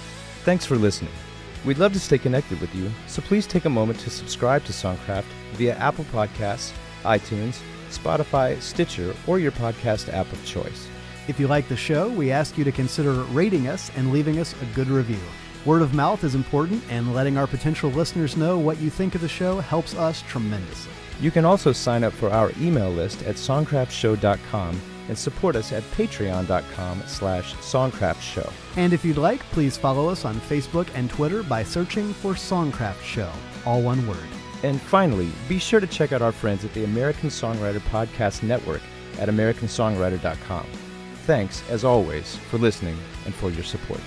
Thanks 0.45 0.67
for 0.67 0.77
listening. 0.77 1.11
We'd 1.65 1.79
love 1.79 1.95
to 1.95 2.01
stay 2.01 2.19
connected 2.19 2.61
with 2.61 2.75
you, 2.75 2.91
so 3.07 3.23
please 3.23 3.47
take 3.47 3.65
a 3.65 3.71
moment 3.71 3.99
to 4.01 4.11
subscribe 4.11 4.65
to 4.65 4.73
Songcraft 4.73 5.25
via 5.55 5.75
Apple 5.77 6.05
Podcasts, 6.13 6.73
iTunes, 7.05 7.61
Spotify, 7.89 8.61
Stitcher, 8.61 9.15
or 9.27 9.39
your 9.39 9.53
podcast 9.53 10.13
app 10.13 10.31
of 10.31 10.45
choice. 10.45 10.89
If 11.27 11.41
you 11.41 11.49
like 11.49 11.67
the 11.69 11.77
show, 11.77 12.11
we 12.11 12.31
ask 12.31 12.59
you 12.59 12.65
to 12.65 12.73
consider 12.73 13.13
rating 13.33 13.67
us 13.69 13.91
and 13.97 14.13
leaving 14.13 14.41
us 14.41 14.55
a 14.61 14.67
good 14.75 14.89
review. 14.89 15.21
Word 15.65 15.81
of 15.81 15.95
mouth 15.95 16.23
is 16.23 16.35
important, 16.35 16.85
and 16.91 17.15
letting 17.15 17.39
our 17.39 17.47
potential 17.47 17.89
listeners 17.89 18.37
know 18.37 18.59
what 18.59 18.79
you 18.79 18.91
think 18.91 19.15
of 19.15 19.23
the 19.23 19.29
show 19.29 19.61
helps 19.61 19.95
us 19.95 20.21
tremendously. 20.29 20.93
You 21.19 21.31
can 21.31 21.47
also 21.47 21.73
sign 21.73 22.05
up 22.05 22.13
for 22.13 22.29
our 22.29 22.53
email 22.61 22.91
list 22.91 23.23
at 23.23 23.37
songcraftshow.com 23.37 24.81
and 25.09 25.17
support 25.17 25.57
us 25.57 25.73
at 25.73 25.83
patreon.com 25.93 27.03
slash 27.07 27.55
songcraftshow. 27.57 28.51
And 28.77 28.93
if 28.93 29.05
you'd 29.05 29.17
like, 29.17 29.41
please 29.51 29.77
follow 29.77 30.09
us 30.09 30.25
on 30.25 30.37
Facebook 30.37 30.89
and 30.95 31.11
Twitter 31.11 31.43
by 31.43 31.63
searching 31.63 32.13
for 32.15 32.35
Songcraft 32.35 33.03
Show, 33.03 33.31
all 33.67 33.83
one 33.83 34.07
word. 34.07 34.29
And 34.63 34.81
finally, 34.81 35.31
be 35.49 35.59
sure 35.59 35.81
to 35.81 35.87
check 35.87 36.13
out 36.13 36.23
our 36.23 36.33
friends 36.33 36.65
at 36.65 36.73
the 36.73 36.85
American 36.85 37.29
Songwriter 37.29 37.81
Podcast 37.81 38.43
Network 38.43 38.81
at 39.19 39.29
americansongwriter.com. 39.29 40.67
Thanks, 41.27 41.63
as 41.71 41.85
always, 41.85 42.37
for 42.37 42.59
listening 42.59 42.97
and 43.25 43.35
for 43.35 43.51
your 43.51 43.65
support. 43.65 44.01